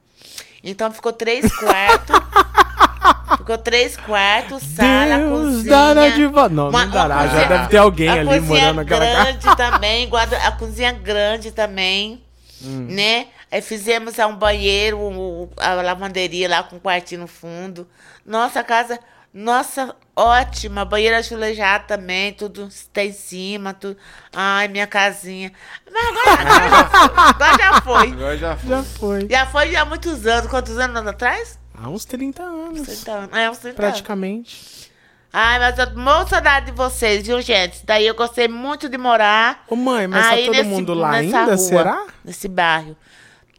Então 0.64 0.90
ficou 0.94 1.12
três 1.12 1.52
quartos. 1.54 2.16
ficou 3.38 3.58
três 3.58 3.98
quartos, 3.98 4.64
sala, 4.64 5.18
Deus 5.18 5.42
cozinha. 5.56 5.70
dará 5.70 6.10
de 6.10 6.26
volta. 6.26 6.50
Não, 6.56 6.70
Uma- 6.70 6.86
não 6.86 6.92
dará. 6.92 7.16
uma 7.16 7.24
Já 7.24 7.30
cozinha- 7.32 7.48
deve 7.50 7.68
ter 7.70 7.78
alguém 7.78 8.08
a 8.08 8.14
ali 8.14 8.26
cozinha 8.28 8.44
morando 8.48 8.76
naquela 8.78 9.06
casa. 9.06 9.24
grande 9.34 9.58
também, 9.58 10.08
guarda, 10.08 10.38
a 10.38 10.52
cozinha 10.54 10.92
grande 10.94 11.52
também, 11.52 12.24
Hum. 12.64 12.88
né? 12.90 13.28
Aí 13.52 13.62
fizemos 13.62 14.20
ah, 14.20 14.28
um 14.28 14.36
banheiro, 14.36 14.98
um- 15.00 15.50
a 15.58 15.74
lavanderia 15.74 16.50
lá 16.50 16.64
com 16.64 16.76
um 16.76 16.80
quartinho 16.80 17.22
no 17.22 17.28
fundo. 17.28 17.88
Nossa, 18.26 18.60
a 18.60 18.64
casa, 18.64 19.00
nossa, 19.34 19.96
ótima. 20.16 20.84
Banheiro 20.84 21.16
azulejado 21.16 21.86
também, 21.88 22.34
tudo 22.34 22.68
está 22.68 23.04
em 23.04 23.14
cima, 23.14 23.74
tudo. 23.74 23.98
Ai, 24.34 24.68
minha 24.68 24.86
casinha. 24.88 25.52
Mas 25.90 26.08
agora, 26.10 27.30
agora 27.30 27.58
já 27.58 27.82
foi. 27.82 28.08
Agora 28.12 28.38
já 28.38 28.38
foi. 28.38 28.38
Agora 28.38 28.38
já 28.38 28.56
foi. 28.58 28.70
Já 28.70 28.84
foi. 28.84 29.28
Já 29.30 29.46
foi 29.46 29.72
já 29.72 29.82
há 29.82 29.86
muitos 29.86 30.26
anos. 30.28 30.50
Quantos 30.52 30.78
anos 30.78 31.08
atrás? 31.08 31.58
Há 31.74 31.90
uns 31.90 32.04
30 32.06 32.44
anos. 32.44 32.82
30 32.82 33.12
anos. 33.12 33.38
É, 33.38 33.50
uns 33.50 33.58
30 33.60 33.68
anos. 33.68 33.76
Praticamente. 33.76 34.92
Ai, 35.32 35.60
mas 35.60 35.78
eu 35.78 35.94
tô 35.94 36.00
morro 36.00 36.28
saudade 36.28 36.68
de 36.68 36.72
vocês, 36.72 37.28
viu, 37.28 37.40
gente? 37.42 37.86
Daí 37.86 38.08
eu 38.08 38.16
gostei 38.16 38.48
muito 38.48 38.90
de 38.90 38.98
morar. 38.98 39.64
Ô 39.70 39.76
mãe, 39.76 40.08
mas 40.08 40.26
aí 40.26 40.40
tá 40.40 40.46
todo 40.48 40.56
nesse- 40.58 40.70
mundo 40.70 40.94
lá 40.94 41.12
ainda? 41.12 41.44
rua, 41.46 41.58
Será? 41.58 42.06
Nesse 42.26 42.48
bairro. 42.48 42.98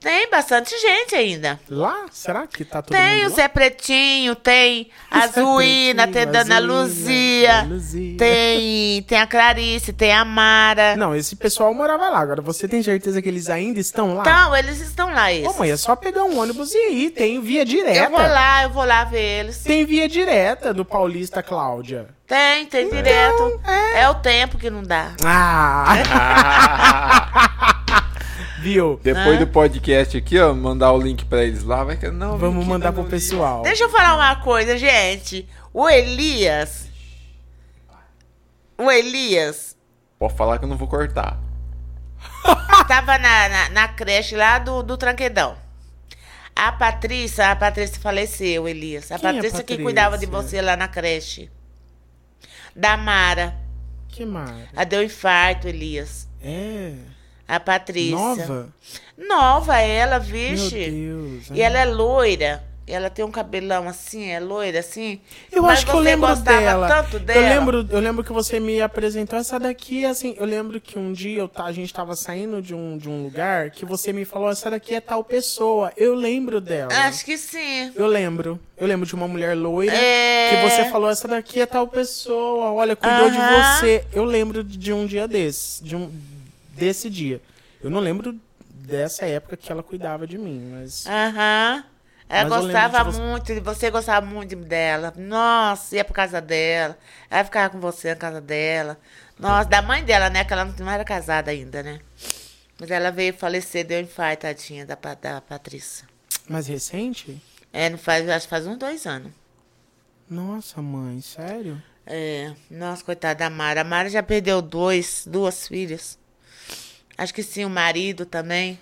Tem 0.01 0.30
bastante 0.30 0.78
gente 0.78 1.14
ainda. 1.14 1.59
Lá? 1.68 2.07
Será 2.12 2.46
que 2.46 2.64
tá 2.64 2.80
todo 2.82 2.96
tem 2.96 3.20
o 3.20 3.22
mundo 3.24 3.30
lá? 3.30 3.36
Zé 3.36 3.49
Pretinho, 3.49 4.34
tem 4.36 4.90
a 5.11 5.26
Zuína, 5.26 6.07
tem 6.07 6.22
a 6.22 6.26
Pretinho, 6.26 6.32
Dona 6.44 6.57
a 6.57 6.61
Zuína, 6.61 6.61
Luzia, 6.61 7.62
Luzia. 7.68 8.16
tem, 8.16 9.03
tem 9.03 9.18
a 9.20 9.26
Clarice, 9.26 9.92
tem 9.92 10.12
a 10.12 10.24
Mara. 10.24 10.96
Não, 10.96 11.14
esse 11.16 11.34
pessoal 11.36 11.74
morava 11.74 12.09
lá. 12.09 12.18
Agora, 12.18 12.40
você 12.40 12.68
tem 12.68 12.82
certeza 12.82 13.20
que 13.20 13.28
eles 13.28 13.51
ainda 13.51 13.80
estão 13.80 14.14
lá? 14.14 14.22
Então, 14.22 14.57
eles 14.57 14.80
estão 14.80 15.12
lá, 15.12 15.26
Ô 15.26 15.30
esses. 15.30 15.57
mãe, 15.59 15.70
é 15.70 15.76
só 15.76 15.96
pegar 15.96 16.24
um 16.24 16.38
ônibus 16.38 16.72
e 16.74 16.90
ir. 16.90 17.11
Tem 17.11 17.40
via 17.40 17.64
direta. 17.64 18.05
eu 18.05 18.11
vou 18.11 18.20
lá, 18.20 18.62
eu 18.62 18.70
vou 18.70 18.84
lá 18.84 19.05
ver 19.05 19.40
eles. 19.40 19.62
Tem 19.62 19.84
via 19.84 20.09
direta 20.09 20.72
do 20.72 20.84
Paulista 20.84 21.42
Cláudia. 21.42 22.09
Tem, 22.26 22.66
tem 22.66 22.90
direto. 22.90 23.61
É. 23.96 24.07
o 24.11 24.14
tempo 24.16 24.59
que 24.59 24.68
não 24.68 24.82
dá. 24.82 25.12
Ah! 25.24 25.94
Viu? 28.68 29.00
Depois 29.02 29.38
do 29.38 29.46
podcast 29.46 30.16
aqui, 30.16 30.38
ó, 30.38 30.52
mandar 30.52 30.92
o 30.92 31.00
link 31.00 31.24
pra 31.24 31.42
eles 31.42 31.62
lá, 31.62 31.84
vai 31.84 31.96
que 31.96 32.10
não. 32.10 32.36
Vamos 32.36 32.60
aqui, 32.60 32.68
mandar 32.68 32.86
não, 32.88 32.94
pro 32.94 33.02
não, 33.04 33.10
pessoal. 33.10 33.62
Deixa 33.62 33.84
eu 33.84 33.88
falar 33.88 34.14
uma 34.14 34.36
coisa, 34.36 34.76
gente. 34.76 35.48
O 35.72 35.88
Elias. 35.88 36.88
O 38.76 38.90
Elias 38.90 39.76
Pode 40.18 40.34
falar 40.34 40.58
que 40.58 40.64
eu 40.64 40.68
não 40.68 40.76
vou 40.76 40.88
cortar. 40.88 41.38
tava 42.88 43.18
na, 43.18 43.48
na, 43.48 43.68
na 43.70 43.88
creche 43.88 44.34
lá 44.34 44.58
do, 44.58 44.82
do 44.82 44.96
Tranquedão. 44.96 45.56
A 46.54 46.72
Patrícia, 46.72 47.52
a 47.52 47.56
Patrícia 47.56 48.00
faleceu, 48.00 48.68
Elias. 48.68 49.12
A 49.12 49.18
Quem 49.18 49.30
é 49.30 49.32
Patrícia 49.32 49.58
que 49.58 49.74
Patrícia? 49.74 49.84
cuidava 49.84 50.18
de 50.18 50.26
você 50.26 50.60
lá 50.60 50.76
na 50.76 50.88
creche. 50.88 51.48
Da 52.74 52.96
Mara. 52.96 53.56
Que 54.08 54.26
mar. 54.26 54.68
Ela 54.72 54.84
deu 54.84 55.02
infarto, 55.02 55.68
Elias. 55.68 56.28
É. 56.42 56.94
A 57.49 57.59
Patrícia. 57.59 58.14
Nova? 58.14 58.68
Nova 59.16 59.78
ela, 59.80 60.18
Meu 60.20 60.28
vixe. 60.28 60.90
Deus. 60.90 61.51
E 61.53 61.61
ela 61.62 61.78
é 61.78 61.84
loira. 61.86 62.62
Ela 62.90 63.11
tem 63.11 63.22
um 63.22 63.30
cabelão 63.30 63.86
assim, 63.86 64.30
é 64.30 64.40
loira 64.40 64.80
assim. 64.80 65.20
Eu 65.53 65.66
acho 65.66 65.84
que 65.84 65.92
eu 65.92 65.99
lembro 65.99 66.26
gostava 66.28 66.59
dela. 66.59 66.88
tanto 66.88 67.18
dela. 67.18 67.38
Eu 67.40 67.59
lembro, 67.59 67.86
eu 67.90 68.01
lembro 68.01 68.24
que 68.24 68.32
você 68.32 68.59
me 68.59 68.80
apresentou 68.80 69.38
essa 69.38 69.61
daqui, 69.61 70.07
assim, 70.07 70.34
eu 70.38 70.46
lembro 70.46 70.80
que 70.80 70.99
um 70.99 71.12
dia 71.12 71.40
eu, 71.40 71.51
a 71.57 71.70
gente 71.70 71.92
tava 71.92 72.16
saindo 72.16 72.62
de 72.62 72.74
um, 72.74 72.96
de 72.96 73.07
um 73.07 73.22
lugar 73.24 73.70
que 73.70 73.84
você 73.84 74.11
me 74.11 74.24
falou, 74.24 74.49
essa 74.51 74.70
daqui 74.70 74.94
é 74.94 75.03
tal 75.03 75.22
pessoa. 75.22 75.92
Eu 75.99 76.14
lembro 76.14 76.62
dela. 76.62 76.90
Acho 77.07 77.26
que 77.26 77.36
sim. 77.36 77.92
Eu 77.94 78.07
lembro. 78.07 78.59
Eu 78.74 78.86
lembro 78.86 79.07
de 79.07 79.14
uma 79.14 79.28
mulher 79.28 79.55
loira 79.55 79.92
É. 79.94 80.51
que 80.64 80.70
você 80.70 80.90
falou, 80.90 81.11
essa 81.11 81.28
daqui 81.28 81.61
é 81.61 81.66
tal 81.66 81.86
pessoa, 81.88 82.72
olha, 82.72 82.96
cuidou 82.96 83.28
de 83.30 83.36
Aham. 83.36 83.76
você. 83.80 84.05
Eu 84.14 84.24
lembro 84.24 84.64
de 84.64 84.92
um 84.94 85.05
dia 85.05 85.28
desse, 85.28 85.84
de 85.84 85.94
um 85.94 86.11
desse 86.78 87.10
dia. 87.10 87.40
Eu 87.82 87.90
não 87.90 88.00
lembro 88.00 88.38
dessa 88.70 89.26
época 89.26 89.56
que 89.56 89.70
ela 89.70 89.82
cuidava 89.82 90.26
de 90.26 90.38
mim, 90.38 90.70
mas 90.72 91.06
Aham. 91.06 91.84
Ela 92.30 92.50
Mas 92.50 92.62
gostava 92.64 92.98
de 92.98 93.04
você- 93.16 93.22
muito 93.22 93.54
de 93.54 93.60
você, 93.60 93.90
gostava 93.90 94.26
muito 94.26 94.54
dela. 94.54 95.14
Nossa, 95.16 95.96
ia 95.96 96.04
pra 96.04 96.12
casa 96.14 96.42
dela. 96.42 96.98
Ela 97.30 97.42
ficava 97.42 97.70
com 97.70 97.80
você 97.80 98.10
na 98.10 98.16
casa 98.16 98.38
dela. 98.38 98.98
Nossa, 99.38 99.66
da 99.66 99.80
mãe 99.80 100.04
dela, 100.04 100.28
né? 100.28 100.44
Que 100.44 100.52
ela 100.52 100.66
não 100.66 100.90
era 100.90 101.04
casada 101.06 101.50
ainda, 101.50 101.82
né? 101.82 102.00
Mas 102.78 102.90
ela 102.90 103.10
veio 103.10 103.32
falecer, 103.32 103.86
deu 103.86 103.98
um 103.98 104.02
infarto, 104.02 104.42
tadinha, 104.42 104.84
da, 104.84 104.94
da 105.20 105.40
Patrícia. 105.40 106.06
mais 106.46 106.66
recente? 106.66 107.42
É, 107.72 107.88
não 107.88 107.96
faz, 107.96 108.28
acho 108.28 108.44
que 108.46 108.50
faz 108.50 108.66
uns 108.66 108.76
dois 108.76 109.06
anos. 109.06 109.32
Nossa, 110.28 110.82
mãe, 110.82 111.22
sério? 111.22 111.82
É, 112.06 112.52
nossa, 112.70 113.02
coitada 113.02 113.36
da 113.38 113.50
Mara. 113.50 113.80
A 113.80 113.84
Mara 113.84 114.10
já 114.10 114.22
perdeu 114.22 114.60
dois, 114.60 115.24
duas 115.26 115.66
filhas. 115.66 116.17
Acho 117.18 117.34
que 117.34 117.42
sim, 117.42 117.64
o 117.64 117.70
marido 117.70 118.24
também. 118.24 118.78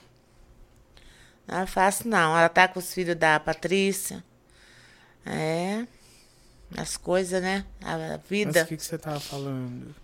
Não 1.48 1.60
é 1.60 1.66
fácil, 1.66 2.08
não. 2.10 2.36
Ela 2.38 2.48
tá 2.48 2.68
com 2.68 2.78
os 2.78 2.92
filhos 2.92 3.16
da 3.16 3.40
Patrícia. 3.40 4.22
É. 5.24 5.86
As 6.76 6.96
coisas, 6.96 7.40
né? 7.42 7.64
A 7.82 7.96
Mas 7.96 8.20
vida. 8.28 8.62
o 8.62 8.66
que, 8.66 8.76
que 8.76 8.82
você 8.84 8.98
tava 8.98 9.20
falando? 9.20 9.94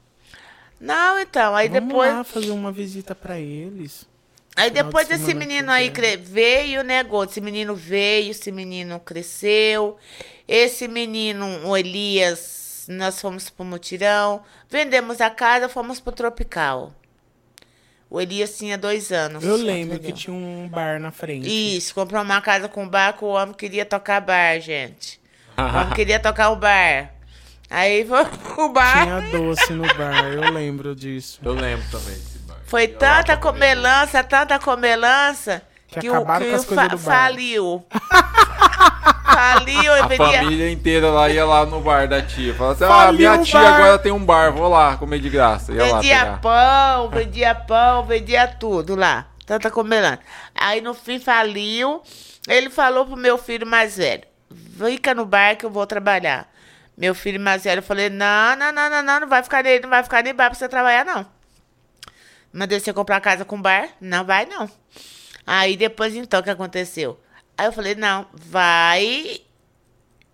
Não, 0.81 1.19
então, 1.19 1.55
aí 1.55 1.69
Vamos 1.69 1.89
depois. 1.89 2.13
lá 2.13 2.25
fazer 2.25 2.51
uma 2.51 2.73
visita 2.73 3.15
pra 3.15 3.39
eles. 3.39 4.07
Aí 4.55 4.71
depois 4.71 5.09
de 5.09 5.17
semana 5.19 5.35
menino 5.47 5.71
aí 5.71 5.91
cre- 5.91 6.17
veio, 6.17 6.83
né? 6.83 7.05
Esse 7.29 7.41
menino 7.41 7.75
veio, 7.75 8.31
esse 8.31 8.53
menino 8.53 9.01
cresceu. 9.01 9.97
Esse 10.47 10.87
menino, 10.89 11.67
o 11.69 11.77
Elias, 11.77 12.87
nós 12.89 13.21
fomos 13.21 13.49
pro 13.51 13.65
mutirão. 13.65 14.43
Vendemos 14.69 15.21
a 15.21 15.31
casa, 15.31 15.69
fomos 15.69 16.01
pro 16.01 16.13
Tropical. 16.13 16.93
O 18.13 18.21
Elias 18.21 18.59
tinha 18.59 18.77
dois 18.77 19.11
anos. 19.11 19.43
Eu 19.43 19.57
lembro 19.57 19.99
que 19.99 20.13
tinha 20.13 20.37
um 20.37 20.69
bar 20.69 21.01
na 21.01 21.11
frente. 21.11 21.49
Isso, 21.49 21.95
comprou 21.95 22.21
uma 22.21 22.43
casa 22.43 22.69
com 22.69 22.87
bar, 22.87 23.15
que 23.15 23.25
o 23.25 23.29
homem 23.29 23.55
queria 23.55 23.87
tocar 23.87 24.21
bar, 24.21 24.61
gente. 24.61 25.19
O 25.57 25.63
homem 25.63 25.95
queria 25.95 26.21
tocar 26.21 26.51
o 26.51 26.57
bar. 26.57 27.11
Aí 27.71 28.05
foi 28.05 28.65
o 28.65 28.69
bar. 28.69 29.05
Tinha 29.05 29.21
doce 29.31 29.73
no 29.73 29.87
bar, 29.95 30.27
eu 30.27 30.53
lembro 30.53 30.95
disso. 30.95 31.41
Eu 31.43 31.55
lembro 31.55 31.87
também 31.91 32.15
desse 32.15 32.39
bar. 32.41 32.59
Foi 32.67 32.87
lá 32.87 32.99
tanta 32.99 33.35
comelança, 33.39 34.23
tanta 34.23 34.59
comelança, 34.59 35.63
Que 35.93 36.01
que, 36.01 36.11
o, 36.11 36.15
acabaram 36.15 36.45
que 36.45 36.51
com 36.51 36.57
as 36.57 36.63
o 36.63 36.67
coisas 36.67 36.85
fa- 36.89 36.97
do 36.97 36.99
bar. 36.99 37.17
faliu. 37.17 37.87
faliu, 39.25 39.83
eu 39.97 40.05
A 40.05 40.09
família 40.09 40.71
inteira 40.71 41.11
lá 41.11 41.29
ia 41.29 41.45
lá 41.45 41.65
no 41.67 41.81
bar 41.81 42.09
da 42.09 42.23
tia. 42.23 42.55
Falava 42.55 42.75
assim: 42.75 42.85
ah, 42.85 42.89
Faliu 42.89 43.19
minha 43.31 43.41
o 43.41 43.45
tia 43.45 43.61
bar. 43.61 43.75
agora 43.75 43.99
tem 43.99 44.13
um 44.13 44.25
bar, 44.25 44.53
vou 44.53 44.69
lá 44.69 44.97
comer 44.97 45.19
de 45.21 45.29
graça. 45.31 45.73
Ia 45.73 45.87
lá 45.87 45.97
Vendia 46.01 46.19
pegar. 46.21 46.41
pão, 46.41 47.09
vendia 47.13 47.55
pão, 47.55 48.05
vendia 48.05 48.49
tudo 48.49 48.95
lá. 48.95 49.27
Tanta 49.47 49.71
comelança. 49.71 50.21
Aí 50.55 50.81
no 50.81 50.95
fim 50.95 51.19
faliu. 51.19 52.03
Ele 52.49 52.71
falou 52.71 53.07
pro 53.07 53.17
meu 53.17 53.39
filho 53.39 53.67
mais 53.67 53.97
velho: 53.97 54.25
fica 54.79 55.15
no 55.15 55.25
bar 55.25 55.57
que 55.57 55.65
eu 55.67 55.71
vou 55.71 55.87
trabalhar. 55.87 56.49
Meu 56.97 57.15
filho 57.15 57.41
mais 57.41 57.65
velho, 57.65 57.79
eu 57.79 57.83
falei: 57.83 58.11
não, 58.11 58.57
não, 58.57 58.73
não, 58.73 58.91
não, 58.91 59.03
não, 59.03 59.21
não 59.21 59.29
vai 59.29 59.43
ficar 59.43 59.63
nele, 59.63 59.83
não 59.83 59.91
vai 59.91 60.03
ficar 60.03 60.23
nem 60.23 60.35
bar 60.35 60.51
pra 60.51 60.59
você 60.59 60.69
trabalhar, 60.69 61.05
não. 61.05 61.25
Mandei 62.53 62.79
você 62.79 62.93
comprar 62.93 63.19
casa 63.21 63.45
com 63.47 63.61
bar? 63.61 63.89
Não 64.01 64.25
vai, 64.25 64.45
não. 64.45 64.69
Aí 65.47 65.77
depois, 65.77 66.15
então, 66.15 66.41
o 66.41 66.43
que 66.43 66.51
aconteceu? 66.51 67.21
Aí 67.57 67.67
eu 67.67 67.73
falei, 67.73 67.95
não, 67.95 68.27
vai. 68.33 69.41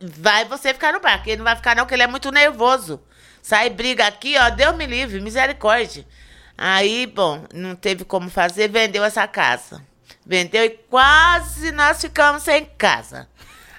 Vai 0.01 0.45
você 0.45 0.73
ficar 0.73 0.93
no 0.93 1.01
bar, 1.01 1.23
que 1.23 1.31
ele 1.31 1.39
não 1.39 1.45
vai 1.45 1.57
ficar, 1.57 1.75
não, 1.75 1.87
que 1.87 1.95
ele 1.95 2.05
é 2.05 2.07
muito 2.07 2.31
nervoso. 2.31 3.03
Sai 3.43 3.71
briga 3.71 4.07
aqui, 4.07 4.37
ó, 4.39 4.51
Deus 4.51 4.77
me 4.77 4.87
livre, 4.87 5.21
misericórdia. 5.21 6.07
Aí, 6.57 7.07
bom, 7.07 7.45
não 7.53 7.75
teve 7.75 8.05
como 8.05 8.31
fazer, 8.31 8.69
vendeu 8.69 9.05
essa 9.05 9.27
casa. 9.27 9.83
Vendeu 10.27 10.65
e 10.65 10.71
quase 10.71 11.73
nós 11.73 12.01
ficamos 12.01 12.43
sem 12.43 12.65
casa. 12.65 13.29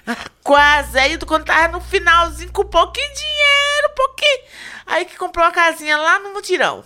Quase. 0.42 0.98
Aí, 0.98 1.16
quando 1.18 1.44
tava 1.44 1.68
no 1.68 1.80
finalzinho, 1.80 2.50
com 2.52 2.64
pouquinho 2.64 3.14
dinheiro, 3.14 3.94
pouquinho. 3.94 4.40
Aí 4.86 5.04
que 5.04 5.16
comprou 5.16 5.44
a 5.44 5.52
casinha 5.52 5.96
lá 5.96 6.18
no 6.18 6.32
mutirão. 6.32 6.84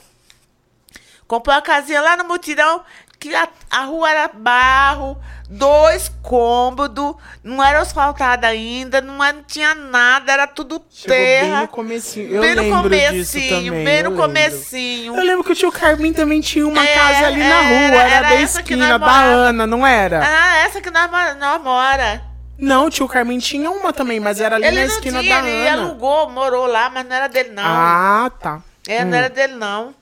Comprou 1.26 1.56
a 1.56 1.62
casinha 1.62 2.02
lá 2.02 2.16
no 2.16 2.24
mutirão, 2.24 2.84
que 3.28 3.34
a, 3.34 3.48
a 3.70 3.84
rua 3.84 4.10
era 4.10 4.28
barro, 4.32 5.16
dois 5.48 6.10
cômodos, 6.22 7.14
não 7.42 7.62
era 7.64 7.80
asfaltada 7.80 8.46
ainda, 8.46 9.00
não, 9.00 9.22
era- 9.24 9.32
não 9.36 9.42
tinha 9.44 9.74
nada, 9.74 10.30
era 10.32 10.46
tudo 10.46 10.82
Chegou 10.90 11.16
bem 11.16 11.40
terra. 11.40 11.60
no 11.62 11.68
comecinho. 11.68 12.30
Eu 12.34 12.40
Bem 12.42 12.54
no 12.54 12.62
lembro 12.62 12.90
disso 12.90 13.32
comecinho, 13.38 13.64
também. 13.72 13.84
bem 13.84 13.96
eu 13.98 14.04
no 14.04 14.10
lembro. 14.10 14.26
comecinho. 14.26 15.16
Eu 15.16 15.24
lembro 15.24 15.44
que 15.44 15.52
o 15.52 15.54
tio 15.54 15.72
Carmin 15.72 16.12
também 16.12 16.40
tinha 16.40 16.66
uma 16.66 16.84
É, 16.84 16.94
casa 16.94 17.26
ali 17.26 17.40
na 17.48 17.60
rua, 17.62 17.68
era- 17.72 17.96
era, 17.96 18.10
era 18.16 18.28
da 18.28 18.34
esquina 18.42 18.98
da. 18.98 19.06
Ana, 19.22 19.66
não 19.66 19.86
era? 19.86 20.20
Ah, 20.22 20.56
essa 20.66 20.80
que 20.80 20.90
nós, 20.90 21.10
nós 21.38 21.62
mora. 21.62 22.22
Não, 22.58 22.86
o 22.86 22.90
tio 22.90 23.08
Carmin 23.08 23.38
tinha 23.38 23.70
uma 23.70 23.92
também, 23.92 24.20
mas 24.20 24.40
era 24.40 24.56
ali 24.56 24.66
Ele 24.66 24.80
na 24.80 24.84
esquina 24.86 25.20
tinha, 25.20 25.42
da 25.42 25.48
ele 25.48 25.68
Ana. 25.68 25.82
alugou, 25.82 26.30
morou 26.30 26.66
lá, 26.66 26.88
mas 26.90 27.04
não 27.06 27.16
era 27.16 27.26
dele, 27.26 27.50
não. 27.50 27.62
Ah, 27.64 28.30
tá. 28.40 28.60
É, 28.86 29.02
não 29.04 29.16
era 29.16 29.28
dele, 29.30 29.54
não. 29.54 29.94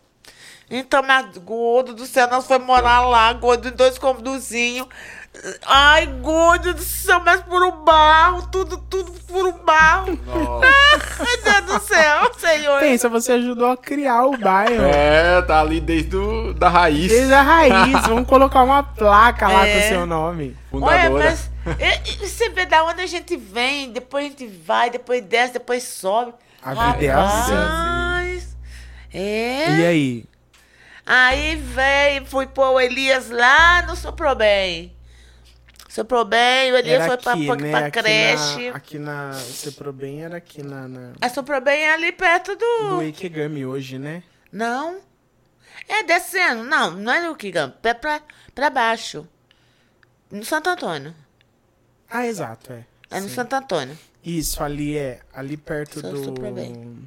Então, 0.75 1.03
mas 1.03 1.37
gordo 1.37 1.93
do 1.95 2.07
céu, 2.07 2.27
nós 2.29 2.47
fomos 2.47 2.67
morar 2.67 3.01
lá, 3.03 3.31
gordo, 3.35 3.69
em 3.69 3.73
dois 3.73 3.99
cômodozinhos. 3.99 4.89
Ai, 5.67 6.07
gordo 6.07 6.73
do 6.75 6.83
céu, 6.83 7.21
mas 7.25 7.41
por 7.43 7.63
um 7.63 7.85
barro, 7.85 8.47
tudo, 8.49 8.77
tudo 8.79 9.13
por 9.27 9.47
um 9.47 9.53
barro. 9.65 10.19
Nossa. 10.27 10.67
Ai, 11.21 11.37
Deus 11.63 11.65
do 11.81 11.87
céu, 11.87 12.33
senhor. 12.39 12.81
Pensa, 12.81 13.09
você 13.09 13.33
ajudou 13.33 13.71
a 13.71 13.77
criar 13.77 14.25
o 14.27 14.37
bairro. 14.37 14.83
É, 14.85 15.41
tá 15.43 15.61
ali 15.61 15.81
desde 15.81 16.17
o, 16.17 16.53
da 16.55 16.69
raiz. 16.69 17.09
Desde 17.09 17.33
a 17.33 17.43
raiz, 17.43 18.07
vamos 18.07 18.27
colocar 18.29 18.63
uma 18.63 18.83
placa 18.83 19.49
lá 19.49 19.67
É. 19.67 19.73
com 19.73 19.79
o 19.87 19.89
seu 19.89 20.07
nome. 20.07 20.57
Olha, 20.73 21.03
Fundadora. 21.03 21.25
mas 21.25 21.51
e- 21.81 22.13
e 22.25 22.29
você 22.29 22.49
vê 22.51 22.65
da 22.67 22.83
onde 22.85 23.01
a 23.03 23.07
gente 23.07 23.37
vem, 23.37 23.91
depois 23.93 24.25
a 24.27 24.29
gente 24.29 24.47
vai, 24.47 24.89
depois 24.91 25.23
desce, 25.23 25.53
depois 25.55 25.83
sobe. 25.83 26.33
A 26.63 26.93
vida 26.93 27.05
é 27.07 27.11
assim. 27.13 27.53
É. 29.15 29.77
E 29.77 29.87
aí? 29.87 30.25
Aí 31.05 31.57
veio, 31.57 32.25
fui 32.27 32.47
pôr 32.47 32.71
o 32.73 32.81
Elias 32.81 33.29
lá 33.31 33.83
no 33.83 33.97
Soprou 33.97 34.35
Bem. 34.35 34.95
Soprou 35.89 36.25
Bem, 36.25 36.73
o 36.73 36.77
Elias 36.77 37.07
foi 37.07 37.19
pra, 37.19 37.33
aqui, 37.33 37.47
pra, 37.47 37.57
né? 37.57 37.71
pra 37.71 37.87
Aqui 37.87 38.03
creche. 38.03 38.71
Na, 38.71 38.77
aqui 38.77 38.99
na 38.99 39.33
Cepro 39.35 39.93
Bem 39.93 40.25
era 40.25 40.39
aqui 40.39 40.63
na, 40.63 40.89
na 40.89 41.13
A 41.21 41.29
Soprou 41.29 41.61
Bem 41.61 41.83
é 41.83 41.93
ali 41.93 42.13
perto 42.13 42.57
do... 42.57 42.97
do 42.97 43.03
Ikegami 43.03 43.67
hoje, 43.67 43.99
né? 43.99 44.23
Não. 44.51 45.01
É 45.89 46.03
descendo. 46.03 46.65
Não, 46.65 46.93
não 46.93 47.13
é 47.13 47.29
no 47.29 47.37
Kigam. 47.37 47.75
É 47.83 47.93
pra, 47.93 48.23
pra 48.55 48.71
baixo. 48.71 49.29
No 50.31 50.45
Santo 50.45 50.71
Antônio. 50.71 51.15
Ah, 52.09 52.27
exato, 52.27 52.73
é. 52.73 52.85
É 53.11 53.21
no 53.21 53.29
Sim. 53.29 53.35
Santo 53.35 53.55
Antônio. 53.55 53.99
Isso, 54.25 54.63
ali 54.63 54.97
é. 54.97 55.21
Ali 55.35 55.59
perto 55.59 56.01
Só 56.01 56.11
do. 56.11 56.25
Cepro 56.25 56.53
Bem. 56.53 57.07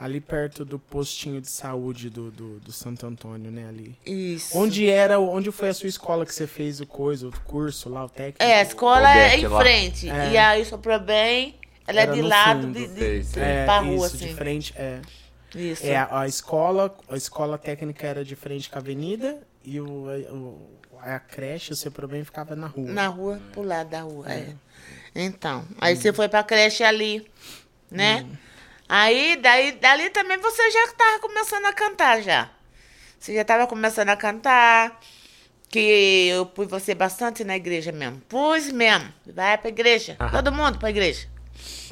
Ali 0.00 0.18
perto 0.18 0.64
do 0.64 0.78
postinho 0.78 1.42
de 1.42 1.50
saúde 1.50 2.08
do, 2.08 2.30
do, 2.30 2.58
do 2.60 2.72
Santo 2.72 3.06
Antônio, 3.06 3.50
né? 3.50 3.68
Ali. 3.68 3.94
Isso. 4.06 4.56
Onde 4.56 4.88
era, 4.88 5.20
onde 5.20 5.52
foi 5.52 5.68
a 5.68 5.74
sua 5.74 5.88
escola 5.90 6.24
que 6.24 6.34
você 6.34 6.46
fez 6.46 6.80
o 6.80 6.86
coisa, 6.86 7.28
o 7.28 7.40
curso 7.42 7.90
lá, 7.90 8.06
o 8.06 8.08
técnico? 8.08 8.42
É, 8.42 8.60
a 8.60 8.62
escola 8.62 9.14
é 9.14 9.36
em 9.38 9.46
lá. 9.46 9.60
frente. 9.60 10.08
É. 10.08 10.30
E 10.30 10.38
aí 10.38 10.64
Soprou 10.64 10.98
Bem, 10.98 11.54
ela 11.86 12.00
Era 12.00 12.12
é 12.12 12.14
de 12.14 12.22
lado 12.22 12.62
fundo. 12.62 12.72
de, 12.78 12.88
de, 12.88 13.20
de. 13.24 13.40
É, 13.40 13.64
pra 13.66 13.80
rua, 13.80 14.06
isso, 14.06 14.16
assim. 14.16 14.26
de 14.28 14.34
frente, 14.34 14.74
é. 14.74 15.02
Isso. 15.54 15.84
É, 15.86 15.96
a 16.10 16.26
escola, 16.26 16.96
a 17.10 17.16
escola 17.18 17.58
técnica 17.58 18.06
era 18.06 18.24
de 18.24 18.34
frente 18.34 18.70
com 18.70 18.78
a 18.78 18.80
avenida 18.80 19.42
e 19.62 19.78
o, 19.80 20.06
o- 20.06 20.80
a 20.98 21.18
creche, 21.18 21.72
o 21.72 21.76
seu 21.76 21.90
problema 21.92 22.24
ficava 22.24 22.56
na 22.56 22.68
rua. 22.68 22.90
Na 22.90 23.08
rua, 23.08 23.38
pro 23.52 23.62
lado 23.62 23.90
da 23.90 24.00
rua, 24.00 24.32
é. 24.32 24.54
Então, 25.14 25.64
aí 25.78 25.94
você 25.94 26.10
foi 26.12 26.28
pra 26.28 26.42
creche 26.42 26.82
ali, 26.84 27.26
né? 27.90 28.26
Aí, 28.92 29.36
daí, 29.36 29.70
dali 29.70 30.10
também 30.10 30.36
você 30.38 30.68
já 30.68 30.88
tava 30.94 31.20
começando 31.20 31.64
a 31.64 31.72
cantar 31.72 32.20
já. 32.22 32.50
Você 33.20 33.32
já 33.32 33.44
tava 33.44 33.64
começando 33.68 34.08
a 34.08 34.16
cantar, 34.16 34.98
que 35.68 36.26
eu 36.26 36.44
pus 36.44 36.66
você 36.66 36.92
bastante 36.92 37.44
na 37.44 37.54
igreja 37.54 37.92
mesmo. 37.92 38.20
Pus 38.28 38.68
mesmo. 38.72 39.12
Vai 39.32 39.56
pra 39.58 39.68
igreja. 39.68 40.16
Todo 40.32 40.50
mundo 40.50 40.80
pra 40.80 40.90
igreja. 40.90 41.28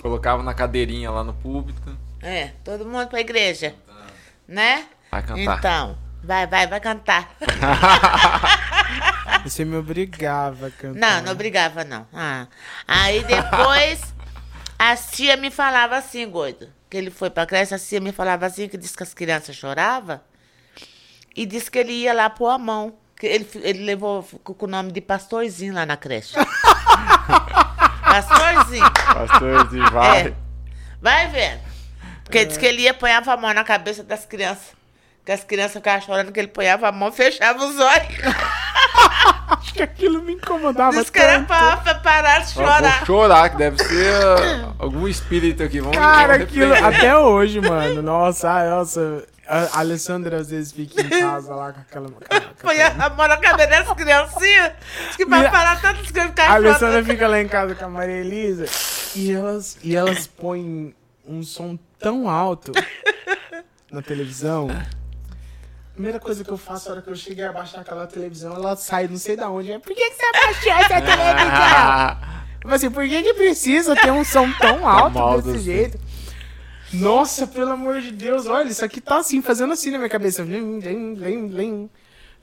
Colocava 0.02 0.42
na 0.42 0.52
cadeirinha 0.52 1.08
lá 1.08 1.22
no 1.22 1.34
púlpito. 1.34 1.96
É, 2.20 2.48
todo 2.64 2.84
mundo 2.84 3.06
pra 3.06 3.20
igreja. 3.20 3.76
Né? 4.48 4.88
Vai 5.12 5.22
cantar. 5.22 5.58
Então, 5.58 5.98
vai, 6.24 6.48
vai, 6.48 6.66
vai 6.66 6.80
cantar. 6.80 7.30
Você 9.44 9.64
me 9.64 9.76
obrigava 9.76 10.66
a 10.66 10.70
cantar. 10.72 10.98
Não, 10.98 11.26
não 11.26 11.32
obrigava, 11.32 11.84
não. 11.84 12.08
Ah. 12.12 12.48
Aí 12.88 13.22
depois 13.22 14.02
a 14.76 14.96
tia 14.96 15.36
me 15.36 15.52
falava 15.52 15.96
assim, 15.96 16.28
gordo. 16.28 16.76
Que 16.88 16.96
ele 16.96 17.10
foi 17.10 17.30
pra 17.30 17.46
creche, 17.46 17.74
a 17.74 17.78
tia 17.78 18.00
me 18.00 18.12
falava 18.12 18.46
assim, 18.46 18.68
que 18.68 18.76
disse 18.76 18.96
que 18.96 19.02
as 19.02 19.12
crianças 19.12 19.54
choravam. 19.54 20.20
E 21.36 21.44
disse 21.46 21.70
que 21.70 21.78
ele 21.78 21.92
ia 21.92 22.12
lá 22.12 22.28
pôr 22.30 22.48
a 22.48 22.58
mão. 22.58 22.94
Que 23.16 23.26
ele, 23.26 23.48
ele 23.62 23.84
levou 23.84 24.22
com 24.22 24.64
o 24.64 24.68
nome 24.68 24.92
de 24.92 25.00
pastorzinho 25.00 25.74
lá 25.74 25.84
na 25.84 25.96
creche. 25.96 26.34
pastorzinho. 28.02 28.90
Pastor 28.90 29.68
de 29.68 29.78
vai. 29.90 30.28
É. 30.28 30.34
Vai 31.00 31.28
vendo. 31.28 31.60
Porque 32.24 32.44
disse 32.44 32.58
que 32.58 32.66
ele 32.66 32.82
ia 32.82 32.94
ponhava 32.94 33.32
a 33.32 33.36
mão 33.36 33.52
na 33.54 33.64
cabeça 33.64 34.02
das 34.02 34.26
crianças. 34.26 34.76
Que 35.24 35.32
as 35.32 35.44
crianças 35.44 35.74
ficavam 35.74 36.00
chorando, 36.00 36.32
que 36.32 36.40
ele 36.40 36.48
ponhava 36.48 36.88
a 36.88 36.92
mão 36.92 37.08
e 37.08 37.12
fechava 37.12 37.64
os 37.64 37.78
olhos. 37.78 38.18
Que 39.78 39.82
aquilo 39.84 40.20
me 40.22 40.32
incomodava 40.32 40.98
Disse 40.98 41.12
que 41.12 41.20
era 41.20 41.34
tanto. 41.34 41.46
pra, 41.46 41.76
pra 41.76 41.94
parar 41.94 42.40
de 42.40 42.50
chorar. 42.50 42.96
Vou 42.98 43.06
chorar, 43.06 43.48
que 43.50 43.56
deve 43.58 43.78
ser 43.84 44.12
ah, 44.12 44.72
algum 44.76 45.06
espírito 45.06 45.62
aqui. 45.62 45.78
Vamos 45.78 45.96
Cara, 45.96 46.34
aquilo, 46.34 46.74
até 46.74 47.16
hoje, 47.16 47.60
mano. 47.60 48.02
Nossa, 48.02 48.50
ai, 48.50 48.68
nossa. 48.68 49.24
A 49.46 49.78
Alessandra 49.78 50.38
às 50.38 50.50
vezes 50.50 50.72
fica 50.72 51.00
em 51.00 51.08
casa 51.08 51.54
lá 51.54 51.72
com 51.72 51.80
aquela. 51.80 52.08
com 52.10 52.18
aquela- 52.24 52.40
Põe 52.60 52.82
a 52.82 52.90
na 53.28 53.36
cabeça 53.36 53.68
das 53.68 53.92
criancinhas. 53.92 54.72
Diz 55.06 55.16
que 55.16 55.24
vai 55.24 55.38
Minha- 55.38 55.50
parar 55.52 55.80
tantas 55.80 56.10
coisas 56.10 56.28
ficar 56.30 56.50
A 56.50 56.54
Alessandra 56.54 57.04
fica 57.04 57.28
lá 57.28 57.40
em 57.40 57.46
casa 57.46 57.74
com 57.76 57.84
a 57.84 57.88
Maria 57.88 58.16
Elisa 58.16 58.64
e 59.14 59.30
elas, 59.32 59.78
e 59.82 59.94
elas 59.94 60.26
põem 60.26 60.92
um 61.24 61.40
som 61.44 61.78
tão 62.00 62.28
alto 62.28 62.72
na 63.92 64.02
televisão. 64.02 64.68
Primeira 65.98 66.20
coisa 66.20 66.44
que 66.44 66.50
eu 66.50 66.56
faço 66.56 66.88
na 66.88 66.94
hora 66.94 67.02
que 67.02 67.10
eu 67.10 67.16
cheguei 67.16 67.44
a 67.44 67.52
baixar 67.52 67.80
aquela 67.80 68.06
televisão, 68.06 68.54
ela 68.54 68.76
sai 68.76 69.08
não 69.08 69.16
sei 69.16 69.34
da 69.34 69.50
onde. 69.50 69.72
É, 69.72 69.80
Por 69.80 69.92
que, 69.92 70.10
que 70.10 70.14
você 70.14 70.26
abaixou 70.26 70.72
essa 70.72 70.94
televisão? 71.02 72.38
Eu 72.64 72.70
assim, 72.72 72.88
por 72.88 73.08
que, 73.08 73.20
que 73.20 73.34
precisa 73.34 73.96
ter 73.96 74.12
um 74.12 74.22
som 74.24 74.48
tão 74.60 74.88
alto 74.88 75.18
alto 75.18 75.42
desse 75.42 75.56
assim. 75.56 75.64
jeito? 75.64 75.98
Nossa, 76.92 77.48
pelo 77.48 77.72
amor 77.72 78.00
de 78.00 78.12
Deus, 78.12 78.46
olha, 78.46 78.68
isso 78.68 78.84
aqui 78.84 79.00
tá 79.00 79.16
assim, 79.16 79.42
fazendo 79.42 79.72
assim 79.72 79.90
na 79.90 79.98
minha 79.98 80.08
cabeça. 80.08 80.46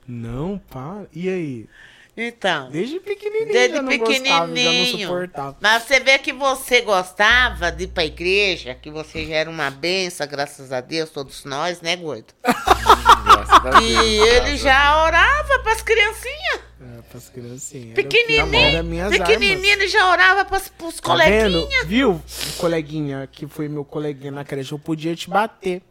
Não, 0.06 0.58
para. 0.68 1.06
E 1.14 1.26
aí? 1.26 1.66
Então, 2.14 2.70
Desde 2.70 3.00
pequenininho 3.00 3.52
desde 3.52 3.76
já 3.76 3.82
não 3.82 3.98
gostava, 3.98 4.48
pequenininho. 4.48 5.08
suportava. 5.08 5.56
Mas 5.60 5.82
você 5.82 6.00
vê 6.00 6.18
que 6.18 6.32
você 6.32 6.82
gostava 6.82 7.72
de 7.72 7.84
ir 7.84 7.88
pra 7.88 8.04
igreja, 8.04 8.74
que 8.74 8.90
você 8.90 9.24
já 9.26 9.34
era 9.34 9.50
uma 9.50 9.70
benção, 9.70 10.26
graças 10.26 10.72
a 10.72 10.80
Deus, 10.82 11.08
todos 11.10 11.44
nós, 11.46 11.80
né, 11.80 11.96
gordo? 11.96 12.34
graças 13.46 13.66
a 13.66 13.80
Deus, 13.80 13.82
E 14.02 14.16
ele 14.18 14.56
já 14.56 15.04
orava 15.04 15.58
pras 15.60 15.82
criancinhas. 15.82 16.60
É, 16.80 17.02
pras 17.10 17.28
criancinhas. 17.28 17.94
Pequenininho, 17.94 19.10
pequenininho, 19.10 19.72
ele 19.72 19.88
já 19.88 20.10
orava 20.10 20.44
pras, 20.44 20.68
pros. 20.68 20.96
Tá 20.96 21.02
coleguinhas. 21.02 21.86
Viu? 21.86 22.22
Coleguinha, 22.58 23.28
que 23.30 23.46
foi 23.46 23.68
meu 23.68 23.84
coleguinha 23.84 24.30
na 24.32 24.44
creche, 24.44 24.72
eu 24.72 24.78
podia 24.78 25.14
te 25.16 25.28
bater. 25.30 25.82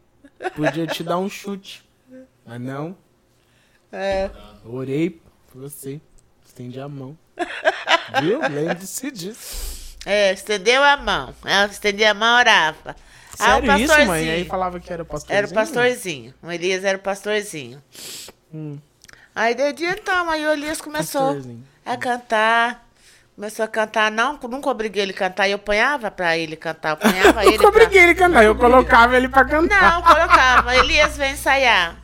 Podia 0.56 0.86
te 0.86 1.04
dar 1.04 1.18
um 1.18 1.30
chute. 1.30 1.84
Mas 2.46 2.62
não, 2.62 2.96
É. 3.92 4.30
orei 4.64 5.10
por 5.52 5.62
você. 5.62 6.00
Estendi 6.46 6.80
a 6.80 6.88
mão. 6.88 7.18
Viu? 8.22 8.40
Lembre-se 8.42 9.10
disso. 9.12 9.96
É, 10.06 10.32
estendeu 10.34 10.84
a 10.84 10.96
mão. 10.98 11.34
Ela 11.44 11.66
estendia 11.66 12.12
a 12.12 12.14
mão, 12.14 12.38
orava. 12.38 12.96
Ah, 13.40 13.60
Sério 13.60 13.78
isso, 13.78 13.88
mãe? 13.88 13.90
pastorzinho. 14.06 14.32
Aí 14.32 14.46
falava 14.46 14.80
que 14.80 14.94
era 14.94 15.04
o 15.04 15.06
pastorzinho. 15.06 15.38
Era 15.38 15.48
o 15.48 15.54
pastorzinho. 15.54 16.34
O 16.42 16.52
Elias 16.52 16.84
era 16.84 16.98
o 16.98 17.02
pastorzinho. 17.02 17.82
Hum. 18.54 18.78
Aí 19.36 19.54
desde 19.54 19.86
então, 19.86 20.30
aí 20.30 20.46
o 20.46 20.54
Elias 20.54 20.80
começou 20.80 21.38
a 21.86 21.98
cantar. 21.98 22.86
Começou 23.36 23.66
a 23.66 23.68
cantar. 23.68 24.10
Não, 24.10 24.40
nunca 24.44 24.70
obriguei 24.70 25.04
ele 25.04 25.12
a 25.12 25.16
cantar. 25.16 25.50
Eu 25.50 25.58
apanhava 25.58 26.10
pra 26.10 26.38
ele 26.38 26.56
cantar. 26.56 26.90
Eu 26.90 26.94
apanhava 26.94 27.44
ele. 27.46 27.58
Pra... 27.58 27.68
obriguei 27.68 28.04
ele 28.04 28.12
a 28.14 28.16
cantar, 28.16 28.46
eu 28.46 28.56
colocava 28.56 29.18
ele 29.18 29.28
pra 29.28 29.44
cantar. 29.44 29.92
Não, 29.92 30.02
colocava. 30.02 30.76
Elias 30.78 31.18
vem 31.18 31.34
ensaiar. 31.34 31.98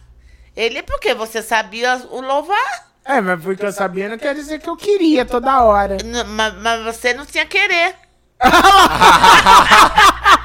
Ele, 0.55 0.83
porque 0.83 1.13
você 1.13 1.41
sabia 1.41 1.95
o 2.09 2.19
louvar, 2.19 2.89
É, 3.05 3.21
mas 3.21 3.41
porque 3.41 3.65
eu 3.65 3.71
sabia 3.71 4.09
não 4.09 4.17
quer 4.17 4.35
dizer 4.35 4.59
que 4.59 4.69
eu 4.69 4.75
queria 4.75 5.25
toda 5.25 5.63
hora. 5.63 5.95
Mas, 6.27 6.53
mas 6.55 6.83
você 6.83 7.13
não 7.13 7.25
tinha 7.25 7.45
querer. 7.45 7.95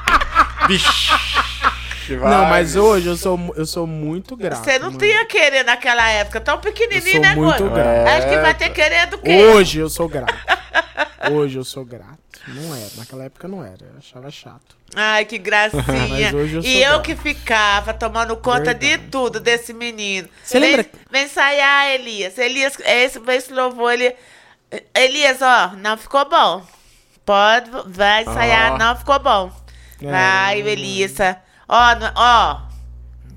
Vai. 2.08 2.30
Não, 2.30 2.44
mas 2.46 2.76
hoje 2.76 3.08
eu 3.08 3.16
sou, 3.16 3.38
eu 3.56 3.66
sou 3.66 3.84
muito 3.86 4.36
grato. 4.36 4.62
Você 4.64 4.78
não 4.78 4.86
mano. 4.88 4.98
tinha 4.98 5.24
querer 5.26 5.64
naquela 5.64 6.08
época. 6.08 6.40
Tão 6.40 6.54
Eu 6.54 6.60
pequenininho, 6.60 7.12
sou 7.12 7.20
né, 7.20 7.34
muito 7.34 7.58
gordo? 7.64 7.74
grato. 7.74 8.08
Acho 8.08 8.28
que 8.28 8.36
vai 8.38 8.54
ter 8.54 8.68
querer 8.70 9.06
do 9.06 9.18
quê? 9.18 9.36
Hoje 9.44 9.80
eu 9.80 9.88
sou 9.90 10.08
grato. 10.08 10.34
Hoje 11.32 11.58
eu 11.58 11.64
sou 11.64 11.84
grato. 11.84 12.16
Não 12.46 12.76
era, 12.76 12.90
naquela 12.96 13.24
época 13.24 13.48
não 13.48 13.60
era, 13.64 13.78
eu 13.80 13.98
achava 13.98 14.30
chato. 14.30 14.76
Ai, 14.94 15.24
que 15.24 15.36
gracinha. 15.36 15.82
Mas 16.30 16.32
hoje 16.34 16.54
eu 16.54 16.62
sou 16.62 16.70
e 16.70 16.80
eu 16.80 16.90
grato. 16.90 17.02
que 17.02 17.16
ficava 17.16 17.92
tomando 17.92 18.36
conta 18.36 18.72
de 18.72 18.86
Verdade. 18.90 19.10
tudo 19.10 19.40
desse 19.40 19.72
menino. 19.72 20.28
Você 20.44 20.60
vem, 20.60 20.76
lembra- 20.76 20.86
Vem 21.10 21.24
ensaiar, 21.24 21.88
Elias. 21.88 22.38
Elias, 22.38 22.78
esse, 22.84 23.20
esse 23.26 23.52
louvor, 23.52 23.92
ele... 23.92 24.14
Elias, 24.94 25.38
ó, 25.42 25.72
não 25.76 25.96
ficou 25.96 26.24
bom. 26.28 26.64
Pode, 27.24 27.68
vai 27.86 28.22
ensaiar, 28.22 28.74
Ó. 28.74 28.78
não 28.78 28.94
ficou 28.96 29.18
bom. 29.18 29.50
É, 30.00 30.06
não- 30.62 30.68
Elias. 30.68 31.14
Ó, 31.68 31.80
ó, 32.14 32.68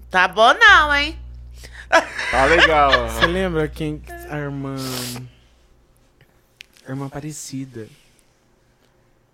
tá 0.10 0.28
bom 0.28 0.54
não, 0.54 0.94
hein? 0.94 1.18
Tá 2.32 2.46
legal. 2.46 3.10
Você 3.10 3.26
lembra 3.26 3.68
quem. 3.68 4.02
A 4.30 4.38
irmã. 4.38 4.76
A 6.86 6.90
irmã 6.92 7.08
Aparecida. 7.08 7.88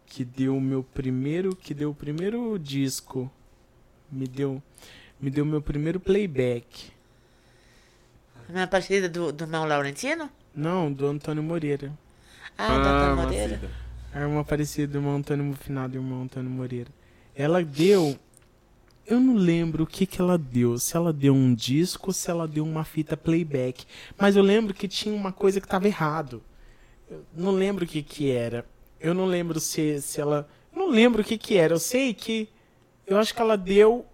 Que 0.06 0.24
deu 0.24 0.56
o 0.56 0.62
meu 0.62 0.82
primeiro. 0.84 1.56
Que 1.56 1.74
deu 1.74 1.90
o 1.92 1.96
primeiro 1.96 2.58
disco. 2.58 3.30
Me 4.10 4.28
deu. 4.28 4.62
Me 5.20 5.30
deu 5.30 5.46
meu 5.46 5.62
primeiro 5.62 6.00
playback. 6.00 6.92
Na 8.48 8.68
partida 8.68 9.10
do, 9.10 9.32
do 9.32 9.44
irmão 9.44 9.66
Laurentino? 9.66 10.30
Não, 10.54 10.92
do 10.92 11.08
Antônio 11.08 11.42
Moreira. 11.44 11.92
Ah, 12.58 12.68
do 12.68 12.74
Antônio 12.80 13.12
Ah, 13.12 13.16
Moreira. 13.16 13.62
A 14.14 14.20
irmã 14.22 14.40
Aparecida 14.40 14.88
do 14.94 15.00
irmão 15.00 15.16
Antônio 15.18 15.54
final 15.56 15.90
do 15.90 15.98
irmão 15.98 16.22
Antônio 16.24 16.50
Moreira. 16.50 16.90
Ela 17.36 17.64
deu. 17.64 18.18
Eu 19.06 19.20
não 19.20 19.36
lembro 19.36 19.84
o 19.84 19.88
que 19.88 20.06
que 20.06 20.20
ela 20.20 20.38
deu. 20.38 20.80
Se 20.80 20.96
ela 20.96 21.14
deu 21.14 21.34
um 21.34 21.54
disco 21.54 22.08
ou 22.08 22.14
se 22.14 22.32
ela 22.32 22.48
deu 22.48 22.64
uma 22.64 22.84
fita 22.84 23.16
playback. 23.16 23.86
Mas 24.18 24.36
eu 24.36 24.42
lembro 24.42 24.74
que 24.74 24.88
tinha 24.88 25.14
uma 25.14 25.32
coisa 25.32 25.62
que 25.62 25.68
tava 25.68 25.88
errado. 25.88 26.42
Eu 27.10 27.24
não 27.36 27.52
lembro 27.52 27.86
o 27.86 27.88
que 27.88 28.02
que 28.02 28.32
era. 28.32 28.66
Eu 29.00 29.14
não 29.14 29.26
lembro 29.26 29.60
se, 29.60 30.02
se 30.02 30.20
ela. 30.20 30.48
Eu 30.74 30.80
não 30.80 30.90
lembro 30.90 31.22
o 31.22 31.26
que 31.26 31.38
que 31.38 31.58
era. 31.58 31.74
Eu 31.74 31.80
sei 31.80 32.14
que. 32.14 32.50
Eu 33.06 33.18
acho 33.18 33.36
que 33.36 33.42
ela 33.42 33.56
deu 33.56 34.06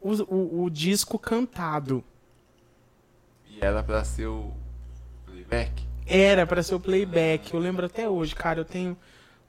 o, 0.00 0.12
o, 0.34 0.64
o 0.64 0.70
disco 0.70 1.18
cantado. 1.18 2.04
E 3.48 3.58
era 3.60 3.82
pra 3.82 4.04
ser 4.04 4.26
o 4.26 4.52
playback? 5.26 5.82
Era 6.06 6.46
pra 6.46 6.62
ser 6.62 6.74
o 6.74 6.80
playback. 6.80 7.52
Eu 7.52 7.60
lembro 7.60 7.86
até 7.86 8.08
hoje, 8.08 8.34
cara. 8.34 8.60
Eu 8.60 8.64
tenho. 8.64 8.96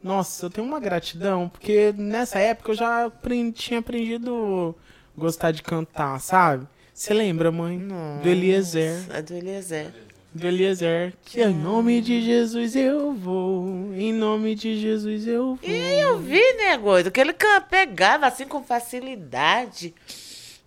Nossa, 0.01 0.45
eu 0.45 0.49
tenho 0.49 0.65
uma 0.65 0.79
gratidão, 0.79 1.49
porque 1.49 1.93
nessa 1.97 2.39
época 2.39 2.71
eu 2.71 2.75
já 2.75 3.05
aprendi- 3.05 3.51
tinha 3.59 3.79
aprendido 3.79 4.75
a 5.17 5.19
gostar 5.19 5.51
de 5.51 5.61
cantar, 5.61 6.19
sabe? 6.21 6.65
Você 6.93 7.13
lembra, 7.13 7.51
mãe? 7.51 7.77
Do 8.21 8.29
Eliezer. 8.29 9.05
É 9.09 9.21
do 9.21 9.33
Eliezer. 9.33 9.87
Do 10.33 10.47
Eliezer. 10.47 11.13
Que 11.25 11.41
em 11.41 11.53
nome 11.53 12.01
de 12.01 12.21
Jesus 12.21 12.75
eu 12.75 13.13
vou. 13.13 13.93
Em 13.95 14.13
nome 14.13 14.53
de 14.55 14.79
Jesus 14.79 15.25
eu 15.27 15.55
vou. 15.55 15.59
E 15.69 15.99
eu 16.01 16.17
vi, 16.19 16.41
né, 16.53 16.77
Gordo, 16.77 17.09
que 17.11 17.19
ele 17.19 17.33
pegava 17.69 18.27
assim 18.27 18.45
com 18.45 18.61
facilidade. 18.63 19.93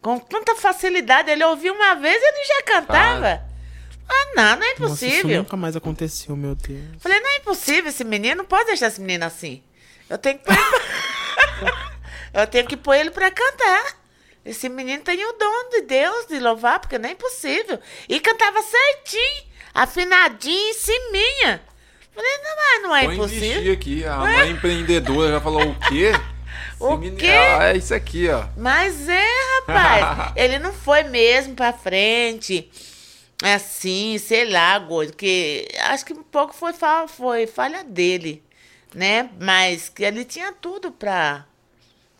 Com 0.01 0.19
tanta 0.19 0.55
facilidade. 0.57 1.31
Ele 1.31 1.45
ouvia 1.45 1.73
uma 1.73 1.95
vez 1.95 2.17
e 2.21 2.25
ele 2.27 2.45
já 2.45 2.63
cantava. 2.65 3.43
Ah, 4.09 4.27
não, 4.37 4.57
não 4.57 4.67
é 4.67 4.75
Nossa, 4.79 4.95
isso 4.95 5.05
impossível. 5.07 5.39
nunca 5.39 5.57
mais 5.57 5.77
aconteceu, 5.77 6.37
meu 6.37 6.55
Deus. 6.55 6.81
Falei, 7.01 7.21
não 7.21 7.31
é 7.31 7.37
impossível 7.37 7.89
esse 7.91 8.05
menino, 8.05 8.37
não 8.37 8.45
pode 8.45 8.67
deixar 8.67 8.89
esse 8.89 9.01
menino 9.01 9.25
assim. 9.25 9.63
Eu 10.09 10.19
tenho 10.19 10.39
que 10.39 10.45
pôr 10.45 10.55
ele 10.55 10.71
pra... 11.61 11.93
Eu 12.35 12.47
tenho 12.47 12.67
que 12.67 12.77
pôr 12.77 12.95
ele 12.95 13.11
pra 13.11 13.31
cantar. 13.31 13.97
Esse 14.45 14.69
menino 14.69 15.03
tem 15.03 15.25
o 15.25 15.33
dom 15.33 15.69
de 15.71 15.83
Deus 15.83 16.27
de 16.27 16.39
louvar, 16.41 16.81
porque 16.81 16.99
não 16.99 17.09
é 17.09 17.13
impossível. 17.13 17.79
E 18.09 18.19
cantava 18.19 18.61
certinho, 18.63 19.45
afinadinho, 19.75 20.71
em 20.71 20.75
ciminha. 20.75 21.63
Falei, 22.15 22.31
não, 22.43 22.57
mas 22.57 22.83
não 22.83 22.97
é 22.97 23.03
Vou 23.05 23.13
impossível. 23.13 23.73
aqui. 23.73 24.05
A 24.05 24.17
mãe 24.17 24.51
empreendedora 24.51 25.33
já 25.33 25.41
falou 25.41 25.63
o 25.63 25.75
quê? 25.89 26.13
O 26.79 26.89
Esse 26.95 26.97
menino- 26.99 27.17
quê? 27.17 27.29
Ah, 27.29 27.73
é 27.73 27.77
isso 27.77 27.95
aqui, 27.95 28.29
ó. 28.29 28.45
Mas 28.57 29.09
é, 29.09 29.25
rapaz. 29.61 30.33
ele 30.37 30.59
não 30.59 30.73
foi 30.73 31.05
mesmo 31.05 31.55
pra 31.55 31.73
frente. 31.73 32.69
Assim, 33.43 34.19
sei 34.19 34.49
lá, 34.51 34.79
gordo. 34.79 35.15
Que 35.17 35.67
acho 35.81 36.05
que 36.05 36.13
um 36.13 36.23
pouco 36.23 36.55
foi, 36.55 36.73
foi 37.09 37.47
falha 37.47 37.83
dele, 37.85 38.43
né? 38.95 39.31
Mas 39.41 39.89
que 39.89 40.05
ele 40.05 40.25
tinha 40.25 40.53
tudo 40.53 40.93
pra, 40.93 41.45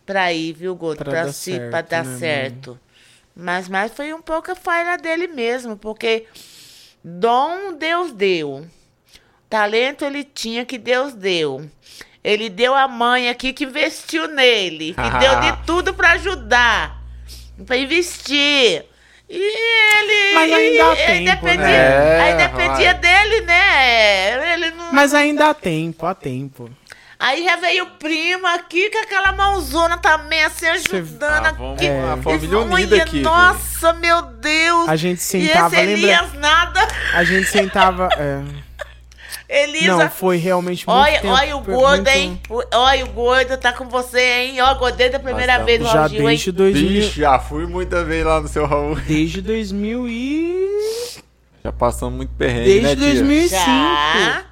pra 0.05 0.33
ir, 0.33 0.53
viu, 0.53 0.75
gordo? 0.75 0.99
Pra 0.99 1.11
Pra, 1.11 1.25
dar 1.27 1.33
se, 1.33 1.53
certo, 1.53 1.71
pra 1.71 1.81
dar 1.83 2.05
né, 2.05 2.11
mãe? 2.11 2.19
certo. 2.19 2.81
Mas, 3.35 3.69
mas 3.69 3.93
foi 3.93 4.13
um 4.13 4.21
pouco 4.21 4.51
a 4.51 4.55
falha 4.55 4.97
dele 4.99 5.27
mesmo, 5.29 5.77
porque 5.77 6.27
dom 7.03 7.73
Deus 7.75 8.13
deu. 8.13 8.67
Talento 9.49 10.05
ele 10.05 10.25
tinha 10.25 10.65
que 10.65 10.77
Deus 10.79 11.13
deu. 11.15 11.71
Ele 12.25 12.49
deu 12.49 12.75
a 12.75 12.87
mãe 12.87 13.29
aqui 13.29 13.53
que 13.53 13.65
investiu 13.65 14.29
nele. 14.29 14.95
Que 14.95 15.19
deu 15.19 15.41
de 15.41 15.63
tudo 15.67 15.93
pra 15.95 16.13
ajudar. 16.13 17.03
Pra 17.67 17.77
investir. 17.77 18.85
E 19.35 19.99
ele. 19.99 20.35
Mas 20.35 20.53
ainda 20.53 20.93
há 20.93 20.97
tempo, 20.97 21.25
dependia, 21.47 21.57
né? 21.67 22.21
Aí 22.21 22.31
É, 22.33 22.37
dependia 22.37 22.93
vai. 22.93 22.95
dele, 22.95 23.41
né? 23.47 24.53
Ele 24.53 24.71
não. 24.73 24.93
Mas 24.93 25.15
ainda 25.15 25.49
há 25.49 25.55
tempo, 25.55 26.05
há 26.05 26.15
tempo. 26.15 26.69
Aí 27.19 27.45
já 27.45 27.55
veio 27.57 27.85
o 27.85 27.91
primo 27.93 28.47
aqui 28.49 28.91
com 28.91 28.99
aquela 28.99 29.31
mãozona 29.33 29.97
também, 29.97 30.43
assim, 30.45 30.67
ajudando 30.67 31.47
Ah, 31.47 31.53
vamos- 31.53 31.77
aqui. 31.79 31.87
a 31.89 32.17
E 32.19 32.23
família 32.23 32.59
unida 32.59 32.97
aqui, 32.97 33.21
Nossa, 33.21 33.93
meu 33.95 34.23
Deus. 34.23 34.89
A 34.89 34.97
gente 34.97 35.19
e 35.19 35.23
sentava, 35.23 35.69
esse 35.69 35.77
lembra? 35.87 35.93
Elias 35.93 36.33
nada. 36.35 36.89
A 37.15 37.23
gente 37.25 37.47
sentava. 37.49 38.09
é, 38.19 38.43
Elisa. 39.53 39.97
Não, 39.97 40.11
foi 40.11 40.39
realmente 40.39 40.87
muito 40.89 40.99
Olha, 40.99 41.21
tempo, 41.21 41.35
olha 41.35 41.57
o 41.57 41.61
gordo, 41.61 42.09
hein? 42.09 42.41
Olha 42.73 43.05
o 43.05 43.09
gordo, 43.11 43.57
tá 43.59 43.71
com 43.73 43.87
você, 43.87 44.19
hein? 44.21 44.61
Ó, 44.63 44.75
gordo 44.77 44.97
desde 44.97 45.17
a 45.17 45.21
primeira 45.21 45.59
Nós 45.59 45.67
vez 45.67 45.81
no 45.81 45.87
Já 45.87 45.93
Raul 45.93 46.09
Gil, 46.09 46.21
hein? 46.21 46.27
desde 46.29 46.53
2000, 46.53 46.89
Bicho, 46.89 47.21
já 47.21 47.39
fui 47.39 47.67
muita 47.67 48.03
vez 48.03 48.25
lá 48.25 48.41
no 48.41 48.49
seu 48.49 48.65
Raul. 48.65 48.97
desde 49.07 49.43
2000 49.43 50.09
e 50.09 51.19
Já 51.63 51.71
passamos 51.71 52.17
muito 52.17 52.31
perrengue, 52.39 52.81
desde 52.81 52.87
né, 52.87 52.95
tia? 52.97 53.13
2005. 53.13 53.55
Já. 53.55 54.45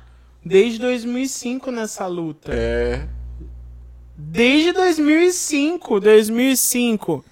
Desde 0.45 0.79
2005 0.79 1.71
nessa 1.71 2.07
luta. 2.07 2.53
É. 2.53 3.07
Desde 4.17 4.73
2005, 4.73 5.99
2005. 6.01 7.25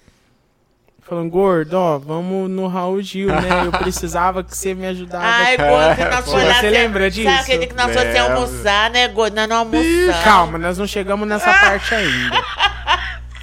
Falando, 1.09 1.31
gordo, 1.31 1.73
ó, 1.73 1.97
vamos 1.97 2.47
no 2.51 2.67
Raul 2.67 3.01
Gil, 3.01 3.29
né? 3.29 3.65
Eu 3.65 3.71
precisava 3.79 4.43
que 4.43 4.55
você 4.55 4.75
me 4.75 4.85
ajudasse. 4.85 5.25
Ai, 5.25 5.57
gordo, 5.57 5.95
que 5.95 6.05
nós 6.05 6.25
Você 6.25 6.31
foi 6.31 6.43
lá. 6.43 6.61
lembra 6.61 7.03
Sabe 7.05 7.15
disso? 7.15 7.41
aquele 7.41 7.57
dia 7.57 7.67
que 7.67 7.75
nós 7.75 7.91
fomos 7.95 8.15
almoçar, 8.15 8.91
né, 8.91 9.07
gordo? 9.07 9.33
Nós 9.33 9.49
não 9.49 9.55
almoçamos. 9.57 10.23
Calma, 10.23 10.59
nós 10.59 10.77
não 10.77 10.85
chegamos 10.85 11.27
nessa 11.27 11.49
parte 11.59 11.95
ainda. 11.95 12.43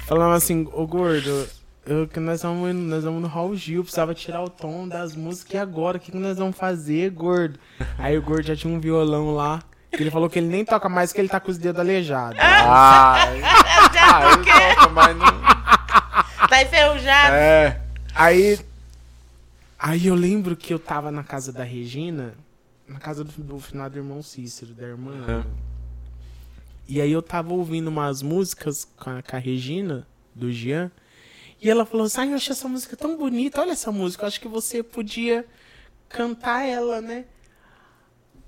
Falamos 0.05 0.37
assim, 0.37 0.65
ô 0.71 0.87
gordo, 0.87 1.45
eu, 1.85 2.07
que 2.07 2.21
nós, 2.21 2.41
vamos, 2.41 2.73
nós 2.73 3.03
vamos 3.03 3.21
no 3.21 3.27
Raul 3.27 3.53
Gil, 3.53 3.83
precisava 3.83 4.15
tirar 4.15 4.41
o 4.41 4.49
tom 4.49 4.87
das 4.87 5.13
músicas 5.13 5.55
e 5.55 5.57
agora, 5.57 5.97
o 5.97 5.99
que, 5.99 6.11
que 6.11 6.17
nós 6.17 6.37
vamos 6.37 6.55
fazer, 6.55 7.09
gordo? 7.09 7.59
Aí 7.99 8.17
o 8.17 8.21
gordo 8.21 8.47
já 8.47 8.55
tinha 8.55 8.73
um 8.73 8.79
violão 8.79 9.35
lá. 9.35 9.59
Ele 9.91 10.09
falou 10.09 10.29
que 10.29 10.39
ele 10.39 10.47
nem 10.47 10.63
toca 10.63 10.87
mais 10.87 11.11
que 11.11 11.19
ele 11.19 11.27
tá 11.27 11.39
com 11.39 11.51
os 11.51 11.57
dedos 11.57 11.81
aleijados. 11.81 12.39
Ah, 12.41 13.15
ah 13.15 13.27
ele 13.33 13.41
toca, 13.41 14.89
mas 14.89 15.17
não. 15.17 15.76
Tá 16.49 16.61
enferrujado. 16.61 17.35
É. 17.35 17.81
Aí. 18.13 18.59
Aí 19.79 20.07
eu 20.07 20.15
lembro 20.15 20.55
que 20.55 20.73
eu 20.73 20.79
tava 20.79 21.11
na 21.11 21.23
casa 21.23 21.53
da 21.53 21.63
Regina, 21.63 22.33
na 22.87 22.99
casa 22.99 23.23
do, 23.23 23.31
do 23.31 23.59
finado 23.59 23.97
irmão 23.97 24.23
Cícero, 24.23 24.73
da 24.73 24.87
irmã. 24.87 25.45
E 26.87 26.99
aí 26.99 27.11
eu 27.11 27.21
tava 27.21 27.53
ouvindo 27.53 27.87
umas 27.89 28.21
músicas 28.23 28.85
com 28.85 29.09
a, 29.11 29.21
com 29.21 29.35
a 29.35 29.39
Regina, 29.39 30.07
do 30.33 30.51
Jean. 30.51 30.91
E 31.61 31.69
ela 31.69 31.85
falou 31.85 32.05
assim: 32.05 32.21
Ai, 32.21 32.31
eu 32.31 32.35
achei 32.35 32.53
essa 32.53 32.67
música 32.67 32.95
tão 32.95 33.17
bonita, 33.17 33.61
olha 33.61 33.71
essa 33.71 33.91
música, 33.91 34.23
eu 34.23 34.27
acho 34.27 34.39
que 34.39 34.47
você 34.47 34.81
podia 34.81 35.45
cantar 36.09 36.65
ela, 36.67 37.01
né? 37.01 37.25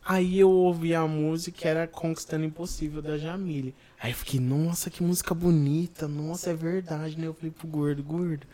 Aí 0.03 0.39
eu 0.39 0.49
ouvi 0.49 0.95
a 0.95 1.05
música, 1.05 1.67
era 1.67 1.87
Conquistando 1.87 2.45
Impossível 2.45 3.01
da 3.01 3.17
Jamile. 3.17 3.75
Aí 4.01 4.11
eu 4.11 4.15
fiquei, 4.15 4.39
nossa, 4.39 4.89
que 4.89 5.03
música 5.03 5.35
bonita, 5.35 6.07
nossa, 6.07 6.51
é 6.51 6.53
verdade, 6.53 7.19
né? 7.19 7.27
Eu 7.27 7.33
falei 7.33 7.51
pro 7.51 7.67
gordo, 7.67 8.01
gordo, 8.01 8.47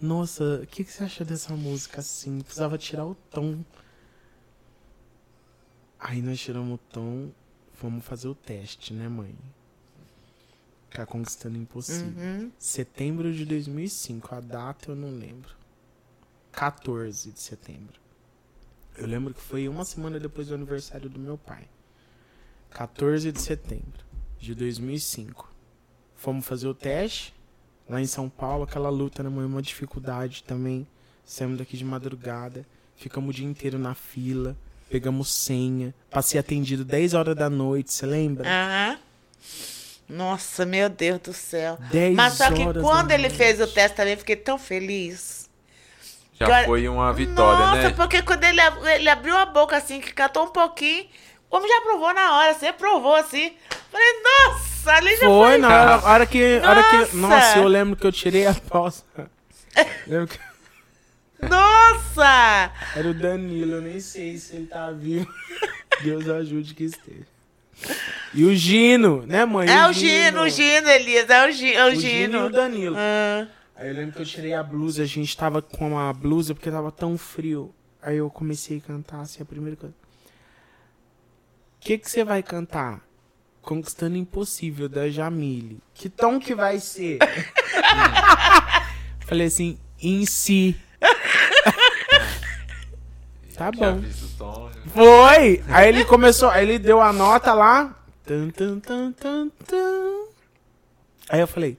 nossa, 0.00 0.60
o 0.62 0.66
que, 0.66 0.82
que 0.82 0.90
você 0.90 1.04
acha 1.04 1.24
dessa 1.26 1.54
música 1.54 2.00
assim? 2.00 2.40
Precisava 2.40 2.78
tirar 2.78 3.04
o 3.04 3.14
tom. 3.14 3.62
Aí 6.00 6.22
nós 6.22 6.40
tiramos 6.40 6.74
o 6.74 6.78
tom, 6.78 7.30
vamos 7.82 8.02
fazer 8.02 8.28
o 8.28 8.34
teste, 8.34 8.94
né, 8.94 9.08
mãe? 9.08 9.34
Tá 10.90 11.04
conquistando 11.04 11.58
impossível. 11.58 12.14
Uhum. 12.16 12.50
Setembro 12.58 13.30
de 13.34 13.44
2005, 13.44 14.34
a 14.34 14.40
data 14.40 14.90
eu 14.92 14.96
não 14.96 15.10
lembro. 15.10 15.54
14 16.50 17.30
de 17.30 17.40
setembro. 17.40 18.00
Eu 18.96 19.06
lembro 19.06 19.34
que 19.34 19.40
foi 19.40 19.68
uma 19.68 19.84
semana 19.84 20.18
depois 20.18 20.48
do 20.48 20.54
aniversário 20.54 21.10
do 21.10 21.18
meu 21.18 21.36
pai. 21.36 21.68
14 22.70 23.30
de 23.30 23.40
setembro 23.40 24.07
de 24.38 24.54
2005. 24.54 25.52
Fomos 26.14 26.46
fazer 26.46 26.68
o 26.68 26.74
teste 26.74 27.34
lá 27.88 28.00
em 28.00 28.06
São 28.06 28.28
Paulo, 28.28 28.64
aquela 28.64 28.90
luta, 28.90 29.22
né, 29.22 29.28
mãe? 29.28 29.46
Uma 29.46 29.62
dificuldade 29.62 30.42
também. 30.44 30.86
Saímos 31.24 31.58
daqui 31.58 31.76
de 31.76 31.84
madrugada, 31.84 32.66
ficamos 32.96 33.30
o 33.30 33.32
dia 33.32 33.46
inteiro 33.46 33.78
na 33.78 33.94
fila 33.94 34.56
pegamos 34.88 35.32
senha, 35.32 35.94
passei 36.10 36.40
atendido 36.40 36.84
10 36.84 37.14
horas 37.14 37.36
da 37.36 37.50
noite, 37.50 37.92
você 37.92 38.06
lembra? 38.06 38.48
Aham. 38.48 38.98
Nossa, 40.08 40.64
meu 40.64 40.88
Deus 40.88 41.20
do 41.20 41.34
céu. 41.34 41.78
10 41.90 42.16
Mas 42.16 42.34
só 42.34 42.50
que 42.50 42.64
quando 42.80 43.10
ele 43.10 43.28
fez 43.28 43.60
o 43.60 43.66
teste 43.66 43.96
também, 43.96 44.14
eu 44.14 44.18
fiquei 44.18 44.36
tão 44.36 44.58
feliz. 44.58 45.48
Já 46.32 46.64
foi 46.64 46.88
uma 46.88 47.12
vitória, 47.12 47.66
Nossa, 47.66 47.88
né? 47.88 47.90
porque 47.90 48.22
quando 48.22 48.44
ele, 48.44 48.60
ele 48.94 49.08
abriu 49.08 49.36
a 49.36 49.44
boca 49.44 49.76
assim, 49.76 50.00
que 50.00 50.14
catou 50.14 50.44
um 50.44 50.50
pouquinho, 50.50 51.06
o 51.50 51.56
homem 51.56 51.68
já 51.68 51.80
provou 51.80 52.12
na 52.14 52.36
hora, 52.38 52.54
você 52.54 52.72
provou 52.72 53.14
assim. 53.14 53.52
Falei, 53.90 54.06
nossa, 54.22 54.92
ali 54.92 55.10
já 55.16 55.26
foi. 55.26 55.28
Foi, 55.28 55.58
na 55.58 55.96
hora, 56.04 56.26
que, 56.26 56.60
a 56.62 56.70
hora 56.70 56.82
que. 56.90 56.96
Nossa! 56.96 57.16
Nossa, 57.16 57.58
eu 57.58 57.68
lembro 57.68 57.96
que 57.96 58.06
eu 58.06 58.12
tirei 58.12 58.46
a 58.46 58.54
poça. 58.54 59.04
lembro 60.06 60.28
que 60.28 60.38
Nossa! 61.40 62.72
era 62.96 63.08
o 63.08 63.14
Danilo, 63.14 63.76
eu 63.76 63.80
nem 63.82 64.00
sei 64.00 64.36
se 64.36 64.56
ele 64.56 64.66
tá 64.66 64.90
vivo. 64.90 65.28
Deus 66.02 66.28
ajude 66.28 66.74
que 66.74 66.84
esteja. 66.84 67.26
E 68.34 68.44
o 68.44 68.54
Gino, 68.54 69.24
né, 69.26 69.44
mãe? 69.44 69.68
É 69.70 69.86
o 69.88 69.92
Gino, 69.92 70.42
o 70.42 70.48
Gino, 70.48 70.88
Elias, 70.88 71.30
é 71.30 71.46
o, 71.48 71.52
Gi, 71.52 71.72
é 71.74 71.84
o, 71.84 71.88
O 71.88 71.94
Gino 71.94 72.06
e 72.06 72.20
Gino. 72.26 72.46
o 72.46 72.50
Danilo. 72.50 72.96
Ah, 72.98 73.46
Aí 73.76 73.88
eu 73.88 73.94
lembro 73.94 74.16
que 74.16 74.22
eu 74.22 74.26
tirei 74.26 74.52
a 74.52 74.62
blusa, 74.62 75.04
a 75.04 75.06
gente 75.06 75.36
tava 75.36 75.62
com 75.62 75.96
a 75.96 76.12
blusa 76.12 76.54
porque 76.54 76.70
tava 76.70 76.90
tão 76.90 77.16
frio. 77.16 77.72
Aí 78.02 78.16
eu 78.16 78.28
comecei 78.28 78.78
a 78.78 78.80
cantar 78.80 79.20
assim, 79.20 79.40
a 79.40 79.46
primeira 79.46 79.76
coisa. 79.76 79.94
O 81.88 81.90
que 81.90 81.96
que 81.96 82.10
você 82.10 82.22
vai 82.22 82.42
cantar? 82.42 83.00
Conquistando 83.62 84.14
Impossível, 84.14 84.90
da 84.90 85.08
Jamile. 85.08 85.80
Que 85.94 86.10
tom 86.10 86.38
que 86.38 86.54
vai 86.54 86.78
ser? 86.80 87.16
Falei 89.26 89.46
assim, 89.46 89.78
em 89.98 90.26
si. 90.26 90.78
tá 93.56 93.72
bom. 93.72 94.02
tom. 94.36 94.70
Foi! 94.92 95.64
Aí 95.66 95.88
ele 95.88 96.04
começou, 96.04 96.50
aí 96.50 96.68
ele 96.68 96.78
deu 96.78 97.00
a 97.00 97.10
nota 97.10 97.54
lá. 97.54 97.96
Tan, 98.22 98.50
tan, 98.50 98.80
tan, 98.80 99.12
tan, 99.12 99.48
tan. 99.66 100.26
Aí 101.30 101.40
eu 101.40 101.48
falei: 101.48 101.78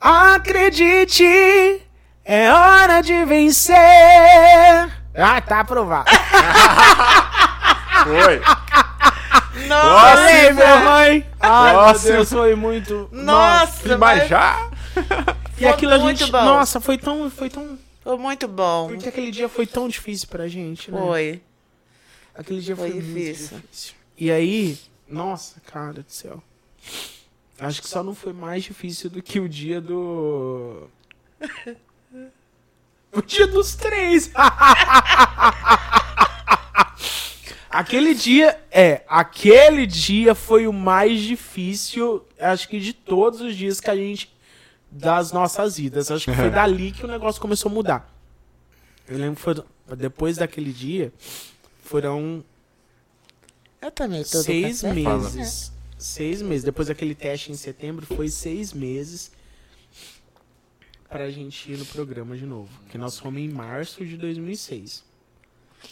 Acredite, 0.00 1.26
é 2.24 2.50
hora 2.50 3.02
de 3.02 3.22
vencer. 3.26 3.76
Ah, 5.14 5.42
tá 5.46 5.60
aprovado. 5.60 6.08
Foi. 8.02 8.40
Nossa! 9.66 10.52
Minha 10.52 10.76
mãe. 10.80 11.26
Ai, 11.40 11.72
Nossa. 11.74 12.08
meu 12.08 12.16
Deus, 12.16 12.30
foi 12.32 12.54
muito. 12.54 13.08
Nossa, 13.12 13.88
Mas 13.88 13.98
mas 13.98 14.28
já? 14.28 14.70
E 15.58 15.66
aquilo 15.66 15.94
a 15.94 15.98
muito 15.98 16.18
gente. 16.18 16.30
bom. 16.32 16.44
Nossa, 16.44 16.80
foi 16.80 16.98
tão. 16.98 17.30
Foi 17.30 17.48
tão. 17.48 17.78
foi 18.02 18.18
muito 18.18 18.46
bom. 18.46 18.88
Porque 18.88 19.08
aquele 19.08 19.30
dia 19.30 19.48
foi 19.48 19.66
tão 19.66 19.88
difícil 19.88 20.28
pra 20.28 20.46
gente, 20.48 20.90
né? 20.90 20.98
Foi. 21.00 21.42
Aquele 22.34 22.60
dia 22.60 22.76
foi, 22.76 22.90
Foi 22.90 23.00
muito 23.00 23.14
difícil. 23.14 23.58
difícil. 23.58 23.94
E 24.18 24.30
aí, 24.30 24.78
nossa, 25.08 25.60
cara 25.60 26.02
do 26.02 26.10
céu. 26.12 26.42
Acho 27.58 27.80
que 27.80 27.88
só 27.88 28.02
não 28.02 28.14
foi 28.14 28.34
mais 28.34 28.64
difícil 28.64 29.08
do 29.08 29.22
que 29.22 29.40
o 29.40 29.48
dia 29.48 29.80
do. 29.80 30.88
o 33.12 33.22
dia 33.22 33.46
dos 33.46 33.74
três. 33.74 34.30
aquele 37.78 38.14
dia, 38.14 38.58
é, 38.70 39.02
aquele 39.08 39.86
dia 39.86 40.34
foi 40.34 40.66
o 40.66 40.72
mais 40.72 41.20
difícil, 41.20 42.24
acho 42.38 42.68
que 42.68 42.80
de 42.80 42.92
todos 42.92 43.40
os 43.40 43.54
dias 43.54 43.80
que 43.80 43.90
a 43.90 43.96
gente. 43.96 44.34
das 44.90 45.32
nossas 45.32 45.76
vidas. 45.76 46.10
Acho 46.10 46.24
que 46.26 46.36
foi 46.36 46.48
dali 46.50 46.92
que 46.92 47.04
o 47.04 47.08
negócio 47.08 47.40
começou 47.40 47.70
a 47.70 47.74
mudar. 47.74 48.14
Eu 49.06 49.18
lembro 49.18 49.36
que 49.36 49.42
foi 49.42 49.54
depois 49.96 50.36
daquele 50.38 50.72
dia, 50.72 51.12
foram 51.82 52.44
Eu 53.80 53.90
também 53.90 54.24
tô 54.24 54.42
seis 54.42 54.82
meses. 54.82 55.72
Seis 55.98 56.42
meses. 56.42 56.64
Depois 56.64 56.88
daquele 56.88 57.14
teste 57.14 57.52
em 57.52 57.56
setembro, 57.56 58.06
foi 58.06 58.28
seis 58.28 58.72
meses 58.72 59.32
pra 61.08 61.30
gente 61.30 61.72
ir 61.72 61.78
no 61.78 61.86
programa 61.86 62.36
de 62.36 62.44
novo. 62.44 62.70
Que 62.90 62.98
nós 62.98 63.18
fomos 63.18 63.40
em 63.40 63.48
março 63.48 64.04
de 64.04 64.16
2006. 64.16 65.04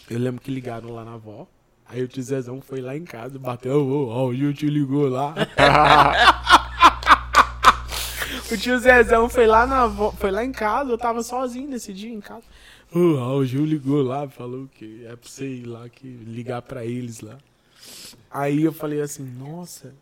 Eu 0.09 0.19
lembro 0.19 0.41
que 0.41 0.51
ligaram 0.51 0.89
lá 0.89 1.05
na 1.05 1.13
avó. 1.13 1.47
Aí 1.87 2.01
o 2.01 2.07
tio 2.07 2.23
Zezão 2.23 2.61
foi 2.61 2.81
lá 2.81 2.97
em 2.97 3.03
casa, 3.03 3.37
bateu, 3.37 4.07
ó, 4.09 4.25
o 4.25 4.33
Gil 4.33 4.53
te 4.53 4.67
ligou 4.67 5.07
lá. 5.07 5.35
o 8.51 8.57
tio 8.57 8.79
Zezão 8.79 9.29
foi 9.29 9.45
lá 9.45 9.67
na 9.67 9.87
foi 10.13 10.31
lá 10.31 10.43
em 10.43 10.51
casa, 10.51 10.91
eu 10.91 10.97
tava 10.97 11.21
sozinho 11.21 11.69
nesse 11.69 11.93
dia 11.93 12.11
em 12.11 12.19
casa. 12.19 12.43
Ó, 12.93 13.35
o 13.35 13.45
Gil 13.45 13.65
ligou 13.65 14.01
lá, 14.01 14.27
falou 14.27 14.67
que 14.73 15.05
é 15.05 15.15
pra 15.15 15.29
você 15.29 15.47
ir 15.47 15.65
lá, 15.65 15.87
que 15.87 16.07
ligar 16.07 16.61
pra 16.61 16.85
eles 16.85 17.21
lá. 17.21 17.37
Aí 18.31 18.63
eu 18.63 18.73
falei 18.73 19.01
assim, 19.01 19.23
nossa. 19.23 19.93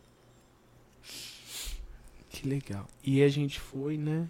Que 2.30 2.48
legal. 2.48 2.86
E 3.04 3.22
a 3.22 3.28
gente 3.28 3.60
foi, 3.60 3.96
né? 3.96 4.28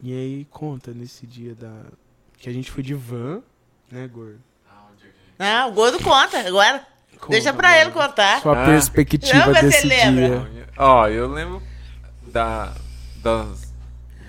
E 0.00 0.12
aí 0.12 0.46
conta 0.50 0.92
nesse 0.92 1.26
dia 1.26 1.54
da. 1.54 1.84
Que 2.36 2.48
a 2.48 2.52
gente 2.52 2.70
foi 2.70 2.82
de 2.82 2.94
van, 2.94 3.42
né, 3.90 4.06
Gordo? 4.06 4.40
Não, 5.38 5.68
o 5.68 5.72
gordo 5.72 5.98
conta 6.02 6.38
agora. 6.40 6.82
Conta, 7.18 7.28
Deixa 7.32 7.52
pra 7.52 7.80
ele 7.80 7.90
contar. 7.90 8.40
Sua 8.40 8.62
Ah. 8.62 8.66
perspectiva 8.66 9.38
Não, 9.46 9.52
mas 9.52 9.62
desse 9.62 9.80
você 9.82 9.86
lembra. 9.86 10.40
dia. 10.50 10.68
Ó, 10.76 11.08
eu 11.08 11.28
lembro 11.28 11.62
da, 12.26 12.72
das, 13.22 13.72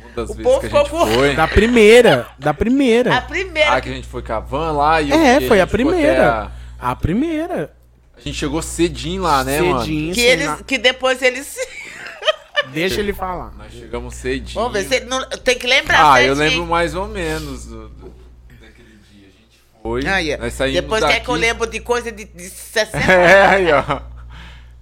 uma 0.02 0.11
das 0.15 0.30
O 0.30 0.34
vezes 0.34 0.44
povo 0.44 0.60
que 0.60 0.65
a 0.76 0.80
gente 0.80 0.90
foi. 1.15 1.36
Da 1.36 1.48
primeira. 1.48 2.27
Da 2.40 2.53
primeira. 2.53 3.15
A 3.18 3.22
primeira. 3.22 3.73
Ah, 3.73 3.81
que 3.81 3.90
a 3.90 3.94
gente 3.94 4.07
foi 4.07 4.22
com 4.23 4.34
a 4.34 4.40
van 4.40 4.72
lá 4.72 5.02
e 5.02 5.11
É, 5.11 5.41
foi 5.41 5.61
a 5.61 5.68
ficou 5.68 5.86
primeira. 5.91 6.44
até 6.44 6.52
A 6.80 6.95
primeira. 6.95 7.73
A, 8.15 8.19
a 8.19 8.22
gente 8.22 8.38
chegou 8.38 8.61
cedinho 8.61 9.22
lá, 9.23 9.44
né, 9.44 9.61
mano? 9.61 9.80
Cedinho, 9.81 10.14
que, 10.14 10.22
eles, 10.22 10.45
na- 10.48 10.57
que 10.64 10.77
depois 10.77 11.22
eles. 11.22 11.56
Deixa 12.73 12.99
ele 12.99 13.14
falar. 13.14 13.52
Nós 13.57 13.72
chegamos 13.72 14.15
cedinho. 14.15 14.61
Vamos 14.61 14.73
ver, 14.73 14.86
você 14.86 14.99
não, 15.06 15.27
tem 15.30 15.57
que 15.57 15.65
lembrar. 15.68 16.14
Ah, 16.14 16.22
eu 16.23 16.36
certinho. 16.36 16.60
lembro 16.60 16.72
mais 16.72 16.94
ou 16.95 17.07
menos 17.07 17.65
do, 17.65 17.88
do- 17.90 18.14
daquele 18.60 18.98
dia. 19.11 19.27
A 19.27 19.31
gente 19.31 19.60
foi. 19.81 20.06
Aí, 20.07 20.34
ó. 20.34 20.38
Nós 20.38 20.53
saímos 20.53 20.81
Depois 20.81 21.01
daqui... 21.01 21.14
quer 21.15 21.19
que 21.22 21.30
eu 21.30 21.35
lembro 21.35 21.68
de 21.68 21.80
coisa 21.80 22.11
de, 22.11 22.26
de 22.26 22.43
60 22.49 22.97
É, 22.97 23.45
aí, 23.47 23.72
ó. 23.72 24.01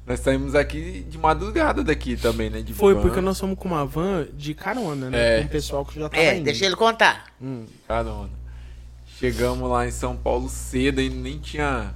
Nós 0.06 0.22
saímos 0.22 0.56
aqui 0.56 1.06
de 1.10 1.18
madrugada 1.18 1.84
daqui 1.84 2.16
também, 2.16 2.50
né? 2.50 2.62
De 2.62 2.74
Foi 2.74 2.94
van, 2.94 3.02
porque 3.02 3.20
nós 3.20 3.38
fomos 3.40 3.58
com 3.60 3.68
uma 3.68 3.86
van 3.86 4.26
de 4.34 4.54
carona, 4.54 5.10
né? 5.10 5.38
É. 5.38 5.40
Com 5.42 5.48
o 5.48 5.50
pessoal 5.50 5.86
que 5.86 6.00
já 6.00 6.08
tava 6.08 6.22
É, 6.24 6.36
indo. 6.38 6.46
deixa 6.46 6.66
ele 6.66 6.76
contar. 6.78 7.26
Carona. 7.88 8.30
Chegamos 9.20 9.70
lá 9.70 9.86
em 9.86 9.92
São 9.92 10.16
Paulo 10.16 10.48
cedo 10.48 11.02
e 11.02 11.10
nem 11.10 11.40
tinha 11.40 11.94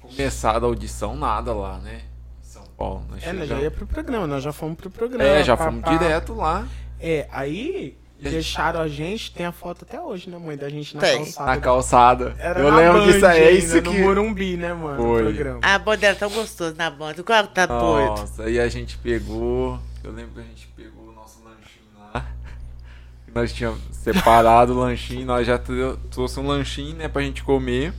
começado 0.00 0.64
a 0.64 0.66
audição, 0.68 1.16
nada 1.16 1.52
lá, 1.52 1.78
né? 1.78 2.02
Em 2.42 2.46
São 2.46 2.64
Paulo. 2.76 3.04
Nós 3.10 3.22
É, 3.22 3.26
nós 3.32 3.40
já 3.40 3.42
chegamos- 3.56 3.64
ia 3.64 3.70
pro 3.70 3.86
programa, 3.86 4.26
nós 4.26 4.42
já 4.42 4.52
fomos 4.52 4.76
pro 4.76 4.90
programa. 4.90 5.24
É, 5.24 5.44
já 5.44 5.56
pá, 5.56 5.66
fomos 5.66 5.82
pá. 5.82 5.96
direto 5.96 6.34
lá. 6.34 6.66
É, 7.00 7.26
aí 7.30 7.98
deixaram 8.32 8.80
a 8.80 8.88
gente, 8.88 9.32
tem 9.32 9.44
a 9.46 9.52
foto 9.52 9.84
até 9.88 10.00
hoje, 10.00 10.28
né, 10.30 10.38
mãe? 10.38 10.56
Da 10.56 10.68
gente 10.68 10.94
na 10.94 11.00
Tem. 11.00 11.16
calçada. 11.18 11.50
Na 11.50 11.60
calçada. 11.60 12.36
Era 12.38 12.60
eu 12.60 12.70
na 12.70 12.76
lembro 12.76 12.98
Band 13.00 13.12
disso 13.12 13.26
aí. 13.26 13.40
É 13.42 13.46
ainda, 13.48 13.58
isso 13.58 13.76
no 13.76 13.92
que. 13.92 13.98
Morumbi, 14.00 14.56
né, 14.56 14.72
mano? 14.74 14.96
Foi. 15.02 15.22
O 15.22 15.24
programa. 15.26 15.60
A 15.62 15.78
banda 15.78 16.06
era 16.06 16.16
tão 16.16 16.30
gostosa 16.30 16.74
na 16.76 16.90
banda. 16.90 17.22
Qual 17.22 17.46
tá 17.46 17.66
doido? 17.66 18.08
Nossa, 18.08 18.44
aí 18.44 18.58
a 18.60 18.68
gente 18.68 18.96
pegou. 18.98 19.78
Eu 20.02 20.12
lembro 20.12 20.34
que 20.34 20.40
a 20.40 20.44
gente 20.44 20.66
pegou 20.76 21.08
o 21.08 21.12
nosso 21.14 21.38
lanchinho 21.44 22.12
lá. 22.12 22.26
Que 23.24 23.32
Nós 23.34 23.52
tínhamos 23.52 23.80
separado 23.92 24.74
o 24.74 24.78
lanchinho, 24.80 25.24
nós 25.24 25.46
já 25.46 25.58
trou- 25.58 25.96
trouxe 26.10 26.38
um 26.38 26.46
lanchinho, 26.46 26.94
né, 26.96 27.08
pra 27.08 27.22
gente 27.22 27.42
comer. 27.42 27.92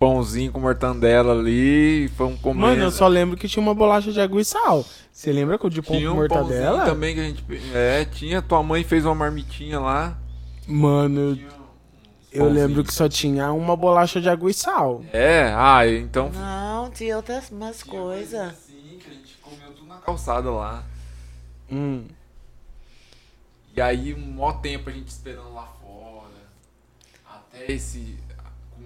Um 0.00 0.06
pãozinho 0.06 0.52
com 0.52 0.60
mortandela 0.60 1.32
ali, 1.32 2.04
e 2.04 2.08
fomos 2.16 2.40
comer. 2.40 2.60
Mano, 2.60 2.82
eu 2.84 2.90
só 2.90 3.08
lembro 3.08 3.36
que 3.36 3.48
tinha 3.48 3.60
uma 3.60 3.74
bolacha 3.74 4.12
de 4.12 4.20
água 4.20 4.40
e 4.40 4.44
sal. 4.44 4.84
Você 5.10 5.32
lembra 5.32 5.58
que 5.58 5.66
o 5.66 5.70
de 5.70 5.82
pão 5.82 5.96
tinha 5.96 6.08
com 6.08 6.14
um 6.14 6.18
mortadela? 6.18 6.84
também 6.84 7.14
que 7.14 7.20
a 7.20 7.24
gente. 7.24 7.44
É, 7.74 8.04
tinha. 8.04 8.40
Tua 8.40 8.62
mãe 8.62 8.84
fez 8.84 9.04
uma 9.04 9.14
marmitinha 9.16 9.80
lá. 9.80 10.16
Mano, 10.68 11.32
uns 11.32 11.58
eu 12.30 12.48
lembro 12.48 12.84
que 12.84 12.92
só 12.92 13.08
tinha 13.08 13.52
uma 13.52 13.76
bolacha 13.76 14.20
de 14.20 14.28
água 14.28 14.50
e 14.50 14.54
sal. 14.54 15.02
É, 15.12 15.52
ah, 15.56 15.86
então. 15.86 16.30
Não, 16.30 16.90
tinha 16.90 17.16
outras 17.16 17.50
umas 17.50 17.78
tinha 17.78 17.90
coisas. 17.90 18.40
Assim, 18.40 18.98
que 19.02 19.10
a 19.10 19.14
gente 19.14 19.36
comeu 19.42 19.72
tudo 19.72 19.88
na 19.88 19.96
calçada 19.96 20.50
lá. 20.50 20.84
Hum. 21.70 22.04
E 23.74 23.80
aí, 23.80 24.14
um 24.14 24.34
maior 24.34 24.60
tempo 24.60 24.90
a 24.90 24.92
gente 24.92 25.08
esperando 25.08 25.52
lá 25.54 25.66
fora. 25.80 26.28
Até 27.26 27.72
esse. 27.72 28.18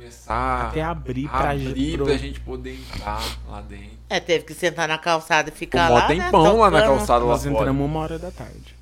Começar. 0.03 0.69
Até 0.69 0.83
abrir 0.83 1.29
pra 1.29 1.51
abrir 1.51 1.97
pro- 1.97 2.05
pra 2.07 2.16
gente 2.16 2.41
poder 2.41 2.74
entrar 2.74 3.20
lá 3.49 3.61
dentro. 3.61 3.99
É, 4.09 4.20
teve 4.20 4.45
que 4.45 4.55
sentar 4.55 4.89
na 4.89 4.99
calçada 4.99 5.49
e 5.51 5.53
ficar 5.53 5.89
lá, 5.89 6.09
né? 6.09 6.23
tempão 6.24 6.59
lá 6.59 6.70
na 6.70 6.83
calçada 6.83 7.24
lá 7.24 7.33
Nós 7.33 7.43
fora. 7.43 7.55
entramos 7.55 7.87
uma 7.87 8.01
hora 8.01 8.19
da 8.19 8.31
tarde. 8.31 8.77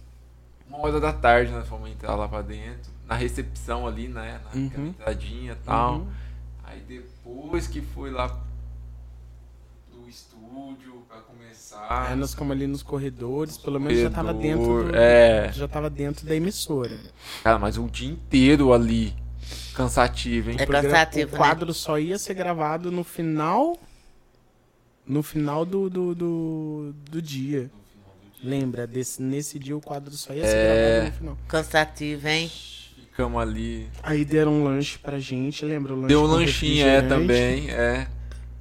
Uma 0.69 0.79
hora 0.79 1.01
da 1.01 1.13
tarde 1.13 1.53
nós 1.53 1.67
fomos 1.69 1.91
entrar 1.91 2.15
lá 2.15 2.29
pra 2.29 2.43
dentro. 2.43 2.91
Na 3.07 3.15
recepção 3.17 3.87
ali, 3.87 4.07
né? 4.09 4.41
Naquela 4.45 4.83
Uhum. 4.83 4.89
entradinha 4.89 5.53
e 5.53 5.65
tal. 5.65 5.95
Uhum. 5.95 6.07
Aí 6.65 6.81
depois 6.81 7.67
que 7.67 7.81
foi 7.81 8.11
lá 8.11 8.29
do 9.93 10.09
estúdio 10.09 11.03
pra 11.09 11.19
começar. 11.19 11.87
Aí 12.09 12.17
nós 12.17 12.31
ficamos 12.31 12.53
ali 12.53 12.67
nos 12.69 12.83
corredores, 12.85 13.59
pelo 13.59 13.81
menos 13.81 13.99
já 14.01 14.11
tava 14.11 14.33
dentro 14.33 14.65
Corredor, 14.65 14.93
do, 14.93 14.97
é. 14.97 15.53
já 15.53 15.67
tava 15.67 15.91
dentro 15.91 16.25
da 16.27 16.35
emissora. 16.37 16.97
Cara, 17.43 17.59
mas 17.59 17.77
o 17.77 17.89
dia 17.89 18.09
inteiro 18.11 18.73
ali 18.73 19.13
Cansativo, 19.83 20.51
hein? 20.51 20.57
É 20.59 20.67
cansativo, 20.67 21.35
O 21.35 21.37
quadro 21.37 21.73
só 21.75 21.99
ia 21.99 22.19
ser 22.19 22.35
gravado 22.35 22.91
no 22.91 23.03
final. 23.05 23.79
No 25.07 25.23
final 25.23 25.65
do, 25.65 25.89
do, 25.91 26.15
do, 26.15 26.95
do 27.11 27.23
dia. 27.23 27.71
Lembra? 28.43 28.87
Desse, 28.87 29.21
nesse 29.23 29.59
dia 29.59 29.77
o 29.77 29.81
quadro 29.81 30.13
só 30.15 30.33
ia 30.33 30.45
ser 30.47 30.57
É. 30.57 30.91
gravado 30.95 31.07
no 31.13 31.19
final. 31.19 31.35
né? 31.35 31.41
Cansativo, 31.49 32.29
hein? 32.29 32.51
Ficamos 33.11 33.43
ali. 33.43 33.89
Aí 34.03 34.25
deram 34.25 34.53
um 34.53 34.65
lanche 34.65 34.99
pra 34.99 35.19
gente, 35.19 35.65
lembra? 35.65 35.93
O 35.93 35.97
lanche 35.97 36.09
Deu 36.09 36.23
um 36.23 36.27
lanchinho, 36.27 36.87
é, 36.87 37.03
também, 37.03 37.71
é. 37.71 38.09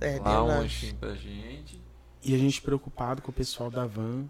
É, 0.02 0.18
Lá 0.20 0.32
deu 0.32 0.42
um 0.44 0.48
lanche. 0.48 0.62
lanchinho 0.62 0.96
pra 0.96 1.14
gente. 1.14 1.80
E 2.24 2.36
a 2.36 2.38
gente 2.38 2.62
preocupado 2.62 3.22
com 3.22 3.32
o 3.32 3.34
pessoal 3.34 3.70
da 3.70 3.86
van. 3.86 4.26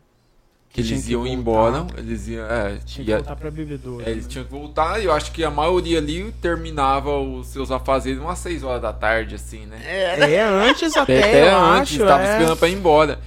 Que 0.72 0.82
eles 0.82 1.10
iam 1.10 1.26
embora, 1.26 1.88
eles 1.98 2.28
iam. 2.28 2.46
É, 2.46 2.78
Tinha 2.86 3.04
que 3.06 3.10
ia- 3.12 3.18
voltar 3.18 3.36
pra 3.36 3.50
bebedoura. 3.50 4.08
é, 4.08 4.12
eles 4.12 4.26
né? 4.26 4.30
tinham 4.30 4.46
que 4.46 4.52
voltar 4.52 5.02
e 5.02 5.06
eu 5.06 5.12
acho 5.12 5.32
que 5.32 5.44
a 5.44 5.50
maioria 5.50 5.98
ali 5.98 6.32
terminava 6.42 7.18
os 7.18 7.48
seus 7.48 7.72
afazeres 7.72 8.20
umas 8.20 8.38
6 8.38 8.64
horas 8.64 8.82
da 8.82 8.94
tarde, 8.94 9.34
assim, 9.36 9.66
né? 9.66 9.80
É, 9.84 10.36
É, 10.36 10.42
antes 10.44 10.96
até, 10.98 11.20
Até 11.20 11.52
eu 11.52 11.58
antes, 11.58 11.96
acho. 12.00 12.06
tava 12.06 12.24
é. 12.24 12.32
esperando 12.34 12.58
pra 12.58 12.68
ir 12.68 12.74
embora. 12.76 13.20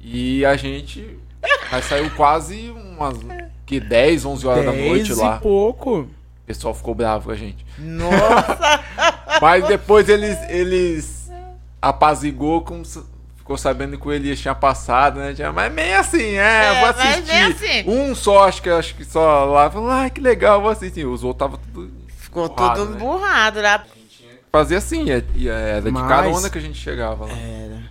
E 0.00 0.44
a 0.44 0.56
gente. 0.56 1.18
Aí 1.72 1.82
saiu 1.82 2.10
quase 2.10 2.70
umas. 2.70 3.16
Que 3.64 3.80
10, 3.80 4.24
11 4.26 4.46
horas 4.46 4.64
da 4.66 4.72
noite 4.72 5.06
Dez 5.08 5.18
lá. 5.18 5.36
e 5.36 5.40
pouco. 5.40 6.00
O 6.00 6.08
pessoal 6.46 6.74
ficou 6.74 6.94
bravo 6.94 7.26
com 7.26 7.30
a 7.30 7.36
gente. 7.36 7.64
Nossa! 7.78 8.80
Mas 9.40 9.66
depois 9.66 10.08
eles, 10.08 10.36
eles 10.50 11.30
apazigou, 11.80 12.60
como 12.62 12.84
se- 12.84 13.02
ficou 13.50 13.58
sabendo 13.58 13.98
que 13.98 14.06
o 14.06 14.12
Elias 14.12 14.38
tinha 14.38 14.54
passado, 14.54 15.18
né? 15.18 15.34
Tinha, 15.34 15.52
mas 15.52 15.72
meio 15.72 15.98
assim, 15.98 16.34
é, 16.36 16.66
É, 16.66 16.80
vou 16.80 16.88
assistir. 16.90 17.32
assim. 17.32 17.90
Um 17.90 18.14
só, 18.14 18.44
acho 18.46 18.62
que, 18.62 18.70
acho 18.70 18.94
que 18.94 19.04
só 19.04 19.44
lá, 19.46 19.68
falou, 19.68 19.90
ai, 19.90 20.08
que 20.08 20.20
legal, 20.20 20.60
vou 20.62 20.70
assistir. 20.70 21.04
Os 21.04 21.24
outros 21.24 21.48
estavam 21.48 21.58
tudo. 21.74 21.92
Ficou 22.16 22.44
emburrado, 22.46 22.80
tudo 22.80 22.90
né? 22.92 22.96
emburrado 22.96 23.60
lá. 23.60 23.84
Fazia 24.52 24.78
assim, 24.78 25.10
é- 25.10 25.24
e 25.34 25.48
era 25.48 25.82
de 25.82 25.90
Mas- 25.90 26.08
carona 26.08 26.48
que 26.48 26.58
a 26.58 26.60
gente 26.60 26.78
chegava 26.78 27.24
lá. 27.26 27.32
Era. 27.32 27.82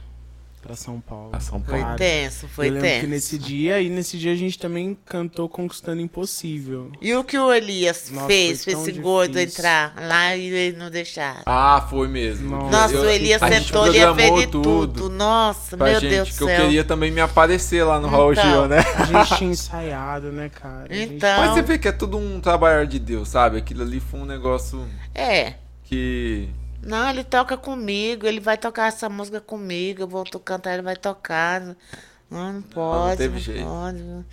Pra 0.70 0.76
São 0.76 1.02
Paulo. 1.02 1.32
Pra 1.32 1.40
São 1.40 1.60
Foi 1.64 1.80
Paulo. 1.82 1.96
tenso, 1.98 2.48
foi 2.48 2.68
eu 2.68 2.74
lembro 2.74 2.88
que 2.88 2.94
tenso. 2.98 3.08
nesse 3.08 3.38
dia, 3.40 3.82
e 3.82 3.90
nesse 3.90 4.20
dia 4.20 4.32
a 4.34 4.36
gente 4.36 4.60
também 4.60 4.96
cantou 5.04 5.50
Conquistando 5.50 6.00
Impossível. 6.00 6.92
E 7.02 7.12
o 7.16 7.24
que 7.24 7.36
o 7.40 7.52
Elias 7.52 8.12
Nossa, 8.12 8.28
fez 8.28 8.64
foi 8.64 8.74
pra 8.74 8.82
esse 8.84 8.92
gordo 9.00 9.32
difícil. 9.34 9.60
entrar 9.62 9.96
lá 10.00 10.36
e 10.36 10.46
ele 10.46 10.78
não 10.78 10.92
deixar? 10.92 11.42
Ah, 11.48 11.88
foi 11.90 12.08
mesmo. 12.08 12.52
Nossa. 12.52 12.70
Nossa, 12.70 12.94
Eu- 12.94 13.02
o 13.02 13.10
Elias 13.10 13.42
sentou, 13.42 13.92
ver 13.92 14.06
programou 14.06 14.40
de 14.42 14.48
tudo. 14.48 15.10
Nossa, 15.10 15.76
Pra 15.76 15.88
meu 15.90 16.00
gente, 16.02 16.10
Deus 16.12 16.30
do 16.30 16.38
que 16.38 16.44
eu 16.44 16.48
céu. 16.48 16.62
queria 16.62 16.84
também 16.84 17.10
me 17.10 17.20
aparecer 17.22 17.84
lá 17.84 18.00
no 18.00 18.08
Raul 18.08 18.34
Então. 18.34 18.44
Gil, 18.44 18.68
né? 18.68 18.78
A 18.96 19.06
gente 19.06 19.38
tinha 19.40 19.50
ensaiado, 19.50 20.32
né, 20.32 20.50
cara? 20.50 20.94
Gente- 20.94 21.16
Então, 21.16 21.36
Mas 21.40 21.54
você 21.56 21.64
vê 21.64 21.80
que 21.80 21.88
é 21.88 21.92
tudo 21.92 22.16
um 22.20 22.40
trabalhar 22.40 22.86
de 22.86 23.00
Deus, 23.00 23.28
sabe? 23.30 23.58
Aquilo 23.58 23.82
ali 23.82 24.00
foi 24.00 24.20
um 24.20 24.26
negócio 24.26 24.88
é. 25.16 25.54
que. 25.84 26.48
Não, 26.82 27.10
ele 27.10 27.24
toca 27.24 27.58
comigo, 27.58 28.26
ele 28.26 28.40
vai 28.40 28.58
tocar 28.58 28.88
essa 28.88 29.10
música 29.10 29.42
comigo, 29.42 30.04
eu 30.04 30.08
vou 30.08 30.24
cantar, 30.44 30.74
ele 30.74 30.82
vai 30.82 30.96
tocar. 30.96 31.62
Não, 32.30 32.54
não 32.54 32.62
pode, 32.62 33.18
teve 33.18 33.34
não 33.34 33.40
jeito. 33.40 33.66
pode. 33.66 34.26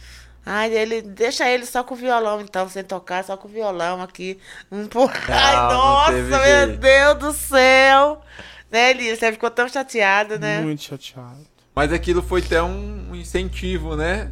Ai, 0.48 0.72
ele, 0.72 1.02
deixa 1.02 1.48
ele 1.48 1.66
só 1.66 1.82
com 1.82 1.94
o 1.94 1.96
violão, 1.96 2.40
então, 2.40 2.68
sem 2.68 2.84
tocar, 2.84 3.24
só 3.24 3.36
com 3.36 3.48
o 3.48 3.50
violão 3.50 4.00
aqui. 4.00 4.38
Um 4.70 4.86
por... 4.86 5.10
Ai, 5.28 5.56
não 5.56 5.68
nossa, 5.68 6.12
meu 6.12 6.38
jeito. 6.38 6.78
Deus 6.78 7.18
do 7.18 7.32
céu! 7.32 8.22
Né, 8.70 8.90
Elias? 8.90 9.18
Você 9.18 9.32
ficou 9.32 9.50
tão 9.50 9.68
chateado, 9.68 10.38
né? 10.38 10.60
Muito 10.60 10.82
chateado. 10.82 11.44
Mas 11.74 11.92
aquilo 11.92 12.22
foi 12.22 12.40
até 12.42 12.62
um 12.62 13.14
incentivo, 13.14 13.96
né? 13.96 14.30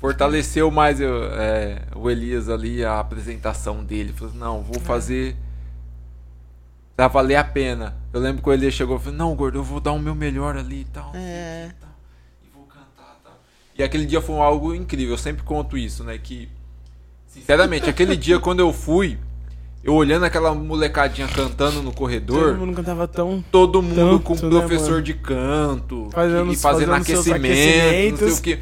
Fortaleceu 0.00 0.70
mais 0.70 1.00
eu, 1.00 1.24
é, 1.32 1.80
o 1.94 2.10
Elias 2.10 2.48
ali, 2.48 2.84
a 2.84 2.98
apresentação 2.98 3.84
dele. 3.84 4.12
Falou, 4.12 4.34
não, 4.34 4.62
vou 4.62 4.80
fazer 4.80 5.36
pra 6.96 7.08
valer 7.08 7.36
a 7.36 7.44
pena. 7.44 7.94
Eu 8.12 8.20
lembro 8.20 8.42
que 8.42 8.48
o 8.48 8.52
Elias 8.52 8.72
chegou 8.74 8.96
e 8.96 9.00
falou, 9.00 9.18
não, 9.18 9.34
gordo, 9.34 9.58
eu 9.58 9.62
vou 9.62 9.80
dar 9.80 9.92
o 9.92 9.98
meu 9.98 10.14
melhor 10.14 10.56
ali 10.56 10.80
e 10.80 10.84
tal. 10.84 11.12
É. 11.14 11.68
E 11.70 11.72
tal, 11.80 11.90
E 12.44 12.48
vou 12.56 12.64
cantar 12.64 13.16
e 13.20 13.24
tal. 13.24 13.32
E 13.78 13.82
aquele 13.82 14.06
dia 14.06 14.20
foi 14.22 14.36
algo 14.38 14.74
incrível, 14.74 15.14
eu 15.14 15.18
sempre 15.18 15.42
conto 15.42 15.76
isso, 15.76 16.02
né? 16.02 16.16
Que, 16.18 16.48
sinceramente, 17.26 17.88
aquele 17.90 18.16
dia 18.16 18.38
quando 18.40 18.60
eu 18.60 18.72
fui, 18.72 19.18
eu 19.84 19.92
olhando 19.94 20.24
aquela 20.24 20.54
molecadinha 20.54 21.28
cantando 21.28 21.82
no 21.82 21.92
corredor, 21.92 22.52
Todo 22.54 22.58
mundo 22.58 22.74
cantava 22.76 23.06
tão. 23.06 23.44
todo 23.52 23.82
mundo 23.82 23.94
Tanto, 24.18 24.20
com 24.24 24.34
né, 24.34 24.50
professor 24.60 24.90
mano? 24.92 25.02
de 25.02 25.14
canto 25.14 26.08
Fazendo- 26.12 26.52
e 26.52 26.56
fazendo, 26.56 26.90
fazendo 26.90 26.94
aquecimento, 26.94 28.24
não 28.24 28.30
sei 28.34 28.38
o 28.38 28.42
quê. 28.42 28.58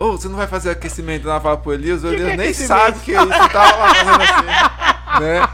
Ô, 0.00 0.12
você 0.12 0.28
não 0.28 0.36
vai 0.36 0.46
fazer 0.46 0.70
aquecimento 0.70 1.24
fala 1.24 1.56
pro 1.56 1.72
Elias? 1.74 2.02
O 2.04 2.06
Elias 2.08 2.26
que 2.28 2.32
é 2.32 2.36
nem 2.36 2.54
sabe 2.54 3.00
que 3.00 3.10
ele 3.10 3.26
tava 3.50 3.76
lá 3.76 3.94
fazendo 3.94 4.22
assim, 4.22 5.22
né? 5.24 5.48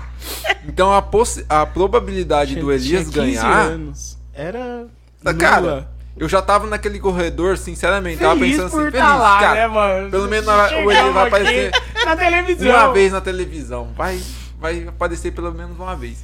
Então 0.66 0.92
a, 0.92 1.00
possi- 1.02 1.44
a 1.48 1.64
probabilidade 1.66 2.52
Tinha- 2.52 2.62
do 2.64 2.72
Elias 2.72 2.88
tinha 3.10 3.24
15 3.26 3.36
ganhar, 3.42 3.60
anos. 3.66 4.18
Era. 4.32 4.86
Ah, 5.24 5.32
nula. 5.32 5.34
cara, 5.38 5.88
eu 6.16 6.28
já 6.28 6.40
tava 6.42 6.66
naquele 6.66 6.98
corredor, 6.98 7.56
sinceramente, 7.58 8.18
tava 8.20 8.36
Feliz 8.38 8.56
pensando 8.56 8.70
por 8.70 8.82
assim, 8.88 8.90
tá 8.98 9.06
feliz, 9.06 9.20
lá, 9.20 9.40
cara. 9.40 9.54
né, 9.54 9.66
mano? 9.66 10.10
pelo 10.10 10.28
menos 10.28 10.46
na- 10.46 10.66
o 10.78 10.90
Elias 10.90 11.12
vai 11.14 11.26
aparecer 11.28 11.70
Na 12.04 12.16
televisão. 12.16 12.68
uma 12.70 12.92
vez 12.92 13.12
na 13.12 13.20
televisão, 13.20 13.92
vai, 13.96 14.20
vai 14.60 14.86
aparecer 14.88 15.32
pelo 15.32 15.52
menos 15.52 15.78
uma 15.78 15.96
vez. 15.96 16.22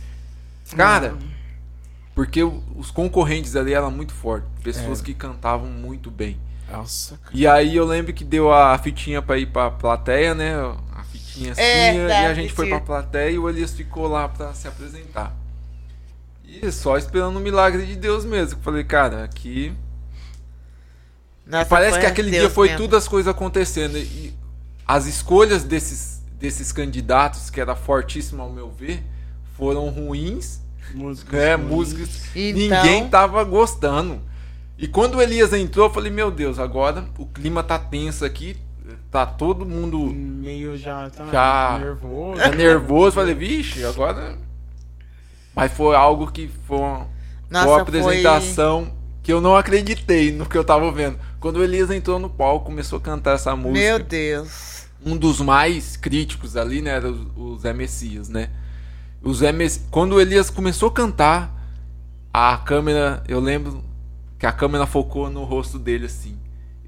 Cara, 0.76 1.14
porque 2.14 2.42
os 2.42 2.90
concorrentes 2.90 3.56
ali 3.56 3.72
eram 3.72 3.90
muito 3.90 4.12
fortes, 4.12 4.48
pessoas 4.62 5.00
É. 5.00 5.04
que 5.04 5.14
cantavam 5.14 5.66
muito 5.68 6.10
bem. 6.10 6.38
Nossa, 6.70 7.16
cara. 7.16 7.30
E 7.36 7.46
aí 7.46 7.74
eu 7.74 7.84
lembro 7.84 8.12
que 8.12 8.22
deu 8.22 8.52
a 8.52 8.76
fitinha 8.78 9.20
pra 9.20 9.36
ir 9.38 9.46
pra 9.46 9.70
plateia, 9.70 10.34
né? 10.34 10.52
A 11.30 11.32
fitinha 11.32 11.52
assim, 11.52 11.60
É, 11.62 11.94
e 11.94 12.08
tá, 12.08 12.20
a 12.28 12.34
gente 12.34 12.52
foi 12.52 12.68
pra 12.68 12.80
plateia 12.80 13.30
e 13.30 13.38
o 13.38 13.48
Elias 13.48 13.72
ficou 13.72 14.06
lá 14.08 14.28
pra 14.28 14.52
se 14.54 14.66
apresentar. 14.66 15.34
E 16.44 16.70
só 16.72 16.96
esperando 16.98 17.36
o 17.36 17.40
milagre 17.40 17.86
de 17.86 17.94
Deus 17.96 18.24
mesmo. 18.24 18.58
Eu 18.58 18.62
falei, 18.62 18.82
cara, 18.84 19.22
aqui. 19.24 19.72
Nossa, 21.46 21.66
Parece 21.66 21.98
que 21.98 22.06
aquele 22.06 22.30
Deus 22.30 22.42
dia 22.42 22.50
foi 22.50 22.68
mesmo. 22.68 22.82
tudo 22.84 22.96
as 22.96 23.06
coisas 23.08 23.30
acontecendo. 23.30 23.96
E 23.98 24.34
as 24.86 25.06
escolhas 25.06 25.62
desses, 25.64 26.22
desses 26.38 26.72
candidatos, 26.72 27.50
que 27.50 27.60
era 27.60 27.74
fortíssimo 27.76 28.42
ao 28.42 28.50
meu 28.50 28.70
ver, 28.70 29.02
foram 29.56 29.88
ruins 29.88 30.60
Músicas. 30.94 31.32
né, 31.32 31.54
ruins. 31.54 31.68
músicas. 31.68 32.22
Então- 32.34 32.82
Ninguém 32.82 33.08
tava 33.08 33.42
gostando. 33.44 34.20
E 34.78 34.88
quando 34.88 35.16
o 35.16 35.22
Elias 35.22 35.52
entrou, 35.52 35.86
eu 35.86 35.92
falei, 35.92 36.10
meu 36.10 36.30
Deus, 36.30 36.58
agora 36.58 37.04
o 37.18 37.26
clima 37.26 37.62
tá 37.62 37.78
tenso 37.78 38.24
aqui, 38.24 38.56
tá 39.10 39.26
todo 39.26 39.66
mundo 39.66 39.98
Meio 40.06 40.76
já. 40.76 41.10
Tá 41.10 41.26
Já- 41.30 41.78
nervoso. 41.78 42.40
tá 42.40 42.50
nervoso. 42.50 43.12
Falei, 43.16 43.34
vixe, 43.34 43.84
agora. 43.84 44.38
Mas 45.54 45.72
foi 45.72 45.96
algo 45.96 46.30
que 46.30 46.48
foi 46.66 46.78
uma, 46.78 47.06
Nossa, 47.50 47.64
foi 47.64 47.74
uma 47.74 47.82
apresentação 47.82 48.92
que 49.22 49.32
eu 49.32 49.40
não 49.40 49.56
acreditei 49.56 50.32
no 50.32 50.46
que 50.46 50.56
eu 50.56 50.64
tava 50.64 50.90
vendo. 50.92 51.18
Quando 51.40 51.56
o 51.56 51.64
Elias 51.64 51.90
entrou 51.90 52.18
no 52.18 52.30
palco, 52.30 52.66
começou 52.66 52.98
a 52.98 53.02
cantar 53.02 53.34
essa 53.34 53.50
Foi... 53.50 53.60
música. 53.60 53.78
Meu 53.78 53.98
Deus. 53.98 54.86
um 55.04 55.16
dos 55.16 55.40
mais 55.40 55.96
críticos 55.96 56.56
ali, 56.56 56.80
né, 56.82 56.90
era 56.90 57.10
o, 57.10 57.52
o 57.52 57.58
Zé 57.58 57.72
Messias, 57.72 58.28
né? 58.28 58.50
O 59.22 59.34
Zé 59.34 59.52
Mess... 59.52 59.84
Quando 59.90 60.14
o 60.14 60.20
Elias 60.20 60.48
começou 60.50 60.88
a 60.88 60.92
cantar, 60.92 61.54
a 62.32 62.56
câmera, 62.58 63.22
eu 63.28 63.40
lembro 63.40 63.82
que 64.38 64.46
a 64.46 64.52
câmera 64.52 64.86
focou 64.86 65.28
no 65.28 65.44
rosto 65.44 65.78
dele 65.78 66.06
assim. 66.06 66.38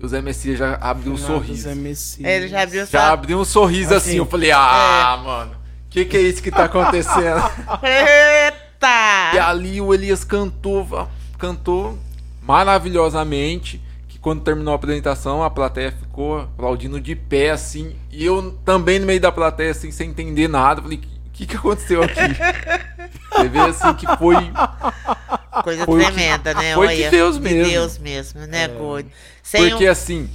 E 0.02 0.04
o 0.04 0.08
Zé 0.08 0.20
Messias 0.20 0.58
já 0.58 0.74
abriu 0.80 1.12
um 1.12 1.16
sorriso. 1.16 1.62
Zé 1.62 1.74
Messias. 1.76 2.28
Ele 2.28 2.48
já 2.48 2.62
abriu 2.62 2.86
Já 2.86 3.12
abriu 3.12 3.38
um 3.38 3.44
sorriso 3.44 3.94
assim, 3.94 4.10
Assim, 4.10 4.18
eu 4.18 4.26
falei: 4.26 4.50
"Ah, 4.50 5.20
mano, 5.24 5.52
que 5.88 6.04
que 6.04 6.16
é 6.16 6.20
isso 6.20 6.42
que 6.42 6.50
tá 6.50 6.64
acontecendo?" 6.64 7.40
e 7.84 8.46
Eita! 8.82 9.46
ali 9.46 9.80
o 9.80 9.94
Elias 9.94 10.24
cantou, 10.24 11.08
cantou 11.38 11.96
maravilhosamente. 12.42 13.80
Que 14.08 14.18
quando 14.18 14.42
terminou 14.42 14.72
a 14.72 14.74
apresentação, 14.74 15.40
a 15.40 15.48
plateia 15.48 15.92
ficou 15.92 16.40
aplaudindo 16.40 17.00
de 17.00 17.14
pé 17.14 17.50
assim. 17.50 17.94
E 18.10 18.24
eu 18.24 18.58
também 18.64 18.98
no 18.98 19.06
meio 19.06 19.20
da 19.20 19.30
plateia, 19.30 19.70
assim, 19.70 19.92
sem 19.92 20.10
entender 20.10 20.48
nada. 20.48 20.82
Falei: 20.82 20.98
O 20.98 21.30
que, 21.32 21.46
que 21.46 21.56
aconteceu 21.56 22.02
aqui? 22.02 22.18
Você 23.32 23.48
vê 23.48 23.58
assim 23.60 23.94
que 23.94 24.06
foi. 24.16 24.36
Coisa 25.62 25.84
Foi 25.84 26.00
o 26.02 26.06
que- 26.06 26.12
tremenda, 26.12 26.54
né? 26.54 26.74
foi 26.74 26.88
de 26.88 27.02
Olha, 27.02 27.10
Deus 27.10 27.34
De 27.36 27.42
mesmo. 27.42 27.70
Deus 27.72 27.98
mesmo, 27.98 28.40
né, 28.46 28.68
gordo? 28.68 29.10
Sem 29.42 29.68
Porque 29.68 29.86
um- 29.86 29.90
assim. 29.92 30.30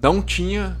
Não 0.00 0.22
tinha. 0.22 0.76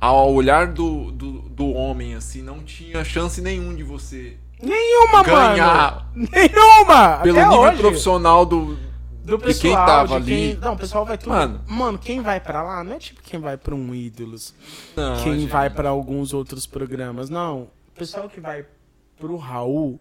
Ao 0.00 0.32
olhar 0.34 0.66
do, 0.66 1.10
do, 1.12 1.32
do 1.48 1.70
homem, 1.70 2.14
assim, 2.14 2.42
não 2.42 2.62
tinha 2.62 3.02
chance 3.04 3.40
nenhum 3.40 3.74
de 3.74 3.82
você 3.82 4.36
Nenhuma, 4.62 5.22
ganhar 5.22 6.04
mano. 6.14 6.28
Nenhuma. 6.30 7.18
pelo 7.22 7.38
Até 7.38 7.48
nível 7.48 7.60
hoje. 7.60 7.78
profissional 7.78 8.44
do, 8.44 8.76
do 9.24 9.38
de 9.38 9.44
pessoal, 9.44 9.62
quem 9.62 9.86
tava 9.86 10.20
de 10.20 10.32
ali. 10.32 10.52
quem- 10.52 10.56
Não, 10.60 10.74
o 10.74 10.76
pessoal 10.76 11.06
vai 11.06 11.16
tudo. 11.16 11.30
Mano. 11.30 11.60
Mano, 11.66 11.98
quem 11.98 12.20
vai 12.20 12.38
pra 12.38 12.62
lá 12.62 12.84
não 12.84 12.96
é 12.96 12.98
tipo 12.98 13.22
quem 13.22 13.40
vai 13.40 13.56
pra 13.56 13.74
um 13.74 13.94
ídolos, 13.94 14.52
Não, 14.94 15.22
quem 15.22 15.40
gente. 15.40 15.50
vai 15.50 15.70
pra 15.70 15.88
alguns 15.88 16.34
outros 16.34 16.66
programas. 16.66 17.30
Não, 17.30 17.62
o 17.62 17.68
pessoal 17.98 18.28
que 18.28 18.40
vai 18.40 18.66
pro 19.18 19.36
Raul, 19.36 19.98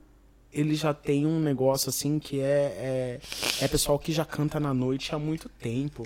ele 0.52 0.76
já 0.76 0.94
tem 0.94 1.26
um 1.26 1.40
negócio 1.40 1.90
assim 1.90 2.20
que 2.20 2.40
é, 2.40 3.20
é 3.60 3.64
é 3.64 3.68
pessoal 3.68 3.98
que 3.98 4.12
já 4.12 4.24
canta 4.26 4.60
na 4.60 4.74
noite 4.74 5.14
há 5.14 5.20
muito 5.20 5.50
tempo. 5.50 6.06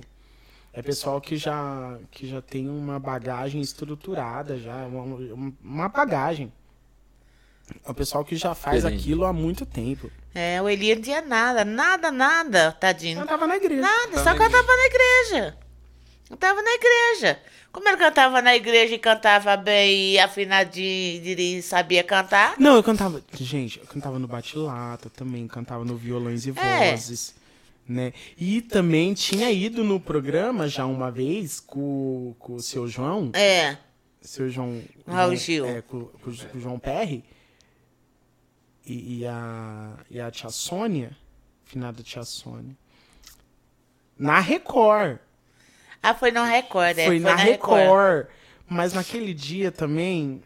É 0.71 0.81
pessoal 0.81 1.19
que 1.19 1.37
já 1.37 1.97
que 2.11 2.27
já 2.27 2.41
tem 2.41 2.69
uma 2.69 2.99
bagagem 2.99 3.59
estruturada 3.61 4.57
já, 4.57 4.85
uma, 4.85 5.55
uma 5.63 5.89
bagagem. 5.89 6.51
É 7.85 7.91
o 7.91 7.93
pessoal 7.93 8.23
que 8.23 8.35
já 8.35 8.55
faz 8.55 8.77
Diferente. 8.77 9.01
aquilo 9.01 9.25
há 9.25 9.33
muito 9.33 9.65
tempo. 9.65 10.09
É, 10.33 10.61
o 10.61 10.69
Eli 10.69 10.95
não 10.95 11.01
tinha 11.01 11.21
nada, 11.21 11.65
nada, 11.65 12.11
nada, 12.11 12.71
tadinho. 12.71 13.19
Cantava 13.19 13.47
na 13.47 13.57
igreja. 13.57 13.81
Nada, 13.81 14.11
Tá 14.13 14.23
só 14.23 14.37
cantava 14.37 14.67
na 14.67 14.85
igreja. 14.85 15.57
Cantava 16.29 16.61
na 16.61 16.71
igreja. 16.73 17.39
Como 17.71 17.87
ele 17.87 17.97
cantava 17.97 18.41
na 18.41 18.55
igreja 18.55 18.95
e 18.95 18.99
cantava 18.99 19.55
bem 19.55 20.13
e 20.13 20.19
afinadinho 20.19 21.21
e 21.39 21.61
sabia 21.61 22.03
cantar? 22.03 22.55
Não, 22.59 22.75
eu 22.75 22.83
cantava. 22.83 23.23
Gente, 23.33 23.79
eu 23.79 23.85
cantava 23.85 24.17
no 24.19 24.27
bate-lata 24.27 25.09
também, 25.09 25.47
cantava 25.47 25.85
no 25.85 25.95
violões 25.95 26.45
e 26.45 26.53
É. 26.55 26.91
vozes. 26.91 27.35
Né? 27.87 28.11
E 28.37 28.61
também 28.61 29.13
tinha 29.13 29.49
ido 29.51 29.83
no 29.83 29.99
programa 29.99 30.67
já 30.67 30.85
uma 30.85 31.09
vez 31.09 31.59
com, 31.61 32.35
com 32.37 32.55
o 32.55 32.61
seu 32.61 32.87
João. 32.87 33.31
É. 33.33 33.77
Seu 34.21 34.49
João. 34.49 34.81
Raul 35.07 35.35
João- 35.35 35.35
Gil. 35.37 35.65
É, 35.65 35.81
com, 35.81 36.05
com 36.05 36.29
o 36.29 36.35
com 36.35 36.57
o 36.57 36.61
João 36.61 36.79
Perry. 36.79 37.23
E, 38.85 39.19
e 39.19 39.25
a, 39.25 39.93
e 40.09 40.19
a 40.19 40.29
tia 40.31 40.49
Sônia. 40.49 41.15
Finada 41.63 42.03
tia 42.03 42.23
Sônia. 42.23 42.75
Na 44.17 44.39
Record. 44.39 45.19
Ah, 46.09 46.13
foi 46.13 46.31
no 46.31 46.43
Record, 46.43 46.97
é. 46.97 47.05
Foi, 47.05 47.19
na, 47.19 47.35
Record. 47.35 48.27
Mas 48.69 48.93
naquele 48.93 49.33
dia 49.33 49.73
também. 49.73 50.41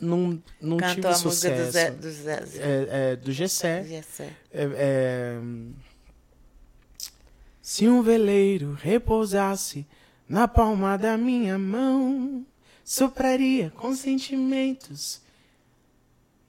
Não, 0.00 0.42
não 0.60 0.76
Cantou 0.76 0.94
tive 0.94 1.06
a 1.06 1.10
música 1.10 1.30
sucesso. 1.30 1.64
do 1.64 1.70
Zé. 1.70 1.90
Do 1.90 2.46
Zé. 2.46 2.62
É, 2.62 2.88
é, 3.12 3.16
do 3.16 3.32
Gessé. 3.32 3.84
Gessé. 3.84 4.30
É, 4.52 4.68
é, 4.74 5.40
Se 7.62 7.88
um 7.88 8.02
veleiro 8.02 8.76
repousasse 8.80 9.86
na 10.28 10.48
palma 10.48 10.96
da 10.96 11.16
minha 11.16 11.58
mão, 11.58 12.44
sopraria 12.84 13.70
com 13.70 13.94
sentimentos 13.94 15.20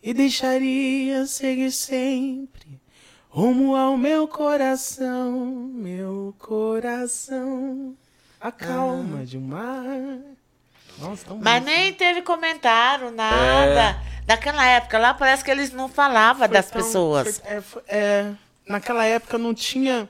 e 0.01 0.11
deixaria 0.11 1.25
seguir 1.27 1.71
sempre 1.71 2.79
rumo 3.29 3.75
ao 3.75 3.95
meu 3.95 4.27
coração, 4.27 5.71
meu 5.71 6.33
coração, 6.39 7.95
a 8.39 8.51
calma 8.51 9.25
de 9.25 9.37
um 9.37 9.41
mar. 9.41 9.83
Nossa, 10.99 11.25
tão 11.25 11.37
Mas 11.37 11.63
bonito. 11.63 11.75
nem 11.77 11.93
teve 11.93 12.21
comentário, 12.21 13.11
nada. 13.11 13.99
Naquela 14.27 14.65
época 14.65 14.97
lá 14.99 15.13
parece 15.13 15.43
que 15.43 15.49
eles 15.51 15.71
não 15.71 15.87
falavam 15.89 16.39
Foi 16.47 16.47
das 16.55 16.69
tão- 16.69 16.81
pessoas. 16.81 17.39
foi- 17.39 17.51
é, 17.51 17.61
foi- 17.61 17.83
é, 17.87 18.31
naquela 18.67 19.03
época 19.05 19.37
não 19.37 19.53
tinha. 19.53 20.07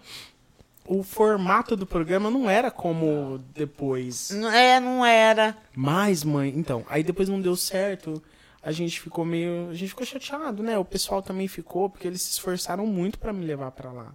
O 0.86 1.04
formato 1.04 1.76
do 1.76 1.86
programa 1.86 2.32
não 2.32 2.50
era 2.50 2.72
como 2.72 3.40
depois. 3.54 4.32
Não- 4.32 4.52
É, 4.52 4.80
não 4.80 5.06
era. 5.06 5.56
Mas, 5.76 6.24
mãe, 6.24 6.52
então, 6.56 6.84
aí 6.90 7.04
depois 7.04 7.30
não 7.30 7.40
deu 7.40 7.56
certo. 7.56 8.22
A 8.62 8.72
gente 8.72 9.00
ficou 9.00 9.24
meio. 9.24 9.70
A 9.70 9.74
gente 9.76 9.90
ficou 9.90 10.06
chateado, 10.06 10.64
né? 10.64 10.78
O 10.80 10.84
pessoal 10.84 11.22
também 11.22 11.48
ficou, 11.48 11.90
porque 11.90 12.08
eles 12.08 12.24
se 12.24 12.32
esforçaram 12.32 12.86
muito 12.88 13.20
pra 13.20 13.32
me 13.32 13.46
levar 13.46 13.70
pra 13.72 13.92
lá. 13.92 14.08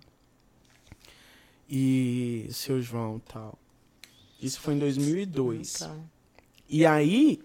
E 1.69 2.47
seu 2.51 2.81
João 2.83 3.17
e 3.25 3.33
tal. 3.33 3.59
Isso 4.41 4.61
foi 4.61 4.75
em 4.75 4.79
2002. 4.79 5.77
Então, 5.77 6.11
E 6.69 6.85
aí. 6.85 7.43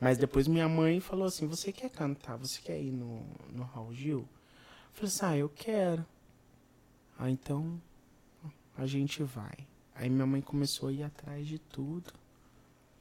Mas 0.00 0.16
depois 0.16 0.46
minha 0.46 0.68
mãe 0.68 1.00
falou 1.00 1.26
assim: 1.26 1.46
Você 1.46 1.72
quer 1.72 1.90
cantar? 1.90 2.36
Você 2.36 2.60
quer 2.60 2.80
ir 2.80 2.92
no, 2.92 3.24
no 3.52 3.64
Raul 3.64 3.92
Gil? 3.92 4.20
Eu 4.20 4.28
falei 4.92 5.08
assim: 5.08 5.24
Ah, 5.26 5.36
eu 5.36 5.48
quero. 5.48 6.04
Ah, 7.18 7.30
então 7.30 7.80
a 8.76 8.86
gente 8.86 9.22
vai. 9.22 9.66
Aí 9.94 10.08
minha 10.08 10.26
mãe 10.26 10.40
começou 10.40 10.88
a 10.88 10.92
ir 10.92 11.02
atrás 11.02 11.46
de 11.46 11.58
tudo. 11.58 12.12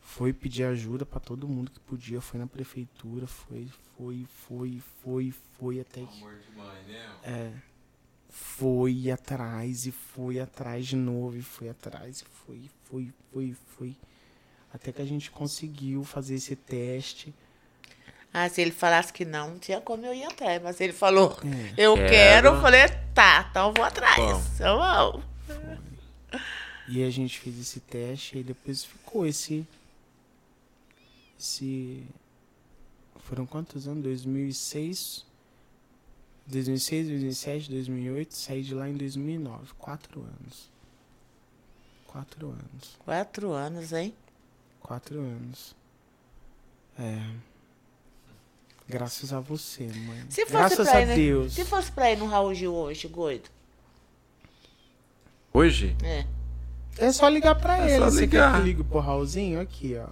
Foi 0.02 0.34
pedir 0.34 0.64
ajuda 0.64 1.06
pra 1.06 1.20
todo 1.20 1.48
mundo 1.48 1.70
que 1.70 1.80
podia. 1.82 2.20
Foi 2.22 2.40
na 2.40 2.48
prefeitura. 2.48 3.28
Foi, 3.28 3.68
foi, 3.98 4.26
foi, 4.48 4.82
foi, 5.04 5.34
foi 5.60 5.80
até 5.80 6.04
que. 6.06 6.18
Amor 6.18 6.40
de 6.40 6.58
mãe, 6.58 6.84
né? 6.88 7.16
É. 7.24 7.54
Foi 8.40 9.10
atrás 9.12 9.86
e 9.86 9.92
foi 9.92 10.40
atrás 10.40 10.86
de 10.88 10.96
novo 10.96 11.38
e 11.38 11.42
foi 11.42 11.70
atrás 11.70 12.22
e 12.22 12.26
foi, 12.46 12.62
foi, 12.86 13.14
foi, 13.34 13.56
foi. 13.78 13.96
Até 14.74 14.92
que 14.92 15.02
a 15.02 15.06
gente 15.06 15.32
conseguiu 15.32 16.04
fazer 16.04 16.36
esse 16.36 16.56
teste. 16.56 17.34
Ah, 18.34 18.48
se 18.50 18.62
ele 18.62 18.72
falasse 18.72 19.12
que 19.12 19.26
não, 19.26 19.52
não 19.52 19.60
tinha 19.60 19.82
como 19.82 20.06
eu 20.06 20.14
ir 20.14 20.24
atrás. 20.26 20.62
Mas 20.62 20.80
ele 20.82 20.94
falou, 20.94 21.38
É. 21.44 21.74
eu 21.78 21.96
Quero. 21.96 22.10
quero, 22.10 22.48
eu 22.50 22.62
falei, 22.62 22.82
tá, 23.14 23.48
então 23.50 23.68
eu 23.70 23.74
vou 23.74 23.84
atrás. 23.86 24.20
Eu 24.60 24.78
vou. 24.78 25.24
E 26.90 27.04
a 27.04 27.10
gente 27.10 27.40
fez 27.40 27.60
esse 27.60 27.80
teste 27.80 28.38
e 28.40 28.44
depois 28.44 28.84
ficou 28.86 29.26
esse. 29.26 29.66
Esse. 31.40 32.04
Foram 33.24 33.46
quantos 33.46 33.88
anos? 33.88 34.04
2006. 34.04 35.26
2006, 36.48 37.08
2007, 37.10 37.70
2008. 37.72 38.34
Saí 38.36 38.64
de 38.64 38.74
lá 38.74 38.88
em 38.90 38.96
2009. 38.96 39.74
Quatro 39.78 40.22
anos. 40.22 40.70
Quatro 42.08 42.48
anos. 42.50 42.98
Quatro 43.00 43.52
anos, 43.52 43.92
hein? 43.94 44.14
Quatro 44.82 45.20
anos. 45.20 45.76
É. 46.98 47.22
Graças 48.88 49.34
a 49.34 49.40
você, 49.42 49.84
mãe. 49.88 50.26
Se 50.30 50.42
fosse 50.46 50.52
Graças 50.54 50.90
pra 50.90 50.98
a 51.00 51.02
ir? 51.02 51.16
Deus. 51.16 51.54
Se 51.54 51.66
fosse 51.66 51.92
pra 51.92 52.12
ir 52.12 52.18
no 52.18 52.26
Raul 52.26 52.54
Gil 52.54 52.74
hoje, 52.74 53.08
goido. 53.10 53.50
Hoje? 55.54 55.96
É. 56.04 56.26
É 56.98 57.12
só 57.12 57.28
ligar 57.28 57.56
pra 57.56 57.80
É 57.80 57.92
ele. 57.92 58.00
só 58.00 58.06
Você 58.10 58.22
ligar. 58.22 58.54
quer 58.54 58.60
que 58.60 58.66
ligue 58.66 58.84
pro 58.84 59.00
Raulzinho? 59.00 59.60
Aqui, 59.60 59.96
ó. 59.98 60.08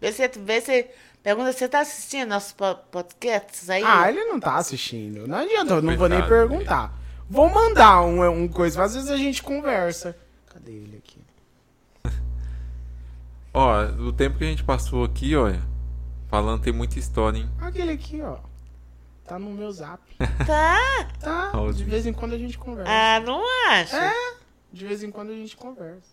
Vê 0.00 0.12
se, 0.12 0.26
vê 0.28 0.60
se. 0.60 0.88
Pergunta, 1.22 1.52
você 1.52 1.68
tá 1.68 1.80
assistindo 1.80 2.28
nossos 2.30 2.52
po- 2.52 2.74
podcasts 2.90 3.68
aí? 3.68 3.82
Ah, 3.84 4.08
ele 4.08 4.24
não 4.24 4.40
tá 4.40 4.56
assistindo. 4.56 5.26
Não 5.28 5.38
adianta, 5.38 5.74
eu 5.74 5.82
não 5.82 5.96
vou 5.96 6.08
nem 6.08 6.26
perguntar. 6.26 6.98
Vou 7.28 7.48
mandar 7.50 8.02
um, 8.02 8.26
um 8.28 8.48
coisa, 8.48 8.82
às 8.82 8.94
vezes 8.94 9.10
a 9.10 9.16
gente 9.16 9.42
conversa. 9.42 10.16
Cadê 10.52 10.72
ele 10.72 10.96
aqui? 10.96 11.20
Ó, 13.52 13.84
do 13.86 14.12
tempo 14.12 14.38
que 14.38 14.44
a 14.44 14.46
gente 14.48 14.64
passou 14.64 15.04
aqui, 15.04 15.34
olha. 15.36 15.60
Falando 16.28 16.62
tem 16.62 16.72
muita 16.72 16.98
história, 16.98 17.38
hein? 17.38 17.50
Aquele 17.60 17.92
aqui, 17.92 18.22
ó. 18.22 18.38
Tá 19.26 19.38
no 19.38 19.50
meu 19.50 19.70
zap. 19.72 20.00
Tá. 20.46 21.08
Tá, 21.20 21.52
de 21.74 21.84
vez 21.84 22.06
em 22.06 22.12
quando 22.12 22.34
a 22.34 22.38
gente 22.38 22.56
conversa. 22.56 22.90
Ah, 22.90 23.20
não 23.20 23.42
acho. 23.68 23.96
É, 23.96 24.34
de 24.72 24.86
vez 24.86 25.02
em 25.02 25.10
quando 25.10 25.30
a 25.30 25.34
gente 25.34 25.56
conversa. 25.56 26.08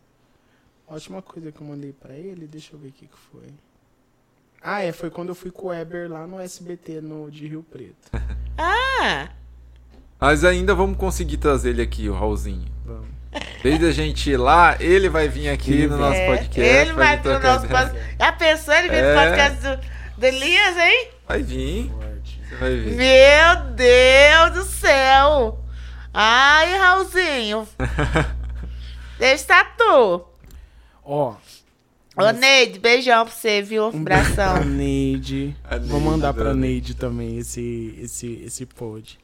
A 0.88 0.94
última 0.96 1.22
coisa 1.22 1.52
que 1.52 1.62
eu 1.62 1.68
mandei 1.68 1.94
pra 1.94 2.14
ele, 2.14 2.48
deixa 2.48 2.74
eu 2.74 2.80
ver 2.80 2.90
o 2.90 2.92
que 2.92 3.08
que 3.08 3.18
foi. 3.32 3.48
Ah, 4.62 4.82
é, 4.82 4.92
foi 4.92 5.10
quando 5.10 5.30
eu 5.30 5.36
fui 5.36 5.52
com 5.52 5.68
o 5.68 5.74
Eber 5.74 6.12
lá 6.12 6.26
no 6.28 6.40
SBT 6.40 7.02
no, 7.02 7.30
de 7.32 7.48
Rio 7.48 7.64
Preto. 7.64 7.96
Ah, 8.60 9.30
Mas 10.20 10.44
ainda 10.44 10.74
vamos 10.74 10.98
conseguir 10.98 11.38
trazer 11.38 11.70
ele 11.70 11.82
aqui, 11.84 12.10
o 12.10 12.14
Raulzinho. 12.14 12.66
Vamos. 12.84 13.06
Desde 13.62 13.86
a 13.86 13.92
gente 13.92 14.32
ir 14.32 14.38
lá, 14.38 14.76
ele 14.80 15.10
vai 15.10 15.28
vir 15.28 15.50
aqui 15.50 15.72
Ele 15.74 15.88
no 15.88 15.98
nosso 15.98 16.16
é, 16.20 16.26
podcast. 16.26 16.60
ele 16.62 16.94
vai 16.94 17.22
pro 17.22 17.32
trocar 17.34 17.54
nosso 17.56 17.68
podcast. 17.68 18.16
Já 18.18 18.32
pensou 18.32 18.74
ele 18.74 18.90
vir 18.90 18.96
É. 19.04 19.14
no 19.14 19.20
podcast 19.22 19.60
do, 19.62 20.20
do 20.20 20.26
Elias, 20.26 20.78
hein? 20.78 21.08
Vai 21.28 21.44
vir, 21.44 21.92
Forte. 21.92 22.42
você 22.50 22.56
vai 22.56 22.76
ver. 22.78 22.96
Meu 22.96 23.64
Deus 23.76 24.52
do 24.54 24.64
céu! 24.72 25.64
Ai, 26.12 26.78
Raulzinho. 26.80 27.68
Deixa 29.20 29.46
tatu. 29.46 30.26
Ó, 31.04 31.36
Ô, 32.18 32.32
Neide, 32.32 32.80
beijão 32.80 33.26
pra 33.26 33.34
você, 33.34 33.62
viu? 33.62 33.86
um 33.86 34.02
Abração. 34.02 34.64
Neide. 34.66 35.56
A 35.64 35.78
Vou 35.78 36.00
mandar 36.00 36.34
pra. 36.34 36.54
Neide 36.54 36.96
também 36.96 37.38
esse, 37.38 37.96
esse, 38.02 38.42
esse 38.44 38.66
pod. 38.66 39.20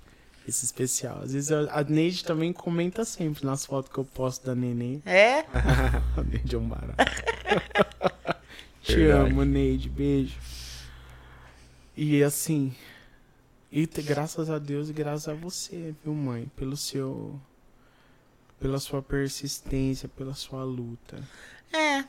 Esse 0.47 0.65
especial. 0.65 1.21
Às 1.23 1.33
vezes 1.33 1.51
a 1.51 1.79
a 1.79 1.83
Neide 1.83 2.23
também 2.23 2.53
comenta 2.53 3.03
sempre 3.03 3.45
nas 3.45 3.65
fotos 3.65 3.91
que 3.91 3.97
eu 3.97 4.05
posto 4.05 4.45
da 4.45 4.53
neném. 4.53 5.01
É? 5.05 5.39
A 6.15 6.23
Neide 6.23 6.55
é 6.55 6.57
um 6.59 6.67
barato. 6.67 6.95
Te 8.83 8.95
Verdade. 8.95 9.31
amo, 9.31 9.43
Neide. 9.45 9.89
Beijo. 9.89 10.37
E 11.97 12.21
assim. 12.23 12.75
E 13.71 13.87
graças 13.87 14.51
a 14.51 14.59
Deus 14.59 14.89
e 14.89 14.93
graças 14.93 15.27
a 15.27 15.33
você, 15.33 15.95
viu, 16.03 16.13
mãe? 16.13 16.51
Pelo 16.55 16.77
seu. 16.77 17.39
Pela 18.59 18.79
sua 18.79 19.01
persistência, 19.01 20.07
pela 20.09 20.35
sua 20.35 20.63
luta. 20.63 21.17
É. 21.73 22.03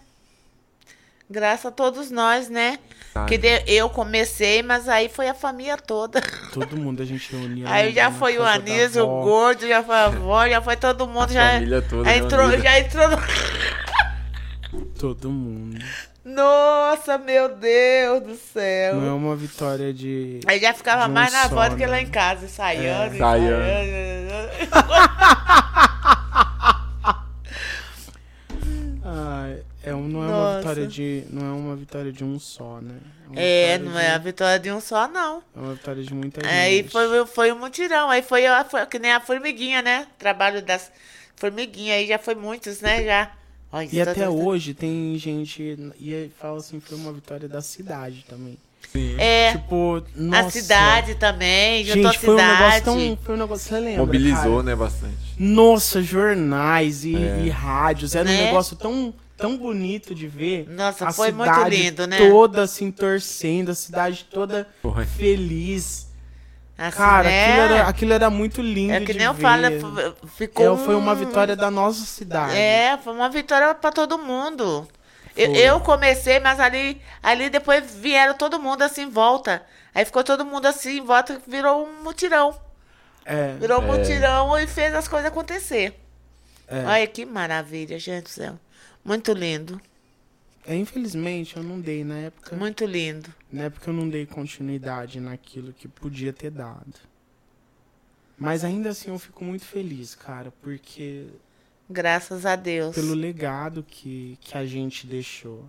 Graças 1.30 1.66
a 1.66 1.70
todos 1.70 2.10
nós, 2.10 2.48
né? 2.50 2.78
Tá, 3.14 3.24
Que 3.26 3.38
de- 3.38 3.62
eu 3.66 3.88
comecei, 3.88 4.62
mas 4.62 4.88
aí 4.88 5.08
foi 5.08 5.28
a 5.28 5.34
família 5.34 5.76
toda. 5.76 6.20
Todo 6.52 6.76
mundo 6.76 7.02
a 7.02 7.06
gente 7.06 7.34
reunia. 7.34 7.64
Aí 7.70 7.92
já 7.92 8.10
foi 8.10 8.36
o 8.38 8.42
Anísio, 8.44 9.06
o. 9.08 9.22
Gordo, 9.22 9.66
já 9.66 9.82
foi 9.82 9.94
a 9.94 10.04
avó, 10.06 10.48
já 10.48 10.60
foi 10.60 10.76
todo 10.76 11.06
mundo. 11.06 11.24
A 11.30 11.32
Já, 11.32 11.50
família 11.52 11.82
toda 11.82 12.04
já 12.04 12.16
entrou, 12.16 12.50
já 12.58 12.78
entrou 12.80 13.08
no... 13.08 13.16
Todo 14.98 15.30
mundo. 15.30 15.78
Nossa, 16.24 17.16
meu 17.18 17.54
Deus 17.54 18.22
do 18.22 18.34
céu. 18.34 18.96
Não 18.96 19.08
é 19.08 19.12
uma 19.12 19.36
vitória 19.36 19.92
de. 19.94 20.40
Aí 20.46 20.58
já 20.58 20.72
ficava 20.74 21.06
um 21.06 21.12
mais 21.12 21.32
na 21.32 21.42
avó 21.42 21.68
do 21.68 21.76
que 21.76 21.84
lá 21.86 21.92
né? 21.92 22.02
em 22.02 22.06
casa, 22.10 22.46
ensaiando, 22.46 23.12
É. 23.12 23.16
ensaiando. 23.16 24.34
Ah, 29.04 29.54
é 29.84 29.94
um, 29.94 30.08
não 30.08 30.22
é 30.22 30.26
uma 30.26 30.32
Nossa. 30.36 30.58
vitória 30.58 30.86
de. 30.86 31.24
Não 31.30 31.46
é 31.46 31.52
uma 31.52 31.76
vitória 31.76 32.12
de 32.12 32.24
um 32.24 32.38
só, 32.38 32.80
né? 32.80 32.94
uma 33.28 33.40
É, 33.40 33.72
vitória 33.78 33.84
não 33.90 33.92
de- 34.00 34.06
é 34.06 34.10
a 34.10 34.18
vitória 34.18 34.58
de 34.58 34.70
um 34.72 34.80
só, 34.80 35.08
não. 35.08 35.42
É 35.56 35.60
uma 35.60 35.74
vitória 35.74 36.02
de 36.02 36.14
muita 36.14 36.40
gente. 36.42 36.52
Aí 36.52 36.82
foi, 36.88 37.26
foi 37.26 37.52
um 37.52 37.58
mutirão. 37.58 38.10
Aí 38.10 38.22
foi, 38.22 38.46
a- 38.46 38.64
foi 38.64 38.84
que 38.86 38.98
nem 38.98 39.12
a 39.12 39.20
formiguinha, 39.20 39.82
né? 39.82 40.06
Trabalho 40.18 40.62
das 40.62 40.90
formiguinhas. 41.36 41.96
Aí 41.98 42.06
já 42.06 42.18
foi 42.18 42.34
muitos, 42.34 42.80
né? 42.80 43.02
Já. 43.04 43.30
Olha, 43.72 43.88
E 43.90 44.04
tá- 44.04 44.10
até 44.12 44.28
hoje 44.28 44.72
tem 44.74 45.16
gente. 45.18 45.76
E 45.98 46.14
aí 46.14 46.30
fala 46.40 46.58
assim, 46.58 46.78
foi 46.80 46.96
uma 46.96 47.12
vitória 47.12 47.48
da 47.48 47.60
cidade 47.60 48.24
também. 48.28 48.56
Sim. 48.92 49.16
É, 49.18 49.52
Tipo, 49.52 50.04
nossa. 50.14 50.46
a 50.46 50.50
cidade 50.50 51.14
também. 51.16 51.84
Juntou 51.84 52.12
Gente, 52.12 52.16
a 52.16 52.20
foi 52.20 52.34
um 52.34 52.36
negócio 52.36 52.64
cidade. 52.78 52.84
tão. 52.84 53.18
Foi 53.24 53.34
um 53.34 53.38
negócio. 53.38 53.68
Você 53.68 53.80
lembra? 53.80 54.00
Mobilizou, 54.00 54.42
cara? 54.58 54.62
né, 54.62 54.76
bastante. 54.76 55.16
Nossa, 55.38 56.00
jornais 56.02 57.04
e, 57.04 57.16
É. 57.16 57.42
e 57.46 57.48
rádios. 57.48 58.14
Era 58.14 58.28
um 58.28 58.32
Né? 58.32 58.44
negócio 58.44 58.76
tão, 58.76 59.12
tão 59.36 59.56
bonito 59.56 60.14
de 60.14 60.26
ver. 60.28 60.68
Nossa, 60.68 61.08
a 61.08 61.12
foi 61.12 61.32
muito 61.32 61.52
cidade 61.54 61.76
lindo, 61.76 62.06
né? 62.06 62.16
Toda 62.18 62.62
assim 62.62 62.90
torcendo, 62.90 63.70
a 63.70 63.74
cidade 63.74 64.26
toda 64.30 64.66
Foi. 64.82 65.04
feliz. 65.06 66.08
Assim, 66.76 66.96
Cara, 66.96 67.28
né? 67.28 67.44
aquilo, 67.52 67.62
era, 67.74 67.88
aquilo 67.88 68.12
era 68.12 68.30
muito 68.30 68.60
lindo. 68.60 68.92
É 68.94 69.00
que 69.00 69.12
de 69.12 69.18
nem 69.18 69.26
eu 69.26 69.34
ver. 69.34 69.42
falo, 69.42 69.62
ficou. 70.36 70.74
É, 70.74 70.78
foi 70.84 70.94
uma 70.96 71.12
um- 71.12 71.16
vitória 71.16 71.54
da 71.54 71.70
nossa 71.70 72.04
cidade. 72.04 72.56
É, 72.56 72.98
foi 73.02 73.12
uma 73.12 73.28
vitória 73.28 73.72
pra 73.74 73.92
todo 73.92 74.18
mundo. 74.18 74.86
Eu, 75.36 75.54
eu 75.54 75.80
comecei, 75.80 76.38
mas 76.40 76.58
ali, 76.60 77.00
ali 77.22 77.48
depois 77.50 77.94
vieram 77.94 78.34
todo 78.34 78.58
mundo 78.60 78.82
assim 78.82 79.02
em 79.02 79.08
volta. 79.10 79.62
Aí 79.94 80.04
ficou 80.04 80.24
todo 80.24 80.44
mundo 80.44 80.66
assim 80.66 80.98
em 80.98 81.04
volta, 81.04 81.40
virou 81.46 81.86
um 81.86 82.02
mutirão. 82.02 82.56
É, 83.24 83.54
Virou 83.58 83.80
um 83.80 83.84
É. 83.94 83.96
mutirão 83.98 84.58
e 84.58 84.66
fez 84.66 84.94
as 84.94 85.06
coisas 85.08 85.28
acontecer. 85.28 85.98
é. 86.68 86.84
Olha 86.84 87.06
que 87.06 87.24
maravilha, 87.24 87.98
gente 87.98 88.24
do 88.24 88.28
céu. 88.30 88.58
Muito 89.04 89.32
lindo, 89.32 89.80
É, 90.66 90.74
infelizmente, 90.74 91.56
eu 91.58 91.62
não 91.62 91.78
dei 91.78 92.02
na 92.04 92.16
época. 92.16 92.56
muito 92.56 92.86
lindo. 92.86 93.32
Na 93.52 93.64
época 93.64 93.90
eu 93.90 93.94
não 93.94 94.08
dei 94.08 94.24
continuidade 94.24 95.20
naquilo 95.20 95.74
que 95.74 95.86
podia 95.86 96.32
ter 96.32 96.50
dado. 96.50 96.94
Mas 98.38 98.64
ainda 98.64 98.88
assim 98.90 99.10
eu 99.10 99.18
fico 99.18 99.44
muito 99.44 99.64
feliz, 99.66 100.14
cara, 100.14 100.50
porque 100.62 101.26
Graças 101.88 102.46
a 102.46 102.56
Deus. 102.56 102.94
pelo 102.94 103.12
legado 103.12 103.82
que, 103.86 104.38
que 104.40 104.56
a 104.56 104.64
gente 104.64 105.06
deixou. 105.06 105.66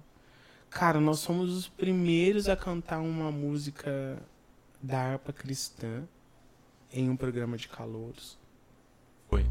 Cara, 0.70 0.99
nós 1.02 1.20
somos 1.20 1.52
os 1.56 1.68
primeiros 1.68 2.48
a 2.48 2.56
cantar 2.56 2.99
uma 2.99 3.30
música 3.32 4.18
da 4.82 4.98
harpa 5.12 5.34
cristã 5.34 6.03
em 6.91 7.10
um 7.10 7.16
programa 7.18 7.57
de 7.57 7.68
calouros. 7.68 8.38
Foi. 9.30 9.45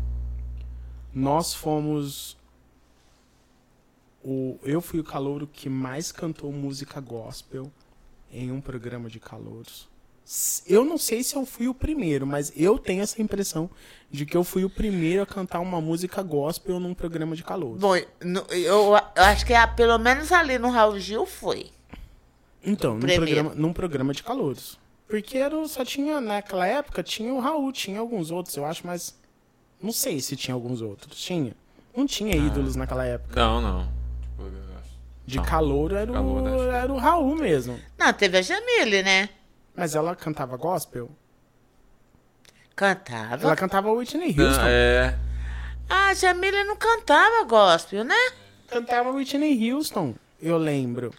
Nós 1.12 1.52
fomos 1.54 2.36
o 4.24 4.58
eu 4.62 4.80
fui 4.80 4.98
o 5.00 5.04
calouro 5.04 5.46
que 5.46 5.68
mais 5.68 6.10
cantou 6.10 6.50
música 6.50 7.00
gospel 7.00 7.70
em 8.32 8.50
um 8.50 8.60
programa 8.60 9.08
de 9.08 9.20
calouros. 9.20 9.88
Eu 10.66 10.84
não 10.86 10.96
sei 10.96 11.22
se 11.22 11.36
eu 11.36 11.44
fui 11.44 11.68
o 11.68 11.74
primeiro, 11.74 12.26
mas 12.26 12.50
eu 12.56 12.78
tenho 12.78 13.02
essa 13.02 13.20
impressão 13.20 13.68
de 14.10 14.24
que 14.24 14.34
eu 14.34 14.42
fui 14.42 14.64
o 14.64 14.70
primeiro 14.70 15.22
a 15.22 15.26
cantar 15.26 15.60
uma 15.60 15.80
música 15.82 16.22
gospel 16.22 16.80
num 16.80 16.94
programa 16.94 17.36
de 17.36 17.44
calouros. 17.44 17.78
Bom, 17.80 17.94
no- 18.24 18.46
eu, 18.50 18.94
eu 19.16 19.22
acho 19.22 19.44
que 19.44 19.52
é, 19.52 19.66
pelo 19.66 19.98
menos 19.98 20.32
ali 20.32 20.58
no 20.58 20.70
Raul 20.70 20.98
Gil 20.98 21.26
foi. 21.26 21.70
Então, 22.64 22.94
num 22.94 23.00
programa, 23.16 23.54
num 23.54 23.72
programa 23.74 24.14
de 24.14 24.22
calouros. 24.22 24.78
Porque 25.06 25.36
era, 25.36 25.68
só 25.68 25.84
tinha, 25.84 26.18
naquela 26.22 26.66
época, 26.66 27.02
tinha 27.02 27.32
o 27.34 27.38
Raul, 27.38 27.70
tinha 27.70 28.00
alguns 28.00 28.30
outros, 28.30 28.56
eu 28.56 28.64
acho, 28.64 28.86
mas 28.86 29.14
não 29.82 29.92
sei 29.92 30.18
se 30.20 30.34
tinha 30.34 30.54
alguns 30.54 30.80
outros. 30.80 31.20
Tinha. 31.22 31.54
Não 31.94 32.06
tinha 32.06 32.34
ídolos 32.34 32.74
naquela 32.74 33.04
época. 33.04 33.38
Não, 33.38 33.60
não. 33.60 34.03
De 35.26 35.36
Não. 35.38 35.44
calouro 35.44 35.96
era, 35.96 36.12
o, 36.20 36.42
que- 36.42 36.68
era 36.74 36.92
o 36.92 36.96
Raul 36.98 37.34
mesmo. 37.36 37.80
Não, 37.98 38.12
teve 38.12 38.38
a 38.38 38.42
Jamile, 38.42 39.02
né? 39.02 39.28
Mas 39.74 39.94
ela 39.94 40.14
cantava 40.14 40.56
gospel? 40.56 41.10
Cantava. 42.76 43.44
Ela 43.46 43.56
cantava 43.56 43.92
Whitney 43.92 44.34
Não, 44.34 44.44
Houston. 44.46 44.62
é. 44.66 45.16
Ah, 45.88 46.08
a 46.08 46.14
Jamile 46.14 46.64
não 46.64 46.76
cantava 46.76 47.44
gospel, 47.44 48.04
né? 48.04 48.14
Cantava 48.68 49.10
Whitney 49.12 49.72
Houston, 49.72 50.14
eu 50.42 50.56
lembro. 50.58 51.12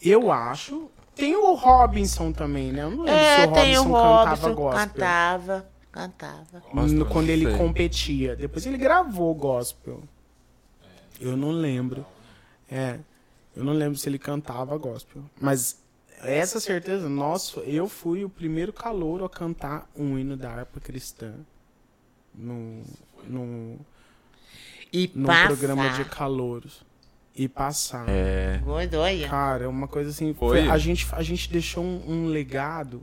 Eu 0.00 0.30
acho. 0.30 0.90
Tem 1.14 1.36
o 1.36 1.54
Robinson 1.54 2.32
também, 2.32 2.72
né? 2.72 2.82
Eu 2.84 2.90
não 2.90 3.02
lembro 3.04 3.20
se 3.20 3.40
É, 3.42 3.46
o 3.46 3.52
tem 3.52 3.78
o 3.78 3.82
Robinson 3.82 3.92
cantava 3.92 4.54
gospel. 4.54 4.86
Cantava, 4.88 5.70
cantava. 5.90 6.60
Quando 6.70 6.92
não 7.04 7.22
ele 7.22 7.46
sei. 7.46 7.58
competia. 7.58 8.36
Depois 8.36 8.64
ele 8.64 8.78
gravou 8.78 9.34
gospel. 9.34 10.02
Eu 11.20 11.36
não 11.36 11.50
lembro. 11.50 12.06
É. 12.70 12.98
Eu 13.54 13.64
não 13.64 13.72
lembro 13.72 13.98
se 13.98 14.08
ele 14.08 14.18
cantava 14.18 14.76
gospel. 14.78 15.22
Mas 15.40 15.80
essa 16.20 16.58
certeza, 16.60 17.08
nós, 17.08 17.54
eu 17.64 17.88
fui 17.88 18.24
o 18.24 18.28
primeiro 18.30 18.72
calouro 18.72 19.24
a 19.24 19.30
cantar 19.30 19.88
um 19.96 20.18
hino 20.18 20.36
da 20.36 20.50
harpa 20.52 20.80
cristã. 20.80 21.34
No, 22.34 22.82
no, 23.24 23.78
E 24.92 25.10
num 25.14 25.26
passar. 25.26 25.46
programa 25.48 25.88
de 25.90 26.04
calouros. 26.06 26.82
E 27.34 27.48
passar. 27.48 28.06
É. 28.08 28.60
Olha. 28.66 29.28
Cara, 29.28 29.64
é 29.64 29.66
uma 29.68 29.88
coisa 29.88 30.10
assim. 30.10 30.32
Foi. 30.34 30.68
a, 30.68 30.78
gente, 30.78 31.06
a 31.12 31.22
gente 31.22 31.50
deixou 31.50 31.82
um, 31.84 32.02
um 32.06 32.26
legado 32.26 33.02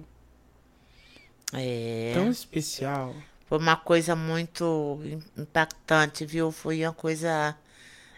É. 1.53 2.11
tão 2.13 2.29
especial. 2.29 3.15
Foi 3.47 3.57
uma 3.57 3.75
coisa 3.75 4.15
muito 4.15 4.99
im- 5.03 5.41
impactante, 5.41 6.25
viu? 6.25 6.51
Foi 6.51 6.83
uma 6.83 6.93
coisa. 6.93 7.55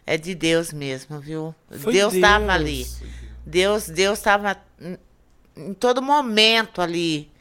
É 0.05 0.17
de 0.17 0.33
Deus 0.35 0.73
mesmo, 0.73 1.19
viu? 1.19 1.53
Foi 1.79 1.93
Deus 1.93 2.13
estava 2.13 2.51
ali. 2.51 2.85
Deus 3.45 3.87
Deus 3.89 4.17
estava 4.19 4.57
em, 5.55 5.73
todo 5.73 6.01
momento 6.01 6.81
ali. 6.81 7.31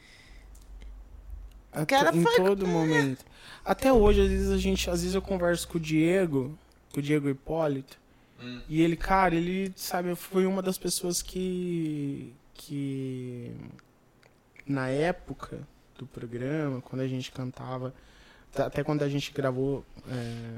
Até- 1.71 2.09
em 2.15 2.23
foi- 2.23 2.35
todo 2.35 2.67
momento. 2.67 3.23
Até 3.63 3.91
hoje, 3.93 4.21
às 4.21 4.29
vezes 4.29 4.49
a 4.49 4.57
gente, 4.57 4.89
às 4.89 5.01
vezes 5.01 5.15
eu 5.15 5.21
converso 5.21 5.67
com 5.67 5.77
o 5.77 5.81
Diego, 5.81 6.57
com 6.91 6.99
o 6.99 7.03
Diego 7.03 7.29
Hipólito, 7.29 7.97
Hum. 8.41 8.59
e 8.67 8.81
ele, 8.81 8.95
cara, 8.97 9.35
ele, 9.35 9.71
sabe, 9.75 10.15
foi 10.15 10.45
uma 10.45 10.61
das 10.61 10.77
pessoas 10.77 11.21
que 11.21 12.33
que 12.53 13.51
na 14.67 14.87
época 14.87 15.59
do 15.97 16.05
programa, 16.05 16.79
quando 16.81 17.01
a 17.01 17.07
gente 17.07 17.31
cantava, 17.31 17.93
até 18.55 18.83
quando 18.83 19.01
a 19.03 19.09
gente 19.09 19.31
gravou 19.31 19.83
é, 20.07 20.57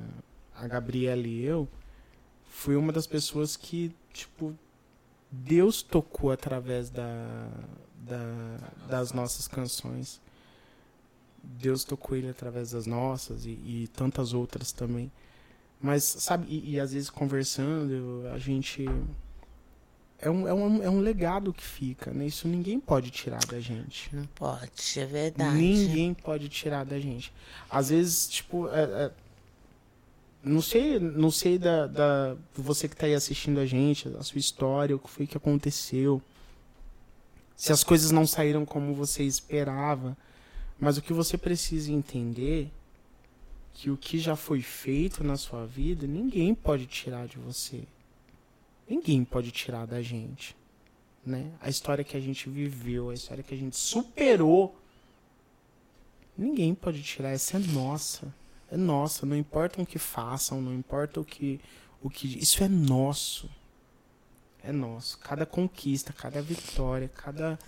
a 0.55 0.67
Gabriela 0.67 1.25
e 1.25 1.43
eu, 1.43 1.67
fui 2.55 2.75
uma 2.75 2.93
das 2.93 3.07
pessoas 3.07 3.55
que, 3.57 3.91
tipo, 4.13 4.53
Deus 5.31 5.81
tocou 5.81 6.31
através 6.31 6.89
da, 6.89 7.47
da- 8.05 8.59
das 8.87 9.11
nossas 9.11 9.47
canções. 9.47 10.21
Deus 11.43 11.83
tocou 11.83 12.15
ele 12.15 12.29
através 12.29 12.71
das 12.71 12.85
nossas 12.85 13.45
e, 13.45 13.49
e 13.49 13.89
tantas 13.93 14.33
outras 14.33 14.71
também. 14.71 15.11
Mas, 15.81 16.03
sabe, 16.03 16.45
e, 16.47 16.75
e 16.75 16.79
às 16.79 16.93
vezes 16.93 17.09
conversando, 17.09 18.27
a 18.33 18.37
gente. 18.37 18.85
É 20.19 20.29
um, 20.29 20.47
é, 20.47 20.53
um, 20.53 20.83
é 20.83 20.89
um 20.89 20.99
legado 21.01 21.51
que 21.51 21.63
fica, 21.63 22.13
né? 22.13 22.25
Isso 22.27 22.47
ninguém 22.47 22.79
pode 22.79 23.11
tirar 23.11 23.43
da 23.45 23.59
gente. 23.59 24.15
Não 24.15 24.25
pode, 24.27 24.71
é 24.97 25.05
verdade. 25.05 25.57
Ninguém 25.57 26.13
pode 26.13 26.47
tirar 26.47 26.85
da 26.85 26.97
gente. 26.97 27.33
Às 27.69 27.89
vezes, 27.89 28.29
tipo, 28.29 28.69
é- 28.69 28.83
é- 29.07 29.11
não 30.43 30.61
sei, 30.61 30.99
não 30.99 31.31
sei 31.31 31.57
da, 31.57 31.87
da 31.87 32.35
você 32.53 32.87
que 32.87 32.95
tá 32.95 33.05
aí 33.05 33.15
assistindo 33.15 33.59
a 33.59 33.65
gente, 33.65 34.07
a 34.09 34.23
sua 34.23 34.39
história, 34.39 34.95
o 34.95 34.99
que 34.99 35.09
foi 35.09 35.25
que 35.25 35.37
aconteceu. 35.37 36.21
Se 37.55 37.71
as 37.71 37.83
coisas 37.83 38.11
não 38.11 38.27
saíram 38.27 38.65
como 38.65 38.93
você 38.93 39.23
esperava, 39.23 40.17
mas 40.79 40.97
o 40.97 41.01
que 41.01 41.13
você 41.13 41.37
precisa 41.37 41.91
entender 41.91 42.71
que 43.73 43.89
o 43.89 43.97
que 43.97 44.19
já 44.19 44.35
foi 44.35 44.61
feito 44.61 45.23
na 45.23 45.37
sua 45.37 45.65
vida, 45.65 46.05
ninguém 46.05 46.53
pode 46.53 46.85
tirar 46.85 47.27
de 47.27 47.37
você. 47.37 47.83
Ninguém 48.87 49.23
pode 49.23 49.49
tirar 49.51 49.87
da 49.87 50.01
gente 50.01 50.55
né? 51.25 51.51
A 51.61 51.69
história 51.69 52.03
que 52.03 52.17
a 52.17 52.19
gente 52.19 52.49
viveu, 52.49 53.09
a 53.09 53.13
história 53.13 53.43
que 53.43 53.53
a 53.53 53.57
gente 53.57 53.75
superou. 53.75 54.75
Ninguém 56.37 56.73
pode 56.73 57.01
tirar, 57.01 57.29
essa 57.29 57.57
é 57.57 57.59
nossa. 57.59 58.33
É 58.73 58.77
nossa, 58.77 59.23
não 59.23 59.35
importa 59.35 59.79
o 59.79 59.85
que 59.85 59.99
façam, 59.99 60.59
não 60.59 60.73
importa 60.73 61.21
o 61.21 61.23
que 61.23 61.61
o 62.01 62.09
que 62.09 62.39
isso 62.39 62.63
é 62.63 62.67
nosso. 62.67 63.47
É 64.63 64.71
nosso. 64.71 65.19
Cada 65.19 65.45
conquista, 65.45 66.11
cada 66.11 66.41
vitória, 66.41 67.07
cada 67.07 67.59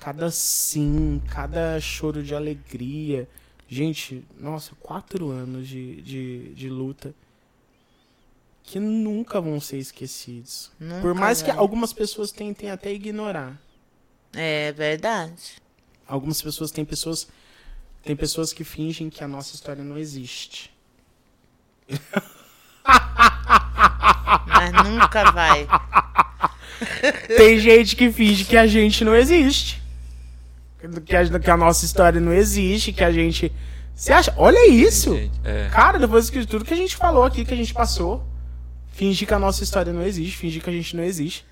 cada 0.00 0.32
sim, 0.32 1.22
cada 1.30 1.80
choro 1.80 2.24
de 2.24 2.34
alegria. 2.34 3.28
Gente, 3.68 4.24
nossa, 4.36 4.74
quatro 4.80 5.30
anos 5.30 5.68
de, 5.68 6.02
de, 6.02 6.54
de 6.54 6.68
luta 6.68 7.14
que 8.64 8.80
nunca 8.80 9.40
vão 9.40 9.60
ser 9.60 9.78
esquecidos. 9.78 10.72
Nunca 10.80 11.02
Por 11.02 11.14
mais 11.14 11.40
que 11.40 11.52
algumas 11.52 11.92
pessoas 11.92 12.32
tentem 12.32 12.68
até 12.68 12.92
ignorar. 12.92 13.62
É 14.32 14.72
verdade. 14.72 15.62
Algumas 16.04 16.42
pessoas 16.42 16.72
têm 16.72 16.84
pessoas 16.84 17.28
tem 18.08 18.16
pessoas 18.16 18.54
que 18.54 18.64
fingem 18.64 19.10
que 19.10 19.22
a 19.22 19.28
nossa 19.28 19.54
história 19.54 19.84
não 19.84 19.98
existe. 19.98 20.70
Mas 24.46 24.72
nunca 24.82 25.30
vai. 25.30 25.68
Tem 27.36 27.58
gente 27.58 27.94
que 27.94 28.10
finge 28.10 28.46
que 28.46 28.56
a 28.56 28.66
gente 28.66 29.04
não 29.04 29.14
existe. 29.14 29.82
Que 31.04 31.14
a, 31.14 31.38
que 31.38 31.50
a 31.50 31.56
nossa 31.58 31.84
história 31.84 32.18
não 32.18 32.32
existe, 32.32 32.94
que 32.94 33.04
a 33.04 33.12
gente. 33.12 33.52
Você 33.94 34.10
acha? 34.10 34.32
Olha 34.38 34.66
isso! 34.66 35.14
É. 35.44 35.68
Cara, 35.68 35.98
depois 35.98 36.30
de 36.30 36.46
tudo 36.46 36.64
que 36.64 36.72
a 36.72 36.78
gente 36.78 36.96
falou 36.96 37.24
aqui, 37.24 37.44
que 37.44 37.52
a 37.52 37.58
gente 37.58 37.74
passou, 37.74 38.26
fingir 38.90 39.28
que 39.28 39.34
a 39.34 39.38
nossa 39.38 39.62
história 39.62 39.92
não 39.92 40.02
existe, 40.02 40.34
fingir 40.34 40.62
que 40.62 40.70
a 40.70 40.72
gente 40.72 40.96
não 40.96 41.04
existe. 41.04 41.44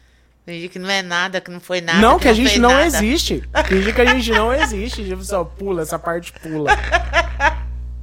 Fingir 0.47 0.71
que 0.71 0.79
não 0.79 0.89
é 0.89 1.03
nada, 1.03 1.41
que 1.41 1.51
não 1.51 1.59
foi 1.59 1.81
nada. 1.81 1.99
não, 2.01 2.21
que 2.21 2.29
a 2.29 2.33
gente 2.33 2.57
não 2.61 2.71
nada. 2.71 2.87
existe. 2.87 3.43
Fingir 3.67 3.93
que 3.93 4.01
a 4.01 4.05
gente 4.07 4.31
não 4.31 4.53
existe. 4.55 5.05
Tipo, 5.05 5.25
só 5.25 5.43
pula, 5.43 5.83
essa 5.83 5.99
parte 5.99 6.33
pula. 6.41 6.71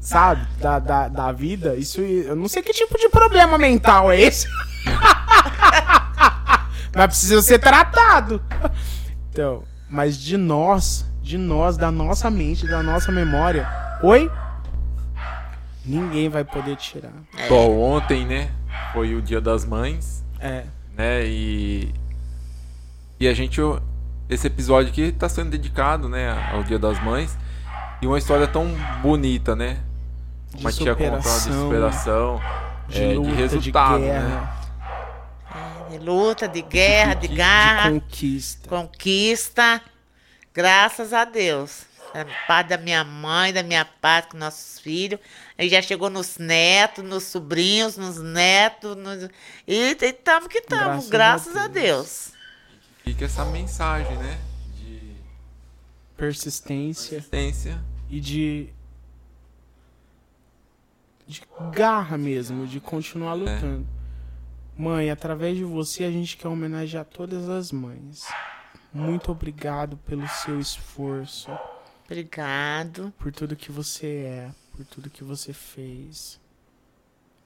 Sabe? 0.01 0.45
Da, 0.59 0.77
da, 0.77 1.07
da 1.07 1.31
vida. 1.31 1.73
Isso. 1.75 2.01
Eu 2.01 2.35
não 2.35 2.49
sei 2.49 2.61
que 2.61 2.73
tipo 2.73 2.97
de 2.99 3.07
problema 3.07 3.57
mental 3.57 4.11
é 4.11 4.19
esse. 4.19 4.45
Mas 6.93 7.07
precisa 7.07 7.41
ser 7.41 7.59
tratado. 7.59 8.43
Então, 9.31 9.63
mas 9.89 10.15
de 10.15 10.37
nós, 10.37 11.03
de 11.23 11.39
nós, 11.39 11.75
da 11.75 11.91
nossa 11.91 12.29
mente, 12.29 12.67
da 12.67 12.83
nossa 12.83 13.11
memória. 13.11 13.67
Oi? 14.03 14.29
Ninguém 15.83 16.29
vai 16.29 16.43
poder 16.43 16.75
tirar. 16.75 17.11
Bom, 17.49 17.79
ontem, 17.79 18.27
né? 18.27 18.51
Foi 18.93 19.15
o 19.15 19.23
dia 19.23 19.41
das 19.41 19.65
mães, 19.65 20.23
É. 20.39 20.65
né? 20.95 21.25
E. 21.25 21.91
E 23.23 23.27
a 23.29 23.33
gente. 23.33 23.61
Esse 24.29 24.47
episódio 24.47 24.91
aqui 24.91 25.09
tá 25.13 25.29
sendo 25.29 25.49
dedicado, 25.49 26.09
né? 26.09 26.29
Ao 26.51 26.61
dia 26.61 26.77
das 26.77 27.01
mães. 27.01 27.37
E 28.01 28.05
uma 28.05 28.17
história 28.17 28.45
tão 28.45 28.67
bonita, 29.01 29.55
né? 29.55 29.79
De 30.53 30.59
Uma 30.59 30.73
tia 30.73 30.93
contando 30.93 31.21
de 31.21 31.53
superação, 31.53 32.41
De 32.89 33.01
é, 33.01 33.07
de 33.07 33.15
luta, 33.15 33.31
resultado, 33.33 33.99
de 34.01 34.07
né? 34.09 34.19
guerra, 34.19 35.87
De 35.89 35.97
luta, 35.99 36.47
de 36.49 36.61
guerra, 36.63 37.13
de, 37.13 37.29
de 37.29 37.35
garra, 37.35 37.91
conquista. 37.91 38.67
conquista. 38.67 39.81
Graças 40.53 41.13
a 41.13 41.23
Deus. 41.23 41.85
É 42.13 42.25
pai 42.45 42.65
da 42.65 42.77
minha 42.77 43.05
mãe, 43.05 43.53
da 43.53 43.63
minha 43.63 43.85
parte 43.85 44.31
com 44.31 44.37
nossos 44.37 44.81
filhos. 44.81 45.17
Aí 45.57 45.69
já 45.69 45.81
chegou 45.81 46.09
nos 46.09 46.37
netos, 46.37 47.01
nos 47.05 47.23
sobrinhos, 47.23 47.95
nos 47.95 48.21
netos. 48.21 48.97
Nos... 48.97 49.29
E 49.65 49.95
estamos 50.01 50.49
que 50.49 50.57
estamos, 50.57 51.07
Graças 51.07 51.53
graças, 51.53 51.55
a 51.55 51.63
a 51.63 51.67
Deus. 51.69 52.32
Fica 53.03 53.25
essa 53.25 53.43
mensagem, 53.45 54.17
né? 54.17 54.39
De 54.77 55.15
Persistência 56.15 57.17
resistência. 57.17 57.83
e 58.09 58.19
de. 58.19 58.69
de 61.27 61.41
garra 61.71 62.17
mesmo, 62.17 62.65
de 62.65 62.79
continuar 62.79 63.33
lutando. 63.33 63.85
Mãe, 64.77 65.11
através 65.11 65.57
de 65.57 65.63
você 65.63 66.05
a 66.05 66.11
gente 66.11 66.37
quer 66.37 66.47
homenagear 66.47 67.05
todas 67.05 67.49
as 67.49 67.71
mães. 67.71 68.25
Muito 68.93 69.31
obrigado 69.31 69.97
pelo 69.97 70.27
seu 70.27 70.59
esforço, 70.59 71.51
Obrigado. 72.05 73.13
por 73.17 73.31
tudo 73.31 73.55
que 73.55 73.71
você 73.71 74.07
é, 74.07 74.51
por 74.71 74.85
tudo 74.85 75.09
que 75.09 75.23
você 75.23 75.51
fez. 75.51 76.39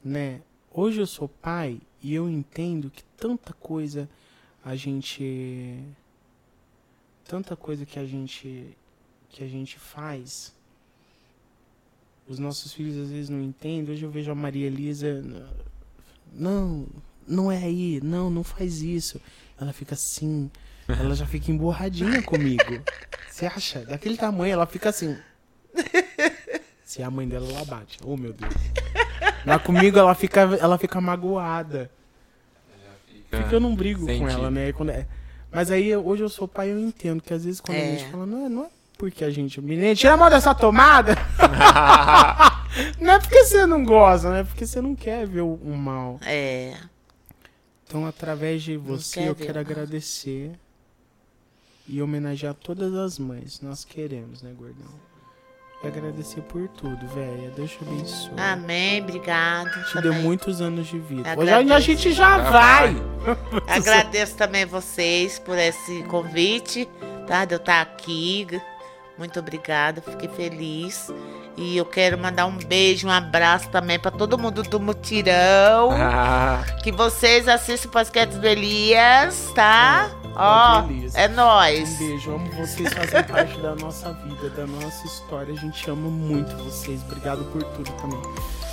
Né? 0.04 0.42
Hoje 0.72 1.00
eu 1.00 1.08
sou 1.08 1.28
pai 1.28 1.82
e 2.02 2.14
eu 2.14 2.30
entendo 2.30 2.90
que 2.92 3.04
tanta 3.18 3.54
coisa 3.54 4.10
a 4.64 4.76
gente 4.76 5.84
tanta 7.26 7.56
coisa 7.56 7.86
que 7.86 8.00
a 8.00 8.06
gente 8.06 8.76
que 9.30 9.44
a 9.44 9.48
gente 9.48 9.78
faz 9.78 10.56
os 12.28 12.40
nossos 12.40 12.74
filhos 12.74 12.98
às 12.98 13.10
vezes 13.10 13.30
não 13.30 13.42
entendem. 13.42 13.94
Hoje 13.94 14.04
eu 14.04 14.12
vejo 14.12 14.32
a 14.32 14.36
Maria 14.36 14.68
Elisa 14.68 15.24
não, 16.34 16.86
não 17.28 17.52
é 17.52 17.58
aí, 17.58 18.00
não, 18.04 18.30
não 18.30 18.44
faz 18.44 18.82
isso. 18.82 19.22
Ela 19.60 19.74
fica 19.74 19.96
assim, 19.96 20.52
ela 20.88 21.16
já 21.16 21.26
fica 21.26 21.52
emborradinha 21.52 22.22
comigo. 22.22 22.84
Você 23.30 23.46
acha? 23.46 23.80
Daquele 23.86 24.18
tamanho, 24.18 24.54
ela 24.54 24.66
fica 24.66 24.90
assim. 24.90 25.18
Se 26.84 27.04
a 27.04 27.12
mãe 27.12 27.28
dela 27.28 27.48
ela 27.50 27.66
bate. 27.66 28.00
Oh, 28.04 28.18
meu 28.18 28.34
Deus. 28.34 28.54
Mas 29.46 29.62
comigo 29.62 29.98
ela 29.98 30.16
fica, 30.16 30.42
ela 30.60 30.78
fica 30.78 31.00
magoada. 31.00 31.92
Porque 33.42 33.56
eu 33.56 33.60
não 33.60 33.76
brigo 33.76 34.06
com 34.06 34.28
ela, 34.30 34.50
né? 34.52 34.72
Quando 34.74 34.90
é- 34.90 35.08
Mas 35.52 35.72
aí 35.72 35.96
hoje 35.96 36.24
eu 36.24 36.30
sou 36.30 36.48
pai, 36.48 36.72
eu 36.72 36.80
entendo 36.80 37.22
que 37.22 37.34
às 37.34 37.44
vezes 37.46 37.60
quando 37.62 37.78
a 37.78 37.82
É. 37.82 37.98
gente 37.98 38.12
fala, 38.12 38.26
não 38.26 38.46
é, 38.46 38.50
não 38.50 38.64
é 38.66 38.68
porque 38.98 39.24
a 39.24 39.30
gente. 39.30 39.62
Menina, 39.62 39.94
tira 39.96 40.14
a 40.14 40.18
mão 40.18 40.30
dessa 40.30 40.54
tomada! 40.56 41.16
não 43.00 43.14
é 43.14 43.20
porque 43.20 43.44
você 43.46 43.66
não 43.66 43.84
gosta, 43.86 44.30
não 44.30 44.36
é 44.38 44.44
porque 44.44 44.66
você 44.66 44.82
não 44.82 44.96
quer 44.96 45.26
ver 45.28 45.42
o, 45.42 45.54
o 45.54 45.78
mal. 45.78 46.20
É. 46.26 46.76
Então, 47.86 48.06
através 48.06 48.64
de 48.64 48.76
você, 48.76 49.30
eu 49.30 49.36
ver 49.36 49.46
quero 49.46 49.60
agradecer 49.60 50.52
e 51.88 52.02
homenagear 52.02 52.54
todas 52.54 52.94
as 52.96 53.18
mães. 53.18 53.62
Nós 53.62 53.86
queremos, 53.86 54.42
né, 54.42 54.52
gordão? 54.58 55.07
E 55.88 55.98
agradecer 55.98 56.42
por 56.42 56.68
tudo, 56.70 57.08
velho. 57.08 57.50
Deus 57.56 57.72
te 57.72 57.80
abençoe. 57.82 58.32
Amém, 58.36 59.02
obrigado. 59.02 59.70
Te 59.86 59.94
também. 59.94 60.12
deu 60.12 60.22
muitos 60.22 60.60
anos 60.62 60.88
de 60.88 61.00
vida. 61.00 61.32
Agradeço. 61.32 61.58
Hoje 61.60 61.74
a- 61.74 61.80
gente 61.80 62.12
já 62.12 62.38
vai. 62.40 62.96
Agradeço 63.68 64.36
também 64.36 64.66
vocês 64.66 65.40
por 65.40 65.58
esse 65.58 66.04
convite, 66.04 66.90
tá? 67.26 67.46
De 67.46 67.54
eu 67.56 67.58
estar 67.58 67.82
aqui. 67.82 68.48
Muito 69.18 69.40
obrigada, 69.40 70.02
fiquei 70.02 70.28
feliz. 70.30 71.08
E 71.56 71.76
eu 71.78 71.86
quero 71.86 72.18
mandar 72.20 72.46
um 72.46 72.56
beijo, 72.58 73.08
um 73.08 73.12
abraço 73.12 73.70
também 73.70 73.98
para 73.98 74.12
todo 74.12 74.38
mundo 74.38 74.62
do 74.64 74.80
Mutirão. 74.80 75.90
Ah, 75.92 76.64
Que 76.84 76.92
vocês 76.92 77.48
assistem 77.48 77.90
o 77.90 77.92
podcast 77.92 78.38
do 78.38 78.46
Elias, 78.46 79.52
tá? 79.56 80.12
Ó, 80.40 80.84
é 81.16 81.28
Um 81.28 81.34
nóis. 81.34 81.98
beijo, 81.98 82.32
amo 82.36 82.50
vocês, 82.52 82.94
fazem 82.94 83.24
parte 83.26 83.58
da 83.60 83.76
nossa 83.76 84.14
vida, 84.14 84.50
da 84.52 84.68
nossa 84.68 85.06
história. 85.08 85.54
A 85.54 85.58
gente 85.58 85.90
ama 85.90 86.10
muito 86.10 86.56
vocês. 86.64 87.02
Obrigado 87.10 87.44
por 87.46 87.64
tudo 87.64 87.92
também. 87.94 88.22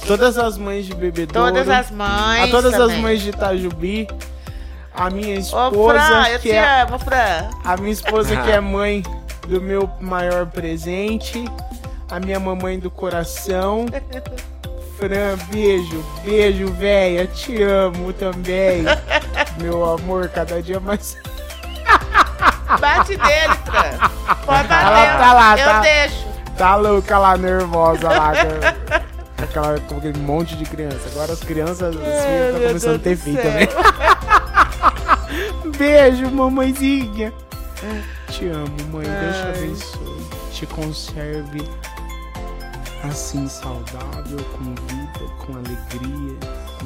Todas 0.06 0.36
as 0.36 0.58
mães 0.58 0.84
de 0.84 0.94
bebedouro. 0.94 1.48
Todas 1.52 1.68
as 1.68 1.90
mães. 1.90 2.42
A 2.42 2.48
todas 2.48 2.72
também. 2.72 2.96
as 2.96 3.02
mães 3.02 3.22
de 3.22 3.30
Itajubi. 3.30 4.08
A 4.92 5.08
minha 5.10 5.36
Ô, 5.36 5.40
esposa, 5.40 5.98
Fran, 6.00 6.28
eu 6.28 6.38
que 6.38 6.48
te 6.50 6.54
é 6.54 6.82
amo, 6.82 6.98
Fran. 6.98 7.50
a 7.64 7.76
minha 7.78 7.92
esposa 7.92 8.36
que 8.42 8.50
é 8.50 8.60
mãe 8.60 9.02
do 9.48 9.60
meu 9.60 9.90
maior 10.00 10.46
presente, 10.46 11.44
a 12.10 12.20
minha 12.20 12.38
mamãe 12.38 12.78
do 12.78 12.90
coração. 12.90 13.86
Fran, 14.96 15.36
beijo, 15.50 16.04
beijo, 16.24 16.68
véia, 16.74 17.26
te 17.26 17.60
amo 17.62 18.12
também. 18.12 18.84
Meu 19.60 19.84
amor, 19.94 20.28
cada 20.28 20.62
dia 20.62 20.78
mais. 20.78 21.16
Bate 22.80 23.16
nele, 23.16 23.54
Fran. 23.64 24.08
Pode 24.46 24.68
bater. 24.68 24.86
Ela 24.86 25.18
tá 25.18 25.32
lá, 25.32 25.58
eu 25.58 25.64
tá. 25.66 25.80
deixo. 25.80 26.24
Tá 26.56 26.76
louca 26.76 27.18
lá, 27.18 27.36
nervosa 27.36 28.08
lá. 28.08 28.32
com- 28.32 29.42
Aquela, 29.42 29.78
com 29.80 29.96
aquele 29.98 30.18
monte 30.20 30.56
de 30.56 30.64
criança. 30.64 31.00
Agora 31.12 31.32
as 31.32 31.40
crianças, 31.40 31.94
os 31.94 32.00
filhos, 32.02 32.58
meu 32.58 32.68
começando 32.68 32.96
a 32.96 32.98
ter 33.00 33.16
filho 33.16 33.42
também. 33.42 33.68
Beijo, 35.76 36.30
mamãezinha. 36.30 37.32
Te 38.30 38.46
amo, 38.48 38.68
mãe. 38.92 39.04
Deus 39.04 39.36
te 39.36 39.42
Ai. 39.42 39.48
abençoe. 39.50 40.24
Te 40.52 40.66
conserve 40.66 41.68
assim, 43.08 43.48
saudável, 43.48 44.38
com 44.56 44.74
vida, 44.86 45.20
com 45.38 45.52
alegria, 45.54 46.36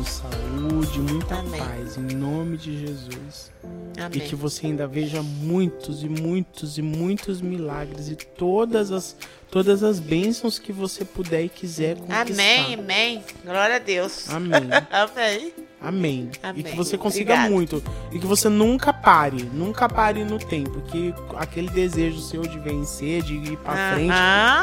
saúde, 0.09 0.98
muita 1.01 1.36
Amém. 1.36 1.60
paz. 1.60 1.97
Em 1.97 2.14
nome 2.14 2.56
de 2.56 2.78
Jesus. 2.86 3.52
E 3.97 4.01
Amém. 4.01 4.20
que 4.20 4.35
você 4.35 4.66
ainda 4.66 4.86
veja 4.86 5.22
muitos 5.22 6.02
e 6.02 6.09
muitos 6.09 6.78
e 6.78 6.82
muitos 6.82 7.40
milagres 7.40 8.09
e 8.09 8.16
todas 8.16 8.90
as 8.90 9.16
todas 9.51 9.82
as 9.82 9.98
bênçãos 9.98 10.59
que 10.59 10.72
você 10.72 11.05
puder 11.05 11.43
e 11.44 11.48
quiser 11.48 11.97
conquistar. 11.97 12.20
Amém, 12.20 12.74
amém. 12.74 13.24
Glória 13.44 13.76
a 13.76 13.78
Deus. 13.78 14.28
Amém. 14.28 14.68
Amém. 14.90 15.68
Amém. 15.80 16.28
Amém. 16.42 16.60
E 16.60 16.62
que 16.64 16.74
você 16.76 16.98
consiga 16.98 17.34
Obrigada. 17.34 17.55
muito. 17.55 17.82
E 18.10 18.18
que 18.18 18.26
você 18.26 18.48
nunca 18.48 18.92
pare. 18.92 19.48
Nunca 19.52 19.88
pare 19.88 20.24
no 20.24 20.36
tempo. 20.38 20.80
Que 20.82 21.14
aquele 21.36 21.70
desejo 21.70 22.18
seu 22.20 22.42
de 22.42 22.59
vencer, 22.59 23.22
de 23.22 23.34
ir 23.34 23.56
pra 23.59 23.92
frente, 23.94 24.12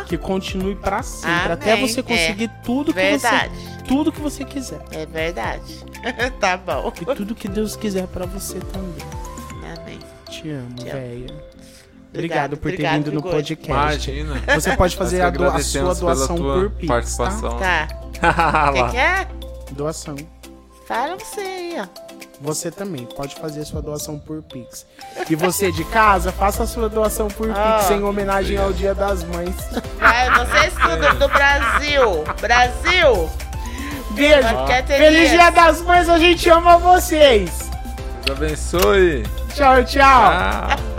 que 0.07 0.17
continue 0.17 0.75
pra 0.75 1.01
sempre. 1.01 1.31
Amém. 1.31 1.51
Até 1.53 1.75
você 1.79 2.01
É. 2.01 2.03
conseguir 2.03 2.51
tudo 2.65 2.93
que 2.93 2.99
Verdade. 2.99 3.49
você. 3.55 3.83
Tudo 3.85 4.11
que 4.11 4.19
você 4.19 4.43
quiser. 4.43 4.81
É 4.91 5.05
verdade. 5.05 5.85
tá 6.41 6.57
bom. 6.57 6.91
E 7.01 7.05
tudo 7.15 7.33
que 7.33 7.47
Deus 7.47 7.75
quiser 7.77 8.07
pra 8.07 8.25
você 8.25 8.59
também. 8.59 9.05
Amém. 9.81 9.99
Te 10.29 10.49
amo, 10.49 10.67
amo. 10.81 10.91
véia. 10.91 11.27
Obrigado 12.13 12.57
por 12.57 12.69
ter 12.71 12.75
obrigado, 12.75 12.95
vindo 12.95 13.11
no 13.13 13.21
podcast. 13.21 14.09
imagina. 14.11 14.41
Você 14.59 14.75
pode 14.75 14.95
fazer 14.95 15.21
a, 15.21 15.29
doa- 15.29 15.55
a 15.55 15.59
sua 15.61 15.93
doação 15.93 16.07
pela 16.07 16.27
tua 16.27 16.55
por 16.61 16.71
Pix, 16.71 16.87
participação. 16.87 17.57
Tá. 17.57 17.87
Lá. 18.23 18.69
O 18.71 18.73
que, 18.85 18.91
que 18.91 18.97
é? 18.97 19.25
tá? 19.25 19.27
Doação. 19.73 20.15
Fala 20.87 21.15
você 21.17 21.41
aí, 21.41 21.77
ó. 21.79 21.85
Você 22.41 22.69
também 22.69 23.05
pode 23.05 23.35
fazer 23.35 23.61
a 23.61 23.65
sua 23.65 23.81
doação 23.81 24.19
por 24.19 24.41
Pix. 24.43 24.85
E 25.29 25.35
você 25.35 25.71
de 25.71 25.83
casa, 25.85 26.31
faça 26.31 26.63
a 26.63 26.67
sua 26.67 26.89
doação 26.89 27.27
por 27.27 27.49
Ah. 27.49 27.77
Pix 27.79 27.91
em 27.91 28.03
homenagem 28.03 28.57
ao 28.57 28.71
Dia 28.73 28.93
das 28.93 29.23
Mães. 29.23 29.55
Vai, 29.99 30.29
vocês 30.31 30.73
tudo 30.73 31.19
do 31.19 31.27
Brasil. 31.29 32.23
Brasil. 32.41 33.29
Beijo. 34.11 34.47
Feliz. 34.85 35.29
Dia 35.31 35.49
das 35.49 35.81
Mães, 35.81 36.07
a 36.09 36.19
gente 36.19 36.49
ama 36.49 36.77
vocês. 36.77 37.71
Deus 38.25 38.37
abençoe. 38.37 39.23
tchau, 39.53 39.83
tchau. 39.83 39.85
Tchau. 39.85 40.94